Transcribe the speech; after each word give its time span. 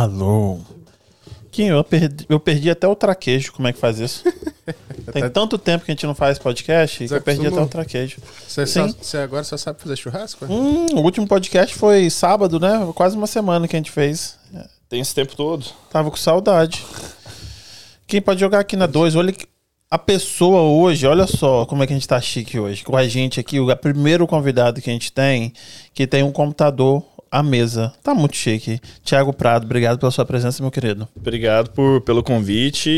Alô. 0.00 0.58
Kim, 1.50 1.64
eu 1.64 1.84
perdi, 1.84 2.24
eu 2.26 2.40
perdi 2.40 2.70
até 2.70 2.88
o 2.88 2.96
traquejo. 2.96 3.52
Como 3.52 3.68
é 3.68 3.72
que 3.74 3.78
faz 3.78 3.98
isso? 3.98 4.24
Tem 5.12 5.28
tanto 5.28 5.58
tempo 5.58 5.84
que 5.84 5.90
a 5.90 5.94
gente 5.94 6.06
não 6.06 6.14
faz 6.14 6.38
podcast 6.38 7.06
que 7.06 7.12
eu 7.12 7.20
perdi 7.20 7.46
até 7.46 7.60
o 7.60 7.66
traquejo. 7.66 8.16
Você, 8.48 8.64
só, 8.64 8.86
você 8.86 9.18
agora 9.18 9.44
só 9.44 9.58
sabe 9.58 9.78
fazer 9.78 9.96
churrasco? 9.96 10.46
Hum, 10.46 10.86
o 10.94 11.00
último 11.00 11.26
podcast 11.28 11.74
foi 11.74 12.08
sábado, 12.08 12.58
né? 12.58 12.90
Quase 12.94 13.14
uma 13.14 13.26
semana 13.26 13.68
que 13.68 13.76
a 13.76 13.78
gente 13.78 13.90
fez. 13.90 14.38
Tem 14.88 15.00
esse 15.02 15.14
tempo 15.14 15.36
todo. 15.36 15.66
Tava 15.90 16.10
com 16.10 16.16
saudade. 16.16 16.82
Quem 18.06 18.22
pode 18.22 18.40
jogar 18.40 18.60
aqui 18.60 18.76
na 18.76 18.86
2? 18.86 19.16
Olha 19.16 19.34
a 19.90 19.98
pessoa 19.98 20.62
hoje, 20.62 21.06
olha 21.06 21.26
só 21.26 21.66
como 21.66 21.82
é 21.82 21.86
que 21.86 21.92
a 21.92 21.96
gente 21.96 22.08
tá 22.08 22.18
chique 22.22 22.58
hoje. 22.58 22.82
Com 22.82 22.96
a 22.96 23.06
gente 23.06 23.38
aqui, 23.38 23.60
o 23.60 23.76
primeiro 23.76 24.26
convidado 24.26 24.80
que 24.80 24.88
a 24.88 24.92
gente 24.94 25.12
tem, 25.12 25.52
que 25.92 26.06
tem 26.06 26.22
um 26.22 26.32
computador 26.32 27.04
à 27.30 27.42
mesa. 27.42 27.92
Tá 28.02 28.14
muito 28.14 28.36
chique. 28.36 28.80
Tiago 29.04 29.32
Prado, 29.32 29.64
obrigado 29.64 29.98
pela 29.98 30.10
sua 30.10 30.24
presença, 30.24 30.62
meu 30.62 30.70
querido. 30.70 31.08
Obrigado 31.16 31.70
por, 31.70 32.00
pelo 32.00 32.22
convite 32.22 32.90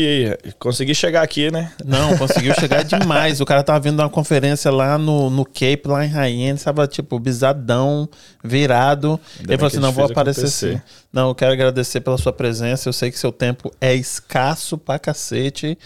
consegui 0.59 0.95
chegar 0.95 1.21
aqui, 1.21 1.51
né? 1.51 1.71
Não, 1.83 2.15
conseguiu 2.17 2.53
chegar 2.59 2.83
demais. 2.83 3.41
O 3.41 3.45
cara 3.45 3.63
tava 3.63 3.79
vindo 3.79 3.99
uma 3.99 4.09
conferência 4.09 4.71
lá 4.71 4.97
no, 4.97 5.29
no 5.29 5.45
Cape, 5.45 5.81
lá 5.85 6.05
em 6.05 6.09
Rainha, 6.09 6.55
tava 6.55 6.87
tipo 6.87 7.19
bisadão, 7.19 8.07
virado. 8.43 9.19
Ainda 9.39 9.53
Ele 9.53 9.57
falou 9.57 9.67
assim: 9.67 9.77
a 9.77 9.81
não, 9.81 9.91
vou 9.91 10.05
aparecer 10.05 10.47
sim. 10.47 10.81
Não, 11.11 11.29
eu 11.29 11.35
quero 11.35 11.53
agradecer 11.53 12.01
pela 12.01 12.17
sua 12.17 12.33
presença. 12.33 12.89
Eu 12.89 12.93
sei 12.93 13.11
que 13.11 13.19
seu 13.19 13.31
tempo 13.31 13.71
é 13.79 13.93
escasso 13.93 14.77
pra 14.77 14.97
cacete. 14.97 15.77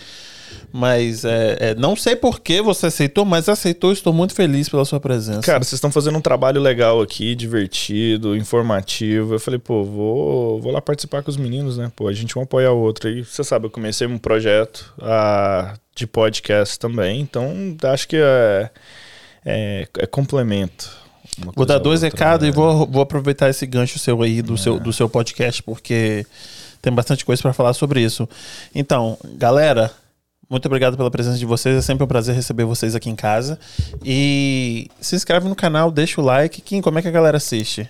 Mas 0.71 1.25
é, 1.25 1.57
é, 1.59 1.75
não 1.75 1.95
sei 1.95 2.15
por 2.15 2.39
que 2.39 2.61
você 2.61 2.87
aceitou, 2.87 3.25
mas 3.25 3.49
aceitou. 3.49 3.91
Estou 3.91 4.13
muito 4.13 4.33
feliz 4.33 4.69
pela 4.69 4.85
sua 4.85 4.99
presença. 4.99 5.41
Cara, 5.41 5.63
vocês 5.63 5.73
estão 5.73 5.91
fazendo 5.91 6.17
um 6.17 6.21
trabalho 6.21 6.61
legal 6.61 7.01
aqui, 7.01 7.35
divertido, 7.35 8.35
informativo. 8.35 9.35
Eu 9.35 9.39
falei, 9.39 9.59
pô, 9.59 9.83
vou, 9.83 10.61
vou 10.61 10.71
lá 10.71 10.81
participar 10.81 11.23
com 11.23 11.29
os 11.29 11.37
meninos, 11.37 11.77
né? 11.77 11.91
Pô, 11.95 12.07
a 12.07 12.13
gente 12.13 12.37
um 12.37 12.41
apoia 12.41 12.71
o 12.71 12.77
outro. 12.77 13.09
E 13.09 13.23
você 13.23 13.43
sabe, 13.43 13.65
eu 13.65 13.71
comecei 13.71 14.07
um 14.07 14.17
projeto 14.17 14.93
ah, 15.01 15.75
de 15.95 16.05
podcast 16.05 16.77
também, 16.77 17.21
então 17.21 17.75
acho 17.83 18.07
que 18.07 18.17
é, 18.17 18.69
é, 19.45 19.87
é 19.97 20.05
complemento. 20.05 20.89
Vou 21.55 21.65
dar 21.65 21.77
dois 21.77 22.01
recados 22.01 22.47
né? 22.47 22.49
e 22.49 22.55
vou, 22.55 22.87
vou 22.87 23.01
aproveitar 23.01 23.49
esse 23.49 23.65
gancho 23.65 23.99
seu 23.99 24.21
aí 24.21 24.41
do, 24.41 24.55
É. 24.55 24.57
seu, 24.57 24.79
do 24.79 24.91
seu 24.91 25.07
podcast, 25.07 25.61
porque 25.61 26.25
tem 26.81 26.91
bastante 26.91 27.23
coisa 27.25 27.41
para 27.41 27.53
falar 27.53 27.73
sobre 27.73 28.01
isso. 28.01 28.27
Então, 28.73 29.17
galera, 29.35 29.91
muito 30.49 30.65
obrigado 30.65 30.95
pela 30.95 31.11
presença 31.11 31.37
de 31.37 31.45
vocês. 31.45 31.77
É 31.77 31.81
sempre 31.81 32.03
um 32.03 32.07
prazer 32.07 32.35
receber 32.35 32.63
vocês 32.63 32.95
aqui 32.95 33.09
em 33.09 33.15
casa. 33.15 33.59
E 34.03 34.89
se 35.01 35.15
inscreve 35.15 35.47
no 35.47 35.55
canal, 35.55 35.91
deixa 35.91 36.21
o 36.21 36.23
like. 36.23 36.61
Kim, 36.61 36.81
como 36.81 36.99
é 36.99 37.01
que 37.01 37.07
a 37.07 37.11
galera 37.11 37.37
assiste? 37.37 37.89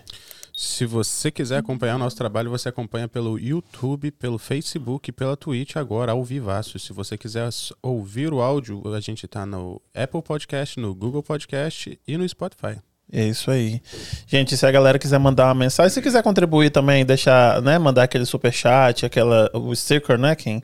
Se 0.55 0.88
você 0.88 1.30
quiser 1.30 1.58
acompanhar 1.58 1.97
o 1.97 2.00
nosso 2.00 2.16
trabalho, 2.16 2.50
você 2.50 2.67
acompanha 2.67 3.08
pelo 3.08 3.38
YouTube, 3.38 4.09
pelo 4.09 4.39
Facebook 4.39 5.08
e 5.08 5.13
pela 5.13 5.38
Twitch 5.38 5.75
agora, 5.75 6.13
ao 6.13 6.23
vivaço. 6.23 6.80
Se 6.80 6.91
você 6.91 7.16
quiser 7.16 7.47
ouvir 7.80 8.33
o 8.33 8.41
áudio, 8.41 8.81
a 8.91 9.00
gente 9.00 9.28
tá 9.28 9.45
no 9.45 9.80
Apple 9.94 10.23
Podcast, 10.23 10.80
no 10.80 10.95
Google 10.95 11.22
Podcast 11.22 12.00
e 12.08 12.17
no 12.17 12.28
Spotify. 12.28 12.80
É 13.13 13.23
isso 13.23 13.52
aí. 13.52 13.80
Gente, 14.25 14.58
se 14.58 14.66
a 14.66 14.72
galera 14.72 14.97
quiser 14.97 15.19
mandar 15.19 15.45
uma 15.45 15.53
mensagem, 15.53 15.91
se 15.91 16.02
quiser 16.02 16.23
contribuir 16.23 16.72
também, 16.72 17.05
deixar, 17.05 17.61
né, 17.61 17.78
mandar 17.78 18.03
aquele 18.03 18.25
super 18.25 18.52
chat, 18.52 19.05
aquela 19.05 19.52
o 19.53 19.75
sticker, 19.75 20.17
né, 20.17 20.35
Kim? 20.35 20.59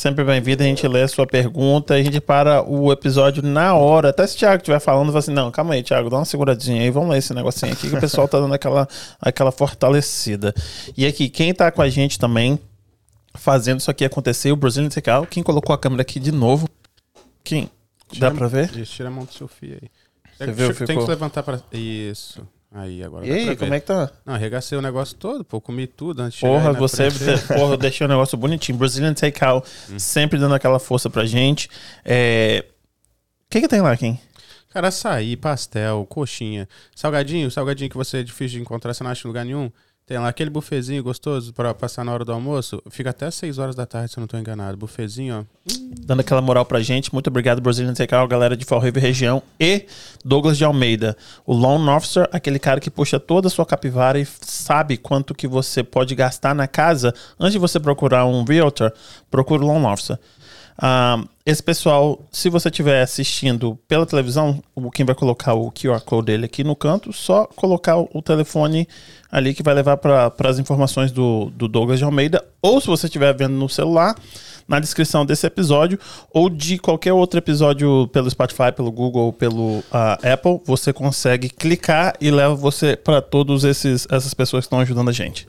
Sempre 0.00 0.24
bem-vindo, 0.24 0.62
a 0.62 0.66
gente 0.66 0.88
lê 0.88 1.02
a 1.02 1.08
sua 1.08 1.26
pergunta, 1.26 1.92
a 1.92 2.02
gente 2.02 2.22
para 2.22 2.66
o 2.66 2.90
episódio 2.90 3.42
na 3.42 3.74
hora. 3.74 4.08
Até 4.08 4.26
se 4.26 4.34
o 4.34 4.38
Thiago 4.38 4.56
estiver 4.56 4.80
falando, 4.80 5.08
fala 5.08 5.18
assim: 5.18 5.30
não, 5.30 5.50
calma 5.50 5.74
aí, 5.74 5.82
Thiago, 5.82 6.08
dá 6.08 6.16
uma 6.16 6.24
seguradinha 6.24 6.80
aí, 6.80 6.90
vamos 6.90 7.10
ler 7.10 7.18
esse 7.18 7.34
negocinho 7.34 7.70
aqui 7.70 7.90
que 7.90 7.94
o 7.94 8.00
pessoal 8.00 8.26
tá 8.26 8.40
dando 8.40 8.54
aquela, 8.54 8.88
aquela 9.20 9.52
fortalecida. 9.52 10.54
E 10.96 11.04
aqui, 11.04 11.28
quem 11.28 11.52
tá 11.52 11.70
com 11.70 11.82
a 11.82 11.90
gente 11.90 12.18
também, 12.18 12.58
fazendo 13.34 13.80
isso 13.80 13.90
aqui 13.90 14.02
acontecer, 14.02 14.50
o 14.50 14.56
Brazilian 14.56 14.88
Tecal, 14.88 15.26
quem 15.26 15.42
colocou 15.42 15.74
a 15.74 15.78
câmera 15.78 16.00
aqui 16.00 16.18
de 16.18 16.32
novo? 16.32 16.66
Quem? 17.44 17.70
Dá 18.18 18.30
pra 18.30 18.48
ver? 18.48 18.70
Tira 18.86 19.08
a 19.08 19.12
mão 19.12 19.26
do 19.26 19.34
seu 19.34 19.48
fio 19.48 19.74
aí. 19.82 19.90
Você 20.32 20.46
Tem- 20.46 20.54
viu, 20.54 20.74
Tem 20.74 20.86
ficou- 20.86 21.04
que 21.04 21.10
levantar 21.10 21.42
pra. 21.42 21.60
Isso. 21.70 22.40
Aí, 22.72 23.02
agora. 23.02 23.26
E 23.26 23.32
aí, 23.32 23.56
como 23.56 23.74
é 23.74 23.80
que 23.80 23.86
tá? 23.86 24.12
Não, 24.24 24.34
arregacei 24.34 24.78
o 24.78 24.82
negócio 24.82 25.16
todo, 25.16 25.44
pô. 25.44 25.60
Comi 25.60 25.88
tudo 25.88 26.22
antes 26.22 26.34
de 26.34 26.40
chegar 26.40 26.52
Porra, 26.52 26.72
você 26.72 27.10
frente. 27.10 27.46
porra, 27.52 27.76
deixei 27.76 28.04
o 28.04 28.08
negócio 28.08 28.38
bonitinho. 28.38 28.78
Brazilian 28.78 29.12
Takeout, 29.12 29.68
sempre 29.98 30.38
dando 30.38 30.54
aquela 30.54 30.78
força 30.78 31.10
pra 31.10 31.24
gente. 31.24 31.68
É... 32.04 32.64
O 33.46 33.50
que 33.50 33.62
que 33.62 33.68
tem 33.68 33.80
lá, 33.80 33.96
Kim? 33.96 34.16
Cara, 34.72 34.86
açaí, 34.86 35.36
pastel, 35.36 36.06
coxinha, 36.08 36.68
salgadinho, 36.94 37.50
salgadinho 37.50 37.90
que 37.90 37.96
você 37.96 38.18
é 38.18 38.22
difícil 38.22 38.58
de 38.58 38.62
encontrar, 38.62 38.94
você 38.94 39.02
não 39.02 39.10
acha 39.10 39.26
em 39.26 39.28
lugar 39.28 39.44
nenhum. 39.44 39.68
Tem 40.10 40.18
lá 40.18 40.26
aquele 40.26 40.50
bufezinho 40.50 41.04
gostoso 41.04 41.52
pra 41.52 41.72
passar 41.72 42.04
na 42.04 42.12
hora 42.12 42.24
do 42.24 42.32
almoço. 42.32 42.82
Fica 42.90 43.10
até 43.10 43.30
6 43.30 43.58
horas 43.58 43.76
da 43.76 43.86
tarde, 43.86 44.10
se 44.10 44.18
eu 44.18 44.20
não 44.20 44.26
tô 44.26 44.36
enganado. 44.36 44.76
Bufezinho, 44.76 45.38
ó. 45.38 45.72
Dando 46.00 46.18
aquela 46.18 46.42
moral 46.42 46.64
pra 46.64 46.80
gente. 46.80 47.12
Muito 47.12 47.28
obrigado, 47.28 47.60
Brazilian 47.60 47.94
Takeout, 47.94 48.28
galera 48.28 48.56
de 48.56 48.64
Fall 48.64 48.80
River 48.80 49.00
região. 49.00 49.40
E 49.60 49.86
Douglas 50.24 50.58
de 50.58 50.64
Almeida, 50.64 51.16
o 51.46 51.54
Loan 51.54 51.94
Officer, 51.94 52.28
aquele 52.32 52.58
cara 52.58 52.80
que 52.80 52.90
puxa 52.90 53.20
toda 53.20 53.46
a 53.46 53.50
sua 53.52 53.64
capivara 53.64 54.18
e 54.18 54.26
sabe 54.26 54.96
quanto 54.96 55.32
que 55.32 55.46
você 55.46 55.84
pode 55.84 56.12
gastar 56.16 56.56
na 56.56 56.66
casa. 56.66 57.14
Antes 57.38 57.52
de 57.52 57.60
você 57.60 57.78
procurar 57.78 58.26
um 58.26 58.42
realtor, 58.42 58.92
procura 59.30 59.62
o 59.62 59.66
Loan 59.68 59.88
Officer. 59.92 60.18
Ah, 60.76 61.22
esse 61.50 61.62
pessoal, 61.62 62.28
se 62.30 62.48
você 62.48 62.68
estiver 62.68 63.02
assistindo 63.02 63.76
pela 63.88 64.06
televisão, 64.06 64.62
o 64.72 64.88
vai 65.04 65.14
colocar 65.16 65.54
o 65.54 65.72
QR 65.72 66.00
Code 66.00 66.26
dele 66.26 66.44
aqui 66.44 66.62
no 66.62 66.76
canto, 66.76 67.12
só 67.12 67.44
colocar 67.44 67.96
o 67.98 68.22
telefone 68.22 68.86
ali 69.32 69.52
que 69.52 69.62
vai 69.62 69.74
levar 69.74 69.96
para 69.96 70.32
as 70.48 70.60
informações 70.60 71.10
do, 71.10 71.50
do 71.56 71.66
Douglas 71.66 71.98
de 71.98 72.04
Almeida. 72.04 72.44
Ou 72.62 72.80
se 72.80 72.86
você 72.86 73.06
estiver 73.06 73.34
vendo 73.36 73.54
no 73.54 73.68
celular, 73.68 74.14
na 74.68 74.78
descrição 74.78 75.26
desse 75.26 75.44
episódio, 75.44 75.98
ou 76.32 76.48
de 76.48 76.78
qualquer 76.78 77.12
outro 77.12 77.38
episódio 77.38 78.06
pelo 78.12 78.30
Spotify, 78.30 78.70
pelo 78.74 78.92
Google, 78.92 79.32
pelo 79.32 79.82
ah, 79.90 80.18
Apple, 80.22 80.60
você 80.64 80.92
consegue 80.92 81.48
clicar 81.48 82.14
e 82.20 82.30
leva 82.30 82.54
você 82.54 82.94
para 82.94 83.20
todas 83.20 83.64
essas 83.64 84.34
pessoas 84.34 84.64
que 84.64 84.66
estão 84.66 84.78
ajudando 84.78 85.08
a 85.08 85.12
gente. 85.12 85.48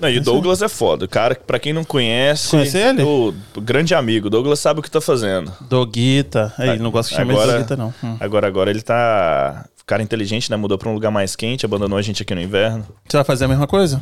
Não, 0.00 0.08
e 0.08 0.18
o 0.18 0.22
Douglas 0.22 0.62
é 0.62 0.68
foda. 0.68 1.06
Cara, 1.06 1.34
pra 1.34 1.58
quem 1.58 1.72
não 1.72 1.84
conhece. 1.84 2.50
Conhece 2.50 2.78
ele? 2.78 3.02
O 3.02 3.34
grande 3.58 3.94
amigo. 3.94 4.28
O 4.28 4.30
Douglas 4.30 4.58
sabe 4.58 4.80
o 4.80 4.82
que 4.82 4.90
tá 4.90 5.00
fazendo. 5.00 5.52
Doguita. 5.68 6.52
Aí, 6.58 6.78
não 6.78 6.90
gosto 6.90 7.10
que 7.10 7.16
chame 7.16 7.30
ele 7.32 7.36
de 7.36 7.42
Agora- 7.42 7.58
Doguita, 7.58 7.76
não. 7.76 7.94
Hum. 8.02 8.16
Agora, 8.20 8.46
agora 8.46 8.70
ele 8.70 8.82
tá. 8.82 9.66
Cara 9.86 10.02
inteligente, 10.02 10.50
né? 10.50 10.56
Mudou 10.56 10.78
pra 10.78 10.88
um 10.88 10.94
lugar 10.94 11.10
mais 11.10 11.34
quente, 11.34 11.66
abandonou 11.66 11.98
a 11.98 12.02
gente 12.02 12.22
aqui 12.22 12.34
no 12.34 12.40
inverno. 12.40 12.86
Você 13.08 13.16
vai 13.16 13.24
fazer 13.24 13.44
a 13.46 13.48
mesma 13.48 13.66
coisa? 13.66 14.00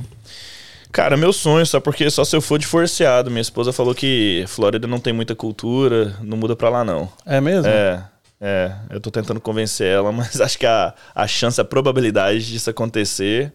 Cara, 0.92 1.16
meu 1.16 1.32
sonho, 1.32 1.64
só 1.66 1.80
porque 1.80 2.10
só 2.10 2.24
se 2.24 2.34
eu 2.36 2.40
for 2.40 2.58
divorciado. 2.58 3.30
Minha 3.30 3.40
esposa 3.42 3.72
falou 3.72 3.94
que 3.94 4.44
Flórida 4.48 4.86
não 4.86 4.98
tem 5.00 5.12
muita 5.12 5.34
cultura, 5.34 6.14
não 6.22 6.36
muda 6.36 6.54
pra 6.56 6.68
lá, 6.68 6.84
não. 6.84 7.08
É 7.26 7.40
mesmo? 7.40 7.66
É, 7.70 8.02
é. 8.40 8.72
Eu 8.90 9.00
tô 9.00 9.10
tentando 9.10 9.40
convencer 9.40 9.86
ela, 9.86 10.10
mas 10.12 10.40
acho 10.40 10.58
que 10.58 10.66
a, 10.66 10.94
a 11.14 11.26
chance, 11.26 11.60
a 11.60 11.64
probabilidade 11.64 12.46
disso 12.46 12.70
acontecer 12.70 13.52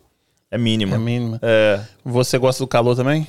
é 0.54 0.58
mínima. 0.58 0.96
É 0.96 1.00
mínima. 1.00 1.40
É. 1.42 1.80
Você 2.06 2.38
gosta 2.38 2.64
do 2.64 2.68
calor 2.68 2.96
também? 2.96 3.28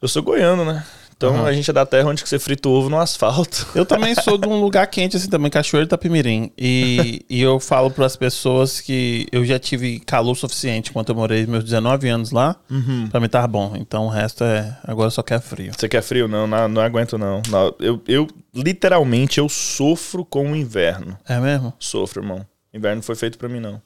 Eu 0.00 0.08
sou 0.08 0.22
goiano, 0.22 0.64
né? 0.64 0.84
Então 1.16 1.36
Aham. 1.36 1.44
a 1.46 1.52
gente 1.52 1.70
é 1.70 1.72
da 1.72 1.86
terra 1.86 2.08
onde 2.08 2.20
você 2.26 2.36
frita 2.36 2.68
o 2.68 2.72
ovo 2.72 2.88
no 2.90 2.98
asfalto. 2.98 3.68
Eu 3.76 3.86
também 3.86 4.12
sou 4.12 4.36
de 4.36 4.48
um 4.48 4.60
lugar 4.60 4.84
quente 4.88 5.16
assim 5.16 5.30
também, 5.30 5.48
Cachoeiro 5.52 5.84
e 5.84 5.86
Itapemirim. 5.86 6.50
E, 6.58 7.24
e 7.30 7.40
eu 7.40 7.60
falo 7.60 7.92
para 7.92 8.04
as 8.06 8.16
pessoas 8.16 8.80
que 8.80 9.28
eu 9.30 9.44
já 9.44 9.56
tive 9.56 10.00
calor 10.00 10.34
suficiente 10.34 10.90
enquanto 10.90 11.10
eu 11.10 11.14
morei 11.14 11.46
meus 11.46 11.62
19 11.62 12.08
anos 12.08 12.32
lá, 12.32 12.56
Uhum. 12.68 13.06
pra 13.08 13.20
mim 13.20 13.28
tá 13.28 13.46
bom. 13.46 13.74
Então 13.76 14.06
o 14.06 14.08
resto 14.08 14.42
é. 14.42 14.76
Agora 14.82 15.10
só 15.10 15.22
quer 15.22 15.40
frio. 15.40 15.70
Você 15.78 15.88
quer 15.88 16.02
frio? 16.02 16.26
Não, 16.26 16.44
não, 16.48 16.66
não 16.66 16.82
aguento 16.82 17.16
não. 17.16 17.40
Não, 17.48 17.72
eu, 17.78 18.02
eu, 18.08 18.26
literalmente, 18.52 19.38
eu 19.38 19.48
sofro 19.48 20.24
com 20.24 20.50
o 20.50 20.56
inverno. 20.56 21.16
É 21.28 21.38
mesmo? 21.38 21.72
Sofro, 21.78 22.20
irmão. 22.20 22.44
Inverno 22.74 22.96
não 22.96 23.02
foi 23.04 23.14
feito 23.14 23.38
pra 23.38 23.48
mim, 23.48 23.60
não. 23.60 23.80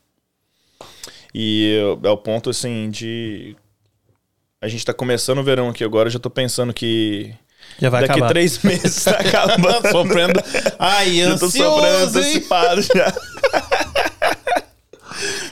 E 1.34 1.78
é 2.02 2.08
o 2.10 2.16
ponto, 2.16 2.50
assim, 2.50 2.90
de... 2.90 3.56
A 4.60 4.68
gente 4.68 4.84
tá 4.84 4.94
começando 4.94 5.38
o 5.38 5.44
verão 5.44 5.68
aqui 5.68 5.84
agora, 5.84 6.08
eu 6.08 6.12
já 6.12 6.18
tô 6.18 6.30
pensando 6.30 6.72
que 6.72 7.32
Já 7.78 7.90
vai 7.90 8.00
daqui 8.02 8.12
acabar. 8.12 8.28
três 8.28 8.58
meses 8.64 9.04
tá 9.04 9.12
acabando. 9.12 9.90
Sofrendo. 9.90 10.40
Ai, 10.78 11.16
Eu 11.18 11.38
tô 11.38 11.50
sofrendo 11.50 12.06
antecipado 12.08 12.82
já. 12.82 13.12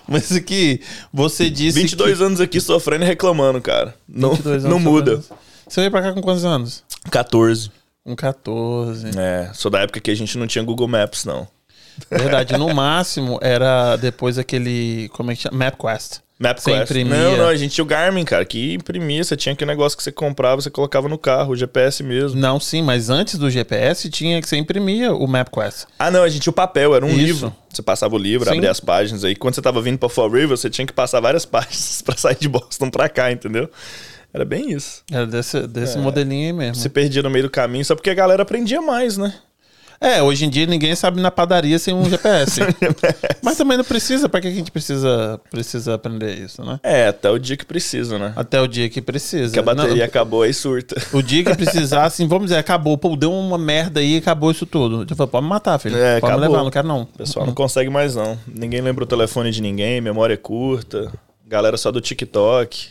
Mas 0.06 0.32
aqui, 0.32 0.80
você 1.12 1.48
disse 1.48 1.80
22 1.80 2.20
anos 2.20 2.40
aqui 2.40 2.60
sofrendo 2.60 3.04
e 3.04 3.06
reclamando, 3.06 3.60
cara. 3.60 3.94
que... 4.10 4.20
Não, 4.20 4.30
22 4.34 4.64
não 4.64 4.78
muda. 4.78 5.22
Você 5.66 5.80
veio 5.80 5.90
pra 5.90 6.02
cá 6.02 6.12
com 6.12 6.20
quantos 6.20 6.44
anos? 6.44 6.84
14. 7.10 7.70
Com 8.04 8.14
14. 8.14 9.18
É, 9.18 9.50
sou 9.54 9.70
da 9.70 9.80
época 9.80 10.00
que 10.00 10.10
a 10.10 10.14
gente 10.14 10.36
não 10.36 10.46
tinha 10.46 10.62
Google 10.62 10.86
Maps, 10.88 11.24
não. 11.24 11.48
Verdade, 12.10 12.56
no 12.58 12.72
máximo 12.74 13.38
era 13.42 13.96
depois 13.96 14.38
aquele. 14.38 15.08
Como 15.10 15.30
é 15.30 15.36
que 15.36 15.42
chama? 15.42 15.56
MapQuest. 15.58 16.20
MapQuest. 16.38 16.92
Não, 17.06 17.36
não, 17.36 17.48
a 17.48 17.56
gente 17.56 17.72
tinha 17.74 17.84
o 17.84 17.86
Garmin, 17.86 18.24
cara, 18.24 18.44
que 18.44 18.74
imprimia. 18.74 19.22
Você 19.22 19.36
tinha 19.36 19.52
aquele 19.52 19.70
negócio 19.70 19.96
que 19.96 20.02
você 20.02 20.10
comprava, 20.10 20.60
você 20.60 20.68
colocava 20.68 21.08
no 21.08 21.16
carro, 21.16 21.52
o 21.52 21.56
GPS 21.56 22.02
mesmo. 22.02 22.38
Não, 22.40 22.58
sim, 22.58 22.82
mas 22.82 23.08
antes 23.08 23.38
do 23.38 23.48
GPS 23.48 24.10
tinha 24.10 24.42
que 24.42 24.48
você 24.48 24.56
imprimia 24.56 25.14
o 25.14 25.26
MapQuest. 25.28 25.86
Ah, 25.98 26.10
não, 26.10 26.24
a 26.24 26.28
gente 26.28 26.42
tinha 26.42 26.50
o 26.50 26.54
papel, 26.54 26.94
era 26.94 27.04
um 27.06 27.08
Isso. 27.10 27.18
livro. 27.18 27.56
Você 27.72 27.82
passava 27.82 28.14
o 28.14 28.18
livro, 28.18 28.48
Sim. 28.48 28.56
abria 28.56 28.70
as 28.70 28.80
páginas 28.80 29.24
aí. 29.24 29.36
Quando 29.36 29.54
você 29.54 29.62
tava 29.62 29.80
vindo 29.80 29.96
pra 29.98 30.08
Fall 30.08 30.28
River, 30.28 30.56
você 30.56 30.68
tinha 30.68 30.86
que 30.86 30.92
passar 30.92 31.20
várias 31.20 31.44
páginas 31.46 32.02
pra 32.02 32.16
sair 32.16 32.36
de 32.38 32.48
Boston 32.48 32.90
pra 32.90 33.08
cá, 33.08 33.30
entendeu? 33.30 33.70
Era 34.32 34.44
bem 34.44 34.72
isso. 34.72 35.04
Era 35.12 35.26
desse, 35.26 35.64
desse 35.68 35.96
É. 35.96 36.00
modelinho 36.00 36.46
aí 36.48 36.52
mesmo. 36.52 36.74
Se 36.74 36.88
perdia 36.88 37.22
no 37.22 37.30
meio 37.30 37.44
do 37.44 37.50
caminho, 37.50 37.84
só 37.84 37.94
porque 37.94 38.10
a 38.10 38.14
galera 38.14 38.42
aprendia 38.42 38.82
mais, 38.82 39.16
né? 39.16 39.32
É, 40.04 40.22
hoje 40.22 40.44
em 40.44 40.50
dia 40.50 40.66
ninguém 40.66 40.94
sabe 40.94 41.20
na 41.20 41.30
padaria 41.30 41.78
sem 41.78 41.94
um 41.94 42.04
GPS. 42.08 42.60
Mas 43.42 43.56
também 43.56 43.78
não 43.78 43.84
precisa, 43.84 44.28
pra 44.28 44.40
que 44.40 44.48
a 44.48 44.50
gente 44.50 44.70
precisa, 44.70 45.40
precisa 45.50 45.94
aprender 45.94 46.34
isso, 46.38 46.62
né? 46.62 46.78
É, 46.82 47.08
até 47.08 47.30
o 47.30 47.38
dia 47.38 47.56
que 47.56 47.64
precisa, 47.64 48.18
né? 48.18 48.32
Até 48.36 48.60
o 48.60 48.68
dia 48.68 48.88
que 48.90 49.00
precisa. 49.00 49.52
Que 49.52 49.58
a 49.58 49.62
bateria 49.62 49.96
Não, 49.96 50.04
acabou 50.04 50.42
aí 50.42 50.52
surta. 50.52 50.94
o 51.12 51.22
dia 51.22 51.42
que 51.42 51.54
precisar, 51.56 52.04
assim, 52.04 52.28
vamos 52.28 52.48
dizer, 52.48 52.58
acabou, 52.58 52.98
pô, 52.98 53.16
deu 53.16 53.32
uma 53.32 53.56
merda 53.56 54.00
aí, 54.00 54.18
acabou 54.18 54.50
isso 54.50 54.66
tudo. 54.66 55.06
Eu 55.08 55.16
falo, 55.16 55.28
pode 55.28 55.44
me 55.44 55.50
matar, 55.50 55.78
filho. 55.78 55.96
É, 55.96 56.20
pode 56.20 56.32
me 56.32 56.38
acabou. 56.38 56.40
levar, 56.40 56.64
não 56.64 56.70
quero 56.70 56.86
não. 56.86 57.04
Pessoal 57.06 57.46
não 57.46 57.54
consegue 57.54 57.88
mais, 57.88 58.14
não. 58.14 58.38
Ninguém 58.46 58.82
lembra 58.82 59.04
o 59.04 59.06
telefone 59.06 59.50
de 59.50 59.62
ninguém, 59.62 60.00
memória 60.00 60.36
curta. 60.36 61.10
Galera 61.46 61.76
só 61.76 61.90
do 61.90 62.00
TikTok, 62.00 62.88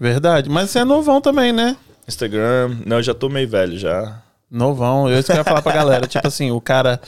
Verdade. 0.00 0.48
Mas 0.48 0.70
você 0.70 0.80
é 0.80 0.84
novão 0.84 1.20
também, 1.20 1.52
né? 1.52 1.76
Instagram. 2.08 2.76
Não, 2.84 2.96
eu 2.96 3.02
já 3.02 3.14
tô 3.14 3.28
meio 3.28 3.48
velho 3.48 3.78
já. 3.78 4.21
Novão. 4.52 5.08
Eu 5.08 5.18
isso 5.18 5.26
que 5.26 5.32
eu 5.32 5.36
ia 5.36 5.44
falar 5.44 5.62
pra 5.62 5.72
galera. 5.72 6.06
tipo 6.06 6.26
assim, 6.26 6.50
o 6.50 6.60
cara, 6.60 7.00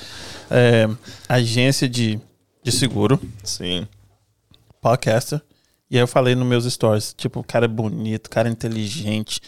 é, 0.50 0.88
agência 1.28 1.86
de, 1.86 2.18
de 2.62 2.72
seguro, 2.72 3.20
Sim. 3.42 3.86
podcaster. 4.80 5.42
E 5.90 5.96
aí 5.96 6.02
eu 6.02 6.08
falei 6.08 6.34
nos 6.34 6.46
meus 6.46 6.64
stories, 6.64 7.14
tipo, 7.16 7.40
o 7.40 7.44
cara 7.44 7.66
é 7.66 7.68
bonito, 7.68 8.26
o 8.26 8.30
cara 8.30 8.48
é 8.48 8.50
inteligente, 8.50 9.40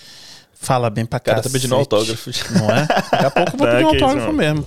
fala 0.52 0.90
bem 0.90 1.06
pra 1.06 1.16
O 1.16 1.20
cara 1.20 1.40
tá 1.40 1.48
pedindo 1.48 1.74
autógrafo. 1.74 2.30
Não 2.54 2.70
é? 2.70 2.86
Daqui 2.86 3.26
a 3.26 3.30
pouco 3.30 3.52
eu 3.54 3.58
vou 3.58 3.66
pedir 3.66 3.84
um 3.86 3.90
que 3.90 4.04
autógrafo 4.04 4.32
mesmo. 4.32 4.66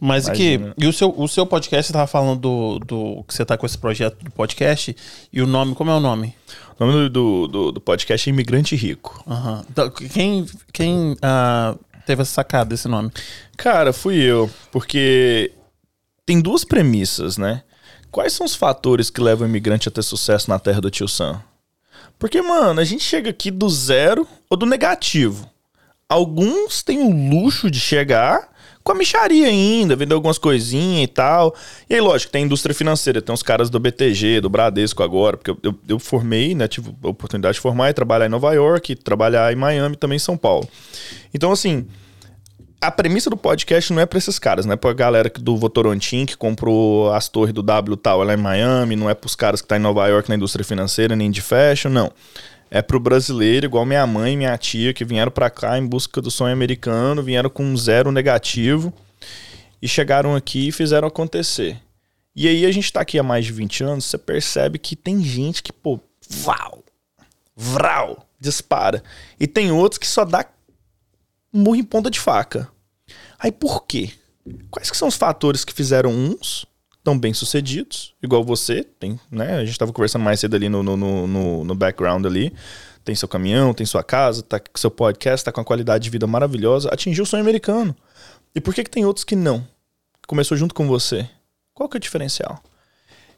Mas 0.00 0.26
Imagina. 0.26 0.74
e 0.78 0.86
o 0.86 0.92
seu, 0.92 1.12
o 1.16 1.26
seu 1.26 1.44
podcast, 1.44 1.88
você 1.88 1.92
tava 1.92 2.06
falando 2.06 2.38
do, 2.38 2.78
do. 2.78 3.24
que 3.24 3.34
você 3.34 3.44
tá 3.44 3.58
com 3.58 3.66
esse 3.66 3.76
projeto 3.76 4.22
do 4.22 4.30
podcast. 4.30 4.94
E 5.32 5.42
o 5.42 5.46
nome, 5.46 5.74
como 5.74 5.90
é 5.90 5.94
o 5.94 6.00
nome? 6.00 6.36
O 6.78 6.86
nome 6.86 7.08
do, 7.08 7.48
do, 7.48 7.72
do 7.72 7.80
podcast 7.80 8.30
é 8.30 8.32
Imigrante 8.32 8.76
Rico. 8.76 9.24
Aham. 9.26 9.64
Então, 9.68 9.90
quem 9.90 10.46
quem 10.72 11.16
ah, 11.20 11.74
teve 12.08 12.22
essa 12.22 12.32
sacada 12.32 12.70
desse 12.70 12.88
nome? 12.88 13.10
Cara, 13.56 13.92
fui 13.92 14.16
eu. 14.16 14.50
Porque 14.72 15.52
tem 16.24 16.40
duas 16.40 16.64
premissas, 16.64 17.36
né? 17.36 17.62
Quais 18.10 18.32
são 18.32 18.46
os 18.46 18.54
fatores 18.54 19.10
que 19.10 19.20
levam 19.20 19.46
o 19.46 19.50
imigrante 19.50 19.88
a 19.88 19.92
ter 19.92 20.02
sucesso 20.02 20.48
na 20.48 20.58
terra 20.58 20.80
do 20.80 20.90
tio 20.90 21.06
Sam? 21.06 21.42
Porque, 22.18 22.40
mano, 22.40 22.80
a 22.80 22.84
gente 22.84 23.04
chega 23.04 23.28
aqui 23.28 23.50
do 23.50 23.68
zero 23.68 24.26
ou 24.48 24.56
do 24.56 24.64
negativo. 24.64 25.50
Alguns 26.08 26.82
têm 26.82 27.00
o 27.00 27.30
luxo 27.30 27.70
de 27.70 27.78
chegar 27.78 28.48
com 28.88 28.92
a 28.92 28.94
micharia 28.94 29.48
ainda, 29.48 29.94
vender 29.94 30.14
algumas 30.14 30.38
coisinhas 30.38 31.04
e 31.04 31.06
tal. 31.06 31.54
E 31.90 31.94
aí, 31.94 32.00
lógico, 32.00 32.32
tem 32.32 32.42
a 32.42 32.46
indústria 32.46 32.74
financeira, 32.74 33.20
tem 33.20 33.34
os 33.34 33.42
caras 33.42 33.68
do 33.68 33.78
BTG, 33.78 34.40
do 34.40 34.48
Bradesco 34.48 35.02
agora, 35.02 35.36
porque 35.36 35.50
eu, 35.50 35.58
eu, 35.62 35.74
eu 35.86 35.98
formei, 35.98 36.54
né? 36.54 36.66
Tive 36.66 36.94
a 37.04 37.08
oportunidade 37.08 37.56
de 37.56 37.60
formar 37.60 37.90
e 37.90 37.92
trabalhar 37.92 38.24
em 38.24 38.30
Nova 38.30 38.50
York, 38.54 38.96
trabalhar 38.96 39.52
em 39.52 39.56
Miami 39.56 39.94
também 39.94 40.16
em 40.16 40.18
São 40.18 40.38
Paulo. 40.38 40.66
Então, 41.34 41.52
assim, 41.52 41.86
a 42.80 42.90
premissa 42.90 43.28
do 43.28 43.36
podcast 43.36 43.92
não 43.92 44.00
é 44.00 44.06
pra 44.06 44.18
esses 44.18 44.38
caras, 44.38 44.64
não 44.64 44.72
é 44.72 44.76
pra 44.76 44.94
galera 44.94 45.30
do 45.38 45.58
Votorantim 45.58 46.24
que 46.24 46.34
comprou 46.34 47.12
as 47.12 47.28
torres 47.28 47.52
do 47.52 47.62
W 47.62 47.94
Tower 47.94 48.26
lá 48.26 48.32
em 48.32 48.38
Miami, 48.38 48.96
não 48.96 49.10
é 49.10 49.14
pros 49.14 49.34
caras 49.36 49.60
que 49.60 49.68
tá 49.68 49.76
em 49.76 49.80
Nova 49.80 50.06
York 50.08 50.30
na 50.30 50.36
indústria 50.36 50.64
financeira, 50.64 51.14
nem 51.14 51.30
de 51.30 51.42
fashion, 51.42 51.90
não. 51.90 52.10
É 52.70 52.82
pro 52.82 53.00
brasileiro, 53.00 53.66
igual 53.66 53.86
minha 53.86 54.06
mãe 54.06 54.34
e 54.34 54.36
minha 54.36 54.56
tia, 54.58 54.92
que 54.92 55.04
vieram 55.04 55.32
pra 55.32 55.48
cá 55.48 55.78
em 55.78 55.86
busca 55.86 56.20
do 56.20 56.30
sonho 56.30 56.52
americano, 56.52 57.22
vieram 57.22 57.48
com 57.48 57.64
um 57.64 57.76
zero 57.76 58.12
negativo 58.12 58.92
e 59.80 59.88
chegaram 59.88 60.34
aqui 60.36 60.68
e 60.68 60.72
fizeram 60.72 61.08
acontecer. 61.08 61.80
E 62.36 62.46
aí 62.46 62.66
a 62.66 62.70
gente 62.70 62.92
tá 62.92 63.00
aqui 63.00 63.18
há 63.18 63.22
mais 63.22 63.46
de 63.46 63.52
20 63.52 63.84
anos, 63.84 64.04
você 64.04 64.18
percebe 64.18 64.78
que 64.78 64.94
tem 64.94 65.22
gente 65.24 65.62
que, 65.62 65.72
pô, 65.72 65.98
vau, 66.28 66.84
vral, 67.56 68.26
dispara. 68.38 69.02
E 69.40 69.46
tem 69.46 69.72
outros 69.72 69.98
que 69.98 70.06
só 70.06 70.24
dá 70.24 70.44
murro 71.52 71.76
em 71.76 71.82
ponta 71.82 72.10
de 72.10 72.20
faca. 72.20 72.68
Aí 73.38 73.50
por 73.50 73.86
quê? 73.86 74.12
Quais 74.70 74.90
que 74.90 74.96
são 74.96 75.08
os 75.08 75.16
fatores 75.16 75.64
que 75.64 75.72
fizeram 75.72 76.10
uns 76.10 76.66
tão 77.08 77.18
bem 77.18 77.32
sucedidos, 77.32 78.14
igual 78.22 78.44
você, 78.44 78.84
tem, 78.84 79.18
né? 79.30 79.56
A 79.56 79.64
gente 79.64 79.78
tava 79.78 79.94
conversando 79.94 80.22
mais 80.22 80.38
cedo 80.40 80.54
ali 80.54 80.68
no, 80.68 80.82
no, 80.82 80.94
no, 80.94 81.64
no- 81.64 81.74
background 81.74 82.26
ali. 82.26 82.52
Tem 83.02 83.14
seu 83.14 83.26
caminhão, 83.26 83.72
tem 83.72 83.86
sua 83.86 84.04
casa, 84.04 84.42
tá 84.42 84.60
com 84.60 84.76
seu 84.76 84.90
podcast, 84.90 85.42
tá 85.42 85.50
com 85.50 85.58
uma 85.58 85.64
qualidade 85.64 86.04
de 86.04 86.10
vida 86.10 86.26
maravilhosa, 86.26 86.90
atingiu 86.92 87.24
o 87.24 87.26
sonho 87.26 87.42
americano. 87.42 87.96
E 88.54 88.60
por 88.60 88.74
que 88.74 88.84
que 88.84 88.90
tem 88.90 89.06
outros 89.06 89.24
que 89.24 89.34
não? 89.34 89.66
Começou 90.26 90.54
junto 90.54 90.74
com 90.74 90.86
você. 90.86 91.26
Qual 91.72 91.88
que 91.88 91.96
é 91.96 91.98
o 91.98 92.00
diferencial? 92.00 92.62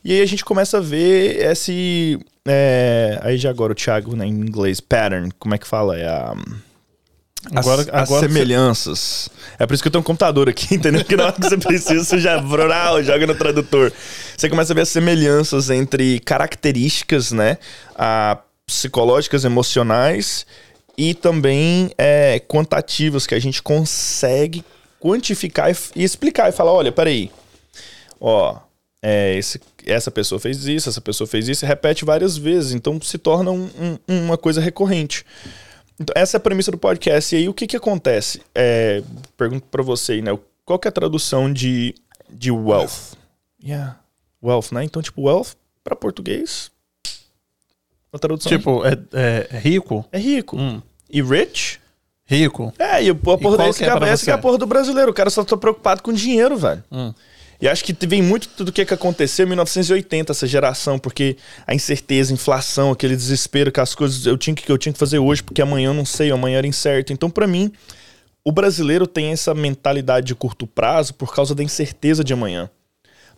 E 0.03 0.15
aí 0.15 0.21
a 0.21 0.27
gente 0.27 0.45
começa 0.45 0.79
a 0.79 0.81
ver 0.81 1.37
esse. 1.41 2.19
é, 2.49 3.21
aí 3.23 3.39
já 3.39 3.51
agora 3.51 3.71
o 3.71 3.77
Thiago, 3.77 4.17
né, 4.17 4.27
em 4.27 4.31
inglês, 4.33 4.81
pattern, 4.81 5.31
como 5.39 5.55
é 5.55 5.59
que 5.59 5.67
fala? 5.69 5.97
É 5.97 6.09
a. 6.09 6.35
Agora- 7.55 7.83
as, 7.83 7.89
agora 7.89 8.03
as 8.03 8.09
você- 8.09 8.29
semelhanças. 8.29 9.29
É 9.59 9.67
por 9.67 9.75
isso 9.75 9.83
que 9.83 9.89
eu 9.89 9.93
tenho 9.93 10.01
um 10.01 10.05
computador 10.05 10.49
aqui, 10.49 10.75
entendeu? 10.77 11.01
Porque 11.03 11.17
na 11.17 11.25
hora 11.25 11.33
que 11.33 11.41
você 11.43 11.57
precisa, 11.57 12.05
você 12.05 12.19
já 12.19 12.39
brau, 12.39 13.03
joga 13.03 13.27
no 13.27 13.35
tradutor. 13.35 13.93
Você 14.37 14.49
começa 14.49 14.73
a 14.73 14.75
ver 14.75 14.83
as 14.83 14.89
semelhanças 14.89 15.71
entre 15.71 16.21
características, 16.21 17.33
né? 17.33 17.59
ah, 17.97 18.39
psicológicas, 18.67 19.45
emocionais 19.45 20.47
e 20.97 21.13
também 21.15 21.91
é, 21.99 22.41
quantitativas 22.47 23.27
que 23.27 23.35
a 23.35 23.39
gente 23.39 23.63
consegue 23.63 24.65
quantificar 25.01 25.71
e, 25.71 25.77
e 25.97 26.05
explicar 26.05 26.49
e 26.49 26.53
falar, 26.53 26.73
olha, 26.73 26.93
peraí, 26.93 27.31
ó, 28.21 28.57
é, 29.03 29.35
esse, 29.37 29.59
essa 29.87 30.11
pessoa 30.11 30.39
fez 30.39 30.67
isso, 30.67 30.89
essa 30.89 31.01
pessoa 31.01 31.27
fez 31.27 31.49
isso, 31.49 31.65
e 31.65 31.69
repete 31.69 32.05
várias 32.05 32.37
vezes, 32.37 32.73
então 32.73 33.01
se 33.01 33.17
torna 33.19 33.51
um- 33.51 33.69
um- 33.79 33.99
uma 34.27 34.37
coisa 34.39 34.61
recorrente. 34.61 35.25
Então, 36.01 36.15
essa 36.17 36.37
é 36.37 36.39
a 36.39 36.41
premissa 36.41 36.71
do 36.71 36.79
podcast. 36.79 37.35
E 37.35 37.39
aí, 37.39 37.49
o 37.49 37.53
que 37.53 37.67
que 37.67 37.77
acontece? 37.77 38.41
É, 38.55 39.03
pergunto 39.37 39.67
pra 39.71 39.83
você 39.83 40.13
aí, 40.13 40.23
né? 40.23 40.37
Qual 40.65 40.79
que 40.79 40.89
é 40.89 40.91
a 40.91 40.93
tradução 40.93 41.53
de, 41.53 41.95
de 42.31 42.51
wealth? 42.51 43.17
Yeah. 43.63 43.99
Wealth, 44.43 44.73
né? 44.73 44.83
Então, 44.83 45.03
tipo, 45.03 45.23
wealth 45.27 45.49
pra 45.85 45.95
português. 45.95 46.71
A 48.13 48.19
tradução 48.19 48.51
Tipo, 48.51 48.83
é, 48.87 48.97
é 49.53 49.59
rico? 49.59 50.05
é 50.11 50.19
rico. 50.19 50.57
Hum, 50.57 50.81
E 51.09 51.21
rich? 51.23 51.79
rico. 52.25 52.73
É, 52.79 53.03
e 53.03 53.11
a 53.11 53.15
porra 53.15 53.39
qual 53.39 53.57
desse 53.59 53.79
que 53.81 53.85
é 53.85 54.09
essa 54.09 54.25
que 54.25 54.31
é 54.31 54.35
a 54.35 54.39
porra 54.39 54.57
do 54.57 54.67
brasileiro. 54.67 55.11
O 55.11 55.15
cara 55.15 55.29
só 55.31 55.45
tá 55.45 55.57
preocupado 55.57 56.03
com 56.03 56.13
dinheiro, 56.13 56.57
velho. 56.57 56.83
Hum. 56.91 57.13
E 57.61 57.69
acho 57.69 57.85
que 57.85 57.95
vem 58.07 58.23
muito 58.23 58.65
do 58.65 58.73
que, 58.73 58.85
que 58.87 58.95
aconteceu 58.95 59.45
em 59.45 59.49
1980, 59.51 60.33
essa 60.33 60.47
geração, 60.47 60.99
porque 60.99 61.37
a 61.67 61.75
incerteza, 61.75 62.33
a 62.33 62.35
inflação, 62.35 62.91
aquele 62.91 63.15
desespero 63.15 63.71
que 63.71 63.81
as 63.81 63.95
coisas 63.95 64.25
eu 64.25 64.39
tinha 64.39 64.55
que 64.55 64.71
eu 64.71 64.79
tinha 64.79 64.93
que 64.93 64.99
fazer 64.99 65.19
hoje, 65.19 65.43
porque 65.43 65.61
amanhã 65.61 65.89
eu 65.89 65.95
não 65.95 66.07
sei, 66.07 66.31
amanhã 66.31 66.59
era 66.59 66.67
incerto. 66.67 67.13
Então, 67.13 67.29
pra 67.29 67.47
mim, 67.47 67.71
o 68.43 68.51
brasileiro 68.51 69.07
tem 69.07 69.33
essa 69.33 69.55
mentalidade 69.55 70.29
de 70.29 70.35
curto 70.35 70.67
prazo 70.67 71.13
por 71.15 71.35
causa 71.35 71.55
da 71.55 71.63
incerteza 71.63 72.25
de 72.25 72.33
amanhã. 72.33 72.71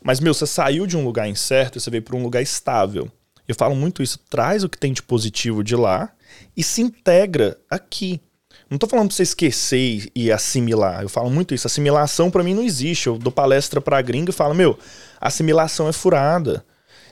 Mas, 0.03 0.21
meu, 0.21 0.33
você 0.33 0.47
saiu 0.47 0.87
de 0.87 0.97
um 0.97 1.05
lugar 1.05 1.29
incerto 1.29 1.79
e 1.79 1.81
você 1.81 1.91
veio 1.91 2.03
para 2.03 2.17
um 2.17 2.23
lugar 2.23 2.43
estável. 2.43 3.11
Eu 3.47 3.55
falo 3.55 3.75
muito 3.75 4.03
isso. 4.03 4.19
Traz 4.31 4.63
o 4.63 4.69
que 4.69 4.79
tem 4.79 4.93
de 4.93 5.03
positivo 5.03 5.65
de 5.65 5.75
lá 5.75 6.13
e 6.57 6.63
se 6.63 6.81
integra 6.81 7.59
aqui. 7.69 8.21
Não 8.73 8.79
tô 8.79 8.87
falando 8.87 9.09
pra 9.09 9.15
você 9.17 9.23
esquecer 9.23 10.11
e- 10.17 10.33
assimilar. 10.33 11.03
Eu 11.03 11.09
falo 11.11 11.29
muito 11.29 11.55
isso. 11.55 11.67
Assimilação 11.67 12.31
pra 12.31 12.43
mim 12.43 12.55
não 12.55 12.63
existe. 12.63 13.07
Eu 13.07 13.19
dou 13.19 13.31
palestra 13.31 13.83
pra 13.83 14.01
gringa 14.01 14.31
e 14.31 14.33
falo, 14.33 14.55
meu, 14.55 14.79
assimilação 15.21 15.89
é 15.89 15.93
furada. 15.93 16.65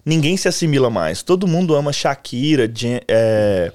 Ninguém 0.02 0.38
se 0.38 0.48
assimila 0.48 0.88
mais. 0.88 1.22
Todo 1.22 1.46
mundo 1.46 1.74
ama 1.74 1.92
Shakira, 1.92 2.66
J- 2.66 3.02
é, 3.06 3.70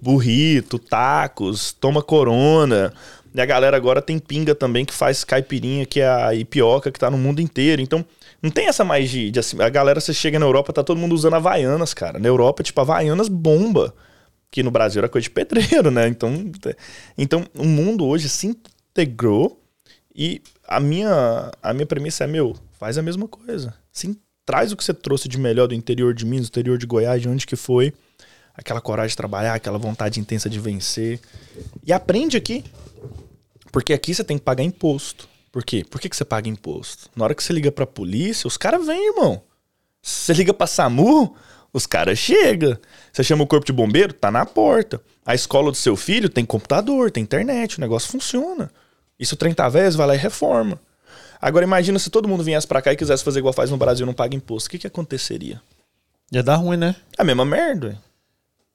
burrito, 0.00 0.78
tacos, 0.78 1.72
toma 1.72 2.00
corona. 2.00 2.92
E 3.34 3.40
a 3.40 3.44
galera 3.46 3.76
agora 3.76 4.00
tem 4.00 4.20
pinga 4.20 4.54
também 4.54 4.84
que 4.84 4.94
faz 4.94 5.24
caipirinha, 5.24 5.84
que 5.84 5.98
é 5.98 6.06
a 6.08 6.32
ipioca 6.34 6.92
que 6.92 7.00
tá 7.00 7.10
no 7.10 7.18
mundo 7.18 7.40
inteiro. 7.40 7.82
Então, 7.82 8.04
não 8.40 8.48
tem 8.48 8.68
essa 8.68 8.84
mais 8.84 9.10
de, 9.10 9.28
de 9.32 9.40
assim, 9.40 9.60
A 9.60 9.68
galera, 9.68 9.98
você 10.00 10.14
chega 10.14 10.38
na 10.38 10.46
Europa, 10.46 10.72
tá 10.72 10.84
todo 10.84 10.98
mundo 11.00 11.16
usando 11.16 11.34
Havaianas, 11.34 11.92
cara. 11.92 12.20
Na 12.20 12.28
Europa, 12.28 12.62
tipo, 12.62 12.80
Havaianas 12.80 13.26
bomba. 13.28 13.92
Que 14.54 14.62
no 14.62 14.70
Brasil 14.70 15.00
era 15.00 15.08
coisa 15.08 15.24
de 15.24 15.30
pedreiro, 15.30 15.90
né? 15.90 16.06
Então, 16.06 16.32
então 17.18 17.44
o 17.58 17.64
mundo 17.64 18.06
hoje 18.06 18.28
se 18.28 18.46
integrou 18.46 19.60
e 20.14 20.40
a 20.68 20.78
minha, 20.78 21.50
a 21.60 21.74
minha 21.74 21.84
premissa 21.84 22.22
é, 22.22 22.28
meu, 22.28 22.54
faz 22.78 22.96
a 22.96 23.02
mesma 23.02 23.26
coisa. 23.26 23.74
Sim, 23.90 24.16
traz 24.46 24.70
o 24.70 24.76
que 24.76 24.84
você 24.84 24.94
trouxe 24.94 25.28
de 25.28 25.38
melhor 25.38 25.66
do 25.66 25.74
interior 25.74 26.14
de 26.14 26.24
Minas, 26.24 26.48
do 26.48 26.52
interior 26.52 26.78
de 26.78 26.86
Goiás, 26.86 27.20
de 27.20 27.28
onde 27.28 27.48
que 27.48 27.56
foi. 27.56 27.92
Aquela 28.54 28.80
coragem 28.80 29.08
de 29.08 29.16
trabalhar, 29.16 29.54
aquela 29.54 29.76
vontade 29.76 30.20
intensa 30.20 30.48
de 30.48 30.60
vencer. 30.60 31.18
E 31.84 31.92
aprende 31.92 32.36
aqui. 32.36 32.62
Porque 33.72 33.92
aqui 33.92 34.14
você 34.14 34.22
tem 34.22 34.38
que 34.38 34.44
pagar 34.44 34.62
imposto. 34.62 35.28
Por 35.50 35.64
quê? 35.64 35.84
Por 35.84 36.00
que, 36.00 36.08
que 36.08 36.16
você 36.16 36.24
paga 36.24 36.48
imposto? 36.48 37.10
Na 37.16 37.24
hora 37.24 37.34
que 37.34 37.42
você 37.42 37.52
liga 37.52 37.72
pra 37.72 37.88
polícia, 37.88 38.46
os 38.46 38.56
caras 38.56 38.86
vêm, 38.86 39.08
irmão. 39.08 39.42
Você 40.00 40.32
liga 40.32 40.54
pra 40.54 40.68
SAMU, 40.68 41.34
os 41.74 41.86
caras 41.86 42.18
chegam. 42.18 42.78
Você 43.12 43.24
chama 43.24 43.42
o 43.42 43.46
corpo 43.46 43.66
de 43.66 43.72
bombeiro, 43.72 44.12
tá 44.12 44.30
na 44.30 44.46
porta. 44.46 45.00
A 45.26 45.34
escola 45.34 45.72
do 45.72 45.76
seu 45.76 45.96
filho 45.96 46.28
tem 46.28 46.44
computador, 46.44 47.10
tem 47.10 47.22
internet, 47.22 47.76
o 47.76 47.80
negócio 47.80 48.08
funciona. 48.08 48.70
E 49.18 49.26
se 49.26 49.34
o 49.34 49.36
trem 49.36 49.52
tá 49.52 49.68
velho, 49.68 49.96
vai 49.96 50.06
lá 50.06 50.14
e 50.14 50.18
reforma. 50.18 50.80
Agora 51.40 51.64
imagina 51.64 51.98
se 51.98 52.08
todo 52.08 52.28
mundo 52.28 52.44
viesse 52.44 52.66
pra 52.66 52.80
cá 52.80 52.92
e 52.92 52.96
quisesse 52.96 53.24
fazer 53.24 53.40
igual 53.40 53.52
faz 53.52 53.70
no 53.70 53.76
Brasil, 53.76 54.06
não 54.06 54.14
paga 54.14 54.36
imposto. 54.36 54.68
O 54.68 54.70
que 54.70 54.78
que 54.78 54.86
aconteceria? 54.86 55.60
Ia 56.30 56.42
dar 56.42 56.56
ruim, 56.56 56.76
né? 56.76 56.94
É 57.18 57.22
a 57.22 57.24
mesma 57.24 57.44
merda. 57.44 57.98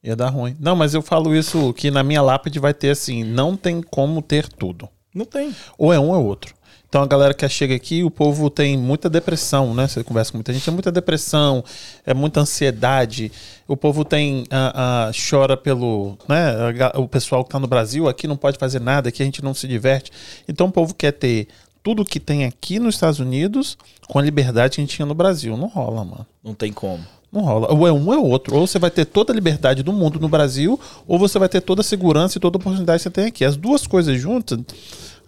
Ia 0.04 0.16
dar 0.16 0.30
ruim. 0.30 0.56
Não, 0.60 0.76
mas 0.76 0.94
eu 0.94 1.02
falo 1.02 1.34
isso 1.34 1.74
que 1.74 1.90
na 1.90 2.04
minha 2.04 2.22
lápide 2.22 2.60
vai 2.60 2.74
ter 2.74 2.90
assim: 2.92 3.24
não 3.24 3.56
tem 3.56 3.82
como 3.82 4.22
ter 4.22 4.48
tudo. 4.48 4.90
Não 5.16 5.26
tem. 5.26 5.56
Ou 5.78 5.94
é 5.94 6.00
um 6.00 6.10
ou 6.10 6.16
é 6.16 6.18
outro. 6.18 6.54
Então 6.90 7.04
a 7.04 7.06
galera 7.06 7.36
que 7.36 7.48
chega 7.48 7.76
aqui, 7.76 8.04
o 8.04 8.10
povo 8.10 8.50
tem 8.50 8.76
muita 8.76 9.08
depressão, 9.08 9.76
né? 9.76 9.88
Você 9.88 10.04
conversa 10.04 10.32
com 10.32 10.40
muita 10.40 10.52
gente, 10.52 10.68
é 10.68 10.74
muita 10.74 10.92
depressão, 10.92 11.64
é 12.04 12.16
muita 12.16 12.42
ansiedade. 12.42 13.32
O 13.68 13.78
povo 13.78 14.04
tem 14.04 14.44
a, 14.50 15.08
a 15.08 15.12
chora 15.14 15.56
pelo, 15.56 16.18
né? 16.28 16.52
O 16.96 17.08
pessoal 17.08 17.44
que 17.44 17.50
está 17.50 17.60
no 17.60 17.68
Brasil 17.68 18.10
aqui 18.10 18.28
não 18.28 18.36
pode 18.36 18.58
fazer 18.58 18.82
nada, 18.82 19.10
aqui 19.10 19.22
a 19.22 19.26
gente 19.26 19.44
não 19.44 19.54
se 19.54 19.68
diverte. 19.68 20.12
Então 20.48 20.66
o 20.66 20.72
povo 20.72 20.96
quer 20.96 21.12
ter 21.12 21.48
tudo 21.84 22.04
que 22.04 22.20
tem 22.20 22.46
aqui 22.46 22.80
nos 22.80 22.96
Estados 22.96 23.20
Unidos 23.20 23.78
com 24.08 24.18
a 24.18 24.22
liberdade 24.24 24.76
que 24.76 24.82
a 24.82 24.84
gente 24.84 24.96
tinha 24.96 25.06
no 25.06 25.14
Brasil. 25.14 25.56
Não 25.56 25.68
rola, 25.68 26.04
mano. 26.04 26.26
Não 26.44 26.56
tem 26.56 26.74
como. 26.74 27.06
Não 27.32 27.42
rola. 27.42 27.72
Ou 27.72 27.88
é 27.88 27.92
um 27.92 28.08
ou 28.08 28.14
é 28.14 28.18
outro. 28.18 28.56
Ou 28.56 28.66
você 28.66 28.80
vai 28.80 28.90
ter 28.90 29.06
toda 29.06 29.32
a 29.32 29.36
liberdade 29.36 29.84
do 29.84 29.94
mundo 29.94 30.20
no 30.20 30.28
Brasil, 30.28 30.80
ou 31.08 31.20
você 31.20 31.38
vai 31.38 31.48
ter 31.48 31.62
toda 31.62 31.82
a 31.82 31.84
segurança 31.84 32.38
e 32.38 32.42
toda 32.42 32.58
a 32.58 32.60
oportunidade 32.60 32.98
que 32.98 33.04
você 33.04 33.12
tem 33.12 33.26
aqui. 33.26 33.46
As 33.46 33.56
duas 33.56 33.86
coisas 33.86 34.20
juntas, 34.20 34.60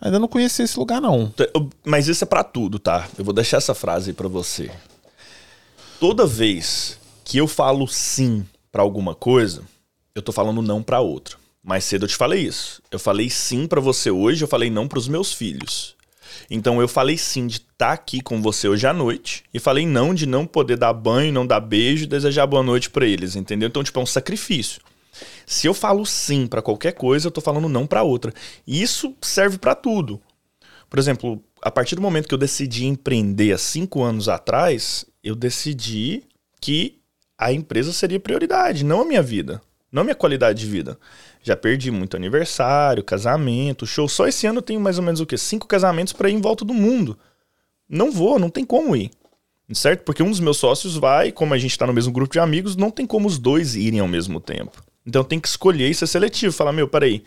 ainda 0.01 0.19
não 0.19 0.27
conheci 0.27 0.63
esse 0.63 0.77
lugar, 0.77 0.99
não. 0.99 1.31
Mas 1.85 2.07
isso 2.07 2.23
é 2.23 2.27
para 2.27 2.43
tudo, 2.43 2.79
tá? 2.79 3.07
Eu 3.17 3.23
vou 3.23 3.33
deixar 3.33 3.57
essa 3.57 3.75
frase 3.75 4.09
aí 4.09 4.13
pra 4.13 4.27
você. 4.27 4.71
Toda 5.99 6.25
vez 6.25 6.99
que 7.23 7.37
eu 7.37 7.47
falo 7.47 7.87
sim 7.87 8.45
para 8.71 8.81
alguma 8.81 9.13
coisa, 9.13 9.61
eu 10.15 10.21
tô 10.21 10.31
falando 10.31 10.61
não 10.61 10.81
para 10.81 10.99
outra. 10.99 11.37
Mais 11.63 11.83
cedo 11.83 12.05
eu 12.05 12.09
te 12.09 12.15
falei 12.15 12.41
isso. 12.41 12.81
Eu 12.89 12.97
falei 12.97 13.29
sim 13.29 13.67
para 13.67 13.79
você 13.79 14.09
hoje, 14.09 14.43
eu 14.43 14.47
falei 14.47 14.69
não 14.69 14.87
para 14.87 14.97
os 14.97 15.07
meus 15.07 15.31
filhos. 15.31 15.95
Então 16.49 16.81
eu 16.81 16.87
falei 16.87 17.17
sim 17.17 17.45
de 17.45 17.57
estar 17.57 17.67
tá 17.77 17.91
aqui 17.91 18.19
com 18.19 18.41
você 18.41 18.67
hoje 18.67 18.87
à 18.87 18.93
noite 18.93 19.43
e 19.53 19.59
falei 19.59 19.85
não 19.85 20.13
de 20.13 20.25
não 20.25 20.45
poder 20.45 20.77
dar 20.77 20.91
banho, 20.91 21.31
não 21.31 21.45
dar 21.45 21.59
beijo, 21.59 22.07
desejar 22.07 22.47
boa 22.47 22.63
noite 22.63 22.89
para 22.89 23.05
eles, 23.05 23.35
entendeu? 23.35 23.67
Então 23.69 23.83
tipo 23.83 23.99
é 23.99 24.03
um 24.03 24.07
sacrifício. 24.07 24.81
Se 25.45 25.67
eu 25.67 25.73
falo 25.73 26.05
sim 26.05 26.47
para 26.47 26.61
qualquer 26.61 26.93
coisa, 26.93 27.27
eu 27.27 27.31
tô 27.31 27.41
falando 27.41 27.67
não 27.67 27.85
para 27.85 28.03
outra. 28.03 28.33
E 28.65 28.81
isso 28.81 29.15
serve 29.21 29.57
para 29.57 29.75
tudo. 29.75 30.21
Por 30.89 30.99
exemplo, 30.99 31.41
a 31.61 31.71
partir 31.71 31.95
do 31.95 32.01
momento 32.01 32.27
que 32.27 32.33
eu 32.33 32.37
decidi 32.39 32.85
empreender 32.85 33.53
há 33.53 33.57
cinco 33.57 34.03
anos 34.03 34.27
atrás, 34.27 35.05
eu 35.23 35.35
decidi 35.35 36.23
que 36.59 36.99
a 37.37 37.51
empresa 37.51 37.93
seria 37.93 38.19
prioridade, 38.19 38.85
não 38.85 39.01
a 39.01 39.05
minha 39.05 39.21
vida, 39.21 39.61
não 39.91 40.01
a 40.01 40.03
minha 40.03 40.15
qualidade 40.15 40.59
de 40.59 40.67
vida. 40.67 40.97
Já 41.41 41.55
perdi 41.55 41.89
muito 41.89 42.15
aniversário, 42.15 43.03
casamento, 43.03 43.87
show. 43.87 44.07
Só 44.07 44.27
esse 44.27 44.45
ano 44.45 44.59
eu 44.59 44.63
tenho 44.63 44.79
mais 44.79 44.97
ou 44.97 45.03
menos 45.03 45.19
o 45.19 45.25
quê? 45.25 45.37
Cinco 45.37 45.67
casamentos 45.67 46.13
para 46.13 46.29
ir 46.29 46.33
em 46.33 46.41
volta 46.41 46.63
do 46.63 46.73
mundo. 46.73 47.17
Não 47.89 48.11
vou, 48.11 48.37
não 48.37 48.49
tem 48.49 48.63
como 48.63 48.95
ir. 48.95 49.11
Certo? 49.73 50.03
Porque 50.03 50.21
um 50.21 50.29
dos 50.29 50.39
meus 50.39 50.57
sócios 50.57 50.97
vai, 50.97 51.31
como 51.31 51.53
a 51.53 51.57
gente 51.57 51.71
está 51.71 51.87
no 51.87 51.93
mesmo 51.93 52.11
grupo 52.11 52.33
de 52.33 52.39
amigos, 52.39 52.75
não 52.75 52.91
tem 52.91 53.07
como 53.07 53.27
os 53.27 53.37
dois 53.37 53.75
irem 53.75 54.01
ao 54.01 54.07
mesmo 54.07 54.39
tempo. 54.39 54.83
Então 55.05 55.23
tem 55.23 55.39
que 55.39 55.47
escolher 55.47 55.89
e 55.89 55.95
ser 55.95 56.07
seletivo. 56.07 56.53
Falar, 56.53 56.71
meu, 56.71 56.87
peraí, 56.87 57.23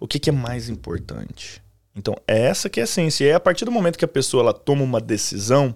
o 0.00 0.06
que, 0.06 0.18
que 0.18 0.30
é 0.30 0.32
mais 0.32 0.68
importante? 0.68 1.62
Então, 1.96 2.16
é 2.26 2.46
essa 2.46 2.68
que 2.68 2.80
é 2.80 2.82
a 2.82 2.84
essência. 2.84 3.24
E 3.24 3.28
é 3.28 3.34
a 3.34 3.40
partir 3.40 3.64
do 3.64 3.70
momento 3.70 3.98
que 3.98 4.04
a 4.04 4.08
pessoa 4.08 4.42
ela 4.42 4.52
toma 4.52 4.82
uma 4.82 5.00
decisão, 5.00 5.74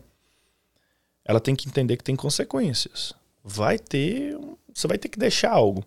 ela 1.25 1.41
tem 1.41 1.55
que 1.55 1.69
entender 1.69 1.97
que 1.97 2.05
tem 2.05 2.17
consequências. 2.17 3.15
Vai 3.45 3.79
ter. 3.79 4.37
Você 4.75 4.89
vai 4.89 4.99
ter 4.99 5.09
que 5.09 5.19
deixar 5.19 5.53
algo. 5.53 5.85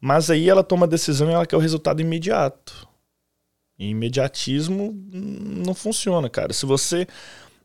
Mas 0.00 0.30
aí 0.30 0.48
ela 0.48 0.62
toma 0.62 0.86
a 0.86 0.88
decisão 0.88 1.30
e 1.30 1.34
ela 1.34 1.46
quer 1.46 1.56
o 1.56 1.60
resultado 1.60 2.00
imediato. 2.00 2.88
E 3.78 3.88
imediatismo 3.88 4.92
não 5.12 5.74
funciona, 5.74 6.28
cara. 6.28 6.52
Se 6.52 6.66
você. 6.66 7.06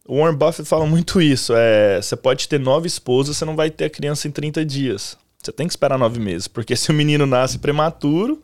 O 0.08 0.20
Warren 0.20 0.38
Buffett 0.38 0.68
fala 0.68 0.86
muito 0.86 1.22
isso. 1.22 1.54
É, 1.56 2.02
você 2.02 2.16
pode 2.16 2.48
ter 2.48 2.60
nove 2.60 2.88
esposas, 2.88 3.36
você 3.36 3.44
não 3.44 3.56
vai 3.56 3.70
ter 3.70 3.86
a 3.86 3.90
criança 3.90 4.28
em 4.28 4.32
30 4.32 4.66
dias. 4.66 5.18
Você 5.42 5.52
tem 5.52 5.68
que 5.68 5.74
esperar 5.74 5.98
nove 5.98 6.20
meses. 6.20 6.48
Porque 6.48 6.76
se 6.78 6.90
o 6.92 6.94
menino 6.94 7.26
nasce 7.26 7.60
prematuro. 7.60 8.42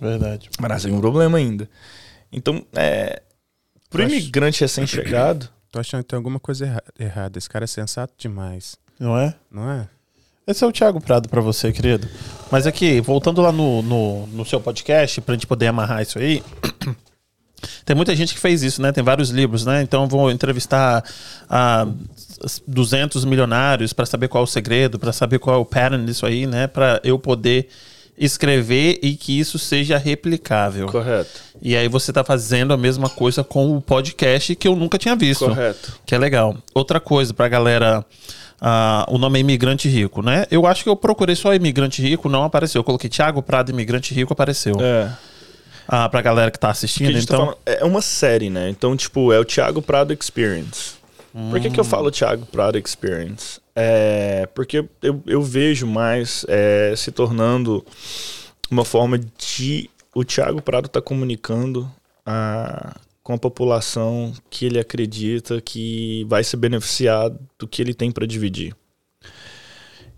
Verdade. 0.00 0.48
Vai 0.58 0.68
nascer 0.68 0.92
um 0.92 1.00
problema 1.00 1.38
ainda. 1.38 1.68
Então, 2.32 2.64
é. 2.74 3.22
Pro 3.90 4.04
acho... 4.04 4.14
imigrante 4.14 4.60
recém-chegado. 4.60 5.48
Tô 5.70 5.78
achando 5.78 6.02
que 6.02 6.08
tem 6.08 6.16
alguma 6.16 6.40
coisa 6.40 6.82
errada. 6.98 7.38
Esse 7.38 7.48
cara 7.48 7.64
é 7.64 7.68
sensato 7.68 8.14
demais. 8.16 8.76
Não 8.98 9.18
é? 9.18 9.34
Não 9.50 9.70
é? 9.70 9.88
Esse 10.46 10.64
é 10.64 10.66
o 10.66 10.72
Thiago 10.72 10.98
Prado 10.98 11.28
para 11.28 11.42
você, 11.42 11.70
querido. 11.72 12.08
Mas 12.50 12.66
aqui, 12.66 13.02
voltando 13.02 13.42
lá 13.42 13.52
no, 13.52 13.82
no, 13.82 14.26
no 14.28 14.44
seu 14.46 14.58
podcast, 14.58 15.20
pra 15.20 15.34
gente 15.34 15.46
poder 15.46 15.66
amarrar 15.66 16.00
isso 16.00 16.18
aí. 16.18 16.42
Tem 17.84 17.96
muita 17.96 18.14
gente 18.14 18.34
que 18.34 18.40
fez 18.40 18.62
isso, 18.62 18.80
né? 18.80 18.92
Tem 18.92 19.02
vários 19.02 19.30
livros, 19.30 19.64
né? 19.64 19.82
Então 19.82 20.06
vou 20.06 20.30
entrevistar 20.30 21.02
a 21.48 21.86
200 22.66 23.24
milionários 23.24 23.92
para 23.92 24.06
saber 24.06 24.28
qual 24.28 24.42
é 24.42 24.44
o 24.44 24.46
segredo, 24.46 24.98
para 24.98 25.12
saber 25.12 25.38
qual 25.38 25.56
é 25.56 25.58
o 25.58 25.64
pattern 25.64 26.04
disso 26.04 26.24
aí, 26.26 26.46
né? 26.46 26.66
Para 26.66 27.00
eu 27.02 27.18
poder 27.18 27.68
escrever 28.16 28.98
e 29.02 29.14
que 29.14 29.38
isso 29.38 29.58
seja 29.58 29.96
replicável. 29.96 30.86
Correto. 30.86 31.40
E 31.62 31.76
aí 31.76 31.88
você 31.88 32.10
está 32.10 32.24
fazendo 32.24 32.72
a 32.72 32.76
mesma 32.76 33.08
coisa 33.08 33.44
com 33.44 33.76
o 33.76 33.80
podcast 33.80 34.54
que 34.54 34.66
eu 34.66 34.74
nunca 34.74 34.98
tinha 34.98 35.14
visto. 35.14 35.46
Correto. 35.46 35.98
Que 36.04 36.14
é 36.14 36.18
legal. 36.18 36.56
Outra 36.74 37.00
coisa 37.00 37.32
para 37.32 37.48
galera 37.48 38.04
ah, 38.60 39.04
o 39.08 39.18
nome 39.18 39.38
é 39.38 39.40
Imigrante 39.40 39.88
Rico, 39.88 40.20
né? 40.20 40.46
Eu 40.50 40.66
acho 40.66 40.82
que 40.82 40.88
eu 40.88 40.96
procurei 40.96 41.36
só 41.36 41.54
Imigrante 41.54 42.02
Rico, 42.02 42.28
não 42.28 42.42
apareceu. 42.42 42.80
Eu 42.80 42.84
coloquei 42.84 43.08
Thiago 43.08 43.42
Prado 43.42 43.70
Imigrante 43.70 44.12
Rico, 44.12 44.32
apareceu. 44.32 44.76
É. 44.80 45.10
Ah, 45.88 46.06
pra 46.06 46.20
galera 46.20 46.50
que 46.50 46.58
tá 46.58 46.68
assistindo, 46.68 47.18
que 47.18 47.26
tá 47.26 47.34
então. 47.34 47.46
Tá 47.64 47.72
é 47.72 47.84
uma 47.84 48.02
série, 48.02 48.50
né? 48.50 48.68
Então, 48.68 48.94
tipo, 48.94 49.32
é 49.32 49.40
o 49.40 49.44
Thiago 49.44 49.80
Prado 49.80 50.12
Experience. 50.12 50.96
Hum. 51.34 51.50
Por 51.50 51.60
que, 51.60 51.70
que 51.70 51.80
eu 51.80 51.84
falo 51.84 52.10
Thiago 52.10 52.44
Prado 52.46 52.76
Experience? 52.76 53.58
É 53.74 54.46
porque 54.54 54.84
eu, 55.02 55.22
eu 55.26 55.42
vejo 55.42 55.86
mais 55.86 56.44
é, 56.46 56.92
se 56.94 57.10
tornando 57.10 57.84
uma 58.70 58.84
forma 58.84 59.18
de 59.18 59.88
o 60.14 60.24
Thiago 60.24 60.60
Prado 60.60 60.88
tá 60.88 61.00
comunicando 61.00 61.90
a, 62.26 62.96
com 63.22 63.32
a 63.32 63.38
população 63.38 64.32
que 64.50 64.66
ele 64.66 64.78
acredita 64.78 65.60
que 65.60 66.24
vai 66.28 66.44
se 66.44 66.56
beneficiar 66.56 67.30
do 67.58 67.66
que 67.68 67.80
ele 67.80 67.94
tem 67.94 68.10
para 68.10 68.26
dividir. 68.26 68.74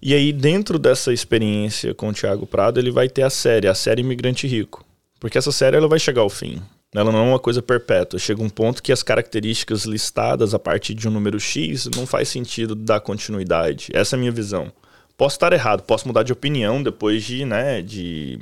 E 0.02 0.14
aí, 0.14 0.32
dentro 0.32 0.78
dessa 0.78 1.12
experiência 1.12 1.94
com 1.94 2.08
o 2.08 2.12
Thiago 2.12 2.46
Prado, 2.46 2.80
ele 2.80 2.90
vai 2.90 3.08
ter 3.08 3.22
a 3.22 3.30
série, 3.30 3.68
a 3.68 3.74
série 3.74 4.00
Imigrante 4.00 4.46
Rico. 4.46 4.84
Porque 5.20 5.36
essa 5.36 5.52
série 5.52 5.76
ela 5.76 5.86
vai 5.86 5.98
chegar 5.98 6.22
ao 6.22 6.30
fim. 6.30 6.60
Ela 6.92 7.12
não 7.12 7.20
é 7.20 7.22
uma 7.22 7.38
coisa 7.38 7.62
perpétua. 7.62 8.18
Chega 8.18 8.42
um 8.42 8.48
ponto 8.48 8.82
que 8.82 8.90
as 8.90 9.02
características 9.02 9.84
listadas 9.84 10.54
a 10.54 10.58
partir 10.58 10.94
de 10.94 11.06
um 11.06 11.10
número 11.10 11.38
X 11.38 11.88
não 11.94 12.06
faz 12.06 12.28
sentido 12.28 12.74
dar 12.74 13.00
continuidade. 13.00 13.88
Essa 13.92 14.16
é 14.16 14.18
a 14.18 14.20
minha 14.20 14.32
visão. 14.32 14.72
Posso 15.16 15.36
estar 15.36 15.52
errado, 15.52 15.82
posso 15.82 16.08
mudar 16.08 16.22
de 16.22 16.32
opinião 16.32 16.82
depois 16.82 17.22
de, 17.22 17.44
né, 17.44 17.82
de 17.82 18.38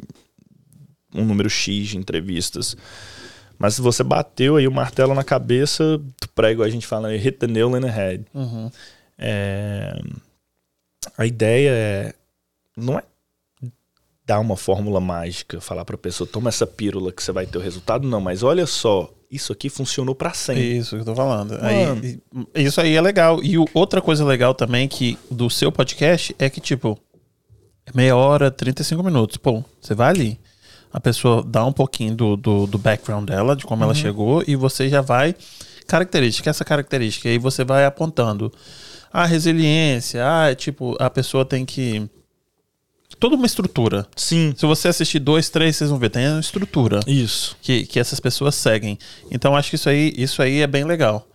um 1.13 1.25
número 1.25 1.51
X 1.51 1.89
de 1.89 1.99
entrevistas. 1.99 2.77
Mas 3.59 3.75
se 3.75 3.83
você 3.83 4.05
bateu 4.05 4.57
aí 4.57 4.69
o 4.69 4.73
martelo 4.73 5.13
na 5.13 5.25
cabeça, 5.25 6.01
prego, 6.35 6.63
a 6.63 6.71
gente 6.71 6.87
fala, 6.87 7.11
hit 7.11 7.39
the 7.39 7.49
nail 7.49 7.77
in 7.77 7.81
the 7.81 7.91
head. 7.91 8.25
Uhum. 8.33 8.71
É... 9.19 10.01
A 11.17 11.27
ideia 11.27 11.71
é. 11.71 12.15
Não 12.77 12.97
é 12.97 13.03
dar 14.29 14.39
uma 14.39 14.57
fórmula 14.57 15.01
mágica, 15.01 15.61
falar 15.61 15.85
pra 15.85 15.99
pessoa, 15.99 16.29
toma 16.31 16.51
essa 16.51 16.67
pílula 16.67 17.11
que 17.11 17.21
você 17.23 17.33
vai 17.33 17.47
ter 17.47 17.59
o 17.59 17.61
resultado, 17.61 18.07
não, 18.07 18.21
mas 18.21 18.45
olha 18.45 18.67
só, 18.67 19.11
isso 19.29 19.53
aqui 19.53 19.69
funcionou 19.69 20.15
para 20.15 20.33
sempre. 20.33 20.79
Isso 20.79 20.95
que 20.95 21.03
eu 21.03 21.07
tô 21.07 21.15
falando. 21.15 21.59
Aí, 21.61 22.21
isso 22.55 22.81
aí 22.81 22.95
é 22.95 23.01
legal. 23.01 23.43
E 23.43 23.57
outra 23.75 24.01
coisa 24.01 24.25
legal 24.25 24.55
também 24.55 24.87
que 24.87 25.19
do 25.31 25.51
seu 25.51 25.73
podcast 25.73 26.37
é 26.39 26.49
que, 26.49 26.61
tipo, 26.61 26.97
é 27.87 27.91
meia 27.95 28.15
hora, 28.15 28.51
35 28.51 29.03
minutos. 29.03 29.37
Pô, 29.39 29.65
você 29.81 29.95
vai 29.95 30.11
ali 30.11 30.41
a 30.93 31.01
pessoa 31.01 31.43
dá 31.43 31.65
um 31.65 31.73
pouquinho 31.73 32.15
do, 32.15 32.37
do, 32.37 32.67
do 32.67 32.79
background 32.79 33.29
dela, 33.29 33.55
de 33.55 33.65
como 33.65 33.83
uhum. 33.83 33.91
ela 33.91 33.95
chegou, 33.95 34.43
e 34.47 34.57
você 34.57 34.89
já 34.89 35.01
vai. 35.01 35.35
Característica, 35.87 36.51
essa 36.51 36.65
característica. 36.65 37.29
E 37.29 37.33
aí 37.33 37.39
você 37.39 37.65
vai 37.65 37.85
apontando. 37.85 38.53
A 39.13 39.25
resiliência, 39.25 40.23
ah, 40.25 40.51
é 40.51 40.55
tipo, 40.55 40.97
a 40.99 41.09
pessoa 41.09 41.45
tem 41.45 41.65
que. 41.65 42.09
Toda 43.19 43.35
uma 43.35 43.47
estrutura. 43.47 44.07
Sim. 44.15 44.55
Se 44.57 44.65
você 44.65 44.89
assistir 44.89 45.19
dois, 45.19 45.49
três, 45.49 45.77
vocês 45.77 45.91
vão 45.91 45.99
ver, 45.99 46.11
tem 46.11 46.29
uma 46.29 46.41
estrutura. 46.41 47.01
Isso. 47.07 47.57
Que, 47.61 47.85
que 47.85 47.99
essas 47.99 48.21
pessoas 48.21 48.55
seguem. 48.55 48.99
Então 49.31 49.57
acho 49.57 49.71
que 49.71 49.77
isso 49.77 49.89
aí, 49.89 50.13
isso 50.17 50.41
aí 50.41 50.61
é 50.61 50.67
bem 50.67 50.85
legal. 50.85 51.27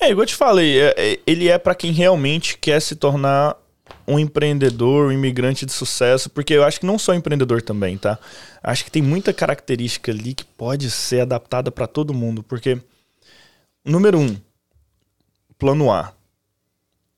É, 0.00 0.10
igual 0.10 0.22
eu 0.22 0.26
te 0.26 0.34
falei, 0.34 0.80
é, 0.80 0.94
é, 0.96 1.20
ele 1.26 1.48
é 1.48 1.58
para 1.58 1.74
quem 1.74 1.92
realmente 1.92 2.58
quer 2.58 2.80
se 2.80 2.94
tornar 2.94 3.56
um 4.06 4.18
empreendedor, 4.18 5.08
um 5.08 5.12
imigrante 5.12 5.64
de 5.64 5.72
sucesso, 5.72 6.28
porque 6.30 6.54
eu 6.54 6.64
acho 6.64 6.80
que 6.80 6.86
não 6.86 6.98
só 6.98 7.14
empreendedor 7.14 7.62
também, 7.62 7.96
tá? 7.96 8.18
Acho 8.62 8.84
que 8.84 8.90
tem 8.90 9.02
muita 9.02 9.32
característica 9.32 10.12
ali 10.12 10.34
que 10.34 10.44
pode 10.44 10.90
ser 10.90 11.20
adaptada 11.20 11.70
para 11.70 11.86
todo 11.86 12.14
mundo, 12.14 12.42
porque 12.42 12.78
número 13.84 14.18
um, 14.18 14.36
plano 15.58 15.90
A. 15.90 16.12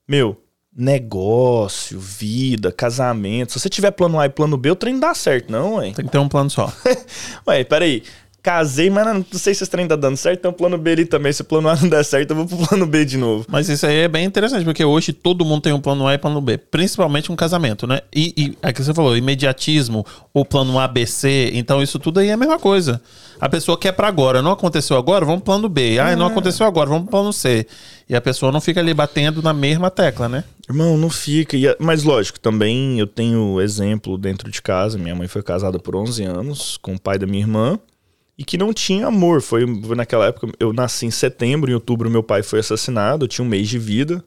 Meu, 0.08 0.40
negócio, 0.76 1.98
vida, 1.98 2.70
casamento. 2.70 3.52
Se 3.52 3.60
você 3.60 3.68
tiver 3.68 3.90
plano 3.92 4.20
A 4.20 4.26
e 4.26 4.28
plano 4.28 4.58
B, 4.58 4.70
o 4.70 4.76
trem 4.76 5.00
dá 5.00 5.14
certo, 5.14 5.50
não, 5.50 5.76
ué. 5.76 5.92
Tem 5.92 6.04
que 6.04 6.12
ter 6.12 6.18
um 6.18 6.28
plano 6.28 6.50
só. 6.50 6.70
ué, 7.48 7.64
peraí. 7.64 8.02
casei, 8.42 8.90
mas 8.90 9.06
não, 9.06 9.24
sei 9.32 9.54
se 9.54 9.64
esse 9.64 9.70
trem 9.70 9.88
tá 9.88 9.96
dando 9.96 10.16
certo, 10.16 10.40
então 10.40 10.52
plano 10.52 10.76
B 10.76 10.92
ali 10.92 11.06
também. 11.06 11.32
Se 11.32 11.40
o 11.40 11.44
plano 11.44 11.68
A 11.70 11.76
não 11.76 11.88
der 11.88 12.04
certo, 12.04 12.32
eu 12.32 12.36
vou 12.36 12.46
pro 12.46 12.68
plano 12.68 12.86
B 12.86 13.06
de 13.06 13.16
novo. 13.16 13.46
Mas 13.48 13.70
isso 13.70 13.86
aí 13.86 14.00
é 14.00 14.08
bem 14.08 14.26
interessante, 14.26 14.64
porque 14.64 14.84
hoje 14.84 15.14
todo 15.14 15.44
mundo 15.46 15.62
tem 15.62 15.72
um 15.72 15.80
plano 15.80 16.06
A 16.06 16.12
e 16.12 16.18
plano 16.18 16.42
B, 16.42 16.58
principalmente 16.58 17.32
um 17.32 17.36
casamento, 17.36 17.86
né? 17.86 18.00
E, 18.14 18.34
e 18.36 18.58
aqui 18.62 18.84
você 18.84 18.92
falou, 18.92 19.16
imediatismo, 19.16 20.04
o 20.34 20.44
plano 20.44 20.78
A, 20.78 20.86
B, 20.86 21.06
C, 21.06 21.50
então 21.54 21.82
isso 21.82 21.98
tudo 21.98 22.20
aí 22.20 22.28
é 22.28 22.32
a 22.32 22.36
mesma 22.36 22.58
coisa. 22.58 23.00
A 23.40 23.48
pessoa 23.48 23.78
quer 23.78 23.92
para 23.92 24.08
agora, 24.08 24.40
não 24.40 24.52
aconteceu 24.52 24.96
agora, 24.96 25.24
vamos 25.24 25.42
pro 25.42 25.52
plano 25.52 25.68
B. 25.68 25.98
Ah, 25.98 26.16
não 26.16 26.26
aconteceu 26.26 26.66
agora, 26.66 26.88
vamos 26.88 27.04
pro 27.04 27.12
plano 27.12 27.32
C. 27.32 27.66
E 28.08 28.16
a 28.16 28.20
pessoa 28.20 28.50
não 28.50 28.60
fica 28.60 28.80
ali 28.80 28.94
batendo 28.94 29.42
na 29.42 29.52
mesma 29.52 29.90
tecla, 29.90 30.28
né? 30.28 30.44
Irmão, 30.68 30.96
não 30.96 31.10
fica. 31.10 31.56
E, 31.56 31.76
mas 31.78 32.02
lógico, 32.02 32.40
também 32.40 32.98
eu 32.98 33.06
tenho 33.06 33.60
exemplo 33.60 34.16
dentro 34.16 34.50
de 34.50 34.62
casa. 34.62 34.98
Minha 34.98 35.14
mãe 35.14 35.28
foi 35.28 35.42
casada 35.42 35.78
por 35.78 35.94
11 35.94 36.24
anos 36.24 36.76
com 36.78 36.94
o 36.94 37.00
pai 37.00 37.18
da 37.18 37.26
minha 37.26 37.42
irmã 37.42 37.78
e 38.38 38.44
que 38.44 38.58
não 38.58 38.72
tinha 38.72 39.06
amor. 39.06 39.40
Foi 39.40 39.64
naquela 39.94 40.26
época, 40.26 40.48
eu 40.58 40.72
nasci 40.72 41.06
em 41.06 41.10
setembro, 41.10 41.70
em 41.70 41.74
outubro 41.74 42.10
meu 42.10 42.22
pai 42.22 42.42
foi 42.42 42.60
assassinado, 42.60 43.24
eu 43.24 43.28
tinha 43.28 43.44
um 43.44 43.48
mês 43.48 43.68
de 43.68 43.78
vida. 43.78 44.24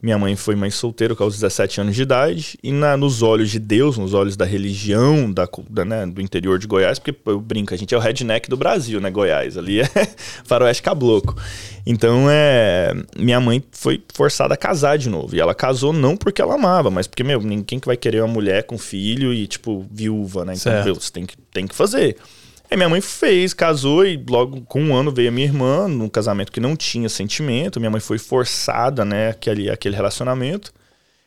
Minha 0.00 0.16
mãe 0.16 0.36
foi 0.36 0.54
mãe 0.54 0.70
solteira 0.70 1.12
aos 1.18 1.34
17 1.34 1.80
anos 1.80 1.96
de 1.96 2.02
idade. 2.02 2.56
E 2.62 2.70
na, 2.70 2.96
nos 2.96 3.20
olhos 3.20 3.50
de 3.50 3.58
Deus, 3.58 3.98
nos 3.98 4.14
olhos 4.14 4.36
da 4.36 4.44
religião 4.44 5.32
da, 5.32 5.48
da 5.68 5.84
né, 5.84 6.06
do 6.06 6.20
interior 6.20 6.56
de 6.56 6.68
Goiás, 6.68 7.00
porque 7.00 7.18
eu 7.26 7.40
brinco, 7.40 7.74
a 7.74 7.76
gente 7.76 7.92
é 7.92 7.98
o 7.98 8.00
redneck 8.00 8.48
do 8.48 8.56
Brasil, 8.56 9.00
né? 9.00 9.10
Goiás. 9.10 9.58
Ali 9.58 9.80
é 9.80 9.86
faroeste 10.46 10.84
cabloco. 10.84 11.34
Então, 11.84 12.28
é, 12.30 12.94
minha 13.18 13.40
mãe 13.40 13.62
foi 13.72 14.00
forçada 14.14 14.54
a 14.54 14.56
casar 14.56 14.98
de 14.98 15.08
novo. 15.08 15.34
E 15.34 15.40
ela 15.40 15.54
casou 15.54 15.92
não 15.92 16.16
porque 16.16 16.40
ela 16.40 16.54
amava, 16.54 16.90
mas 16.92 17.08
porque, 17.08 17.24
meu, 17.24 17.40
ninguém 17.40 17.80
que 17.80 17.86
vai 17.86 17.96
querer 17.96 18.22
uma 18.22 18.32
mulher 18.32 18.62
com 18.62 18.78
filho 18.78 19.34
e, 19.34 19.48
tipo, 19.48 19.84
viúva, 19.90 20.44
né? 20.44 20.54
Então, 20.54 20.84
meu, 20.84 20.94
você 20.94 21.10
tem 21.10 21.26
que, 21.26 21.36
tem 21.52 21.66
que 21.66 21.74
fazer. 21.74 22.16
Aí 22.70 22.76
minha 22.76 22.88
mãe 22.88 23.00
fez, 23.00 23.54
casou 23.54 24.04
e 24.04 24.22
logo 24.28 24.60
com 24.62 24.82
um 24.82 24.94
ano 24.94 25.10
veio 25.10 25.28
a 25.28 25.32
minha 25.32 25.46
irmã, 25.46 25.88
num 25.88 26.08
casamento 26.08 26.52
que 26.52 26.60
não 26.60 26.76
tinha 26.76 27.08
sentimento. 27.08 27.80
Minha 27.80 27.90
mãe 27.90 28.00
foi 28.00 28.18
forçada, 28.18 29.04
né, 29.04 29.30
aquele, 29.30 29.70
aquele 29.70 29.96
relacionamento. 29.96 30.72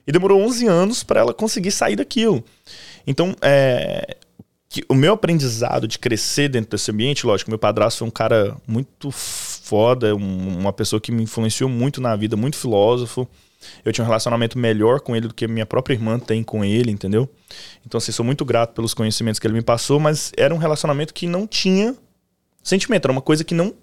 E 0.06 0.12
demorou 0.12 0.42
11 0.42 0.68
anos 0.68 1.04
para 1.04 1.20
ela 1.20 1.34
conseguir 1.34 1.72
sair 1.72 1.96
daquilo. 1.96 2.44
Então, 3.08 3.36
é, 3.42 4.18
o 4.88 4.94
meu 4.94 5.14
aprendizado 5.14 5.88
de 5.88 6.00
crescer 6.00 6.48
dentro 6.48 6.72
desse 6.72 6.92
ambiente, 6.92 7.26
lógico, 7.26 7.50
meu 7.50 7.60
padrasto 7.60 8.00
foi 8.00 8.08
um 8.08 8.12
cara 8.12 8.56
muito 8.68 9.12
foda, 9.12 10.16
um, 10.16 10.60
uma 10.60 10.72
pessoa 10.72 11.02
que 11.02 11.12
me 11.12 11.24
influenciou 11.24 11.70
muito 11.70 12.00
na 12.00 12.16
vida, 12.16 12.38
muito 12.38 12.56
filósofo. 12.56 13.28
Eu 13.86 13.92
tinha 13.92 14.04
um 14.04 14.08
relacionamento 14.08 14.58
melhor 14.58 15.00
com 15.00 15.16
ele 15.16 15.28
do 15.28 15.34
que 15.34 15.48
minha 15.48 15.66
própria 15.66 15.94
irmã 15.94 16.20
tem 16.20 16.44
com 16.44 16.64
ele, 16.64 16.92
entendeu? 16.92 17.30
Então, 17.86 17.98
assim, 17.98 18.12
sou 18.12 18.26
muito 18.26 18.44
grato 18.44 18.74
pelos 18.74 18.94
conhecimentos 18.94 19.40
que 19.40 19.48
ele 19.48 19.54
me 19.54 19.62
passou, 19.62 20.00
mas 20.00 20.32
era 20.38 20.54
um 20.54 20.58
relacionamento 20.58 21.14
que 21.14 21.28
não 21.28 21.46
tinha 21.46 21.96
sentimento, 22.64 23.06
era 23.06 23.12
uma 23.12 23.22
coisa 23.22 23.44
que 23.44 23.54
não 23.54 23.74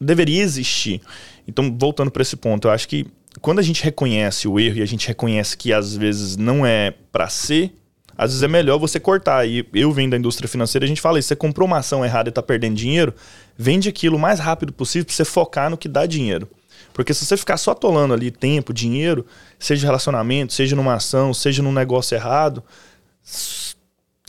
deveria 0.00 0.42
existir. 0.42 1.00
Então, 1.46 1.76
voltando 1.78 2.10
para 2.10 2.22
esse 2.22 2.36
ponto, 2.36 2.68
eu 2.68 2.72
acho 2.72 2.88
que 2.88 3.06
quando 3.40 3.58
a 3.58 3.62
gente 3.62 3.82
reconhece 3.82 4.46
o 4.46 4.58
erro 4.58 4.78
e 4.78 4.82
a 4.82 4.86
gente 4.86 5.08
reconhece 5.08 5.56
que 5.56 5.72
às 5.72 5.96
vezes 5.96 6.36
não 6.36 6.64
é 6.64 6.94
para 7.10 7.28
ser, 7.28 7.72
às 8.16 8.30
vezes 8.30 8.42
é 8.42 8.48
melhor 8.48 8.78
você 8.78 9.00
cortar. 9.00 9.46
E 9.46 9.66
eu 9.74 9.90
venho 9.92 10.10
da 10.10 10.16
indústria 10.16 10.48
financeira, 10.48 10.84
a 10.84 10.88
gente 10.88 11.00
fala 11.00 11.18
isso, 11.18 11.28
você 11.28 11.36
comprou 11.36 11.66
uma 11.66 11.78
ação 11.78 12.04
errada 12.04 12.28
e 12.28 12.32
tá 12.32 12.42
perdendo 12.42 12.76
dinheiro, 12.76 13.14
vende 13.56 13.88
aquilo 13.88 14.16
o 14.16 14.20
mais 14.20 14.38
rápido 14.38 14.72
possível 14.72 15.04
para 15.06 15.14
você 15.14 15.24
focar 15.24 15.70
no 15.70 15.76
que 15.76 15.88
dá 15.88 16.06
dinheiro. 16.06 16.48
Porque 16.94 17.12
se 17.12 17.26
você 17.26 17.36
ficar 17.36 17.56
só 17.56 17.72
atolando 17.72 18.14
ali 18.14 18.30
tempo, 18.30 18.72
dinheiro, 18.72 19.26
seja 19.58 19.84
relacionamento, 19.84 20.52
seja 20.52 20.76
numa 20.76 20.94
ação, 20.94 21.34
seja 21.34 21.60
num 21.60 21.72
negócio 21.72 22.14
errado, 22.14 22.62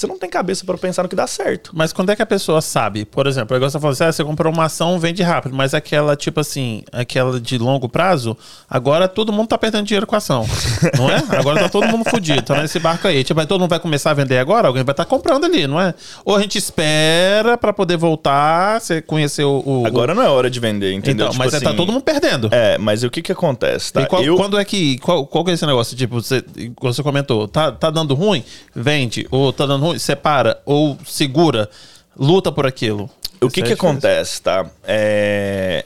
você 0.05 0.07
não 0.07 0.17
tem 0.17 0.29
cabeça 0.29 0.63
para 0.63 0.77
pensar 0.77 1.03
no 1.03 1.09
que 1.09 1.15
dá 1.15 1.27
certo. 1.27 1.71
Mas 1.73 1.91
quando 1.91 2.11
é 2.11 2.15
que 2.15 2.21
a 2.21 2.25
pessoa 2.25 2.61
sabe? 2.61 3.05
Por 3.05 3.27
exemplo, 3.27 3.55
agora 3.55 3.69
você 3.69 3.79
falou 3.79 3.93
assim, 3.93 4.03
ah, 4.03 4.11
você 4.11 4.23
comprou 4.23 4.53
uma 4.53 4.65
ação, 4.65 4.99
vende 4.99 5.23
rápido, 5.23 5.55
mas 5.55 5.73
aquela, 5.73 6.15
tipo 6.15 6.39
assim, 6.39 6.83
aquela 6.91 7.39
de 7.39 7.57
longo 7.57 7.89
prazo, 7.89 8.37
agora 8.69 9.07
todo 9.07 9.33
mundo 9.33 9.47
tá 9.47 9.57
perdendo 9.57 9.85
dinheiro 9.85 10.05
com 10.05 10.15
a 10.15 10.19
ação, 10.19 10.45
não 10.97 11.09
é? 11.09 11.23
Agora 11.37 11.61
tá 11.61 11.69
todo 11.69 11.87
mundo 11.87 12.07
fudido, 12.09 12.41
tá 12.43 12.61
nesse 12.61 12.79
barco 12.79 13.07
aí. 13.07 13.23
Tipo, 13.23 13.39
aí 13.39 13.47
todo 13.47 13.59
mundo 13.59 13.69
vai 13.69 13.79
começar 13.79 14.11
a 14.11 14.13
vender 14.13 14.37
agora, 14.37 14.67
alguém 14.67 14.83
vai 14.83 14.93
estar 14.93 15.05
tá 15.05 15.09
comprando 15.09 15.45
ali, 15.45 15.67
não 15.67 15.81
é? 15.81 15.93
Ou 16.23 16.35
a 16.35 16.41
gente 16.41 16.57
espera 16.57 17.57
para 17.57 17.73
poder 17.73 17.97
voltar, 17.97 18.79
você 18.79 19.01
conhecer 19.01 19.43
o, 19.43 19.63
o... 19.65 19.87
Agora 19.87 20.13
não 20.13 20.21
é 20.21 20.29
hora 20.29 20.49
de 20.49 20.59
vender, 20.59 20.93
entendeu? 20.93 21.25
Então, 21.25 21.29
tipo 21.29 21.39
mas 21.39 21.51
tá 21.51 21.57
assim, 21.57 21.65
tá 21.65 21.73
todo 21.73 21.91
mundo 21.91 22.03
perdendo. 22.03 22.49
É, 22.51 22.77
mas 22.77 23.03
o 23.03 23.09
que 23.09 23.21
que 23.21 23.31
acontece, 23.31 23.91
tá? 23.91 24.05
Qual, 24.05 24.23
Eu... 24.23 24.35
Quando 24.35 24.57
é 24.59 24.65
que, 24.65 24.97
qual, 24.99 25.25
qual 25.25 25.43
que 25.43 25.51
é 25.51 25.53
esse 25.53 25.65
negócio? 25.65 25.95
Tipo, 25.97 26.21
você, 26.21 26.43
você 26.79 27.01
comentou, 27.01 27.47
tá, 27.47 27.71
tá 27.71 27.89
dando 27.89 28.13
ruim? 28.13 28.43
Vende. 28.75 29.25
Ou 29.31 29.51
tá 29.51 29.65
dando 29.65 29.85
ruim, 29.85 29.94
separa 29.99 30.61
ou 30.65 30.97
segura, 31.05 31.69
luta 32.17 32.51
por 32.51 32.65
aquilo. 32.65 33.09
O 33.41 33.49
que, 33.49 33.61
é 33.61 33.63
que 33.63 33.73
acontece, 33.73 34.41
tá? 34.41 34.65
É... 34.83 35.85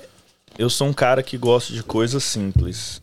Eu 0.58 0.70
sou 0.70 0.88
um 0.88 0.94
cara 0.94 1.24
que 1.24 1.38
gosta 1.38 1.74
de 1.74 1.82
coisas 1.82 2.24
simples. 2.24 3.02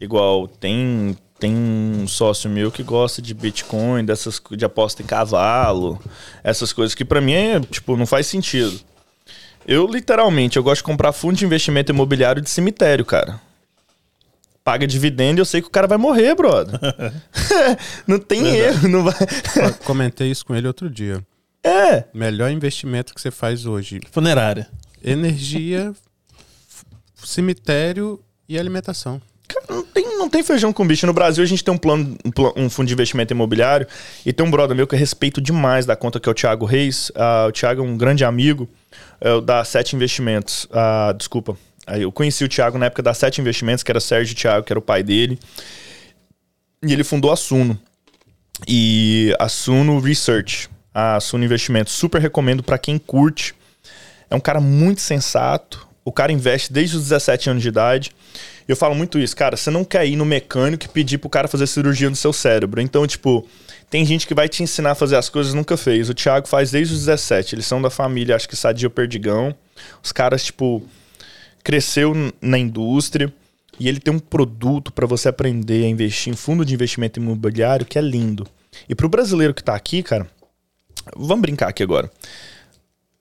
Igual, 0.00 0.46
tem, 0.46 1.16
tem 1.38 1.54
um 1.54 2.06
sócio 2.06 2.50
meu 2.50 2.70
que 2.70 2.82
gosta 2.82 3.22
de 3.22 3.32
Bitcoin, 3.32 4.04
dessas 4.04 4.40
de 4.50 4.64
aposta 4.64 5.02
em 5.02 5.06
cavalo, 5.06 6.00
essas 6.44 6.72
coisas 6.72 6.94
que 6.94 7.04
para 7.04 7.20
mim 7.20 7.32
é, 7.32 7.60
tipo, 7.60 7.96
não 7.96 8.06
faz 8.06 8.26
sentido. 8.26 8.78
Eu 9.66 9.86
literalmente, 9.86 10.56
eu 10.56 10.62
gosto 10.62 10.78
de 10.78 10.84
comprar 10.84 11.12
fundo 11.12 11.36
de 11.36 11.44
investimento 11.44 11.92
imobiliário 11.92 12.42
de 12.42 12.50
cemitério, 12.50 13.04
cara 13.04 13.40
paga 14.64 14.86
dividendo 14.86 15.38
e 15.38 15.42
eu 15.42 15.44
sei 15.44 15.60
que 15.60 15.68
o 15.68 15.70
cara 15.70 15.86
vai 15.86 15.98
morrer, 15.98 16.34
brother. 16.34 16.78
não 18.06 18.18
tem 18.18 18.42
Verdade. 18.42 18.62
erro, 18.62 18.88
não 18.88 19.04
vai. 19.04 19.14
comentei 19.84 20.30
isso 20.30 20.44
com 20.44 20.54
ele 20.54 20.66
outro 20.66 20.88
dia. 20.88 21.24
É. 21.64 22.04
Melhor 22.12 22.50
investimento 22.50 23.14
que 23.14 23.20
você 23.20 23.30
faz 23.30 23.66
hoje. 23.66 24.00
Funerária. 24.10 24.68
Energia, 25.04 25.92
cemitério 27.24 28.20
e 28.48 28.58
alimentação. 28.58 29.20
Cara, 29.46 29.66
não 29.68 29.82
tem, 29.82 30.18
não 30.18 30.28
tem 30.28 30.42
feijão 30.42 30.72
com 30.72 30.86
bicho. 30.86 31.06
No 31.06 31.12
Brasil, 31.12 31.42
a 31.42 31.46
gente 31.46 31.62
tem 31.62 31.72
um 31.72 31.78
plano, 31.78 32.16
um, 32.24 32.64
um, 32.64 32.70
fundo 32.70 32.86
de 32.86 32.94
investimento 32.94 33.32
imobiliário 33.32 33.86
e 34.24 34.32
tem 34.32 34.44
um 34.44 34.50
brother 34.50 34.76
meu 34.76 34.86
que 34.86 34.94
eu 34.94 34.98
respeito 34.98 35.40
demais 35.40 35.84
da 35.84 35.94
conta, 35.94 36.18
que 36.18 36.28
é 36.28 36.32
o 36.32 36.34
Thiago 36.34 36.64
Reis. 36.64 37.10
Uh, 37.10 37.48
o 37.48 37.52
Thiago 37.52 37.82
é 37.82 37.84
um 37.84 37.96
grande 37.96 38.24
amigo 38.24 38.68
é, 39.20 39.40
da 39.40 39.64
Sete 39.64 39.94
Investimentos. 39.94 40.64
Uh, 40.64 41.14
desculpa, 41.16 41.56
Aí 41.86 42.02
eu 42.02 42.12
conheci 42.12 42.44
o 42.44 42.48
Thiago 42.48 42.78
na 42.78 42.86
época 42.86 43.02
da 43.02 43.12
Sete 43.12 43.40
Investimentos, 43.40 43.82
que 43.82 43.90
era 43.90 44.00
Sérgio 44.00 44.36
Thiago, 44.36 44.64
que 44.64 44.72
era 44.72 44.78
o 44.78 44.82
pai 44.82 45.02
dele. 45.02 45.38
E 46.82 46.92
ele 46.92 47.04
fundou 47.04 47.32
a 47.32 47.36
Suno. 47.36 47.78
E 48.66 49.34
a 49.38 49.48
Suno 49.48 49.98
Research, 49.98 50.68
a 50.94 51.18
Suno 51.20 51.44
Investimentos, 51.44 51.92
super 51.92 52.20
recomendo 52.20 52.62
para 52.62 52.78
quem 52.78 52.98
curte. 52.98 53.54
É 54.30 54.34
um 54.34 54.40
cara 54.40 54.60
muito 54.60 55.00
sensato. 55.00 55.86
O 56.04 56.12
cara 56.12 56.32
investe 56.32 56.72
desde 56.72 56.96
os 56.96 57.02
17 57.04 57.50
anos 57.50 57.62
de 57.62 57.68
idade. 57.68 58.12
Eu 58.66 58.76
falo 58.76 58.94
muito 58.94 59.18
isso, 59.18 59.36
cara, 59.36 59.56
você 59.56 59.70
não 59.70 59.84
quer 59.84 60.06
ir 60.06 60.16
no 60.16 60.24
mecânico 60.24 60.84
e 60.84 60.88
pedir 60.88 61.18
pro 61.18 61.28
cara 61.28 61.48
fazer 61.48 61.66
cirurgia 61.66 62.08
no 62.08 62.16
seu 62.16 62.32
cérebro. 62.32 62.80
Então, 62.80 63.06
tipo, 63.06 63.46
tem 63.90 64.04
gente 64.06 64.26
que 64.26 64.34
vai 64.34 64.48
te 64.48 64.62
ensinar 64.62 64.92
a 64.92 64.94
fazer 64.94 65.16
as 65.16 65.28
coisas 65.28 65.52
nunca 65.52 65.76
fez. 65.76 66.08
O 66.08 66.14
Thiago 66.14 66.46
faz 66.46 66.70
desde 66.70 66.94
os 66.94 67.00
17. 67.00 67.56
Eles 67.56 67.66
são 67.66 67.82
da 67.82 67.90
família, 67.90 68.36
acho 68.36 68.48
que 68.48 68.56
Sadia 68.56 68.88
Perdigão. 68.88 69.54
Os 70.02 70.12
caras, 70.12 70.44
tipo, 70.44 70.82
cresceu 71.62 72.14
na 72.40 72.58
indústria 72.58 73.32
e 73.78 73.88
ele 73.88 74.00
tem 74.00 74.12
um 74.12 74.18
produto 74.18 74.92
para 74.92 75.06
você 75.06 75.28
aprender 75.28 75.84
a 75.84 75.88
investir 75.88 76.32
em 76.32 76.36
fundo 76.36 76.64
de 76.64 76.74
investimento 76.74 77.18
imobiliário 77.18 77.86
que 77.86 77.98
é 77.98 78.02
lindo. 78.02 78.46
E 78.88 78.94
para 78.94 79.06
o 79.06 79.08
brasileiro 79.08 79.54
que 79.54 79.60
está 79.60 79.74
aqui, 79.74 80.02
cara, 80.02 80.26
vamos 81.16 81.42
brincar 81.42 81.68
aqui 81.68 81.82
agora. 81.82 82.10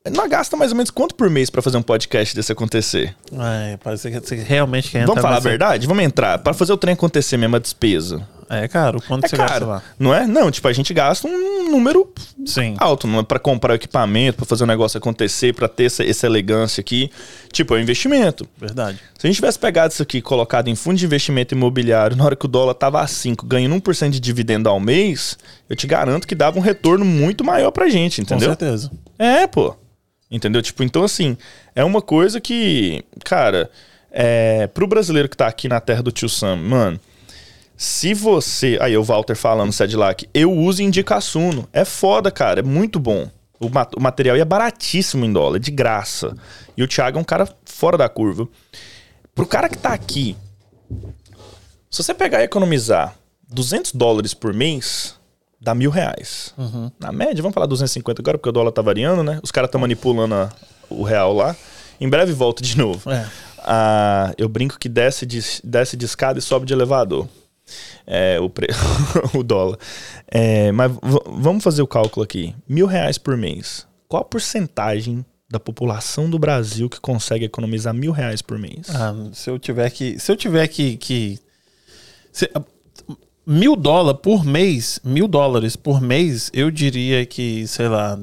Não 0.10 0.27
gasta 0.27 0.58
mais 0.58 0.71
ou 0.71 0.77
menos 0.77 0.89
quanto 0.89 1.13
por 1.13 1.30
mês 1.30 1.49
para 1.49 1.62
fazer 1.62 1.77
um 1.77 1.82
podcast 1.84 2.36
desse 2.36 2.51
acontecer? 2.51 3.15
É, 3.34 3.77
parece 3.77 4.10
que 4.10 4.19
você 4.19 4.36
realmente 4.36 4.89
quer 4.89 5.04
entrar. 5.04 5.13
Vamos 5.13 5.21
falar 5.21 5.38
a 5.38 5.39
verdade? 5.39 5.86
Vamos 5.86 6.04
entrar. 6.04 6.39
Para 6.39 6.54
fazer 6.56 6.73
o 6.73 6.77
trem 6.77 6.93
acontecer 6.93 7.38
mesmo, 7.38 7.56
a 7.56 7.60
despesa. 7.60 8.27
É 8.54 8.68
caro. 8.68 9.02
Quanto 9.08 9.24
é 9.24 9.30
você 9.30 9.38
caro, 9.38 9.50
gasta 9.50 9.66
lá? 9.66 9.84
Não 9.98 10.14
é? 10.14 10.28
Não, 10.28 10.52
tipo, 10.52 10.68
a 10.68 10.74
gente 10.74 10.94
gasta 10.94 11.26
um 11.26 11.72
número 11.72 12.12
Sim. 12.46 12.76
alto 12.80 13.08
não 13.08 13.20
é 13.20 13.24
para 13.24 13.40
comprar 13.40 13.76
equipamento, 13.76 14.40
para 14.40 14.46
fazer 14.46 14.66
o 14.66 14.68
negócio 14.68 14.98
acontecer, 14.98 15.54
para 15.54 15.70
ter 15.70 15.86
essa, 15.86 16.04
essa, 16.04 16.26
elegância 16.26 16.82
aqui. 16.82 17.10
Tipo, 17.54 17.76
é 17.76 17.78
um 17.78 17.82
investimento. 17.82 18.46
Verdade. 18.58 19.00
Se 19.18 19.26
a 19.26 19.28
gente 19.28 19.38
tivesse 19.38 19.58
pegado 19.58 19.94
isso 19.94 20.04
aqui 20.04 20.22
colocado 20.22 20.68
em 20.68 20.76
fundo 20.76 20.98
de 20.98 21.06
investimento 21.06 21.56
imobiliário 21.56 22.18
na 22.18 22.26
hora 22.26 22.36
que 22.36 22.44
o 22.44 22.48
dólar 22.50 22.74
tava 22.74 23.00
a 23.00 23.08
5, 23.08 23.46
ganhando 23.46 23.74
1% 23.76 24.10
de 24.10 24.20
dividendo 24.20 24.68
ao 24.68 24.82
mês, 24.82 25.38
eu 25.70 25.76
te 25.76 25.88
garanto 25.88 26.28
que 26.28 26.36
dava 26.36 26.60
um 26.60 26.62
retorno 26.62 27.06
muito 27.06 27.46
maior 27.46 27.72
pra 27.72 27.88
gente, 27.88 28.20
entendeu? 28.20 28.50
Com 28.50 28.60
certeza. 28.60 28.92
É, 29.18 29.48
pô. 29.48 29.76
Entendeu? 30.30 30.62
Tipo, 30.62 30.84
então 30.84 31.06
assim, 31.06 31.38
é 31.74 31.86
uma 31.86 32.02
coisa 32.02 32.42
que, 32.42 33.02
cara, 33.24 33.70
é, 34.12 34.68
pro 34.68 34.88
brasileiro 34.88 35.30
que 35.30 35.38
tá 35.38 35.48
aqui 35.48 35.70
na 35.70 35.80
terra 35.80 36.04
do 36.04 36.12
tio 36.12 36.28
Sam, 36.28 36.58
mano, 36.58 37.00
se 37.82 38.13
você. 38.13 38.78
Aí 38.80 38.96
o 38.96 39.04
Walter 39.04 39.36
falando, 39.36 39.74
Sedlac, 39.74 40.30
eu 40.36 40.54
uso 40.54 40.84
Indicassuno. 40.84 41.67
É 41.74 41.84
foda, 41.84 42.30
cara. 42.30 42.60
É 42.60 42.63
muito 42.63 43.00
bom. 43.00 43.28
O, 43.60 43.70
mat 43.70 43.91
o 43.98 44.00
material 44.00 44.38
é 44.38 44.46
baratíssimo 44.46 45.26
em 45.26 45.34
dólar, 45.34 45.58
de 45.58 45.72
graça. 45.72 46.38
E 46.78 46.84
o 46.84 46.88
Thiago 46.88 47.17
é 47.17 47.22
um 47.22 47.24
cara 47.24 47.50
fora 47.65 47.98
da 47.98 48.08
curva. 48.08 48.48
Pro 49.34 49.48
cara 49.48 49.67
que 49.67 49.80
tá 49.80 49.94
aqui, 49.94 50.38
se 51.89 52.04
você 52.04 52.13
pegar 52.13 52.41
e 52.41 52.44
economizar 52.44 53.15
200 53.50 53.94
dólares 53.94 54.36
por 54.36 54.54
mês, 54.54 55.15
dá 55.60 55.74
mil 55.74 55.89
reais. 55.89 56.54
Uhum. 56.60 56.91
Na 57.00 57.12
média, 57.12 57.41
vamos 57.41 57.56
falar 57.56 57.65
250 57.65 58.22
agora, 58.22 58.38
porque 58.38 58.50
o 58.50 58.54
dólar 58.54 58.72
tá 58.72 58.84
variando, 58.84 59.24
né? 59.24 59.39
Os 59.41 59.50
caras 59.50 59.70
estão 59.70 59.82
manipulando 59.82 60.36
a, 60.36 60.52
o 60.88 61.02
real 61.02 61.34
lá. 61.34 61.56
Em 62.00 62.08
breve 62.08 62.32
volta 62.32 62.62
de 62.62 62.78
novo. 62.78 63.10
É. 63.10 63.28
Ah, 63.58 64.34
eu 64.38 64.48
brinco 64.48 64.78
que 64.78 64.88
desce 64.88 65.26
de, 65.26 65.41
desce 65.63 65.98
de 65.98 66.06
escada 66.06 66.38
e 66.38 66.44
sobe 66.44 66.67
de 66.67 66.74
elevador. 66.74 67.28
É, 68.06 68.40
o, 68.40 68.50
pre... 68.50 68.68
o 69.34 69.44
dólar. 69.44 69.78
É, 70.28 70.72
mas 70.72 70.92
vamos 71.28 71.64
fazer 71.64 71.82
o 71.82 71.88
cálculo 71.88 72.24
aqui. 72.24 72.56
Mil 72.68 72.86
reais 72.86 73.18
por 73.18 73.36
mês. 73.38 73.86
Qual 74.08 74.22
a 74.22 74.26
porcentagem 74.26 75.26
da 75.50 75.60
população 75.60 76.30
do 76.30 76.40
Brasil 76.40 76.90
que 76.90 77.00
consegue 77.00 77.46
economizar 77.46 77.94
mil 77.94 78.12
reais 78.12 78.42
por 78.42 78.58
mês? 78.58 78.88
Ah, 78.90 79.14
se 79.34 79.50
eu 79.50 79.60
tiver 79.60 79.90
que. 79.90 80.18
Se 80.20 80.32
eu 80.32 80.36
tiver 80.36 80.68
que. 80.68 80.98
que 80.98 81.40
se- 82.32 82.50
mil 83.46 83.76
dólares 83.76 84.20
por 84.22 84.46
mês, 84.46 85.00
mil 85.04 85.28
dólares 85.28 85.76
por 85.76 86.00
mês, 86.02 86.50
eu 86.54 86.70
diria 86.72 87.26
que, 87.26 87.68
sei 87.68 87.88
lá. 87.88 88.18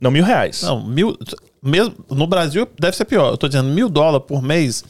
Não, 0.00 0.10
mil 0.10 0.24
reais. 0.24 0.62
Não, 0.62 0.84
mil. 0.86 1.16
Mesmo, 1.62 1.94
no 2.08 2.26
Brasil 2.26 2.66
deve 2.78 2.96
ser 2.96 3.04
pior. 3.04 3.32
Eu 3.32 3.36
tô 3.36 3.46
dizendo 3.46 3.68
mil 3.68 3.88
dólares 3.88 4.26
por 4.26 4.40
mês. 4.42 4.82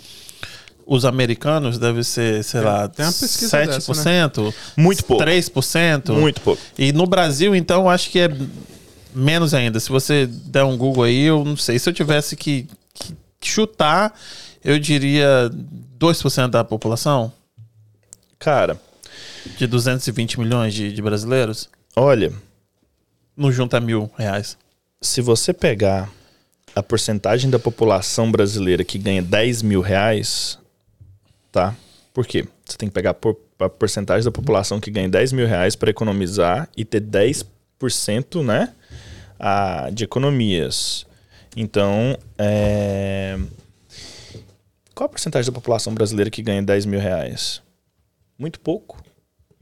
Os 0.93 1.05
americanos 1.05 1.79
devem 1.79 2.03
ser, 2.03 2.43
sei 2.43 2.63
lá, 2.63 2.89
tem 2.89 3.07
uma 3.07 3.13
pesquisa 3.13 3.65
7%, 3.65 4.53
Muito 4.77 5.05
pouco. 5.05 5.23
3%. 5.23 6.13
Muito 6.13 6.41
pouco. 6.41 6.61
E 6.77 6.93
no 6.93 7.07
Brasil, 7.07 7.55
então, 7.55 7.89
acho 7.89 8.11
que 8.11 8.19
é 8.19 8.29
menos 9.15 9.55
ainda. 9.55 9.79
Se 9.79 9.89
você 9.89 10.27
der 10.27 10.65
um 10.65 10.77
Google 10.77 11.05
aí, 11.05 11.23
eu 11.27 11.45
não 11.45 11.57
sei. 11.57 11.79
Se 11.79 11.89
eu 11.89 11.93
tivesse 11.95 12.35
que, 12.35 12.67
que 12.93 13.15
chutar, 13.49 14.13
eu 14.65 14.81
diria 14.81 15.49
2% 15.97 16.49
da 16.49 16.65
população, 16.65 17.33
Cara, 18.41 18.81
de 19.59 19.67
220 19.67 20.41
milhões 20.41 20.73
de, 20.73 20.91
de 20.91 21.03
brasileiros, 21.03 21.69
olha, 21.95 22.33
não 23.37 23.53
junta 23.53 23.79
mil 23.79 24.11
reais. 24.17 24.57
se 25.01 25.21
você 25.21 25.53
pegar 25.53 26.11
a 26.75 26.83
porcentagem 26.83 27.51
da 27.51 27.59
população 27.59 28.33
brasileira 28.33 28.83
que 28.83 28.97
ganha 28.97 29.21
10 29.21 29.63
mil 29.63 29.83
reais, 29.83 30.59
tá? 31.51 31.75
Por 32.13 32.27
quê? 32.27 32.47
Você 32.65 32.77
tem 32.77 32.89
que 32.89 32.95
pegar 32.95 33.15
por, 33.15 33.37
a 33.59 33.69
porcentagem 33.69 34.25
da 34.25 34.31
população 34.31 34.81
que 34.81 34.91
ganha 34.91 35.09
10 35.09 35.33
mil 35.33 35.47
reais 35.47 35.77
para 35.77 35.91
economizar 35.91 36.69
e 36.77 36.85
ter 36.85 37.01
10%, 37.01 38.45
né? 38.45 38.75
A, 39.39 39.91
de 39.91 40.05
economias. 40.05 41.07
Então, 41.57 42.17
é... 42.39 43.39
qual 44.95 45.07
a 45.07 45.09
porcentagem 45.09 45.51
da 45.51 45.55
população 45.55 45.95
brasileira 45.95 46.31
que 46.31 46.43
ganha 46.43 46.63
10 46.63 46.87
mil 46.87 47.01
reais? 47.01 47.63
Muito 48.39 48.61
pouco. 48.61 49.03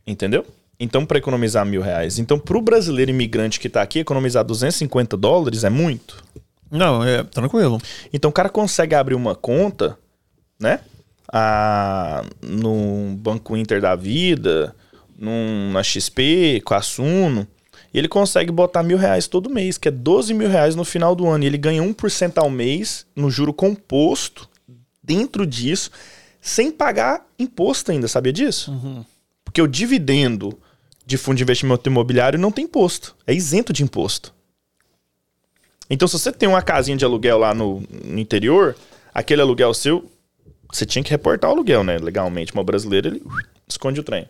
Entendeu? 0.06 0.44
Então, 0.80 1.04
para 1.04 1.18
economizar 1.18 1.66
mil 1.66 1.82
reais. 1.82 2.18
Então, 2.18 2.38
para 2.38 2.56
o 2.56 2.62
brasileiro 2.62 3.10
imigrante 3.10 3.58
que 3.58 3.66
está 3.66 3.82
aqui, 3.82 3.98
economizar 3.98 4.44
250 4.44 5.16
dólares 5.16 5.64
é 5.64 5.70
muito. 5.70 6.22
Não, 6.70 7.02
é 7.04 7.24
tranquilo. 7.24 7.80
Então, 8.12 8.30
o 8.30 8.32
cara 8.32 8.48
consegue 8.48 8.94
abrir 8.94 9.14
uma 9.14 9.34
conta, 9.34 9.98
né? 10.58 10.80
A, 11.30 12.24
no 12.42 13.16
Banco 13.16 13.56
Inter 13.56 13.80
da 13.80 13.94
Vida, 13.94 14.74
num, 15.18 15.72
na 15.72 15.82
XP, 15.82 16.62
com 16.64 16.74
a 16.74 16.82
Suno. 16.82 17.46
Ele 17.92 18.08
consegue 18.08 18.52
botar 18.52 18.82
mil 18.82 18.98
reais 18.98 19.26
todo 19.26 19.50
mês, 19.50 19.78
que 19.78 19.88
é 19.88 19.90
12 19.90 20.34
mil 20.34 20.48
reais 20.48 20.74
no 20.74 20.84
final 20.84 21.14
do 21.14 21.26
ano. 21.26 21.44
E 21.44 21.46
ele 21.46 21.58
ganha 21.58 21.82
1% 21.82 22.38
ao 22.38 22.50
mês 22.50 23.06
no 23.16 23.30
juro 23.30 23.52
composto 23.52 24.48
dentro 25.02 25.46
disso, 25.46 25.90
sem 26.40 26.70
pagar 26.70 27.26
imposto 27.38 27.90
ainda, 27.90 28.06
sabia 28.06 28.32
disso? 28.32 28.70
Porque 29.42 29.62
o 29.62 29.66
dividendo 29.66 30.58
de 31.06 31.16
fundo 31.16 31.38
de 31.38 31.42
investimento 31.42 31.88
imobiliário 31.88 32.38
não 32.38 32.52
tem 32.52 32.66
imposto, 32.66 33.16
é 33.26 33.32
isento 33.32 33.72
de 33.72 33.82
imposto. 33.82 34.34
Então, 35.88 36.06
se 36.06 36.18
você 36.18 36.30
tem 36.30 36.46
uma 36.46 36.60
casinha 36.60 36.98
de 36.98 37.04
aluguel 37.04 37.38
lá 37.38 37.54
no, 37.54 37.82
no 38.04 38.18
interior, 38.18 38.76
aquele 39.14 39.40
aluguel 39.40 39.72
seu, 39.72 40.04
você 40.72 40.84
tinha 40.86 41.02
que 41.02 41.10
reportar 41.10 41.50
o 41.50 41.54
aluguel, 41.54 41.82
né? 41.84 41.98
Legalmente. 41.98 42.52
Uma 42.52 42.64
brasileira, 42.64 43.08
ele 43.08 43.22
esconde 43.68 44.00
o 44.00 44.02
trem. 44.02 44.28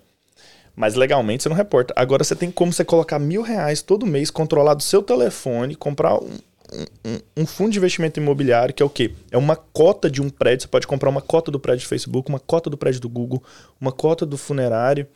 Mas 0.76 0.94
legalmente 0.94 1.42
você 1.42 1.48
não 1.48 1.56
reporta. 1.56 1.92
Agora 1.96 2.22
você 2.22 2.36
tem 2.36 2.50
como 2.50 2.72
você 2.72 2.84
colocar 2.84 3.18
mil 3.18 3.42
reais 3.42 3.82
todo 3.82 4.06
mês, 4.06 4.30
controlar 4.30 4.74
do 4.74 4.82
seu 4.82 5.02
telefone, 5.02 5.74
comprar 5.74 6.14
um, 6.14 6.38
um- 7.04 7.20
um 7.38 7.46
fundo 7.46 7.72
de 7.72 7.78
investimento 7.78 8.20
imobiliário, 8.20 8.72
que 8.72 8.82
é 8.82 8.86
o 8.86 8.90
quê? 8.90 9.12
É 9.32 9.36
uma 9.36 9.56
cota 9.56 10.08
de 10.08 10.22
um 10.22 10.30
prédio. 10.30 10.62
Você 10.62 10.68
pode 10.68 10.86
comprar 10.86 11.08
uma 11.10 11.20
cota 11.20 11.50
do 11.50 11.58
prédio 11.58 11.84
do 11.84 11.88
Facebook, 11.88 12.28
uma 12.28 12.38
cota 12.38 12.70
do 12.70 12.76
prédio 12.78 13.00
do 13.00 13.08
Google, 13.08 13.42
uma 13.80 13.90
cota 13.90 14.24
do 14.24 14.38
funerário. 14.38 15.06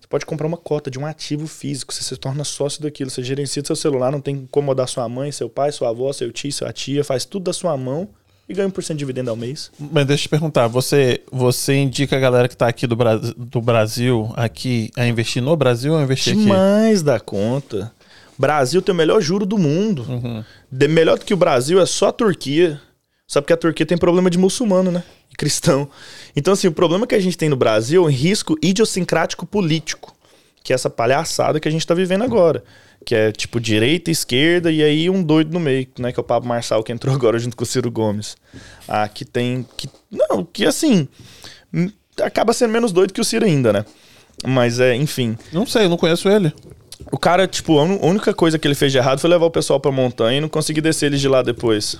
Você 0.00 0.08
pode 0.08 0.24
comprar 0.24 0.46
uma 0.46 0.56
cota 0.56 0.90
de 0.90 0.98
um 0.98 1.04
ativo 1.04 1.46
físico, 1.46 1.92
você 1.92 2.02
se 2.02 2.16
torna 2.16 2.44
sócio 2.44 2.80
daquilo, 2.82 3.10
você 3.10 3.22
gerencia 3.22 3.62
seu 3.64 3.76
celular, 3.76 4.10
não 4.12 4.20
tem 4.20 4.36
que 4.36 4.42
incomodar 4.44 4.88
sua 4.88 5.06
mãe, 5.08 5.30
seu 5.32 5.48
pai, 5.50 5.70
sua 5.72 5.90
avó, 5.90 6.12
seu 6.14 6.30
tio, 6.32 6.52
sua 6.52 6.72
tia, 6.72 7.02
faz 7.04 7.24
tudo 7.26 7.44
da 7.44 7.52
sua 7.52 7.76
mão 7.76 8.08
e 8.48 8.54
ganha 8.54 8.68
1% 8.68 8.88
de 8.88 8.94
dividendo 8.94 9.30
ao 9.30 9.36
mês. 9.36 9.70
Mas 9.78 10.06
deixa 10.06 10.22
eu 10.22 10.26
te 10.26 10.28
perguntar, 10.28 10.66
você, 10.68 11.20
você 11.30 11.74
indica 11.74 12.16
a 12.16 12.20
galera 12.20 12.48
que 12.48 12.56
tá 12.56 12.68
aqui 12.68 12.86
do, 12.86 12.94
Bra 12.96 13.16
do 13.16 13.60
Brasil 13.60 14.32
aqui 14.36 14.90
a 14.96 15.06
investir 15.06 15.42
no 15.42 15.56
Brasil 15.56 15.92
ou 15.92 15.98
a 15.98 16.02
investir 16.02 16.32
aqui? 16.34 16.42
Demais 16.42 17.02
da 17.02 17.18
conta. 17.18 17.92
Brasil 18.38 18.82
tem 18.82 18.92
o 18.94 18.98
melhor 18.98 19.20
juro 19.20 19.46
do 19.46 19.56
mundo. 19.56 20.04
De- 20.70 20.88
melhor 20.88 21.18
do 21.18 21.24
que 21.24 21.32
o 21.32 21.36
Brasil 21.36 21.80
é 21.80 21.86
só 21.86 22.08
a 22.08 22.12
Turquia. 22.12 22.80
Só 23.26 23.40
porque 23.40 23.52
a 23.52 23.56
Turquia 23.56 23.86
tem 23.86 23.96
problema 23.96 24.28
de 24.28 24.36
muçulmano, 24.38 24.90
né? 24.90 25.02
E 25.32 25.36
cristão. 25.36 25.88
Então, 26.36 26.52
assim, 26.52 26.66
o 26.68 26.72
problema 26.72 27.06
que 27.06 27.14
a 27.14 27.20
gente 27.20 27.38
tem 27.38 27.48
no 27.48 27.56
Brasil 27.56 28.02
é 28.02 28.06
um 28.06 28.10
risco 28.10 28.56
idiosincrático 28.60 29.46
político. 29.46 30.14
Que 30.62 30.72
é 30.72 30.74
essa 30.74 30.90
palhaçada 30.90 31.60
que 31.60 31.68
a 31.68 31.70
gente 31.70 31.86
tá 31.86 31.94
vivendo 31.94 32.22
agora. 32.22 32.62
Que 33.04 33.14
é 33.14 33.32
tipo 33.32 33.60
direita, 33.60 34.10
esquerda 34.10 34.70
e 34.72 34.82
aí 34.82 35.10
um 35.10 35.22
doido 35.22 35.52
no 35.52 35.60
meio, 35.60 35.86
né? 35.98 36.12
Que 36.12 36.18
é 36.18 36.22
o 36.22 36.24
Pablo 36.24 36.48
Marçal 36.48 36.82
que 36.82 36.92
entrou 36.92 37.14
agora 37.14 37.38
junto 37.38 37.56
com 37.56 37.64
o 37.64 37.66
Ciro 37.66 37.90
Gomes. 37.90 38.36
Ah, 38.88 39.06
que 39.08 39.24
tem. 39.24 39.66
Que, 39.76 39.88
não, 40.10 40.44
que 40.44 40.64
assim. 40.64 41.06
hum, 41.72 41.90
Acaba 42.22 42.52
sendo 42.52 42.70
menos 42.70 42.92
doido 42.92 43.12
que 43.12 43.20
o 43.20 43.24
Ciro 43.24 43.44
ainda, 43.44 43.72
né? 43.72 43.84
Mas 44.46 44.78
é, 44.78 44.94
enfim. 44.94 45.36
Não 45.52 45.66
sei, 45.66 45.84
eu 45.86 45.88
não 45.88 45.96
conheço 45.96 46.28
ele. 46.28 46.52
O 47.10 47.18
cara, 47.18 47.46
tipo, 47.46 47.78
a 47.78 47.82
única 47.82 48.32
coisa 48.32 48.58
que 48.58 48.66
ele 48.66 48.74
fez 48.74 48.92
de 48.92 48.98
errado 48.98 49.18
foi 49.18 49.28
levar 49.28 49.46
o 49.46 49.50
pessoal 49.50 49.80
pra 49.80 49.90
montanha 49.90 50.38
e 50.38 50.40
não 50.40 50.48
conseguir 50.48 50.80
descer 50.80 51.06
eles 51.06 51.20
de 51.20 51.28
lá 51.28 51.42
depois. 51.42 51.96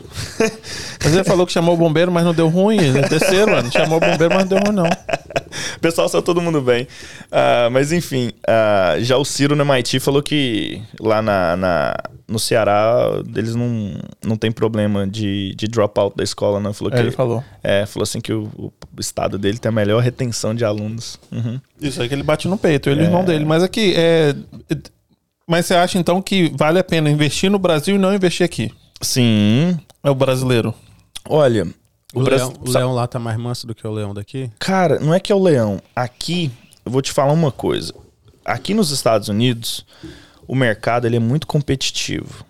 Mas 1.02 1.12
ele 1.14 1.24
falou 1.24 1.46
que 1.46 1.52
chamou 1.52 1.74
o 1.74 1.76
bombeiro, 1.76 2.10
mas 2.10 2.24
não 2.24 2.32
deu 2.32 2.48
ruim. 2.48 2.78
Eles 2.78 3.08
desceram, 3.10 3.52
mano. 3.52 3.70
Chamou 3.70 3.98
o 3.98 4.00
bombeiro, 4.00 4.32
mas 4.34 4.48
não 4.48 4.48
deu 4.48 4.58
ruim, 4.58 4.74
não. 4.74 4.84
O 4.86 5.80
pessoal 5.80 6.08
saiu 6.08 6.22
todo 6.22 6.40
mundo 6.40 6.60
bem. 6.62 6.86
Ah, 7.30 7.68
mas 7.70 7.92
enfim, 7.92 8.30
ah, 8.46 8.96
já 9.00 9.16
o 9.18 9.24
Ciro 9.24 9.54
no 9.54 9.64
MIT 9.64 10.00
falou 10.00 10.22
que 10.22 10.80
lá 11.00 11.20
na, 11.20 11.56
na- 11.56 11.94
no 12.26 12.38
Ceará 12.38 13.10
eles 13.36 13.54
não, 13.54 13.98
não 14.24 14.36
tem 14.36 14.50
problema 14.50 15.06
de, 15.06 15.54
de 15.56 15.68
dropout 15.68 16.16
da 16.16 16.24
escola, 16.24 16.58
não. 16.58 16.72
Falou 16.72 16.92
É, 16.92 16.96
que, 16.96 17.02
ele 17.02 17.10
falou. 17.10 17.44
É, 17.62 17.84
falou 17.84 18.04
assim 18.04 18.20
que 18.20 18.32
o, 18.32 18.48
o 18.56 18.72
estado 19.00 19.36
dele 19.38 19.58
tem 19.58 19.68
a 19.68 19.72
melhor 19.72 20.02
retenção 20.02 20.54
de 20.54 20.64
alunos. 20.64 21.18
Uhum. 21.30 21.60
Isso 21.86 22.00
aí 22.02 22.08
que 22.08 22.14
ele 22.14 22.22
bate 22.22 22.48
no 22.48 22.56
peito, 22.58 22.88
ele 22.88 23.00
e 23.00 23.04
o 23.04 23.06
irmão 23.06 23.24
dele. 23.24 23.44
Mas 23.44 23.62
aqui, 23.62 23.94
é. 23.96 24.34
Mas 25.46 25.66
você 25.66 25.74
acha 25.74 25.98
então 25.98 26.22
que 26.22 26.50
vale 26.56 26.78
a 26.78 26.84
pena 26.84 27.10
investir 27.10 27.50
no 27.50 27.58
Brasil 27.58 27.96
e 27.96 27.98
não 27.98 28.14
investir 28.14 28.44
aqui? 28.44 28.72
Sim. 29.00 29.78
É 30.02 30.10
o 30.10 30.14
brasileiro. 30.14 30.74
Olha, 31.28 31.66
O, 32.14 32.22
Bras- 32.22 32.40
leão, 32.42 32.54
o 32.60 32.70
sa- 32.70 32.78
leão 32.78 32.92
lá 32.94 33.06
tá 33.06 33.18
mais 33.18 33.36
manso 33.36 33.66
do 33.66 33.74
que 33.74 33.86
o 33.86 33.90
leão 33.90 34.14
daqui? 34.14 34.50
Cara, 34.58 34.98
não 35.00 35.12
é 35.12 35.20
que 35.20 35.30
é 35.30 35.34
o 35.34 35.42
leão. 35.42 35.80
Aqui, 35.94 36.50
eu 36.84 36.90
vou 36.92 37.02
te 37.02 37.12
falar 37.12 37.32
uma 37.32 37.50
coisa. 37.52 37.92
Aqui 38.44 38.72
nos 38.74 38.90
Estados 38.90 39.28
Unidos, 39.28 39.84
o 40.48 40.54
mercado 40.54 41.06
ele 41.06 41.16
é 41.16 41.20
muito 41.20 41.46
competitivo. 41.46 42.44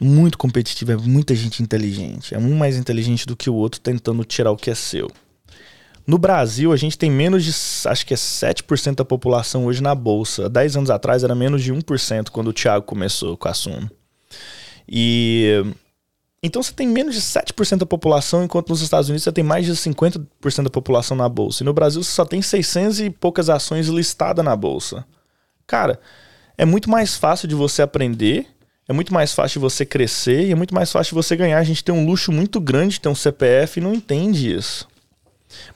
Muito 0.00 0.36
competitivo, 0.36 0.92
é 0.92 0.96
muita 0.96 1.34
gente 1.34 1.62
inteligente. 1.62 2.34
É 2.34 2.38
um 2.38 2.56
mais 2.56 2.76
inteligente 2.76 3.24
do 3.26 3.36
que 3.36 3.48
o 3.50 3.54
outro 3.54 3.80
tentando 3.80 4.24
tirar 4.24 4.50
o 4.50 4.56
que 4.56 4.70
é 4.70 4.74
seu. 4.74 5.08
No 6.06 6.18
Brasil, 6.18 6.72
a 6.72 6.76
gente 6.76 6.98
tem 6.98 7.10
menos 7.10 7.44
de, 7.44 7.50
acho 7.88 8.04
que 8.04 8.12
é 8.12 8.16
7% 8.16 8.96
da 8.96 9.04
população 9.04 9.66
hoje 9.66 9.82
na 9.82 9.94
bolsa. 9.94 10.46
Há 10.46 10.48
10 10.48 10.76
anos 10.76 10.90
atrás 10.90 11.22
era 11.22 11.34
menos 11.34 11.62
de 11.62 11.72
1% 11.72 12.30
quando 12.30 12.48
o 12.48 12.52
Thiago 12.52 12.84
começou 12.84 13.36
com 13.36 13.48
a 13.48 13.54
Suno. 13.54 13.90
E 14.88 15.64
então 16.42 16.60
você 16.60 16.72
tem 16.72 16.88
menos 16.88 17.14
de 17.14 17.20
7% 17.20 17.78
da 17.78 17.86
população, 17.86 18.42
enquanto 18.42 18.70
nos 18.70 18.82
Estados 18.82 19.08
Unidos 19.08 19.22
você 19.22 19.30
tem 19.30 19.44
mais 19.44 19.64
de 19.64 19.72
50% 19.72 20.64
da 20.64 20.70
população 20.70 21.16
na 21.16 21.28
bolsa. 21.28 21.62
E 21.62 21.66
no 21.66 21.72
Brasil 21.72 22.02
você 22.02 22.10
só 22.10 22.24
tem 22.24 22.42
600 22.42 23.00
e 23.00 23.10
poucas 23.10 23.48
ações 23.48 23.86
listadas 23.86 24.44
na 24.44 24.56
bolsa. 24.56 25.06
Cara, 25.68 26.00
é 26.58 26.64
muito 26.64 26.90
mais 26.90 27.14
fácil 27.14 27.46
de 27.46 27.54
você 27.54 27.80
aprender, 27.80 28.48
é 28.88 28.92
muito 28.92 29.14
mais 29.14 29.32
fácil 29.32 29.60
de 29.60 29.62
você 29.62 29.86
crescer 29.86 30.48
e 30.48 30.50
é 30.50 30.54
muito 30.56 30.74
mais 30.74 30.90
fácil 30.90 31.10
de 31.10 31.14
você 31.14 31.36
ganhar. 31.36 31.58
A 31.58 31.64
gente 31.64 31.84
tem 31.84 31.94
um 31.94 32.04
luxo 32.04 32.32
muito 32.32 32.60
grande 32.60 32.94
de 32.94 33.00
ter 33.02 33.08
um 33.08 33.14
CPF 33.14 33.78
e 33.78 33.82
não 33.82 33.94
entende 33.94 34.52
isso. 34.52 34.88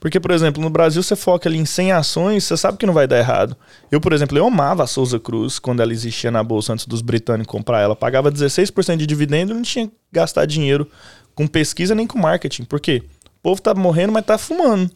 Porque, 0.01 0.19
por 0.21 0.31
exemplo, 0.31 0.63
no 0.63 0.71
Brasil 0.71 1.03
você 1.03 1.17
foca 1.17 1.49
ali 1.49 1.59
em 1.59 1.65
100 1.65 1.93
ações, 1.93 2.45
você 2.45 2.57
sabe 2.57 2.79
que 2.79 2.87
não 2.87 2.95
vai 2.95 3.07
dar 3.07 3.19
errado. 3.19 3.57
Eu, 3.91 4.01
por 4.01 4.13
exemplo, 4.13 4.37
eu 4.37 4.47
amava 4.47 4.85
a 4.85 4.87
Souza 4.87 5.19
Cruz 5.19 5.59
quando 5.59 5.81
ela 5.81 5.93
existia 5.93 6.31
na 6.31 6.43
bolsa 6.43 6.73
antes 6.73 6.87
dos 6.87 7.03
britânicos 7.03 7.51
comprar 7.51 7.81
ela. 7.81 7.97
Pagava 7.97 8.31
16% 8.31 8.97
de 8.97 9.07
dividendo 9.07 9.53
e 9.53 9.55
não 9.55 9.63
tinha 9.63 9.87
que 9.89 9.95
gastar 10.13 10.47
dinheiro 10.47 10.91
com 11.35 11.47
pesquisa 11.47 11.95
nem 11.95 12.07
com 12.07 12.19
marketing. 12.19 12.65
Por 12.65 12.81
quê? 12.81 13.03
O 13.39 13.43
povo 13.43 13.61
tá 13.63 13.75
morrendo, 13.75 14.13
mas 14.13 14.25
tá 14.25 14.37
fumando. 14.39 14.91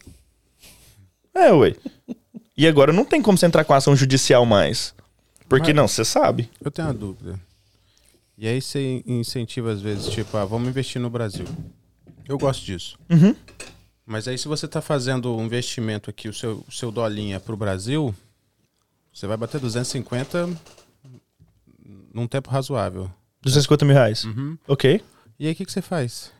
É, 1.33 1.51
ué. 1.51 1.75
E 2.57 2.67
agora 2.67 2.91
não 2.91 3.05
tem 3.05 3.21
como 3.21 3.37
você 3.37 3.45
entrar 3.45 3.63
com 3.63 3.73
ação 3.73 3.95
judicial 3.95 4.45
mais. 4.45 4.93
Porque 5.47 5.67
Mas- 5.67 5.75
não, 5.75 5.87
você 5.87 6.05
sabe. 6.05 6.49
Eu 6.63 6.71
tenho 6.71 6.87
uma 6.87 6.93
dúvida. 6.93 7.39
E 8.37 8.47
aí 8.47 8.61
você 8.61 9.03
incentiva 9.05 9.71
às 9.71 9.81
vezes, 9.81 10.07
tipo, 10.07 10.35
ah, 10.35 10.45
vamos 10.45 10.67
investir 10.69 10.99
no 11.01 11.09
Brasil. 11.09 11.45
Eu 12.27 12.37
gosto 12.37 12.63
disso. 12.65 12.97
Uhum. 13.09 13.35
Mas 14.05 14.27
aí 14.27 14.37
se 14.37 14.47
você 14.47 14.67
tá 14.67 14.81
fazendo 14.81 15.35
um 15.35 15.45
investimento 15.45 16.09
aqui, 16.09 16.27
o 16.27 16.33
seu, 16.33 16.63
o 16.67 16.71
seu 16.71 16.91
dolinha 16.91 17.39
pro 17.39 17.55
Brasil, 17.55 18.13
você 19.13 19.27
vai 19.27 19.37
bater 19.37 19.59
250 19.59 20.49
num 22.13 22.27
tempo 22.27 22.49
razoável. 22.49 23.09
250 23.41 23.85
mil 23.85 23.93
reais. 23.95 24.23
Uhum. 24.25 24.57
Ok. 24.67 25.01
E 25.39 25.47
aí 25.47 25.53
o 25.53 25.55
que, 25.55 25.65
que 25.65 25.71
você 25.71 25.81
faz? 25.81 26.31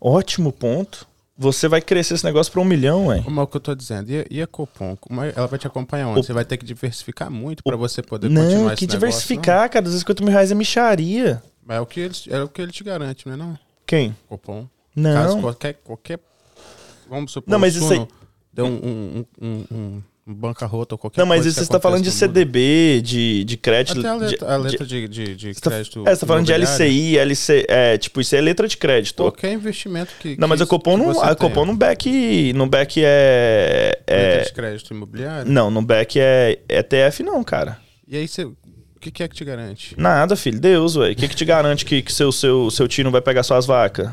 Ótimo 0.00 0.52
ponto. 0.52 1.06
Você 1.38 1.68
vai 1.68 1.80
crescer 1.80 2.14
esse 2.14 2.24
negócio 2.24 2.52
pra 2.52 2.60
um 2.60 2.64
milhão, 2.66 3.06
ué. 3.06 3.22
Como 3.22 3.40
é 3.40 3.42
o 3.42 3.46
que 3.46 3.56
eu 3.56 3.60
tô 3.60 3.74
dizendo? 3.74 4.10
E, 4.10 4.20
a- 4.20 4.26
e 4.30 4.42
a 4.42 4.46
Copom? 4.46 4.94
É- 5.24 5.32
ela 5.34 5.46
vai 5.46 5.58
te 5.58 5.66
acompanhar 5.66 6.08
onde? 6.08 6.20
O- 6.20 6.22
Você 6.22 6.34
vai 6.34 6.44
ter 6.44 6.58
que 6.58 6.66
diversificar 6.66 7.30
muito 7.30 7.62
para 7.62 7.76
você 7.76 8.02
poder 8.02 8.28
continuar 8.28 8.44
Não, 8.44 8.52
esse 8.66 8.76
que 8.76 8.82
negócio, 8.82 8.86
diversificar, 8.88 9.70
cara. 9.70 9.82
250 9.82 10.22
mil 10.22 10.32
reais 10.32 10.50
é 10.50 10.54
micharia. 10.54 11.42
é 11.66 11.80
o 11.80 11.86
que 11.86 12.00
ele, 12.00 12.14
é 12.28 12.42
o 12.42 12.48
que 12.48 12.60
ele 12.60 12.72
te 12.72 12.84
garante, 12.84 13.26
não 13.26 13.32
é 13.32 13.36
não? 13.36 13.58
Quem? 13.86 14.14
Copom. 14.28 14.68
Caso 14.94 15.34
Não. 15.36 15.40
qualquer, 15.40 15.74
qualquer. 15.82 16.20
Vamos 17.10 17.32
supor 17.32 17.50
Não, 17.50 17.58
mas 17.58 17.74
isso 17.74 17.92
aí- 17.92 18.06
deu 18.52 18.66
um, 18.66 19.24
um, 19.42 19.46
um, 19.46 19.64
um, 20.26 20.32
bancarrota 20.32 20.94
ou 20.94 20.98
qualquer 20.98 21.18
Não, 21.20 21.26
mas 21.26 21.44
isso 21.44 21.58
você 21.64 21.68
tá 21.70 21.80
falando 21.80 22.04
de. 22.04 22.10
CDB, 22.12 23.00
de, 23.02 23.42
de 23.44 23.56
crédito. 23.56 23.98
Até 23.98 24.08
a 24.08 24.14
de- 24.14 24.24
letra, 24.26 24.54
a 24.54 24.56
de- 24.58 24.62
letra 24.64 24.86
de, 24.86 25.08
de, 25.08 25.34
de 25.36 25.54
tá- 25.54 25.70
crédito. 25.70 26.04
É, 26.06 26.14
você 26.14 26.20
tá 26.20 26.26
falando 26.26 26.46
de. 26.46 26.52
LCI, 26.52 27.18
LC. 27.18 27.66
É, 27.68 27.98
tipo, 27.98 28.20
isso 28.20 28.36
é 28.36 28.40
letra 28.40 28.68
de 28.68 28.76
crédito. 28.76 29.22
Qualquer 29.24 29.52
investimento 29.52 30.12
que. 30.20 30.36
Não, 30.38 30.46
mas 30.46 30.58
que, 30.60 30.64
a 30.64 30.66
Copom 30.66 30.96
não. 30.96 31.20
A 31.20 31.34
Copom 31.34 31.64
no 31.66 31.74
back. 31.76 32.52
No 32.52 32.66
back 32.68 33.02
é. 33.04 33.98
Letra 34.08 34.14
é 34.16 34.42
de 34.44 34.52
crédito 34.52 34.94
imobiliário. 34.94 35.50
não, 35.50 35.68
no 35.70 35.82
back 35.82 36.18
é 36.20 36.60
ETF, 36.68 37.22
não, 37.24 37.42
cara. 37.42 37.78
E 38.06 38.16
aí 38.16 38.28
você. 38.28 38.44
O 38.44 38.54
que, 39.00 39.10
que 39.10 39.22
é 39.22 39.28
que 39.28 39.34
te 39.34 39.44
garante? 39.46 39.94
Nada, 39.98 40.36
filho. 40.36 40.60
Deus, 40.60 40.94
ué. 40.94 41.12
O 41.12 41.16
que, 41.16 41.26
que 41.26 41.34
te 41.34 41.44
garante 41.46 41.86
que, 41.86 42.02
que 42.02 42.12
seu, 42.12 42.30
seu, 42.30 42.70
seu 42.70 42.86
tio 42.86 43.02
não 43.02 43.10
vai 43.10 43.22
pegar 43.22 43.42
suas 43.42 43.64
vacas? 43.64 44.10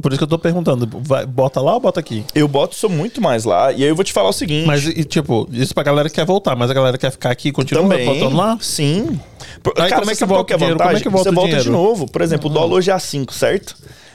Por 0.00 0.12
isso 0.12 0.18
que 0.18 0.22
eu 0.24 0.28
tô 0.28 0.38
perguntando, 0.38 0.88
vai, 1.02 1.26
bota 1.26 1.60
lá 1.60 1.74
ou 1.74 1.80
bota 1.80 1.98
aqui? 1.98 2.24
Eu 2.32 2.46
boto 2.46 2.76
isso 2.76 2.88
muito 2.88 3.20
mais 3.20 3.44
lá. 3.44 3.72
E 3.72 3.82
aí 3.82 3.88
eu 3.88 3.96
vou 3.96 4.04
te 4.04 4.12
falar 4.12 4.28
o 4.28 4.32
seguinte. 4.32 4.64
Mas, 4.64 4.86
e, 4.86 5.02
tipo, 5.02 5.48
isso 5.50 5.74
pra 5.74 5.82
galera 5.82 6.08
que 6.08 6.14
quer 6.14 6.24
voltar, 6.24 6.54
mas 6.54 6.70
a 6.70 6.74
galera 6.74 6.96
quer 6.96 7.10
ficar 7.10 7.30
aqui 7.32 7.48
e 7.48 7.52
continua 7.52 7.82
Também. 7.82 8.06
botando 8.06 8.36
lá? 8.36 8.56
Sim. 8.60 9.18
Por- 9.64 9.72
Aí 9.76 9.88
cara, 9.90 10.00
como 10.02 10.12
é 10.12 10.14
que 10.14 10.24
volta 10.24 10.52
é 10.52 10.54
a 10.54 10.56
o 10.56 10.58
dinheiro? 10.60 10.78
Como 10.78 10.96
é 10.96 11.00
que 11.00 11.08
volta 11.08 11.30
você 11.30 11.34
volta 11.34 11.50
de 11.56 11.62
dinheiro? 11.64 11.72
novo. 11.72 12.06
Por 12.06 12.22
exemplo, 12.22 12.48
o 12.48 12.52
dólar 12.52 12.74
hoje 12.76 12.90
é 12.90 12.94
a 12.94 13.00
5, 13.00 13.34
certo? 13.34 13.74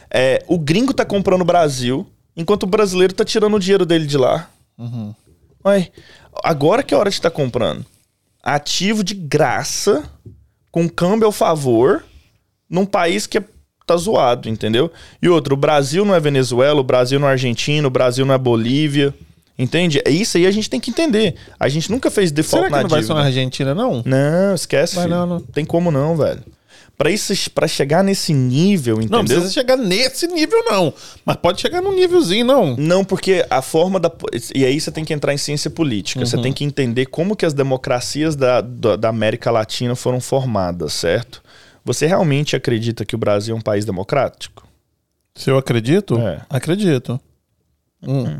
É, 0.10 0.42
o 0.48 0.58
gringo 0.58 0.94
tá 0.94 1.04
comprando 1.04 1.42
o 1.42 1.46
Brasil, 1.46 2.08
enquanto 2.38 2.64
o 2.64 2.68
brasileiro 2.68 3.14
tá 3.14 3.26
tirando 3.26 3.56
o 3.56 3.60
dinheiro 3.60 3.86
dele 3.86 4.06
de 4.06 4.18
lá. 4.18 4.50
Ué, 5.66 5.90
agora 6.42 6.84
que 6.84 6.94
é 6.94 6.98
a 6.98 7.00
hora 7.02 7.10
de 7.10 7.18
estar 7.18 7.32
comprando. 7.32 7.86
Ativo 8.42 9.04
de 9.04 9.14
graça, 9.14 10.04
com 10.72 10.88
câmbio 10.88 11.26
ao 11.26 11.32
favor, 11.34 12.04
num 12.70 12.86
país 12.86 13.28
que 13.28 13.40
é, 13.40 13.44
tá 13.86 13.96
zoado, 13.96 14.50
entendeu? 14.50 14.92
E 15.22 15.30
outro, 15.30 15.54
o 15.54 15.58
Brasil 15.58 16.04
não 16.04 16.16
é 16.16 16.20
Venezuela, 16.20 16.80
o 16.80 16.84
Brasil 16.84 17.20
não 17.20 17.28
é 17.28 17.32
Argentina, 17.32 17.88
o 17.88 17.92
Brasil 17.92 18.26
não 18.26 18.34
é 18.34 18.38
Bolívia. 18.38 19.14
Entende? 19.58 20.02
É 20.04 20.10
isso 20.10 20.36
aí 20.36 20.46
a 20.46 20.52
gente 20.52 20.70
tem 20.70 20.82
que 20.82 20.92
entender. 20.92 21.36
A 21.58 21.70
gente 21.70 21.90
nunca 21.90 22.12
fez 22.12 22.30
default 22.30 22.66
Será 22.66 22.68
que 22.68 22.76
na 22.76 22.82
não 22.82 22.90
vai 22.90 23.00
dívida. 23.00 23.20
na 23.20 23.26
Argentina, 23.26 23.74
não? 23.74 24.04
Não, 24.06 24.54
esquece. 24.54 24.96
Vai 24.96 25.08
não, 25.08 25.26
não. 25.26 25.40
Tem 25.40 25.64
como 25.64 25.92
não, 25.92 26.18
velho. 26.18 26.44
Pra 26.98 27.10
isso, 27.12 27.34
para 27.52 27.68
chegar 27.68 28.04
nesse 28.04 28.34
nível, 28.34 28.96
entendeu? 28.96 29.18
não 29.18 29.26
precisa 29.26 29.52
chegar 29.52 29.76
nesse 29.76 30.28
nível, 30.28 30.64
não. 30.66 30.94
Mas 31.26 31.36
pode 31.38 31.60
chegar 31.62 31.82
num 31.82 31.94
nívelzinho, 31.94 32.46
não. 32.46 32.76
Não, 32.78 33.04
porque 33.04 33.46
a 33.50 33.62
forma 33.62 34.00
da. 34.00 34.10
E 34.54 34.64
aí 34.66 34.80
você 34.80 34.92
tem 34.92 35.04
que 35.04 35.14
entrar 35.14 35.34
em 35.34 35.38
ciência 35.38 35.70
política. 35.70 36.22
Uhum. 36.22 36.26
Você 36.26 36.38
tem 36.38 36.54
que 36.54 36.64
entender 36.64 37.08
como 37.08 37.36
que 37.36 37.46
as 37.46 37.54
democracias 37.54 38.36
da, 38.36 38.62
da, 38.62 38.96
da 38.96 39.10
América 39.10 39.52
Latina 39.52 39.94
foram 39.94 40.22
formadas, 40.22 40.94
certo? 40.94 41.44
Você 41.86 42.08
realmente 42.08 42.56
acredita 42.56 43.06
que 43.06 43.14
o 43.16 43.18
Brasil 43.18 43.56
é 43.56 43.58
um 43.58 43.62
país 43.62 43.86
democrático? 43.86 44.68
Se 45.36 45.50
eu 45.52 45.58
acredito, 45.58 46.18
É. 46.20 46.44
acredito. 46.50 47.20
Hum. 48.02 48.40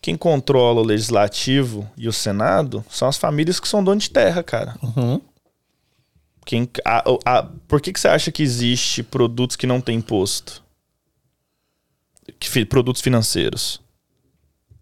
Quem 0.00 0.16
controla 0.16 0.80
o 0.80 0.84
legislativo 0.84 1.88
e 1.96 2.08
o 2.08 2.12
Senado 2.12 2.84
são 2.88 3.08
as 3.08 3.16
famílias 3.18 3.60
que 3.60 3.68
são 3.68 3.84
donas 3.84 4.04
de 4.04 4.10
terra, 4.10 4.42
cara. 4.42 4.76
Uhum. 4.82 5.20
Quem, 6.44 6.68
a- 6.84 7.04
a- 7.24 7.42
por 7.66 7.80
que, 7.80 7.92
que 7.92 7.98
você 8.00 8.06
acha 8.08 8.30
que 8.32 8.42
existe 8.42 9.02
produtos 9.02 9.56
que 9.56 9.66
não 9.66 9.80
têm 9.80 9.98
imposto? 9.98 10.62
Que 12.38 12.64
produtos 12.64 13.02
financeiros. 13.02 13.80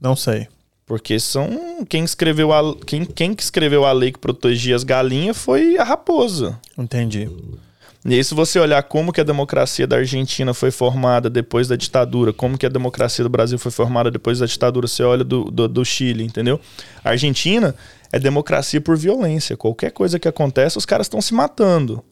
Não 0.01 0.15
sei. 0.15 0.47
Porque 0.87 1.19
são. 1.19 1.85
Quem 1.89 2.05
escreveu 2.05 2.53
a, 2.53 2.77
quem, 2.85 3.05
quem 3.05 3.35
que 3.35 3.43
escreveu 3.43 3.85
a 3.85 3.93
lei 3.93 4.13
que 4.13 4.19
protegia 4.19 4.77
as 4.77 4.85
galinhas 4.85 5.37
foi 5.37 5.79
a 5.79 5.85
raposa. 5.85 6.61
Entendi. 6.77 7.29
E 8.07 8.13
aí, 8.13 8.23
se 8.23 8.35
você 8.35 8.59
olhar 8.59 8.83
como 8.83 9.15
que 9.15 9.21
a 9.21 9.25
democracia 9.25 9.87
da 9.87 9.97
Argentina 9.97 10.53
foi 10.53 10.71
formada 10.71 11.31
depois 11.31 11.69
da 11.69 11.75
ditadura, 11.75 12.35
como 12.35 12.59
que 12.59 12.67
a 12.67 12.69
democracia 12.69 13.25
do 13.25 13.31
Brasil 13.31 13.59
foi 13.59 13.73
formada 13.73 14.11
depois 14.11 14.41
da 14.41 14.47
ditadura, 14.47 14.87
você 14.87 15.03
olha 15.03 15.25
do, 15.25 15.45
do, 15.45 15.67
do 15.67 15.85
Chile, 15.87 16.23
entendeu? 16.23 16.61
A 17.03 17.11
Argentina 17.11 17.75
é 18.13 18.19
democracia 18.19 18.79
por 18.79 18.95
violência. 18.95 19.57
Qualquer 19.57 19.91
coisa 19.91 20.19
que 20.19 20.29
acontece, 20.29 20.77
os 20.77 20.85
caras 20.85 21.07
estão 21.07 21.23
se 21.23 21.33
matando. 21.33 22.05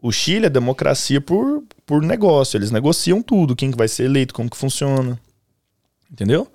O 0.00 0.12
Chile 0.12 0.46
é 0.46 0.50
democracia 0.50 1.20
por, 1.20 1.64
por 1.84 2.00
negócio. 2.02 2.56
Eles 2.56 2.70
negociam 2.70 3.20
tudo, 3.20 3.56
quem 3.56 3.72
que 3.72 3.76
vai 3.76 3.88
ser 3.88 4.04
eleito, 4.04 4.32
como 4.32 4.48
que 4.48 4.56
funciona. 4.56 5.18
Entendeu? 6.08 6.46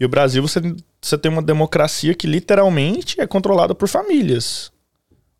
E 0.00 0.04
o 0.04 0.08
Brasil, 0.08 0.40
você, 0.40 0.60
você 1.00 1.18
tem 1.18 1.30
uma 1.30 1.42
democracia 1.42 2.14
que 2.14 2.26
literalmente 2.26 3.20
é 3.20 3.26
controlada 3.26 3.74
por 3.74 3.86
famílias. 3.86 4.72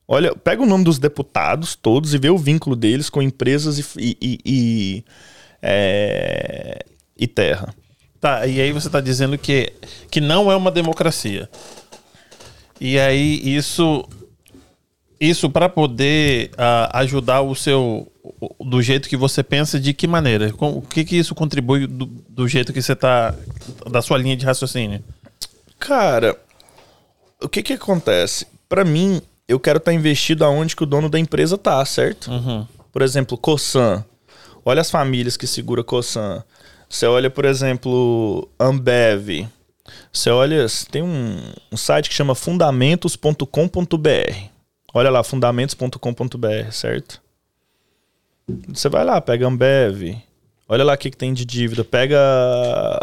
Olha, 0.07 0.37
pega 0.37 0.63
o 0.63 0.67
nome 0.67 0.85
dos 0.85 0.99
deputados 0.99 1.75
todos 1.75 2.13
e 2.13 2.19
vê 2.19 2.29
o 2.29 2.37
vínculo 2.37 2.77
deles 2.77 3.09
com 3.09 3.23
empresas 3.23 3.79
e, 3.97 4.19
e, 4.21 4.39
e, 4.45 5.05
é, 5.63 6.85
e 7.17 7.27
terra. 7.27 7.75
Tá, 8.21 8.47
e 8.47 8.61
aí 8.61 8.71
você 8.71 8.91
tá 8.91 9.01
dizendo 9.01 9.39
que, 9.39 9.73
que 10.11 10.21
não 10.21 10.53
é 10.53 10.57
uma 10.57 10.71
democracia. 10.71 11.49
E 12.79 12.99
aí 12.99 13.41
isso 13.57 14.07
isso 15.21 15.51
para 15.51 15.69
poder 15.69 16.51
ah, 16.57 16.99
ajudar 17.01 17.43
o 17.43 17.55
seu 17.55 18.11
do 18.61 18.81
jeito 18.81 19.09
que 19.09 19.17
você 19.17 19.43
pensa, 19.43 19.79
de 19.79 19.93
que 19.93 20.07
maneira? 20.07 20.53
Com- 20.53 20.79
O 20.79 20.83
que 20.83 21.05
que 21.05 21.17
isso 21.17 21.35
contribui 21.35 21.87
do, 21.87 22.07
do 22.07 22.49
jeito 22.49 22.73
que 22.73 22.81
você 22.81 22.97
tá 22.97 23.35
da 23.91 24.01
sua 24.01 24.17
linha 24.19 24.37
de 24.37 24.47
raciocínio? 24.47 25.03
Cara, 25.79 26.37
o 27.43 27.49
que 27.49 27.63
que 27.63 27.73
acontece? 27.75 28.47
Pra 28.69 28.85
mim, 28.85 29.21
eu 29.49 29.59
quero 29.61 29.79
estar 29.79 29.93
investido 29.93 30.45
aonde 30.45 30.75
que 30.77 30.83
o 30.83 30.87
dono 30.87 31.09
da 31.09 31.19
empresa 31.19 31.59
tá, 31.59 31.85
certo? 31.85 32.31
Uhum. 32.31 32.67
Por 32.93 33.03
exemplo, 33.03 33.37
Cosan. 33.37 34.05
Olha 34.65 34.81
as 34.81 34.91
famílias 34.91 35.37
que 35.37 35.47
segura 35.47 35.83
Cosan. 35.85 36.43
Você 36.89 37.07
olha, 37.07 37.31
por 37.31 37.45
exemplo, 37.45 38.49
Ambev. 38.59 39.47
Você 40.13 40.31
olha, 40.31 40.67
tem 40.91 41.03
um, 41.03 41.39
um 41.73 41.77
site 41.77 42.09
que 42.09 42.15
chama 42.15 42.35
fundamentos.com.br. 42.35 44.51
Olha 44.93 45.11
lá, 45.11 45.23
fundamentos.com.br, 45.23 46.71
certo? 46.73 47.21
Você 48.69 48.89
vai 48.89 49.05
lá, 49.05 49.21
pega 49.21 49.47
Ambev. 49.47 50.17
Olha 50.69 50.85
lá 50.85 50.95
o 50.95 50.99
que, 50.99 51.11
que 51.11 51.17
tem 51.17 51.33
de 51.33 51.45
dívida. 51.45 51.85
Pega 51.85 52.17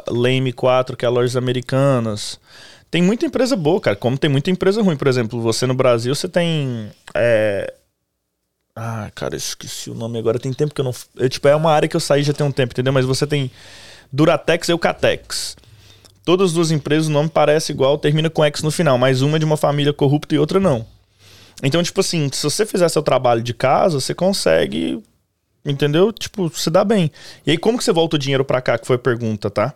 Lame 0.10 0.54
4, 0.54 0.95
que 0.95 1.06
é 1.06 1.08
a 1.08 1.12
Lojas 1.12 1.36
Americanas. 1.36 2.39
Tem 2.89 3.02
muita 3.02 3.26
empresa 3.26 3.56
boa, 3.56 3.80
cara. 3.82 3.95
Como 3.95 4.17
tem 4.17 4.30
muita 4.30 4.50
empresa 4.50 4.82
ruim. 4.82 4.95
Por 4.95 5.08
exemplo, 5.08 5.41
você 5.41 5.65
no 5.67 5.73
Brasil, 5.73 6.13
você 6.15 6.28
tem. 6.30 6.89
é, 7.13 7.73
Ah, 8.76 9.10
cara, 9.13 9.36
esqueci 9.36 9.89
o 9.89 9.93
nome 9.93 10.17
agora. 10.17 10.39
Tem 10.39 10.54
tempo 10.54 10.73
que 10.73 10.80
eu 10.80 10.86
não. 10.86 10.93
Eu, 11.15 11.30
tipo, 11.30 11.47
é 11.47 11.56
uma 11.56 11.71
área 11.71 11.89
que 11.89 11.95
eu 11.95 12.00
saí 12.00 12.23
já 12.23 12.34
tem 12.34 12.45
um 12.45 12.52
tempo, 12.52 12.73
entendeu? 12.73 12.93
Mas 12.93 13.06
você 13.06 13.28
tem 13.28 13.52
Duratex 14.12 14.69
e 14.69 14.71
Eucatex. 14.71 15.58
Todas 16.23 16.47
as 16.47 16.54
duas 16.54 16.71
empresas, 16.71 17.08
o 17.08 17.12
nome 17.12 17.30
parece 17.30 17.71
igual, 17.71 17.97
termina 17.97 18.30
com 18.30 18.43
X 18.43 18.62
no 18.62 18.71
final, 18.71 18.97
mas 18.97 19.21
uma 19.21 19.38
é 19.38 19.39
de 19.39 19.45
uma 19.45 19.56
família 19.56 19.93
corrupta 19.93 20.36
e 20.36 20.39
outra 20.39 20.60
não. 20.60 20.86
Então, 21.63 21.82
tipo 21.82 22.00
assim, 22.00 22.30
se 22.32 22.43
você 22.43 22.65
fizer 22.65 22.88
seu 22.89 23.02
trabalho 23.02 23.41
de 23.41 23.54
casa, 23.54 24.00
você 24.00 24.13
consegue, 24.13 25.02
entendeu? 25.65 26.12
Tipo, 26.13 26.50
se 26.50 26.70
dá 26.70 26.84
bem. 26.84 27.12
E 27.46 27.52
aí, 27.52 27.58
como 27.58 27.78
que 27.78 27.84
você 27.84 27.91
volta 27.91 28.15
o 28.15 28.20
dinheiro 28.20 28.46
pra 28.46 28.62
cá, 28.62 28.78
que 28.78 28.86
foi 28.86 28.96
a 28.96 29.00
pergunta, 29.00 29.50
tá? 29.50 29.74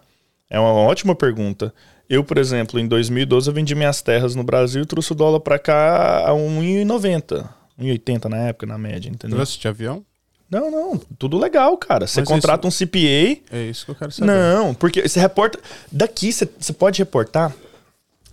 É 0.49 0.59
uma 0.59 0.73
ótima 0.73 1.15
pergunta. 1.15 1.73
Eu, 2.09 2.23
por 2.23 2.37
exemplo, 2.37 2.79
em 2.79 2.87
2012, 2.87 3.49
eu 3.49 3.53
vendi 3.53 3.73
minhas 3.73 4.01
terras 4.01 4.35
no 4.35 4.43
Brasil 4.43 4.83
e 4.83 4.85
trouxe 4.85 5.13
o 5.13 5.15
dólar 5.15 5.39
pra 5.39 5.57
cá 5.57 6.27
a 6.27 6.31
1,90. 6.31 7.47
1,80 7.79 8.25
na 8.25 8.37
época, 8.37 8.65
na 8.67 8.77
média, 8.77 9.09
entendeu? 9.09 9.37
Trouxe 9.37 9.57
de 9.57 9.67
avião? 9.67 10.05
Não, 10.49 10.69
não, 10.69 10.97
tudo 11.17 11.37
legal, 11.39 11.77
cara. 11.77 12.05
Você 12.05 12.19
Mas 12.19 12.27
contrata 12.27 12.67
um 12.67 12.69
CPA, 12.69 13.39
É 13.49 13.63
isso 13.69 13.85
que 13.85 13.91
eu 13.91 13.95
quero 13.95 14.11
saber. 14.11 14.29
não, 14.29 14.73
porque 14.73 15.07
você 15.07 15.17
reporta. 15.17 15.57
Daqui 15.89 16.33
você 16.33 16.47
você 16.59 16.73
pode 16.73 16.99
reportar, 16.99 17.55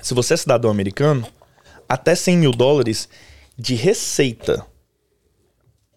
se 0.02 0.12
você 0.12 0.34
é 0.34 0.37
cidadão 0.37 0.68
americano, 0.68 1.24
até 1.88 2.16
100 2.16 2.38
mil 2.38 2.50
dólares 2.50 3.08
de 3.58 3.74
receita. 3.74 4.64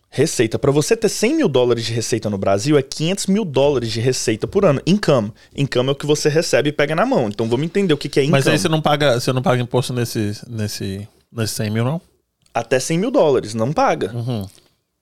Receita. 0.10 0.60
Para 0.60 0.72
você 0.72 0.98
ter 0.98 1.08
100 1.08 1.36
mil 1.36 1.48
dólares 1.48 1.86
de 1.86 1.94
receita 1.94 2.30
no 2.30 2.38
Brasil, 2.38 2.78
é 2.78 2.82
500 2.82 3.28
mil 3.28 3.46
dólares 3.46 3.92
de 3.92 4.02
receita 4.02 4.46
por 4.46 4.66
ano. 4.66 4.82
Income. 4.86 5.32
Income 5.56 5.90
é 5.90 5.92
o 5.94 5.96
que 5.96 6.06
você 6.06 6.28
recebe 6.28 6.70
e 6.70 6.74
pega 6.74 6.94
na 6.94 7.06
mão. 7.06 7.30
Então 7.30 7.48
vamos 7.48 7.66
entender 7.66 7.94
o 7.94 7.98
que, 7.98 8.10
que 8.10 8.20
é 8.20 8.24
income. 8.24 8.40
Mas 8.40 8.48
aí 8.48 8.60
você 8.60 8.68
não 8.68 8.82
paga, 8.82 9.20
você 9.20 9.32
não 9.32 9.42
paga 9.42 9.62
imposto 9.62 9.94
nesse 9.94 10.34
nesse 10.50 11.08
nesse 11.32 11.54
100 11.54 11.70
mil 11.70 11.86
não? 11.86 12.02
Até 12.54 12.78
100 12.78 12.98
mil 12.98 13.12
dólares, 13.12 13.54
não 13.54 13.72
paga. 13.72 14.12
Uhum. 14.14 14.46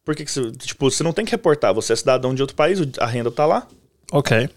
Por 0.06 0.16
que, 0.16 0.26
que 0.26 0.32
você. 0.32 0.52
Tipo, 0.52 0.92
você 0.92 1.02
não 1.02 1.14
tem 1.14 1.26
que 1.26 1.32
reportar. 1.32 1.74
Você 1.74 1.94
é 1.94 1.96
cidadão 1.96 2.36
de 2.36 2.42
outro 2.42 2.56
país, 2.56 2.80
a 3.00 3.06
renda 3.08 3.32
tá 3.32 3.46
lá. 3.46 3.68
Ok. 4.12 4.50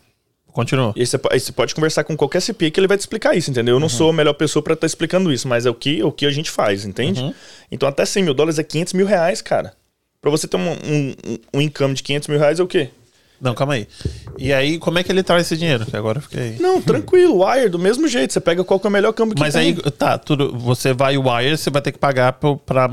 Continua. 0.52 0.92
E 0.94 1.00
aí 1.00 1.06
você, 1.06 1.18
aí 1.30 1.40
você 1.40 1.50
pode 1.52 1.74
conversar 1.74 2.04
com 2.04 2.16
qualquer 2.16 2.40
CPI 2.42 2.70
que 2.70 2.78
ele 2.78 2.86
vai 2.86 2.96
te 2.96 3.00
explicar 3.00 3.34
isso, 3.36 3.50
entendeu? 3.50 3.76
Eu 3.76 3.80
não 3.80 3.88
sou 3.88 4.10
a 4.10 4.12
melhor 4.12 4.34
pessoa 4.34 4.62
pra 4.62 4.74
estar 4.74 4.86
explicando 4.86 5.32
isso, 5.32 5.48
mas 5.48 5.64
é 5.66 5.70
o 5.70 5.74
que, 5.74 6.02
o 6.02 6.12
que 6.12 6.26
a 6.26 6.30
gente 6.30 6.50
faz, 6.50 6.84
entende? 6.84 7.34
Então 7.70 7.88
até 7.88 8.04
100 8.04 8.22
mil 8.24 8.34
dólares 8.34 8.58
é 8.58 8.62
500 8.62 8.92
mil 8.92 9.06
reais, 9.06 9.40
cara. 9.40 9.72
Pra 10.20 10.30
você 10.30 10.46
ter 10.46 10.56
um, 10.56 10.70
um, 10.70 11.14
um 11.54 11.60
income 11.60 11.94
de 11.94 12.02
500 12.02 12.28
mil 12.28 12.38
reais 12.38 12.60
é 12.60 12.62
o 12.62 12.66
quê? 12.66 12.90
Não, 13.40 13.54
calma 13.54 13.74
aí. 13.74 13.88
E 14.38 14.52
aí, 14.52 14.78
como 14.78 15.00
é 15.00 15.02
que 15.02 15.10
ele 15.10 15.24
traz 15.24 15.46
esse 15.46 15.56
dinheiro? 15.56 15.84
Que 15.84 15.96
agora 15.96 16.18
eu 16.18 16.22
fiquei. 16.22 16.56
Não, 16.60 16.80
tranquilo, 16.80 17.44
Wire, 17.44 17.68
do 17.68 17.78
mesmo 17.78 18.06
jeito. 18.06 18.32
Você 18.32 18.40
pega 18.40 18.62
qual 18.62 18.78
que 18.78 18.86
é 18.86 18.88
o 18.88 18.92
melhor 18.92 19.12
câmbio 19.12 19.34
que 19.34 19.40
Mas 19.40 19.54
tem. 19.54 19.62
aí, 19.62 19.90
tá, 19.90 20.16
tudo. 20.16 20.56
Você 20.58 20.92
vai 20.92 21.16
wire, 21.18 21.56
você 21.58 21.68
vai 21.68 21.82
ter 21.82 21.90
que 21.90 21.98
pagar 21.98 22.34
pro- 22.34 22.56
pra. 22.56 22.88